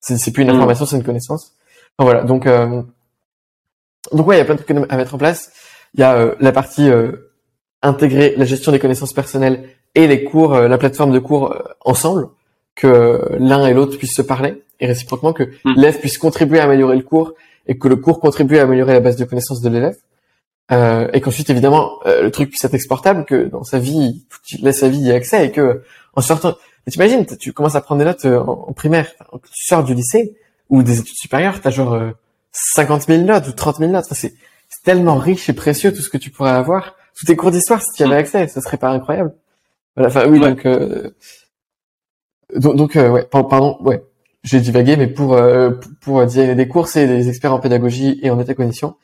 c'est, 0.00 0.32
plus 0.32 0.42
une 0.42 0.50
mm. 0.50 0.54
information 0.54 0.86
c'est 0.86 0.96
une 0.96 1.04
connaissance 1.04 1.52
enfin, 1.96 2.10
voilà 2.10 2.24
donc 2.24 2.46
euh, 2.46 2.82
donc 4.12 4.26
ouais 4.26 4.36
il 4.36 4.38
y 4.38 4.42
a 4.42 4.44
plein 4.44 4.54
de 4.54 4.62
trucs 4.62 4.76
à 4.88 4.96
mettre 4.96 5.14
en 5.14 5.18
place 5.18 5.52
il 5.94 6.00
y 6.00 6.02
a 6.02 6.14
euh, 6.14 6.34
la 6.40 6.52
partie 6.52 6.88
euh, 6.88 7.30
intégrer 7.82 8.34
la 8.36 8.44
gestion 8.44 8.72
des 8.72 8.78
connaissances 8.78 9.12
personnelles 9.12 9.68
et 9.94 10.06
les 10.06 10.24
cours 10.24 10.54
la 10.54 10.78
plateforme 10.78 11.12
de 11.12 11.18
cours 11.18 11.54
ensemble 11.84 12.28
que 12.74 13.20
l'un 13.38 13.66
et 13.66 13.74
l'autre 13.74 13.96
puissent 13.98 14.16
se 14.16 14.22
parler 14.22 14.62
et 14.80 14.86
réciproquement 14.86 15.32
que 15.32 15.44
mm. 15.44 15.74
l'élève 15.76 16.00
puisse 16.00 16.18
contribuer 16.18 16.60
à 16.60 16.64
améliorer 16.64 16.96
le 16.96 17.02
cours 17.02 17.34
et 17.66 17.78
que 17.78 17.88
le 17.88 17.96
cours 17.96 18.20
contribue 18.20 18.58
à 18.58 18.62
améliorer 18.62 18.94
la 18.94 19.00
base 19.00 19.16
de 19.16 19.24
connaissances 19.24 19.60
de 19.60 19.68
l'élève 19.68 19.96
euh, 20.72 21.08
et 21.12 21.20
qu'ensuite 21.20 21.50
évidemment 21.50 21.98
euh, 22.06 22.22
le 22.22 22.30
truc 22.30 22.48
puisse 22.48 22.64
être 22.64 22.74
exportable, 22.74 23.26
que 23.26 23.48
dans 23.48 23.64
sa 23.64 23.78
vie, 23.78 24.24
tu 24.46 24.56
laisses 24.58 24.80
sa 24.80 24.88
vie 24.88 25.00
y 25.00 25.12
accès 25.12 25.46
et 25.46 25.52
que 25.52 25.82
en 26.14 26.22
sortant, 26.22 26.54
t'imagines, 26.88 27.26
tu 27.38 27.52
commences 27.52 27.74
à 27.74 27.82
prendre 27.82 27.98
des 27.98 28.06
notes 28.06 28.24
euh, 28.24 28.38
en, 28.40 28.72
primaire, 28.72 29.12
tu 29.52 29.66
sors 29.66 29.84
du 29.84 29.94
lycée 29.94 30.36
ou 30.70 30.82
des 30.82 31.00
études 31.00 31.16
supérieures, 31.16 31.60
t'as 31.60 31.70
genre 31.70 32.00
50 32.54 33.02
000 33.02 33.22
notes 33.22 33.48
ou 33.48 33.52
30 33.52 33.78
000 33.78 33.90
notes, 33.90 34.06
c'est 34.12 34.34
tellement 34.84 35.16
riche 35.16 35.48
et 35.48 35.52
précieux 35.52 35.92
tout 35.92 36.02
ce 36.02 36.08
que 36.08 36.18
tu 36.18 36.30
pourrais 36.30 36.50
avoir. 36.50 36.94
Tous 37.18 37.26
tes 37.26 37.36
cours 37.36 37.50
d'histoire, 37.50 37.82
si 37.82 37.92
tu 37.96 38.02
y 38.02 38.06
avais 38.06 38.16
accès, 38.16 38.48
ça 38.48 38.60
serait 38.60 38.76
pas 38.76 38.90
incroyable. 38.90 39.34
Voilà, 39.96 40.08
enfin 40.08 40.26
oui, 40.28 40.40
donc 40.40 40.66
donc, 42.54 42.76
donc 42.76 42.94
ouais, 42.94 43.26
pardon, 43.30 43.76
ouais, 43.80 44.02
j'ai 44.42 44.60
divagué, 44.60 44.96
mais 44.96 45.06
pour 45.06 45.36
pour, 45.80 45.90
pour 46.00 46.26
designer 46.26 46.56
des 46.56 46.68
cours, 46.68 46.88
c'est 46.88 47.06
des 47.06 47.28
experts 47.28 47.52
en 47.52 47.60
pédagogie 47.60 48.18
et 48.22 48.30
en 48.30 48.36
métacognition 48.36 48.96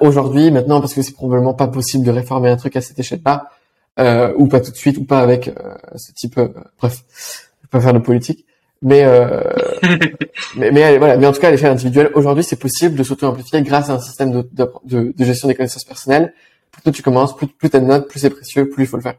aujourd'hui, 0.00 0.50
maintenant, 0.50 0.80
parce 0.80 0.94
que 0.94 1.02
c'est 1.02 1.12
probablement 1.12 1.54
pas 1.54 1.68
possible 1.68 2.04
de 2.04 2.10
réformer 2.10 2.48
un 2.48 2.56
truc 2.56 2.76
à 2.76 2.80
cette 2.80 2.98
échelle-là, 2.98 3.50
euh, 3.98 4.32
ou 4.36 4.46
pas 4.48 4.60
tout 4.60 4.70
de 4.70 4.76
suite, 4.76 4.98
ou 4.98 5.04
pas 5.04 5.20
avec 5.20 5.48
euh, 5.48 5.74
ce 5.96 6.12
type. 6.12 6.38
Euh, 6.38 6.48
bref, 6.78 7.04
je 7.08 7.62
vais 7.62 7.68
pas 7.70 7.80
faire 7.80 7.92
de 7.92 7.98
politique, 7.98 8.46
mais 8.82 9.04
euh, 9.04 9.40
mais, 10.56 10.70
mais 10.70 10.98
voilà. 10.98 11.16
Mais 11.16 11.26
en 11.26 11.32
tout 11.32 11.40
cas, 11.40 11.48
à 11.48 11.50
l'échelle 11.50 11.72
individuelle, 11.72 12.10
aujourd'hui, 12.14 12.44
c'est 12.44 12.58
possible 12.58 12.96
de 12.96 13.02
s'auto-amplifier 13.02 13.62
grâce 13.62 13.90
à 13.90 13.94
un 13.94 14.00
système 14.00 14.30
de, 14.30 14.48
de, 14.52 15.12
de, 15.16 15.24
gestion 15.24 15.48
des 15.48 15.54
connaissances 15.54 15.84
personnelles. 15.84 16.34
Plus 16.70 16.92
tu 16.92 17.02
commences, 17.02 17.36
plus, 17.36 17.46
plus 17.46 17.70
t'as 17.70 17.80
de 17.80 17.86
notes, 17.86 18.08
plus 18.08 18.20
c'est 18.20 18.30
précieux, 18.30 18.68
plus 18.68 18.84
il 18.84 18.86
faut 18.86 18.96
le 18.96 19.02
faire. 19.02 19.14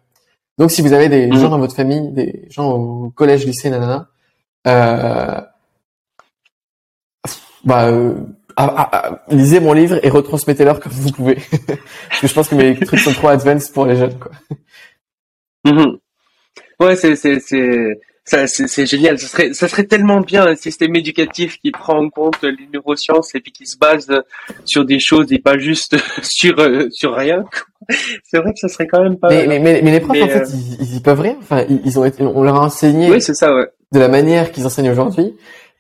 Donc, 0.58 0.72
si 0.72 0.82
vous 0.82 0.94
avez 0.94 1.10
des 1.10 1.28
mmh. 1.28 1.38
gens 1.38 1.50
dans 1.50 1.60
votre 1.60 1.76
famille, 1.76 2.12
des 2.12 2.48
gens 2.50 2.72
au 2.72 3.10
collège, 3.10 3.46
lycée, 3.46 3.70
nanana, 3.70 4.10
euh, 4.68 5.42
bah 7.66 7.92
ah, 8.58 8.74
ah, 8.78 8.90
ah, 8.94 9.24
lisez 9.30 9.60
mon 9.60 9.74
livre 9.74 10.00
et 10.02 10.10
retransmettez-leur 10.10 10.80
comme 10.80 10.94
vous 10.94 11.12
pouvez. 11.12 11.36
Parce 12.10 12.22
que 12.22 12.28
je 12.28 12.34
pense 12.34 12.48
que 12.48 12.56
mes 12.56 12.80
trucs 12.80 13.00
sont 13.00 13.12
trop 13.12 13.28
advanced 13.28 13.74
pour 13.74 13.86
les 13.86 13.98
jeunes, 13.98 14.18
quoi. 14.18 14.32
Mm-hmm. 15.66 15.95
Ouais, 16.80 16.96
c'est, 16.96 17.16
c'est, 17.16 17.40
c'est, 17.40 18.00
ça, 18.24 18.48
c'est, 18.48 18.86
génial. 18.86 19.20
Ça 19.20 19.28
serait, 19.28 19.54
ça 19.54 19.68
serait 19.68 19.84
tellement 19.84 20.22
bien 20.22 20.46
un 20.46 20.56
système 20.56 20.96
éducatif 20.96 21.60
qui 21.60 21.72
prend 21.72 22.04
en 22.04 22.10
compte 22.10 22.42
les 22.44 22.68
neurosciences 22.74 23.36
et 23.36 23.40
puis 23.40 23.52
qui 23.52 23.66
se 23.66 23.78
base 23.78 24.08
sur 24.66 24.86
des 24.86 25.00
choses 25.00 25.32
et 25.32 25.40
pas 25.40 25.58
juste 25.58 25.96
sur, 26.24 26.60
euh, 26.60 26.88
sur 26.92 27.14
rien. 27.16 27.44
C'est 28.24 28.40
vrai 28.40 28.52
que 28.54 28.60
ça 28.60 28.68
serait 28.68 28.88
quand 28.88 29.04
même 29.04 29.18
pas. 29.18 29.30
Mais, 29.30 29.48
mais, 29.48 29.82
mais, 29.84 29.92
les 29.92 30.00
profs, 30.00 30.22
en 30.22 30.28
fait, 30.28 30.42
euh, 30.42 30.78
ils, 30.80 30.96
ils, 30.96 31.02
peuvent 31.02 31.22
rien. 31.22 31.38
Enfin, 31.40 31.66
ils, 31.70 32.00
ont 32.00 32.06
été, 32.06 32.24
on 32.24 32.44
leur 32.44 32.56
a 32.56 32.66
enseigné. 32.66 33.12
Oui, 33.12 33.22
c'est 33.22 33.36
ça, 33.36 33.54
ouais. 33.54 33.68
De 33.92 34.00
la 34.00 34.08
manière 34.08 34.52
qu'ils 34.52 34.66
enseignent 34.66 34.90
aujourd'hui. 34.90 35.36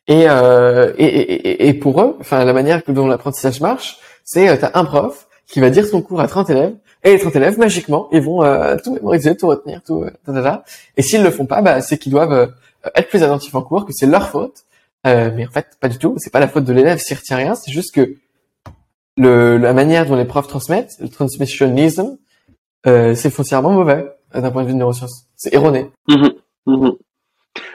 Et, 0.07 0.25
euh, 0.29 0.93
et, 0.97 1.05
et, 1.05 1.67
et, 1.67 1.73
pour 1.73 1.99
eux, 1.99 2.15
enfin 2.19 2.45
la 2.45 2.53
manière 2.53 2.83
dont 2.87 3.07
l'apprentissage 3.07 3.59
marche, 3.59 3.97
c'est 4.23 4.47
euh, 4.47 4.55
tu 4.55 4.65
as 4.65 4.71
un 4.75 4.85
prof 4.85 5.27
qui 5.47 5.59
va 5.59 5.71
dire 5.71 5.85
son 5.85 6.01
cours 6.01 6.21
à 6.21 6.27
30 6.27 6.49
élèves, 6.51 6.75
et 7.05 7.11
les 7.11 7.19
30 7.19 7.35
élèves, 7.35 7.59
magiquement, 7.59 8.09
ils 8.11 8.19
vont 8.19 8.43
euh, 8.43 8.77
tout 8.83 8.91
mémoriser, 8.91 9.37
tout 9.37 9.47
retenir, 9.47 9.79
tout... 9.83 10.03
Euh, 10.03 10.57
et 10.97 11.03
s'ils 11.03 11.21
le 11.21 11.29
font 11.29 11.45
pas, 11.45 11.61
bah, 11.61 11.79
c'est 11.79 11.99
qu'ils 11.99 12.11
doivent 12.11 12.33
euh, 12.33 12.47
être 12.95 13.09
plus 13.09 13.21
attentifs 13.21 13.53
en 13.53 13.61
cours, 13.61 13.85
que 13.85 13.93
c'est 13.93 14.07
leur 14.07 14.27
faute. 14.29 14.63
mais 15.03 15.45
en 15.45 15.51
fait, 15.51 15.67
pas 15.79 15.87
du 15.87 15.99
tout. 15.99 16.15
C'est 16.17 16.31
pas 16.31 16.39
la 16.39 16.47
faute 16.47 16.63
de 16.63 16.73
l'élève 16.73 16.97
s'il 16.97 17.15
retient 17.15 17.37
rien. 17.37 17.53
C'est 17.53 17.71
juste 17.71 17.93
que 17.93 18.15
la 19.17 19.73
manière 19.73 20.07
dont 20.07 20.15
les 20.15 20.25
profs 20.25 20.47
transmettent, 20.47 20.97
le 20.99 21.07
transmissionisme, 21.07 22.17
c'est 22.85 23.29
foncièrement 23.29 23.71
mauvais 23.71 24.11
d'un 24.33 24.49
point 24.49 24.63
de 24.63 24.67
vue 24.67 24.73
de 24.73 24.79
neurosciences. 24.79 25.27
C'est 25.35 25.53
erroné. 25.53 25.91
Mmh 26.07 26.27
mmh 26.65 26.89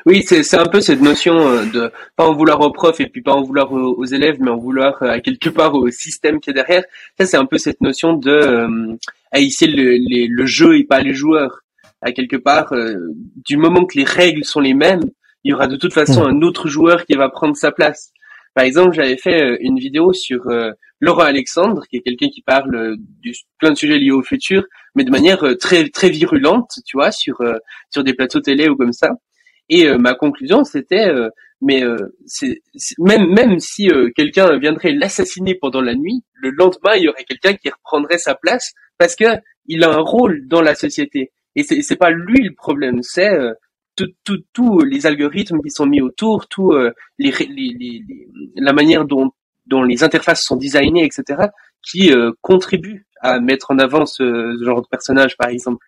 oui, 0.07 0.23
c'est 0.27 0.59
un 0.59 0.67
peu 0.67 0.81
cette 0.81 1.01
notion 1.01 1.65
de 1.65 1.91
pas 2.17 2.27
en 2.27 2.35
vouloir 2.35 2.61
aux 2.61 2.71
profs 2.71 3.01
et 3.01 3.07
puis 3.07 3.23
pas 3.23 3.33
en 3.33 3.43
vouloir 3.43 3.73
aux, 3.73 4.05
élèves, 4.05 4.37
mais 4.39 4.51
en 4.51 4.59
vouloir 4.59 5.03
à 5.03 5.21
quelque 5.21 5.49
part 5.49 5.75
au 5.75 5.91
système 5.91 6.39
qui 6.41 6.51
est 6.51 6.55
derrière. 6.55 6.85
Ça, 7.19 7.27
c'est 7.27 7.37
un 7.39 7.47
peu 7.47 7.57
cette 7.57 7.81
notion 7.81 8.13
de 8.15 8.99
haïsser 9.31 9.67
le, 9.67 9.97
le, 10.29 10.47
jeu 10.47 10.77
et 10.79 10.85
pas 10.85 11.01
les 11.01 11.15
joueurs. 11.15 11.61
À 12.03 12.13
quelque 12.13 12.37
part, 12.37 12.73
du 13.47 13.59
moment 13.59 13.85
que 13.85 13.99
les 13.99 14.05
règles 14.05 14.45
sont 14.45 14.61
les 14.61 14.73
mêmes, 14.73 15.03
il 15.45 15.51
y 15.51 15.55
aura 15.55 15.67
de 15.67 15.77
toute 15.77 15.93
façon 15.93 16.25
mmh. 16.25 16.31
un 16.31 16.41
autre 16.43 16.69
joueur 16.69 17.05
qui 17.05 17.15
va 17.15 17.29
prendre 17.29 17.57
sa 17.57 17.73
place. 17.73 18.13
Par 18.55 18.65
exemple, 18.65 18.95
j'avais 18.95 19.19
fait 19.19 19.59
une 19.61 19.79
vidéo 19.79 20.15
sur 20.15 20.41
Laurent 21.01 21.25
Alexandre, 21.25 21.83
qui 21.91 21.99
est 21.99 22.01
quelqu'un 22.01 22.29
qui 22.29 22.41
parle 22.41 22.97
de 22.97 23.33
plein 23.59 23.71
de 23.71 23.77
sujets 23.77 23.99
liés 23.99 24.13
au 24.13 24.23
futur, 24.23 24.65
mais 24.95 25.05
de 25.05 25.11
manière 25.11 25.45
très 25.59 25.91
très 25.91 26.09
virulente, 26.09 26.71
tu 26.87 26.97
vois, 26.97 27.13
sur 27.13 27.37
sur 27.91 28.03
des 28.03 28.15
plateaux 28.15 28.41
télé 28.41 28.69
ou 28.71 28.77
comme 28.77 28.93
ça. 28.93 29.11
Et 29.71 29.87
euh, 29.87 29.97
ma 29.99 30.15
conclusion, 30.15 30.65
c'était, 30.65 31.09
euh, 31.09 31.31
mais 31.63 31.85
euh, 31.85 31.97
c'est 32.27 32.59
même 32.99 33.33
même 33.33 33.61
si 33.61 33.89
quelqu'un 34.17 34.59
viendrait 34.59 34.93
l'assassiner 34.93 35.55
pendant 35.55 35.81
la 35.81 35.95
nuit, 35.95 36.25
le 36.35 36.51
lendemain, 36.51 36.97
il 36.97 37.05
y 37.05 37.09
aurait 37.09 37.25
quelqu'un 37.25 37.55
qui 37.55 37.71
reprendrait 37.71 38.19
sa 38.19 38.35
place 38.35 38.73
parce 39.01 39.17
que 39.17 39.25
il 39.67 39.83
a 39.83 39.91
un 39.91 40.01
rôle 40.01 40.47
dans 40.47 40.61
la 40.61 40.75
société. 40.75 41.33
Et 41.57 41.65
c'est 41.65 41.83
c'est 41.83 41.97
pas 41.97 42.11
lui 42.11 42.45
le 42.45 42.55
problème, 42.55 43.03
c'est 43.03 43.31
tous 43.97 44.45
tout, 44.53 44.81
les 44.81 45.07
algorithmes 45.07 45.61
qui 45.61 45.71
sont 45.71 45.87
mis 45.87 46.01
autour, 46.01 46.47
tout 46.49 46.73
les, 47.19 47.33
les, 47.33 47.77
les, 47.79 48.05
la 48.55 48.73
manière 48.73 49.05
dont 49.05 49.33
dont 49.67 49.83
les 49.83 50.05
interfaces 50.05 50.45
sont 50.45 50.57
designées, 50.57 51.05
etc., 51.05 51.49
qui 51.83 52.13
contribuent 52.41 53.07
à 53.21 53.41
mettre 53.41 53.71
en 53.71 53.79
avant 53.79 54.07
ce, 54.07 54.57
ce, 54.59 54.65
genre 54.65 54.83
de 54.83 54.87
personnage, 54.89 55.37
par 55.37 55.49
exemple. 55.49 55.87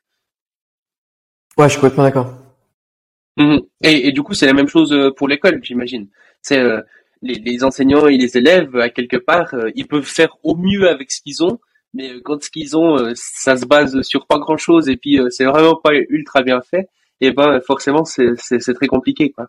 Ouais, 1.56 1.66
je 1.66 1.72
suis 1.72 1.80
complètement 1.80 2.04
d'accord. 2.04 2.42
Mmh. 3.36 3.58
Et, 3.82 4.08
et, 4.08 4.12
du 4.12 4.22
coup, 4.22 4.34
c'est 4.34 4.46
la 4.46 4.52
même 4.52 4.68
chose 4.68 4.92
euh, 4.92 5.10
pour 5.10 5.28
l'école, 5.28 5.60
j'imagine. 5.62 6.08
C'est 6.42 6.58
euh, 6.58 6.80
les, 7.22 7.64
enseignants 7.64 8.06
et 8.06 8.16
les 8.16 8.36
élèves, 8.36 8.76
à 8.76 8.90
quelque 8.90 9.16
part, 9.16 9.54
euh, 9.54 9.70
ils 9.74 9.86
peuvent 9.86 10.04
faire 10.04 10.36
au 10.42 10.56
mieux 10.56 10.88
avec 10.88 11.10
ce 11.10 11.22
qu'ils 11.22 11.42
ont, 11.42 11.58
mais 11.94 12.20
quand 12.22 12.42
ce 12.42 12.50
qu'ils 12.50 12.76
ont, 12.76 13.12
ça 13.14 13.56
se 13.56 13.66
base 13.66 14.00
sur 14.02 14.26
pas 14.26 14.38
grand-chose 14.38 14.88
et 14.88 14.96
puis 14.96 15.20
c'est 15.30 15.44
vraiment 15.44 15.76
pas 15.76 15.92
ultra 16.08 16.42
bien 16.42 16.60
fait, 16.62 16.88
et 17.20 17.32
ben 17.32 17.60
forcément, 17.60 18.04
c'est 18.04 18.74
très 18.74 18.86
compliqué, 18.86 19.30
quoi. 19.30 19.48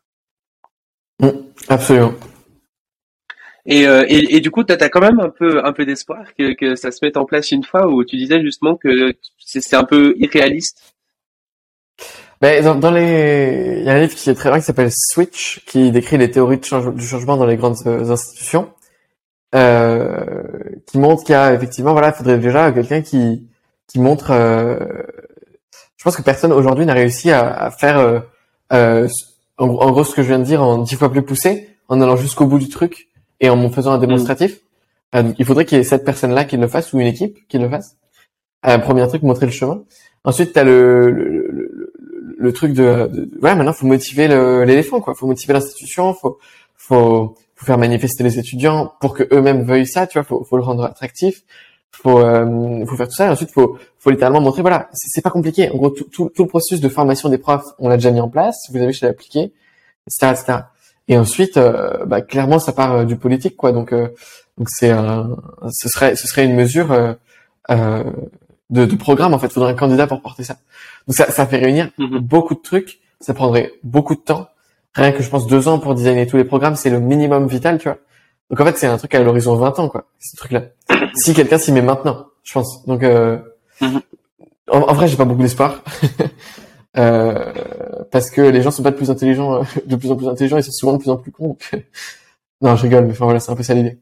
Mmh, 1.19 1.29
absolument. 1.69 2.13
Et, 3.65 3.83
et, 3.83 4.35
et, 4.35 4.39
du 4.41 4.51
coup, 4.51 4.63
tu 4.65 4.73
as, 4.73 4.89
quand 4.89 4.99
même 4.99 5.21
un 5.21 5.29
peu, 5.29 5.63
un 5.63 5.71
peu 5.71 5.85
d'espoir 5.85 6.25
que, 6.37 6.53
que 6.53 6.75
ça 6.75 6.91
se 6.91 6.99
mette 7.01 7.15
en 7.15 7.23
place 7.23 7.51
une 7.51 7.63
fois 7.63 7.87
où 7.87 8.03
tu 8.03 8.17
disais 8.17 8.41
justement 8.41 8.75
que 8.75 9.13
c'est 9.37 9.75
un 9.75 9.85
peu 9.85 10.15
irréaliste? 10.17 10.93
Ben, 12.41 12.61
dans, 12.61 12.75
dans 12.75 12.91
les, 12.91 13.77
il 13.79 13.85
y 13.85 13.89
a 13.89 13.93
un 13.93 14.01
livre 14.01 14.15
qui 14.15 14.29
est 14.29 14.33
très 14.33 14.49
bien 14.49 14.59
qui 14.59 14.65
s'appelle 14.65 14.91
Switch, 14.91 15.63
qui 15.65 15.91
décrit 15.91 16.17
les 16.17 16.29
théories 16.29 16.57
de 16.57 16.65
change- 16.65 16.93
du 16.93 17.05
changement 17.05 17.37
dans 17.37 17.45
les 17.45 17.55
grandes 17.55 17.77
euh, 17.85 18.11
institutions, 18.11 18.63
euh, 18.63 18.82
qui 19.53 20.97
montre 20.97 21.23
qu'il 21.23 21.33
y 21.33 21.35
a 21.35 21.53
effectivement, 21.53 21.91
voilà, 21.93 22.09
il 22.09 22.13
faudrait 22.13 22.39
déjà 22.39 22.71
quelqu'un 22.71 23.01
qui 23.01 23.47
qui 23.87 23.99
montre. 23.99 24.31
euh, 24.31 24.77
je 25.97 26.03
pense 26.03 26.17
que 26.17 26.21
personne 26.21 26.51
aujourd'hui 26.51 26.85
n'a 26.85 26.93
réussi 26.93 27.31
à, 27.31 27.49
à 27.53 27.71
faire, 27.71 27.97
euh, 27.97 28.19
euh, 28.73 29.07
en, 29.57 29.67
gros- 29.67 29.81
en 29.81 29.91
gros, 29.91 30.03
ce 30.03 30.13
que 30.15 30.21
je 30.21 30.27
viens 30.27 30.39
de 30.39 30.43
dire 30.43 30.61
en 30.61 30.79
dix 30.79 30.95
fois 30.95 31.09
plus 31.11 31.21
poussé, 31.21 31.69
en 31.87 32.01
allant 32.01 32.17
jusqu'au 32.17 32.45
bout 32.45 32.59
du 32.59 32.67
truc 32.69 33.07
et 33.39 33.49
en 33.49 33.69
faisant 33.69 33.93
un 33.93 33.99
démonstratif. 33.99 34.59
Euh, 35.15 35.23
donc, 35.23 35.35
il 35.39 35.45
faudrait 35.45 35.65
qu'il 35.65 35.77
y 35.77 35.81
ait 35.81 35.83
cette 35.85 36.03
personne-là 36.03 36.43
qui 36.45 36.57
le 36.57 36.67
fasse 36.67 36.91
ou 36.93 36.99
une 36.99 37.07
équipe 37.07 37.47
qui 37.47 37.57
le 37.57 37.69
fasse. 37.69 37.95
Euh, 38.65 38.77
premier 38.79 39.07
truc, 39.07 39.23
montrer 39.23 39.45
le 39.45 39.51
chemin. 39.51 39.83
Ensuite, 40.25 40.53
t'as 40.53 40.63
le, 40.63 41.09
le, 41.11 41.47
le, 41.51 41.93
le, 42.37 42.53
truc 42.53 42.73
de, 42.73 43.07
de 43.07 43.29
ouais, 43.41 43.55
maintenant 43.55 43.73
faut 43.73 43.85
motiver 43.87 44.27
l'éléphant, 44.65 44.99
quoi. 45.01 45.13
Faut 45.13 45.27
motiver 45.27 45.53
l'institution, 45.53 46.13
faut, 46.13 46.37
faut, 46.75 47.35
faut 47.63 47.67
faire 47.67 47.77
manifester 47.77 48.23
les 48.23 48.37
étudiants 48.39 48.93
pour 48.99 49.13
que 49.13 49.23
eux-mêmes 49.31 49.63
veuillent 49.63 49.87
ça, 49.87 50.05
tu 50.05 50.17
vois. 50.17 50.23
Faut, 50.23 50.43
faut 50.43 50.57
le 50.57 50.63
rendre 50.63 50.83
attractif. 50.83 51.43
Faut, 51.91 52.19
euh, 52.19 52.85
faut 52.85 52.97
faire 52.97 53.07
tout 53.07 53.15
ça. 53.15 53.27
Et 53.27 53.29
ensuite, 53.29 53.51
faut, 53.51 53.77
faut 53.99 54.09
littéralement 54.09 54.41
montrer, 54.41 54.61
voilà, 54.61 54.89
c'est 54.93 55.21
pas 55.21 55.29
compliqué. 55.29 55.69
En 55.69 55.77
gros, 55.77 55.89
tout, 55.91 56.05
tout, 56.11 56.29
tout 56.35 56.43
le 56.43 56.49
processus 56.49 56.81
de 56.81 56.89
formation 56.89 57.29
des 57.29 57.37
profs, 57.37 57.65
on 57.79 57.87
l'a 57.87 57.97
déjà 57.97 58.11
mis 58.11 58.19
en 58.19 58.29
place. 58.29 58.57
Vous 58.71 58.77
avez, 58.81 58.91
je 58.91 59.01
l'ai 59.01 59.07
appliqué, 59.07 59.53
etc., 60.07 60.31
etc. 60.31 60.59
Et 61.07 61.17
ensuite, 61.17 61.57
euh, 61.57 62.05
bah, 62.05 62.21
clairement, 62.21 62.59
ça 62.59 62.73
part 62.73 62.93
euh, 62.93 63.05
du 63.05 63.15
politique, 63.15 63.55
quoi. 63.55 63.71
Donc, 63.71 63.93
euh, 63.93 64.09
donc 64.57 64.69
c'est 64.69 64.89
un, 64.89 65.35
ce 65.71 65.87
serait, 65.87 66.15
ce 66.15 66.27
serait 66.27 66.45
une 66.45 66.55
mesure 66.55 66.91
euh, 66.91 67.13
euh, 67.71 68.03
de, 68.69 68.85
de 68.85 68.95
programme 68.95 69.33
en 69.33 69.39
fait. 69.39 69.47
Il 69.47 69.53
faudrait 69.53 69.71
un 69.71 69.75
candidat 69.75 70.07
pour 70.07 70.21
porter 70.21 70.43
ça. 70.43 70.57
Donc 71.07 71.15
ça, 71.15 71.29
ça 71.31 71.45
fait 71.45 71.57
réunir 71.57 71.89
Mhm. 71.97 72.19
beaucoup 72.19 72.55
de 72.55 72.61
trucs. 72.61 72.99
Ça 73.21 73.33
prendrait 73.33 73.71
beaucoup 73.83 74.15
de 74.15 74.19
temps. 74.21 74.47
Rien 74.95 75.11
que 75.11 75.23
je 75.23 75.29
pense 75.29 75.47
deux 75.47 75.67
ans 75.67 75.79
pour 75.79 75.95
designer 75.95 76.27
tous 76.27 76.37
les 76.37 76.43
programmes, 76.43 76.75
c'est 76.75 76.89
le 76.89 76.99
minimum 76.99 77.47
vital, 77.47 77.77
tu 77.79 77.87
vois. 77.89 77.97
Donc 78.49 78.59
en 78.59 78.65
fait, 78.65 78.77
c'est 78.77 78.87
un 78.87 78.97
truc 78.97 79.15
à 79.15 79.23
l'horizon 79.23 79.55
20 79.55 79.79
ans, 79.79 79.89
quoi. 79.89 80.05
Ce 80.19 80.35
truc-là. 80.35 80.63
Si 81.15 81.33
quelqu'un 81.33 81.57
s'y 81.59 81.71
met 81.71 81.81
maintenant, 81.81 82.27
je 82.43 82.53
pense. 82.53 82.85
Donc 82.85 83.03
euh, 83.03 83.37
Mhm. 83.81 84.01
en, 84.69 84.79
en 84.81 84.93
vrai, 84.93 85.07
j'ai 85.07 85.17
pas 85.17 85.25
beaucoup 85.25 85.41
d'espoir. 85.41 85.83
Euh, 86.95 87.51
parce 88.11 88.29
que 88.29 88.39
les 88.41 88.61
gens 88.61 88.69
sont 88.69 88.83
pas 88.83 88.91
de 88.91 88.95
plus 88.95 89.09
intelligents, 89.09 89.55
euh, 89.55 89.63
de 89.87 89.95
plus 89.95 90.11
en 90.11 90.15
plus 90.15 90.27
intelligents, 90.27 90.57
ils 90.57 90.63
sont 90.63 90.71
souvent 90.71 90.93
de 90.93 90.99
plus 90.99 91.09
en 91.09 91.17
plus 91.17 91.31
cons. 91.31 91.47
donc, 91.47 91.71
non, 92.61 92.75
je 92.75 92.83
rigole, 92.83 93.05
mais 93.05 93.13
enfin 93.13 93.25
voilà, 93.25 93.39
c'est 93.39 93.51
un 93.51 93.55
peu 93.55 93.63
ça 93.63 93.73
l'idée. 93.73 93.97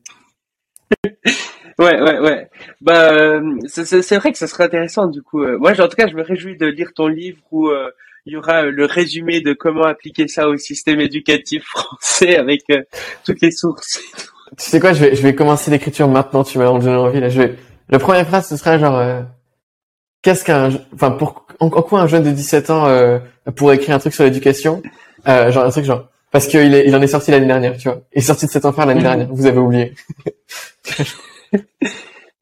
Ouais, 1.79 2.01
ouais, 2.01 2.19
ouais. 2.19 2.49
Bah, 2.81 3.13
euh, 3.13 3.41
c'est 3.67 4.15
vrai 4.17 4.33
que 4.33 4.37
ça 4.37 4.45
serait 4.47 4.65
intéressant 4.65 5.07
du 5.07 5.21
coup. 5.21 5.41
Euh, 5.41 5.57
Moi, 5.57 5.71
en 5.79 5.87
tout 5.87 5.95
cas, 5.95 6.07
je 6.07 6.15
me 6.15 6.21
réjouis 6.21 6.57
de 6.57 6.65
lire 6.67 6.91
ton 6.93 7.07
livre 7.07 7.37
où 7.51 7.69
euh, 7.69 7.89
il 8.25 8.33
y 8.33 8.37
aura 8.37 8.65
euh, 8.65 8.71
le 8.71 8.85
résumé 8.85 9.41
de 9.41 9.53
comment 9.53 9.83
appliquer 9.83 10.27
ça 10.27 10.47
au 10.47 10.57
système 10.57 10.99
éducatif 10.99 11.63
français 11.65 12.37
avec 12.37 12.61
euh, 12.69 12.81
toutes 13.25 13.41
les 13.41 13.51
sources. 13.51 13.99
Tu 14.57 14.69
sais 14.69 14.79
quoi, 14.79 14.93
je 14.93 15.05
vais, 15.05 15.15
je 15.15 15.21
vais 15.21 15.33
commencer 15.33 15.71
l'écriture 15.71 16.07
maintenant, 16.07 16.43
tu 16.43 16.57
m'as 16.57 16.65
donné 16.65 16.95
envie, 16.95 17.19
là. 17.19 17.29
Je 17.29 17.41
vais, 17.41 17.55
la 17.89 17.99
première 17.99 18.27
phrase, 18.27 18.47
ce 18.47 18.57
sera 18.57 18.77
genre, 18.77 18.97
euh, 18.97 19.21
qu'est-ce 20.21 20.43
qu'un, 20.43 20.69
enfin, 20.93 21.11
pour, 21.11 21.47
en, 21.59 21.67
en 21.67 21.81
quoi 21.81 22.01
un 22.01 22.07
jeune 22.07 22.23
de 22.23 22.31
17 22.31 22.69
ans, 22.69 22.85
euh, 22.87 23.19
pourrait 23.55 23.77
écrire 23.77 23.95
un 23.95 23.99
truc 23.99 24.13
sur 24.13 24.23
l'éducation? 24.23 24.81
Genre, 25.25 25.65
un 25.65 25.69
truc 25.69 25.85
genre, 25.85 26.09
parce 26.31 26.47
qu'il 26.47 26.73
est, 26.73 26.87
il 26.87 26.95
en 26.95 27.01
est 27.01 27.07
sorti 27.07 27.31
l'année 27.31 27.47
dernière, 27.47 27.77
tu 27.77 27.87
vois. 27.87 28.01
Il 28.13 28.19
est 28.19 28.25
sorti 28.25 28.45
de 28.45 28.51
cet 28.51 28.65
enfer 28.65 28.85
l'année 28.85 29.03
dernière, 29.03 29.27
vous 29.31 29.45
avez 29.45 29.59
oublié. 29.59 29.93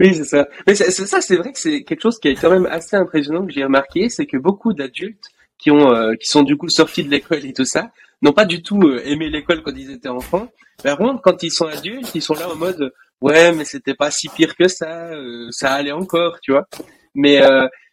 Oui, 0.01 0.15
c'est 0.15 0.23
ça. 0.23 0.47
Mais 0.65 0.75
ça, 0.75 1.19
c'est 1.19 1.35
vrai 1.35 1.51
que 1.51 1.59
c'est 1.59 1.83
quelque 1.83 2.01
chose 2.01 2.19
qui 2.19 2.29
est 2.29 2.35
quand 2.35 2.49
même 2.49 2.67
assez 2.67 2.95
impressionnant 2.95 3.45
que 3.45 3.51
j'ai 3.51 3.65
remarqué, 3.65 4.07
c'est 4.07 4.25
que 4.25 4.37
beaucoup 4.37 4.71
d'adultes 4.71 5.25
qui 5.59 5.69
ont, 5.69 5.93
euh, 5.93 6.15
qui 6.15 6.25
sont 6.25 6.43
du 6.43 6.57
coup 6.57 6.69
sortis 6.69 7.03
de 7.03 7.09
l'école 7.09 7.45
et 7.45 7.53
tout 7.53 7.65
ça, 7.65 7.91
n'ont 8.21 8.33
pas 8.33 8.45
du 8.45 8.63
tout 8.63 8.81
euh, 8.81 9.01
aimé 9.05 9.29
l'école 9.29 9.61
quand 9.61 9.75
ils 9.75 9.91
étaient 9.91 10.09
enfants. 10.09 10.49
Par 10.81 10.97
contre, 10.97 11.21
quand 11.21 11.43
ils 11.43 11.51
sont 11.51 11.67
adultes, 11.67 12.15
ils 12.15 12.21
sont 12.21 12.33
là 12.33 12.49
en 12.49 12.55
mode, 12.55 12.93
ouais, 13.21 13.51
mais 13.51 13.65
c'était 13.65 13.93
pas 13.93 14.09
si 14.09 14.29
pire 14.29 14.55
que 14.55 14.67
ça, 14.67 15.09
euh, 15.11 15.47
ça 15.51 15.73
allait 15.73 15.91
encore, 15.91 16.39
tu 16.41 16.53
vois. 16.53 16.65
Mais, 17.13 17.41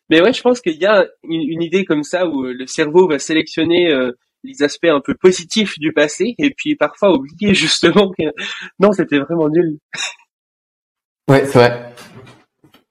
mais 0.09 0.21
ouais, 0.23 0.33
je 0.33 0.41
pense 0.41 0.61
qu'il 0.61 0.77
y 0.77 0.87
a 0.87 1.05
une, 1.25 1.43
une 1.43 1.63
idée 1.63 1.85
comme 1.85 2.05
ça 2.05 2.27
où 2.27 2.45
le 2.45 2.67
cerveau 2.67 3.09
va 3.09 3.19
sélectionner 3.19 3.93
les 4.45 4.63
aspects 4.63 4.85
un 4.85 5.01
peu 5.01 5.15
positifs 5.15 5.79
du 5.79 5.93
passé 5.93 6.37
et 6.39 6.51
puis 6.51 6.77
parfois 6.77 7.13
oublier 7.13 7.55
justement 7.55 8.13
que 8.17 8.25
non, 8.79 8.93
c'était 8.93 9.19
vraiment 9.19 9.49
nul. 9.49 9.79
Ouais, 11.29 11.45
c'est 11.47 11.59
vrai. 11.59 11.93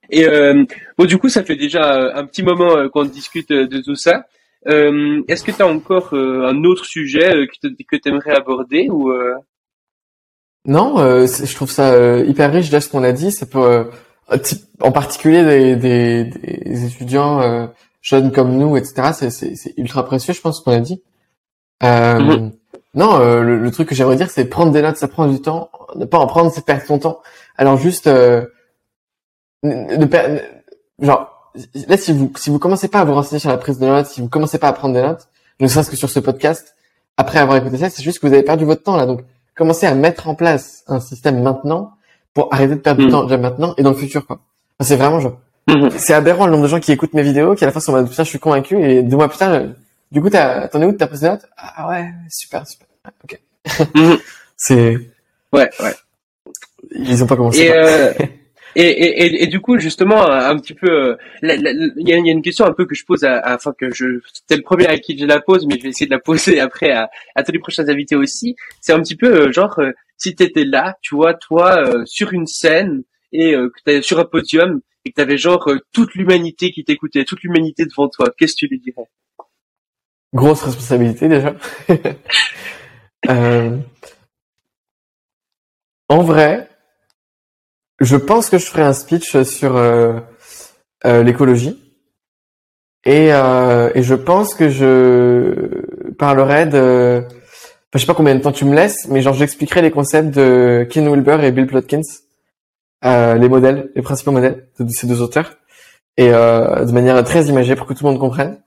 Et 0.10 0.26
euh, 0.26 0.66
bon, 0.98 1.06
du 1.06 1.18
coup, 1.18 1.30
ça 1.30 1.44
fait 1.44 1.56
déjà 1.56 2.18
un 2.18 2.26
petit 2.26 2.44
moment 2.44 2.90
qu'on 2.90 3.06
discute 3.06 3.54
de 3.54 3.82
tout 3.82 3.96
ça. 3.96 4.26
Euh, 4.68 5.22
Est-ce 5.28 5.44
que 5.44 5.52
tu 5.52 5.62
as 5.62 5.68
encore 5.68 6.10
euh, 6.14 6.48
un 6.48 6.64
autre 6.64 6.86
sujet 6.86 7.36
euh, 7.36 7.46
que 7.48 7.96
tu 7.98 8.10
aimerais 8.10 8.36
aborder 8.36 8.90
ou 8.90 9.12
euh... 9.12 9.36
Non, 10.68 11.00
euh, 11.00 11.28
je 11.28 11.54
trouve 11.56 11.70
ça 11.70 11.94
euh, 11.94 12.26
hyper 12.26 12.52
riche 12.52 12.66
déjà 12.66 12.82
ce 12.82 12.90
qu'on 12.90 13.04
a 13.04 13.12
dit. 13.12 13.32
Ça 13.32 13.46
peut, 13.46 13.60
euh, 13.60 14.38
en 14.82 14.92
particulier 14.92 15.44
des, 15.44 15.76
des, 15.76 16.24
des 16.26 16.86
étudiants 16.86 17.40
euh, 17.42 17.68
jeunes 18.02 18.32
comme 18.32 18.58
nous, 18.58 18.76
etc. 18.76 19.30
C'est, 19.30 19.56
ultra 19.78 20.04
précieux, 20.06 20.34
je 20.34 20.42
pense, 20.42 20.60
ce 20.60 20.64
qu'on 20.64 20.72
a 20.72 20.80
dit. 20.80 21.02
Euh, 21.84 22.20
Mhm. 22.20 22.52
Non, 22.96 23.20
euh, 23.20 23.42
le, 23.42 23.58
le 23.60 23.72
truc 23.72 23.90
que 23.90 23.94
j'aimerais 23.96 24.16
dire, 24.16 24.30
c'est 24.32 24.46
prendre 24.46 24.72
des 24.72 24.82
notes, 24.82 24.96
ça 24.96 25.10
prend 25.10 25.28
du 25.28 25.42
temps. 25.42 25.70
Ne 25.96 26.06
pas 26.06 26.18
en 26.18 26.28
prendre, 26.28 26.50
c'est 26.50 26.66
perdre 26.66 26.86
ton 26.86 26.98
temps. 26.98 27.20
Alors 27.58 27.78
juste, 27.78 28.08
euh, 28.08 28.46
ne, 29.64 29.98
ne- 29.98 30.40
genre, 31.06 31.35
là, 31.88 31.98
si 31.98 32.12
vous 32.14 32.32
si 32.38 32.50
vous 32.50 32.60
commencez 32.60 32.88
pas 32.88 33.00
à 33.02 33.06
vous 33.06 33.14
renseigner 33.14 33.40
sur 33.40 33.50
la 33.50 33.58
prise 33.58 33.80
de 33.80 33.86
notes, 33.86 34.08
si 34.08 34.22
vous 34.22 34.30
commencez 34.30 34.58
pas 34.58 34.68
à 34.68 34.74
prendre 34.74 34.94
des 34.94 35.02
notes, 35.02 35.28
ne 35.60 35.68
serait-ce 35.68 35.90
que 35.90 35.96
sur 35.96 36.10
ce 36.10 36.20
podcast, 36.20 36.76
après 37.18 37.40
avoir 37.40 37.58
écouté 37.58 37.78
ça, 37.78 37.90
c'est 37.90 38.04
juste 38.04 38.20
que 38.20 38.28
vous 38.28 38.34
avez 38.34 38.44
perdu 38.44 38.66
votre 38.66 38.84
temps 38.84 38.96
là. 38.98 39.06
Donc, 39.06 39.22
commencez 39.56 39.86
à 39.86 39.94
mettre 39.96 40.28
en 40.28 40.36
place 40.36 40.84
un 40.88 41.00
système 41.00 41.42
maintenant 41.42 41.92
pour 42.34 42.54
arrêter 42.54 42.76
de 42.76 42.80
perdre 42.82 43.00
du 43.00 43.06
Mhm. 43.06 43.12
temps 43.12 43.24
déjà 43.24 43.38
maintenant 43.38 43.74
et 43.78 43.84
dans 43.84 43.92
le 43.92 43.96
futur, 43.96 44.26
quoi. 44.28 44.40
Enfin, 44.80 44.88
c'est 44.90 44.98
vraiment 44.98 45.20
genre, 45.22 45.38
Mhm. 45.70 45.90
c'est 45.98 46.14
aberrant 46.14 46.46
le 46.46 46.52
nombre 46.52 46.64
de 46.64 46.68
gens 46.70 46.80
qui 46.82 46.92
écoutent 46.92 47.14
mes 47.14 47.24
vidéos, 47.24 47.56
qui 47.56 47.64
à 47.64 47.68
la 47.68 47.72
fin 47.72 47.80
sont 47.80 47.94
en 47.94 47.96
mode, 47.96 48.10
putain, 48.10 48.24
je 48.24 48.30
suis 48.30 48.40
convaincu 48.40 48.84
et 48.84 49.02
deux 49.04 49.16
mois 49.16 49.30
plus 49.30 49.38
tard, 49.38 49.54
euh, 49.54 49.68
du 50.12 50.22
coup, 50.22 50.30
t'as, 50.30 50.68
t'en 50.68 50.82
es 50.82 50.86
où 50.86 50.92
de 50.92 50.98
ta 50.98 51.08
prise 51.08 51.22
de 51.22 51.28
notes? 51.30 51.46
Ah 51.58 51.88
ouais, 51.88 52.10
super, 52.30 52.68
super. 52.68 52.88
Ok. 53.24 53.40
Mhm. 53.96 54.18
C'est, 54.58 54.98
Ouais, 55.54 55.70
ouais. 55.82 55.96
ils 56.92 57.24
ont 57.24 57.28
pas 57.28 57.36
commencé. 57.38 57.62
Et, 57.62 57.72
euh, 57.74 58.14
et, 58.76 58.82
et, 58.84 59.44
et, 59.44 59.48
du 59.48 59.62
coup, 59.62 59.78
justement, 59.80 60.30
un, 60.30 60.50
un 60.50 60.58
petit 60.58 60.74
peu, 60.74 60.90
euh, 60.90 61.16
il 61.42 62.08
y, 62.08 62.14
a, 62.14 62.18
une 62.18 62.42
question 62.42 62.66
un 62.66 62.74
peu 62.74 62.86
que 62.86 62.96
je 62.96 63.06
pose 63.06 63.24
à, 63.24 63.56
enfin 63.56 63.74
que 63.78 63.92
je, 63.92 64.20
c'était 64.34 64.58
le 64.58 64.64
premier 64.64 64.88
à 64.88 64.98
qui 64.98 65.18
je 65.18 65.26
la 65.26 65.40
pose, 65.40 65.66
mais 65.66 65.78
je 65.78 65.84
vais 65.84 65.90
essayer 65.90 66.08
de 66.08 66.12
la 66.12 66.20
poser 66.20 66.60
après 66.62 66.92
à, 66.92 67.10
tous 67.44 67.52
les 67.52 67.60
prochains 67.60 67.88
invités 67.88 68.16
aussi. 68.16 68.56
C'est 68.82 68.94
un 68.94 69.02
petit 69.02 69.16
peu 69.16 69.48
euh, 69.48 69.52
genre, 69.52 69.80
euh, 69.80 69.92
si 70.18 70.36
t'étais 70.36 70.66
là, 70.66 70.98
tu 71.02 71.16
vois, 71.16 71.34
toi, 71.34 71.78
euh, 71.78 72.04
sur 72.06 72.34
une 72.34 72.48
scène 72.48 73.04
et 73.32 73.56
euh, 73.56 73.70
que 73.70 73.82
t'es 73.84 74.02
sur 74.02 74.20
un 74.20 74.26
podium 74.26 74.82
et 75.06 75.12
que 75.12 75.16
t'avais 75.16 75.38
genre 75.38 75.70
euh, 75.70 75.80
toute 75.94 76.16
l'humanité 76.16 76.72
qui 76.72 76.84
t'écoutait, 76.84 77.26
toute 77.26 77.44
l'humanité 77.44 77.86
devant 77.86 78.10
toi, 78.10 78.28
qu'est-ce 78.38 78.54
que 78.54 78.60
tu 78.60 78.68
lui 78.68 78.80
dirais? 78.80 79.08
Grosse 80.34 80.64
responsabilité 80.64 81.28
déjà. 81.28 81.56
Euh, 83.30 83.80
En 86.10 86.22
vrai, 86.22 86.70
je 88.00 88.16
pense 88.18 88.50
que 88.50 88.58
je 88.58 88.66
ferai 88.66 88.84
un 88.84 88.94
speech 88.94 89.42
sur 89.44 89.76
euh, 89.78 90.20
euh, 91.06 91.24
l'écologie. 91.24 91.80
Et, 93.06 93.32
euh, 93.32 93.92
et 93.94 94.02
je 94.02 94.16
pense 94.16 94.56
que 94.56 94.70
je 94.70 96.12
parlerai 96.18 96.66
de, 96.66 97.22
enfin, 97.24 97.30
je 97.94 98.00
sais 98.00 98.06
pas 98.08 98.16
combien 98.16 98.34
de 98.34 98.42
temps 98.42 98.52
tu 98.52 98.66
me 98.66 98.76
laisses, 98.76 99.08
mais 99.10 99.22
genre 99.22 99.36
j'expliquerai 99.36 99.84
les 99.84 99.92
concepts 99.92 100.34
de 100.36 100.88
Ken 100.90 101.08
Wilber 101.08 101.38
et 101.44 101.52
Bill 101.52 101.68
Plotkin, 101.68 102.02
euh, 103.06 103.36
les 103.36 103.48
modèles, 103.48 103.92
les 103.96 104.02
principaux 104.02 104.32
modèles 104.32 104.68
de 104.80 104.90
ces 104.90 105.06
deux 105.06 105.22
auteurs, 105.22 105.58
et 106.18 106.34
euh, 106.34 106.84
de 106.84 106.92
manière 106.92 107.24
très 107.24 107.46
imagée 107.46 107.76
pour 107.76 107.86
que 107.86 107.94
tout 107.94 108.04
le 108.04 108.12
monde 108.12 108.20
comprenne 108.20 108.60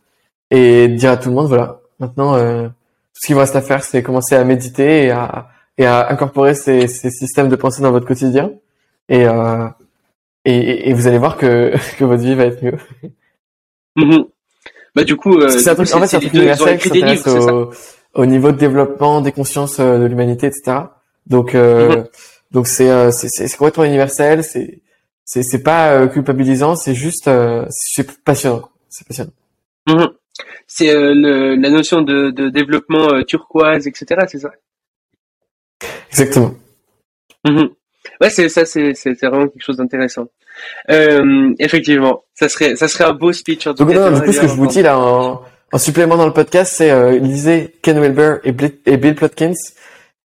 et 0.51 0.87
dire 0.87 1.11
à 1.11 1.17
tout 1.17 1.31
le 1.31 1.35
monde 1.35 1.49
voilà 1.49 1.81
maintenant 1.99 2.33
tout 2.39 2.71
ce 3.15 3.27
qu'il 3.27 3.35
vous 3.35 3.41
reste 3.41 3.57
à 3.57 3.61
faire 3.61 3.85
c'est 3.85 4.03
commencer 4.03 4.35
à 4.35 4.45
méditer 4.45 5.05
et 5.05 5.11
à 5.11 5.49
et 5.77 5.85
à 5.85 6.11
incorporer 6.11 6.55
ces, 6.55 6.89
ces 6.89 7.11
systèmes 7.11 7.51
de 7.51 7.57
pensée 7.57 7.83
dans 7.83 7.91
votre 7.91 8.07
quotidien 8.07 8.53
et 9.09 9.27
euh, 9.27 9.67
et, 10.45 10.57
et- 10.57 10.89
et 10.91 10.93
vous 10.95 11.07
allez 11.07 11.19
voir 11.19 11.37
que 11.37 11.73
que 11.99 12.05
votre 12.05 12.23
vie 12.23 12.35
va 12.35 12.45
être 12.47 12.63
mieux 12.63 12.77
Mhm. 13.97 14.25
Bah 14.95 15.05
du 15.05 15.17
coup, 15.17 15.35
euh, 15.39 15.49
c'est 15.51 15.71
un 15.71 15.75
truc 15.75 15.93
en 15.95 16.01
fait 16.01 16.07
c'est 16.07 16.17
un 16.17 16.21
truc 16.21 16.35
universel 16.35 16.79
qui 16.79 16.89
s'intéresse 16.89 17.27
au, 17.27 17.73
au 18.15 18.27
niveau 18.27 18.53
de 18.53 18.57
développement 18.57 19.21
des 19.21 19.33
consciences 19.33 19.81
euh, 19.81 19.99
de 19.99 20.05
l'humanité 20.07 20.47
etc 20.47 20.79
donc 21.27 21.55
euh, 21.55 21.89
Mhm. 21.97 22.05
donc 22.53 22.67
c'est 22.69 23.11
c'est 23.13 23.57
complètement 23.57 23.85
universel 23.85 24.43
c'est 24.45 24.81
c'est 25.25 25.43
c'est 25.43 25.63
pas 25.63 26.07
culpabilisant 26.09 26.75
c'est 26.77 26.95
juste 26.95 27.31
c'est 27.71 28.23
passionnant 28.25 28.69
c'est 28.89 29.07
passionnant 29.07 29.33
Mhm. 29.89 30.09
C'est 30.67 30.91
euh, 30.95 31.15
la 31.59 31.71
notion 31.71 32.03
de, 32.03 32.31
de 32.31 32.49
développement 32.51 33.09
euh, 33.15 33.23
turquoise, 33.25 33.87
etc. 33.89 34.27
C'est 34.29 34.39
ça? 34.39 34.51
exactement. 36.11 36.53
Ouais, 38.21 38.31
c'est 38.31 38.49
ça, 38.49 38.65
c'est 38.65 38.93
vraiment 39.23 39.49
quelque 39.49 39.63
chose 39.65 39.77
d'intéressant. 39.77 40.27
Euh, 40.91 41.55
effectivement, 41.59 42.25
ça 42.35 42.49
serait 42.49 42.75
ça 42.77 42.89
serait 42.89 43.05
un 43.05 43.13
beau 43.13 43.33
speech 43.33 43.67
en 43.67 43.75
tout 43.75 43.85
Donc 43.85 43.95
cas. 43.95 44.11
non, 44.11 44.19
du 44.19 44.25
coup, 44.25 44.33
ce 44.33 44.41
que 44.41 44.49
je 44.49 44.55
vous 44.55 44.67
dis 44.67 44.83
là 44.83 44.99
en, 44.99 45.43
En 45.73 45.79
supplément 45.79 46.17
dans 46.17 46.27
le 46.27 46.33
podcast, 46.33 46.73
c'est 46.77 46.91
euh, 46.91 47.19
lisez 47.19 47.75
Ken 47.83 48.01
Wilber 48.01 48.37
et, 48.45 48.55
et 48.87 48.97
Bill 48.97 49.15
Plotkins. 49.15 49.53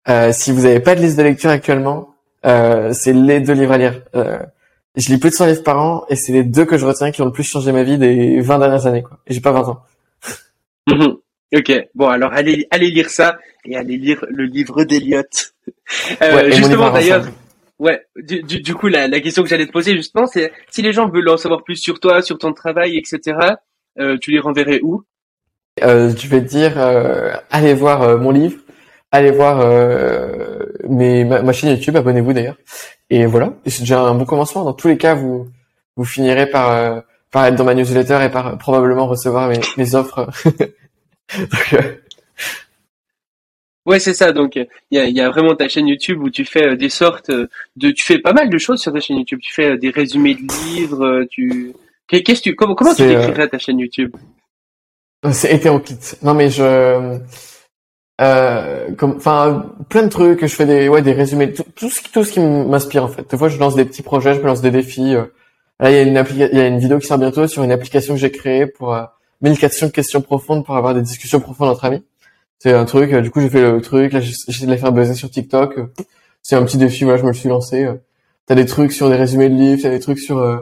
Euh, 0.10 0.32
si 0.34 0.52
vous 0.52 0.62
n'avez 0.64 0.80
pas 0.80 0.96
de 0.96 1.02
liste 1.02 1.18
de 1.18 1.24
lecture 1.24 1.50
actuellement, 1.50 2.16
euh, 2.46 2.92
c'est 2.94 3.14
les 3.14 3.40
deux 3.40 3.54
livres 3.54 3.74
à 3.74 3.78
lire. 3.78 4.02
Euh, 4.16 4.40
je 4.96 5.10
lis 5.10 5.18
plus 5.20 5.30
de 5.30 5.36
100 5.36 5.46
livres 5.48 5.64
par 5.64 5.80
an 5.80 6.06
et 6.10 6.16
c'est 6.16 6.32
les 6.34 6.44
deux 6.44 6.66
que 6.66 6.78
je 6.78 6.86
retiens 6.86 7.12
qui 7.12 7.22
ont 7.22 7.26
le 7.26 7.32
plus 7.32 7.44
changé 7.44 7.72
ma 7.72 7.84
vie 7.84 7.98
des 7.98 8.40
20 8.42 8.60
dernières 8.60 8.88
années. 8.88 9.04
Quoi. 9.04 9.20
Et 9.28 9.34
j'ai 9.34 9.42
pas 9.42 9.52
20 9.52 9.68
ans. 9.70 9.80
Mhm. 10.88 11.18
ok, 11.56 11.88
bon 11.94 12.08
alors 12.08 12.34
allez 12.34 12.68
allez 12.72 12.90
lire 12.90 13.10
ça 13.10 13.38
et 13.66 13.76
allez 13.78 13.98
lire 13.98 14.26
le 14.30 14.46
livre 14.46 14.84
d'Eliott. 14.84 15.54
Ouais, 16.20 16.32
mon 16.32 16.38
livre 16.40 16.56
justement 16.56 16.92
d'ailleurs. 16.92 17.26
Ouais, 17.82 18.06
du, 18.16 18.44
du, 18.44 18.62
du 18.62 18.76
coup 18.76 18.88
la, 18.88 19.08
la 19.08 19.20
question 19.20 19.44
que 19.44 19.50
j'allais 19.50 19.66
te 19.66 19.72
poser 19.72 19.96
justement, 19.96 20.28
c'est 20.28 20.54
si 20.70 20.82
les 20.82 20.94
gens 20.94 21.10
veulent 21.10 21.28
en 21.30 21.38
savoir 21.38 21.64
plus 21.64 21.78
sur 21.78 22.00
toi, 22.00 22.22
sur 22.22 22.38
ton 22.38 22.54
travail, 22.54 22.98
etc. 22.98 23.38
Euh, 24.00 24.18
tu 24.22 24.32
les 24.32 24.40
renverrais 24.40 24.80
où? 24.84 25.04
Euh, 25.84 26.14
je 26.16 26.28
vais 26.28 26.42
te 26.42 26.48
dire, 26.48 26.74
euh, 26.78 27.34
allez 27.50 27.74
voir 27.74 28.20
mon 28.20 28.32
livre, 28.32 28.62
allez 29.12 29.32
voir 29.32 29.66
mes, 30.88 31.26
ma, 31.26 31.54
chaîne 31.54 31.72
YouTube, 31.72 31.96
abonnez-vous 31.96 32.34
d'ailleurs. 32.34 32.58
Et 33.10 33.26
voilà, 33.26 33.54
c'est 33.66 33.82
déjà 33.82 34.02
un 34.02 34.14
bon 34.14 34.26
commencement. 34.26 34.64
Dans 34.64 34.74
tous 34.74 34.88
les 34.88 34.98
cas, 34.98 35.16
vous 35.16 35.50
vous 35.98 36.06
finirez 36.06 36.50
par 36.50 37.04
par 37.32 37.46
être 37.46 37.56
dans 37.56 37.64
ma 37.64 37.74
newsletter 37.74 38.20
et 38.26 38.30
par 38.30 38.58
probablement 38.58 39.08
recevoir 39.08 39.50
mes, 39.50 39.60
mes 39.78 39.96
offres. 39.96 40.30
Donc, 41.38 41.76
Ouais, 43.86 44.00
c'est 44.00 44.14
ça. 44.14 44.32
Donc, 44.32 44.56
il 44.58 44.68
y 44.92 45.00
a, 45.00 45.06
il 45.06 45.16
y 45.16 45.22
a 45.22 45.30
vraiment 45.30 45.56
ta 45.56 45.68
chaîne 45.68 45.88
YouTube 45.88 46.22
où 46.22 46.30
tu 46.30 46.46
fais 46.46 46.68
euh, 46.68 46.76
des 46.76 46.90
sortes 46.90 47.30
euh, 47.32 47.48
de, 47.78 47.90
tu 47.92 48.04
fais 48.06 48.20
pas 48.20 48.32
mal 48.34 48.50
de 48.50 48.58
choses 48.60 48.80
sur 48.80 48.94
ta 48.94 49.00
chaîne 49.00 49.18
YouTube. 49.18 49.40
Tu 49.42 49.52
fais 49.54 49.72
euh, 49.72 49.78
des 49.78 49.90
résumés 49.90 50.36
de 50.36 50.42
livres. 50.76 51.04
euh, 51.06 51.26
Tu, 51.30 51.74
Qu'est- 52.08 52.22
qu'est-ce 52.24 52.42
que 52.42 52.50
tu, 52.50 52.56
comment, 52.56 52.76
comment 52.76 52.94
tu 52.94 53.02
euh, 53.04 53.08
décrirais 53.26 53.48
ta 53.48 53.58
chaîne 53.58 53.80
YouTube? 53.80 54.16
C'est 55.32 55.54
hétéroclite. 55.54 56.18
Non 56.24 56.34
mais 56.34 56.50
je, 56.50 57.20
euh, 58.22 58.92
comme, 58.98 59.16
enfin, 59.18 59.74
plein 59.90 60.04
de 60.04 60.10
trucs. 60.10 60.42
Je 60.42 60.56
fais 60.56 60.66
des, 60.66 60.90
ouais, 60.90 61.02
des 61.02 61.14
résumés, 61.14 61.54
tout, 61.54 61.64
tout 61.76 61.90
ce 61.90 62.02
qui, 62.02 62.12
tout 62.12 62.24
ce 62.24 62.34
qui 62.34 62.40
m'inspire 62.40 63.04
en 63.04 63.08
fait. 63.08 63.30
Des 63.30 63.38
fois, 63.38 63.50
je 63.50 63.58
lance 63.58 63.76
des 63.76 63.86
petits 63.86 64.04
projets, 64.04 64.34
je 64.36 64.40
me 64.42 64.46
lance 64.46 64.62
des 64.62 64.72
défis. 64.72 65.16
euh. 65.16 65.26
Là, 65.80 65.90
il 65.92 65.96
y 65.96 66.00
a 66.00 66.02
une 66.04 66.26
il 66.52 66.58
y 66.58 66.62
a 66.62 66.68
une 66.68 66.78
vidéo 66.80 67.00
qui 67.00 67.08
sort 67.08 67.18
bientôt 67.18 67.48
sur 67.48 67.64
une 67.64 67.72
application 67.72 68.14
que 68.14 68.20
j'ai 68.20 68.32
créée 68.32 68.68
pour 68.68 68.94
euh, 68.94 69.04
1004 69.42 69.92
questions 69.92 70.22
profondes 70.22 70.64
pour 70.66 70.76
avoir 70.76 70.94
des 70.94 71.02
discussions 71.02 71.40
profondes 71.40 71.70
entre 71.70 71.86
amis. 71.86 72.04
C'est 72.64 72.74
un 72.74 72.86
truc. 72.86 73.12
euh, 73.12 73.22
du 73.22 73.32
coup, 73.32 73.42
j'ai 73.42 73.50
fait 73.50 73.62
le 73.72 73.82
truc. 73.82 74.14
Là, 74.14 74.20
j'essaie 74.20 74.66
de 74.66 74.72
la 74.72 74.78
faire 74.78 74.92
buzzer 74.92 75.16
sur 75.16 75.30
TikTok. 75.32 75.80
C'est 76.44 76.56
un 76.56 76.64
petit 76.64 76.78
défi. 76.78 77.04
Voilà, 77.06 77.18
je 77.20 77.24
me 77.24 77.30
le 77.30 77.34
suis 77.34 77.50
lancé. 77.50 77.88
T'as 78.46 78.56
des 78.56 78.66
trucs 78.66 78.92
sur 78.92 79.10
des 79.10 79.16
résumés 79.16 79.50
de 79.50 79.56
livres. 79.56 79.82
T'as 79.82 79.90
des 79.90 80.00
trucs 80.00 80.20
sur 80.20 80.38
euh, 80.38 80.58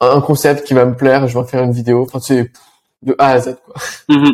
un 0.00 0.20
concept 0.22 0.66
qui 0.66 0.72
va 0.72 0.86
me 0.86 0.94
plaire. 0.96 1.28
Je 1.28 1.34
vais 1.34 1.40
en 1.40 1.44
faire 1.44 1.62
une 1.62 1.72
vidéo. 1.72 2.02
Enfin, 2.02 2.20
c'est 2.20 2.50
de 3.02 3.14
A 3.18 3.32
à 3.32 3.38
Z 3.40 3.56
quoi. 3.64 3.74
Mhm. 4.08 4.32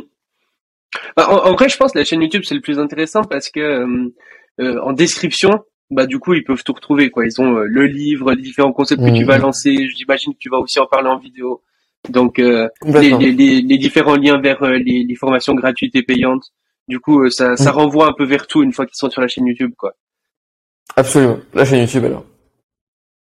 Bah, 1.16 1.28
en, 1.30 1.50
en 1.50 1.54
vrai, 1.54 1.68
je 1.68 1.76
pense 1.76 1.92
que 1.92 1.98
la 1.98 2.04
chaîne 2.04 2.22
YouTube 2.22 2.42
c'est 2.46 2.54
le 2.54 2.61
plus 2.61 2.78
intéressant 2.78 3.22
parce 3.24 3.50
que 3.50 3.58
euh, 3.61 4.12
euh, 4.61 4.80
en 4.82 4.92
description, 4.92 5.50
bah 5.90 6.06
du 6.06 6.18
coup 6.20 6.34
ils 6.34 6.44
peuvent 6.44 6.62
tout 6.62 6.72
retrouver 6.72 7.11
quoi. 7.11 7.24
Ils 7.26 7.40
ont 7.40 7.56
euh, 7.56 7.64
le 7.66 7.86
livre, 7.86 8.32
les 8.32 8.42
différents 8.42 8.72
concepts 8.72 9.02
que 9.02 9.11
tu 9.11 9.22
Mhm. 9.22 9.26
vas 9.26 9.38
lancer. 9.38 9.88
J'imagine 9.96 10.32
que 10.34 10.38
tu 10.38 10.48
vas 10.48 10.58
aussi 10.58 10.78
en 10.78 10.86
parler 10.86 11.08
en 11.08 11.18
vidéo. 11.18 11.62
Donc 12.08 12.38
euh, 12.38 12.68
les, 12.84 12.92
Complètement. 12.92 13.18
les, 13.18 13.32
les, 13.32 13.61
les 13.62 13.78
différents 13.78 14.16
liens 14.16 14.40
vers 14.40 14.62
euh, 14.62 14.78
les 14.78 15.14
formations 15.16 15.54
gratuites 15.54 15.94
et 15.96 16.02
payantes. 16.02 16.44
Du 16.89 16.99
coup, 17.01 17.22
euh, 17.24 17.31
ça, 17.31 17.57
ça 17.57 17.70
Mhm. 17.70 17.76
renvoie 17.78 18.07
un 18.09 18.12
peu 18.12 18.24
vers 18.24 18.47
tout 18.47 18.62
une 18.62 18.72
fois 18.72 18.87
qu'ils 18.87 18.97
sont 18.97 19.11
sur 19.11 19.20
la 19.22 19.28
chaîne 19.28 19.47
YouTube 19.47 19.72
quoi. 19.76 19.95
Absolument. 20.97 21.39
La 21.55 21.64
chaîne 21.64 21.81
YouTube 21.81 22.05
alors. 22.05 22.24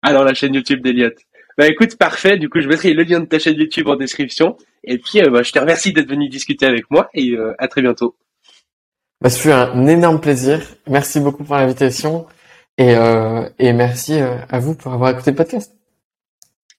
Alors 0.03 0.25
la 0.25 0.35
chaîne 0.35 0.55
YouTube 0.55 0.81
d'Eliott. 0.83 1.17
Bah 1.57 1.67
écoute, 1.67 1.97
parfait. 1.97 2.39
Du 2.39 2.49
coup, 2.49 2.61
je 2.61 2.69
mettrai 2.69 2.93
le 2.95 3.03
lien 3.03 3.19
de 3.19 3.25
ta 3.27 3.41
chaîne 3.41 3.57
YouTube 3.57 3.89
en 3.89 3.97
description. 3.97 4.57
Et 4.85 4.99
puis, 4.99 5.21
euh, 5.21 5.29
bah, 5.31 5.43
je 5.43 5.51
te 5.51 5.59
remercie 5.59 5.93
d'être 5.93 6.09
venu 6.09 6.29
discuter 6.29 6.67
avec 6.67 6.89
moi 6.89 7.09
et 7.15 7.33
euh, 7.33 7.53
à 7.59 7.67
très 7.67 7.83
bientôt. 7.83 8.17
Bah, 9.21 9.29
ce 9.29 9.41
fut 9.41 9.51
un 9.51 9.87
énorme 9.89 10.21
plaisir. 10.21 10.61
Merci 10.87 11.19
beaucoup 11.19 11.43
pour 11.43 11.57
l'invitation 11.57 12.27
et, 12.77 12.95
euh, 12.95 13.49
et 13.59 13.73
merci 13.73 14.21
à 14.21 14.59
vous 14.61 14.77
pour 14.77 14.93
avoir 14.93 15.11
écouté 15.11 15.33
le 15.33 15.37
podcast. 15.37 15.75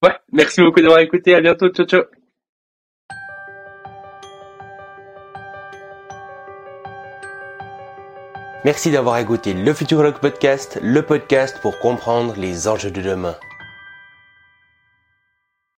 Ouais, 0.01 0.15
merci 0.31 0.61
beaucoup 0.61 0.79
d'avoir 0.79 0.99
écouté. 1.01 1.35
À 1.35 1.41
bientôt. 1.41 1.67
Ciao, 1.69 1.85
ciao. 1.85 2.18
Merci 8.65 8.91
d'avoir 8.91 9.17
écouté 9.19 9.53
le 9.53 9.73
Futurologue 9.73 10.19
Podcast, 10.19 10.79
le 10.81 11.01
podcast 11.01 11.59
pour 11.61 11.79
comprendre 11.79 12.33
les 12.35 12.67
enjeux 12.67 12.91
de 12.91 13.01
demain. 13.01 13.37